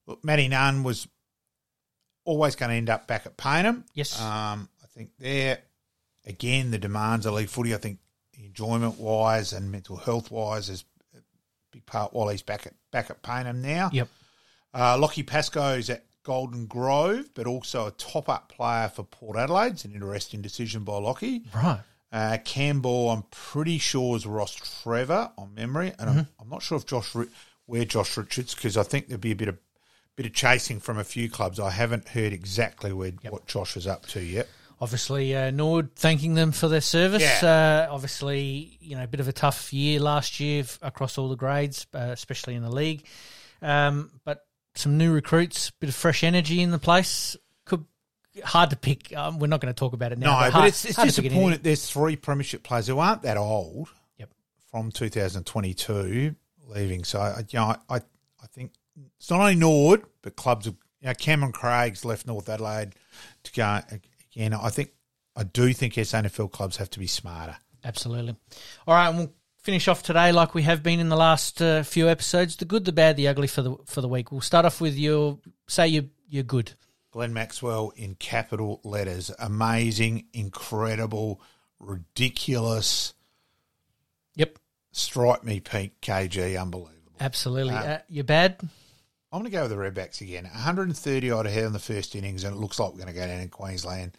Look, 0.08 0.24
Matty 0.24 0.48
Nunn 0.48 0.84
was 0.84 1.08
always 2.26 2.56
going 2.56 2.70
to 2.70 2.76
end 2.76 2.90
up 2.90 3.08
back 3.08 3.26
at 3.26 3.38
Payneham. 3.38 3.84
Yes. 3.94 4.20
Um, 4.22 4.70
I 4.84 4.88
think 4.88 5.12
there, 5.20 5.60
again, 6.26 6.72
the 6.72 6.78
demands 6.78 7.26
of 7.26 7.34
league 7.34 7.50
footy, 7.50 7.74
I 7.74 7.78
think 7.78 8.00
enjoyment 8.34 9.00
wise 9.00 9.54
and 9.54 9.72
mental 9.72 9.98
health 9.98 10.32
wise 10.32 10.70
is 10.70 10.84
a 11.16 11.20
big 11.72 11.86
part 11.86 12.14
while 12.14 12.30
he's 12.30 12.42
back 12.42 12.66
at 12.66 12.74
back 12.92 13.10
at 13.10 13.24
Payneham 13.24 13.62
now. 13.62 13.90
Yep. 13.94 14.08
Uh, 14.74 14.98
Lockie 14.98 15.24
Pascoe's 15.24 15.90
at 15.90 16.06
Golden 16.24 16.66
Grove, 16.66 17.30
but 17.34 17.48
also 17.48 17.88
a 17.88 17.92
top 17.92 18.30
up 18.30 18.50
player 18.50 18.90
for 18.90 19.04
Port 19.04 19.38
Adelaide. 19.38 19.74
It's 19.74 19.86
an 19.86 19.94
interesting 19.94 20.42
decision 20.42 20.84
by 20.84 20.98
Lockie. 20.98 21.44
Right. 21.54 21.82
Uh, 22.12 22.38
Campbell, 22.44 23.10
I'm 23.10 23.24
pretty 23.32 23.78
sure 23.78 24.18
is 24.18 24.26
Ross 24.26 24.54
Trevor 24.84 25.32
on 25.38 25.56
memory, 25.56 25.94
and 25.98 26.10
I'm, 26.10 26.28
I'm 26.40 26.50
not 26.50 26.62
sure 26.62 26.78
if 26.78 26.86
Josh 26.86 27.16
where 27.66 27.86
Josh 27.86 28.18
Richards 28.18 28.54
because 28.54 28.76
I 28.76 28.84
think 28.84 29.08
there'd 29.08 29.22
be 29.22 29.32
a 29.32 29.36
bit 29.36 29.48
of 29.48 29.58
bit 30.18 30.26
of 30.26 30.34
chasing 30.34 30.80
from 30.80 30.98
a 30.98 31.06
few 31.06 31.30
clubs. 31.30 31.60
I 31.60 31.70
haven't 31.70 32.10
heard 32.10 32.34
exactly 32.34 32.92
where 32.92 33.12
what 33.30 33.48
Josh 33.48 33.78
is 33.78 33.88
up 33.88 34.06
to 34.08 34.22
yet. 34.22 34.50
Obviously, 34.82 35.36
uh, 35.36 35.52
Nord 35.52 35.96
thanking 35.96 36.34
them 36.34 36.52
for 36.52 36.68
their 36.68 36.82
service. 36.82 37.22
Yeah. 37.22 37.88
Uh, 37.88 37.94
obviously, 37.94 38.78
you 38.82 38.98
know, 38.98 39.04
a 39.04 39.08
bit 39.08 39.20
of 39.20 39.28
a 39.28 39.34
tough 39.34 39.72
year 39.72 40.00
last 40.00 40.40
year 40.40 40.66
across 40.82 41.18
all 41.18 41.30
the 41.30 41.36
grades, 41.36 41.86
uh, 41.94 42.10
especially 42.12 42.56
in 42.56 42.64
the 42.64 42.72
league. 42.72 43.06
Um, 43.62 44.12
but 44.26 44.46
some 44.76 44.98
new 44.98 45.14
recruits, 45.14 45.72
bit 45.72 45.90
of 45.90 45.96
fresh 45.96 46.24
energy 46.24 46.62
in 46.62 46.72
the 46.72 46.80
place. 46.80 47.38
Hard 48.44 48.70
to 48.70 48.76
pick. 48.76 49.16
Um, 49.16 49.40
we're 49.40 49.48
not 49.48 49.60
going 49.60 49.74
to 49.74 49.78
talk 49.78 49.94
about 49.94 50.12
it 50.12 50.20
now. 50.20 50.40
No, 50.40 50.52
but, 50.52 50.54
but, 50.54 50.68
it's, 50.70 50.86
it's 50.86 50.96
hard 50.96 51.08
disappointing. 51.08 51.60
There's 51.62 51.90
three 51.90 52.16
premiership 52.16 52.64
players 52.64 52.88
who 52.88 52.98
aren't 53.00 53.24
that 53.24 53.38
old. 53.38 53.90
Yep. 54.18 54.30
From 54.72 54.92
2022 54.92 56.36
leaving. 56.68 57.04
So 57.04 57.20
I, 57.20 57.40
you 57.50 57.60
know, 57.60 57.76
I, 57.90 57.96
I 57.96 58.48
think 58.54 58.72
it's 59.18 59.30
not 59.30 59.42
only 59.42 59.56
Nord, 59.56 60.04
but 60.22 60.36
clubs. 60.36 60.66
Have, 60.66 60.76
you 61.02 61.08
know, 61.08 61.14
Cameron 61.14 61.52
Craig's 61.52 62.06
left 62.06 62.28
North 62.28 62.48
Adelaide 62.50 62.94
to 63.44 63.52
go 63.52 63.80
again. 64.32 64.54
I 64.54 64.70
think 64.70 64.92
I 65.36 65.44
do 65.44 65.74
think 65.74 65.94
SANFL 65.96 66.52
clubs 66.52 66.78
have 66.78 66.90
to 66.92 67.00
be 67.00 67.08
smarter. 67.08 67.58
Absolutely. 67.84 68.36
All 68.88 68.94
right, 68.94 69.10
we'll 69.10 69.34
finish 69.58 69.88
off 69.88 70.04
today 70.04 70.32
like 70.32 70.54
we 70.54 70.64
have 70.64 70.84
been 70.84 71.00
in 71.00 71.10
the 71.10 71.18
last 71.18 71.62
uh, 71.62 71.84
few 71.84 72.08
episodes. 72.08 72.56
The 72.56 72.66
good, 72.66 72.86
the 72.86 72.92
bad, 72.92 73.18
the 73.18 73.28
ugly 73.28 73.48
for 73.48 73.62
the 73.62 73.76
for 73.86 74.02
the 74.02 74.08
week. 74.08 74.32
We'll 74.32 74.42
start 74.42 74.66
off 74.66 74.82
with 74.82 74.98
your 74.98 75.40
say 75.68 75.88
you 75.88 76.10
you're 76.28 76.44
good. 76.44 76.74
Glenn 77.12 77.34
Maxwell 77.34 77.92
in 77.96 78.16
capital 78.16 78.80
letters. 78.84 79.32
Amazing, 79.40 80.26
incredible, 80.34 81.42
ridiculous. 81.80 83.14
Yep, 84.36 84.58
Strike 84.94 85.44
me, 85.44 85.60
pink, 85.60 85.94
KG, 86.02 86.60
unbelievable. 86.60 87.14
absolutely. 87.20 87.74
Uh, 87.74 88.00
you're 88.10 88.24
bad. 88.24 88.58
I'm 88.62 89.40
going 89.42 89.46
to 89.46 89.50
go 89.52 89.62
with 89.64 89.72
the 89.72 89.78
Redbacks 89.78 90.20
again. 90.22 90.44
130 90.44 91.32
odd 91.32 91.46
ahead 91.46 91.64
in 91.64 91.72
the 91.74 91.80
first 91.80 92.16
innings, 92.16 92.44
and 92.44 92.54
it 92.56 92.60
looks 92.60 92.80
like 92.80 92.92
we're 92.92 92.98
going 92.98 93.08
to 93.08 93.14
go 93.14 93.26
down 93.26 93.40
in 93.40 93.48
Queensland. 93.50 94.12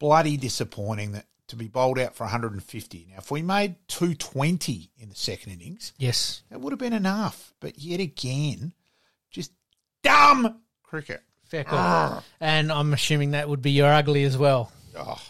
Bloody 0.00 0.36
disappointing 0.36 1.12
that 1.12 1.26
to 1.48 1.56
be 1.56 1.68
bowled 1.68 1.98
out 1.98 2.14
for 2.16 2.24
150. 2.24 3.06
Now, 3.10 3.18
if 3.18 3.30
we 3.30 3.42
made 3.42 3.74
220 3.88 4.90
in 4.98 5.08
the 5.08 5.14
second 5.14 5.52
innings, 5.52 5.92
Yes. 5.98 6.42
that 6.50 6.60
would 6.60 6.72
have 6.72 6.78
been 6.80 6.92
enough. 6.92 7.54
But 7.60 7.78
yet 7.78 8.00
again, 8.00 8.72
just 9.30 9.52
dumb 10.02 10.60
cricket. 10.82 11.22
Fair 11.50 11.64
call. 11.64 12.22
And 12.40 12.70
I'm 12.72 12.92
assuming 12.92 13.32
that 13.32 13.48
would 13.48 13.60
be 13.62 13.72
your 13.72 13.92
ugly 13.92 14.22
as 14.24 14.38
well. 14.38 14.70
Oh, 14.96 15.20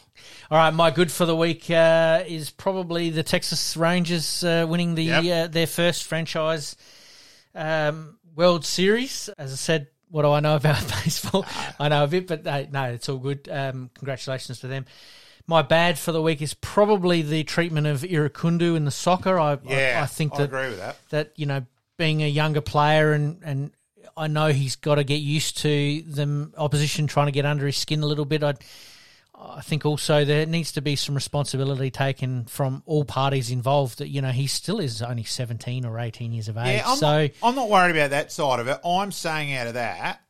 All 0.50 0.58
right, 0.58 0.70
my 0.72 0.90
good 0.90 1.10
for 1.10 1.24
the 1.26 1.34
week 1.36 1.70
uh, 1.70 2.22
is 2.26 2.50
probably 2.50 3.10
the 3.10 3.22
Texas 3.22 3.76
Rangers 3.76 4.44
uh, 4.44 4.66
winning 4.68 4.94
the 4.94 5.04
Yep. 5.04 5.24
uh, 5.24 5.46
their 5.52 5.66
first 5.66 6.04
franchise 6.04 6.76
um, 7.54 8.18
World 8.36 8.64
Series. 8.64 9.28
As 9.38 9.52
I 9.52 9.56
said, 9.56 9.88
what 10.10 10.22
do 10.22 10.30
I 10.30 10.40
know 10.40 10.56
about 10.62 10.80
baseball? 11.04 11.46
I 11.78 11.88
know 11.88 12.04
a 12.04 12.06
bit, 12.06 12.26
but 12.26 12.46
uh, 12.46 12.64
no, 12.70 12.84
it's 12.92 13.08
all 13.08 13.18
good. 13.18 13.48
Um, 13.50 13.90
congratulations 13.94 14.60
to 14.60 14.66
them. 14.66 14.86
My 15.46 15.62
bad 15.62 15.98
for 15.98 16.12
the 16.12 16.22
week 16.22 16.42
is 16.42 16.54
probably 16.54 17.22
the 17.22 17.42
treatment 17.44 17.86
of 17.86 18.02
Irankunda 18.02 18.76
in 18.76 18.84
the 18.84 18.90
soccer. 18.90 19.38
I, 19.40 19.58
yeah. 19.64 19.96
I, 20.00 20.02
I 20.02 20.06
think 20.06 20.34
I 20.34 20.38
that 20.38 20.44
agree 20.44 20.68
with 20.68 20.78
that. 20.78 20.96
that 21.10 21.32
you 21.36 21.46
know 21.46 21.64
being 21.96 22.22
a 22.22 22.28
younger 22.28 22.60
player 22.60 23.12
and 23.12 23.40
and 23.44 23.72
I 24.16 24.26
know 24.26 24.48
he's 24.48 24.76
got 24.76 24.96
to 24.96 25.04
get 25.04 25.20
used 25.20 25.58
to 25.58 26.02
the 26.02 26.52
opposition 26.56 27.06
trying 27.06 27.26
to 27.26 27.32
get 27.32 27.46
under 27.46 27.66
his 27.66 27.76
skin 27.76 28.02
a 28.02 28.06
little 28.06 28.24
bit. 28.24 28.42
I 28.42 28.54
I 29.34 29.62
think 29.62 29.86
also 29.86 30.24
there 30.24 30.44
needs 30.44 30.72
to 30.72 30.82
be 30.82 30.96
some 30.96 31.14
responsibility 31.14 31.90
taken 31.90 32.44
from 32.44 32.82
all 32.84 33.04
parties 33.04 33.50
involved. 33.50 33.98
That 33.98 34.08
you 34.08 34.20
know 34.20 34.30
he 34.30 34.46
still 34.46 34.80
is 34.80 35.00
only 35.00 35.24
seventeen 35.24 35.84
or 35.84 35.98
eighteen 35.98 36.32
years 36.32 36.48
of 36.48 36.58
age. 36.58 36.80
Yeah, 36.80 36.90
I'm, 36.90 36.96
so 36.98 37.22
not, 37.22 37.30
I'm 37.42 37.54
not 37.54 37.70
worried 37.70 37.96
about 37.96 38.10
that 38.10 38.32
side 38.32 38.60
of 38.60 38.68
it. 38.68 38.78
I'm 38.84 39.12
saying 39.12 39.54
out 39.54 39.66
of 39.68 39.74
that, 39.74 40.20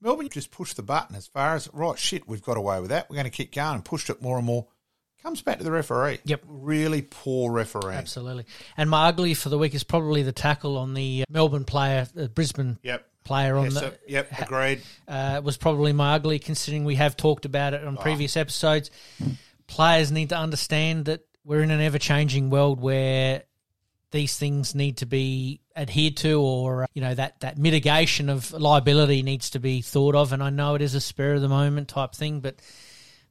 Melbourne 0.00 0.28
just 0.28 0.50
pushed 0.50 0.76
the 0.76 0.82
button 0.82 1.16
as 1.16 1.26
far 1.26 1.54
as, 1.56 1.68
right, 1.72 1.98
shit, 1.98 2.28
we've 2.28 2.42
got 2.42 2.56
away 2.56 2.80
with 2.80 2.90
that. 2.90 3.08
We're 3.08 3.16
going 3.16 3.24
to 3.24 3.30
keep 3.30 3.52
going 3.52 3.76
and 3.76 3.84
pushed 3.84 4.10
it 4.10 4.20
more 4.22 4.36
and 4.36 4.46
more. 4.46 4.66
Comes 5.22 5.42
back 5.42 5.58
to 5.58 5.64
the 5.64 5.70
referee. 5.70 6.18
Yep. 6.24 6.42
Really 6.48 7.02
poor 7.02 7.52
referee. 7.52 7.94
absolutely. 7.94 8.44
And 8.76 8.90
my 8.90 9.06
ugly 9.06 9.34
for 9.34 9.48
the 9.50 9.58
week 9.58 9.72
is 9.72 9.84
probably 9.84 10.24
the 10.24 10.32
tackle 10.32 10.76
on 10.76 10.94
the 10.94 11.24
Melbourne 11.28 11.64
player, 11.64 12.08
the 12.12 12.28
Brisbane 12.28 12.78
Yep. 12.82 13.06
Player 13.24 13.56
on 13.56 13.64
Yes, 13.66 13.74
the. 13.74 13.98
Yep, 14.08 14.40
agreed. 14.40 14.82
uh, 15.08 15.40
was 15.44 15.56
probably 15.56 15.92
my 15.92 16.14
ugly, 16.14 16.38
considering 16.38 16.84
we 16.84 16.96
have 16.96 17.16
talked 17.16 17.44
about 17.44 17.74
it 17.74 17.84
on 17.84 17.96
previous 17.96 18.36
episodes. 18.36 18.90
Players 19.66 20.12
need 20.12 20.30
to 20.30 20.36
understand 20.36 21.06
that 21.06 21.20
we're 21.44 21.62
in 21.62 21.70
an 21.70 21.80
ever 21.80 21.98
changing 21.98 22.50
world 22.50 22.80
where 22.80 23.42
these 24.10 24.36
things 24.36 24.74
need 24.74 24.98
to 24.98 25.06
be 25.06 25.60
adhered 25.74 26.16
to, 26.18 26.40
or 26.40 26.86
you 26.94 27.00
know 27.00 27.14
that 27.14 27.40
that 27.40 27.56
mitigation 27.58 28.28
of 28.28 28.52
liability 28.52 29.22
needs 29.22 29.50
to 29.50 29.58
be 29.58 29.80
thought 29.80 30.14
of. 30.14 30.32
And 30.32 30.42
I 30.42 30.50
know 30.50 30.74
it 30.74 30.82
is 30.82 30.94
a 30.94 31.00
spur 31.00 31.34
of 31.34 31.40
the 31.40 31.48
moment 31.48 31.88
type 31.88 32.12
thing, 32.14 32.40
but 32.40 32.56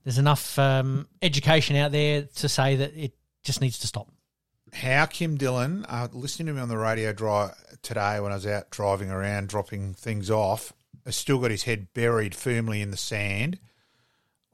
there's 0.03 0.17
enough 0.17 0.57
um, 0.57 1.07
education 1.21 1.75
out 1.75 1.91
there 1.91 2.23
to 2.23 2.49
say 2.49 2.77
that 2.77 2.95
it 2.97 3.13
just 3.43 3.61
needs 3.61 3.79
to 3.79 3.87
stop. 3.87 4.09
How 4.73 5.05
Kym 5.05 5.37
Dillon, 5.37 5.85
uh, 5.87 6.07
listening 6.11 6.47
to 6.47 6.53
me 6.53 6.61
on 6.61 6.69
the 6.69 6.77
radio 6.77 7.13
drive 7.13 7.55
today 7.81 8.19
when 8.19 8.31
I 8.31 8.35
was 8.35 8.47
out 8.47 8.69
driving 8.69 9.11
around, 9.11 9.49
dropping 9.49 9.93
things 9.93 10.29
off, 10.29 10.73
has 11.05 11.15
still 11.15 11.39
got 11.39 11.51
his 11.51 11.63
head 11.63 11.93
buried 11.93 12.33
firmly 12.33 12.81
in 12.81 12.91
the 12.91 12.97
sand. 12.97 13.59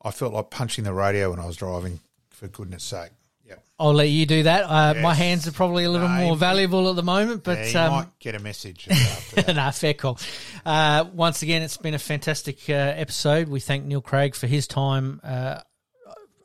I 0.02 0.12
felt 0.12 0.34
like 0.34 0.50
punching 0.50 0.84
the 0.84 0.94
radio 0.94 1.30
when 1.32 1.40
I 1.40 1.46
was 1.46 1.56
driving, 1.56 2.00
for 2.30 2.48
goodness 2.48 2.84
sake. 2.84 3.12
Yep. 3.48 3.64
I'll 3.80 3.94
let 3.94 4.10
you 4.10 4.26
do 4.26 4.44
that. 4.44 4.64
Uh, 4.64 5.02
My 5.02 5.14
hands 5.14 5.48
are 5.48 5.52
probably 5.52 5.86
a 5.86 5.90
little 5.90 6.10
No, 6.10 6.26
more 6.26 6.36
valuable 6.36 6.90
at 6.90 6.96
the 6.96 7.04
moment, 7.04 7.44
but 7.44 7.58
yeah, 7.60 7.66
you 7.68 7.80
um, 7.80 7.92
might 7.92 8.20
get 8.20 8.36
a 8.36 8.40
message 8.40 8.88
nah, 9.48 9.72
fair 9.72 9.94
call. 9.94 10.20
Uh, 10.66 11.06
once 11.14 11.44
again, 11.44 11.62
it's 11.62 11.78
been 11.78 11.94
a 11.94 12.00
fantastic 12.00 12.70
uh, 12.70 12.74
episode. 12.74 13.48
We 13.48 13.60
thank 13.60 13.86
Neil 13.86 14.02
Craig 14.02 14.36
for 14.36 14.48
his 14.48 14.68
time 14.68 15.22
uh, 15.24 15.62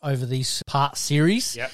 over 0.03 0.27
these 0.27 0.63
part 0.67 0.97
series. 0.97 1.57
Yep. 1.57 1.73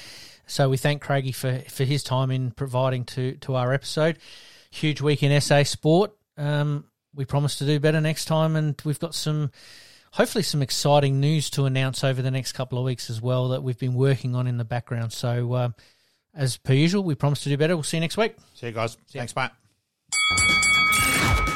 So 0.49 0.69
we 0.69 0.77
thank 0.77 1.03
Craigie 1.03 1.33
for, 1.33 1.61
for 1.69 1.85
his 1.85 2.03
time 2.03 2.31
in 2.31 2.51
providing 2.51 3.05
to, 3.07 3.35
to 3.37 3.55
our 3.55 3.73
episode. 3.73 4.19
Huge 4.71 5.01
week 5.01 5.23
in 5.23 5.39
SA 5.41 5.63
sport. 5.63 6.13
Um, 6.37 6.85
we 7.15 7.25
promise 7.25 7.57
to 7.59 7.67
do 7.67 7.79
better 7.81 8.01
next 8.01 8.27
time, 8.27 8.57
and 8.57 8.81
we've 8.85 8.99
got 8.99 9.15
some, 9.15 9.51
hopefully, 10.13 10.43
some 10.43 10.63
exciting 10.63 11.21
news 11.21 11.51
to 11.51 11.65
announce 11.65 12.05
over 12.05 12.23
the 12.23 12.31
next 12.31 12.53
couple 12.53 12.79
of 12.79 12.85
weeks 12.85 13.11
as 13.11 13.21
well 13.21 13.49
that 13.49 13.63
we've 13.63 13.79
been 13.79 13.95
working 13.95 14.35
on 14.35 14.47
in 14.47 14.57
the 14.57 14.65
background. 14.65 15.13
So, 15.13 15.55
um, 15.55 15.75
as 16.35 16.57
per 16.57 16.73
usual, 16.73 17.03
we 17.03 17.15
promise 17.15 17.43
to 17.43 17.49
do 17.49 17.57
better. 17.57 17.77
We'll 17.77 17.83
see 17.83 17.97
you 17.97 18.03
next 18.03 18.17
week. 18.17 18.37
See 18.55 18.67
you 18.67 18.73
guys. 18.73 18.97
Thanks, 19.11 19.35
mate. 19.35 19.51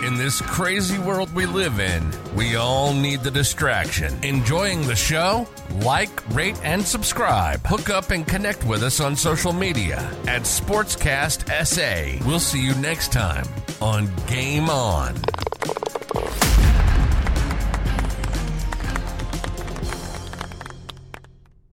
In 0.02 0.16
this 0.16 0.40
crazy 0.40 0.98
world 0.98 1.32
we 1.32 1.46
live 1.46 1.78
in, 1.78 2.10
we 2.34 2.56
all 2.56 2.92
need 2.92 3.22
the 3.22 3.30
distraction. 3.30 4.12
Enjoying 4.24 4.82
the 4.82 4.96
show? 4.96 5.46
Like, 5.76 6.10
rate, 6.34 6.58
and 6.64 6.84
subscribe. 6.84 7.64
Hook 7.64 7.88
up 7.88 8.10
and 8.10 8.26
connect 8.26 8.64
with 8.64 8.82
us 8.82 8.98
on 8.98 9.14
social 9.14 9.52
media 9.52 9.98
at 10.26 10.42
Sportscast 10.42 11.46
SA. 11.64 12.26
We'll 12.26 12.40
see 12.40 12.60
you 12.60 12.74
next 12.74 13.12
time 13.12 13.46
on 13.80 14.10
Game 14.26 14.68
On. 14.68 15.14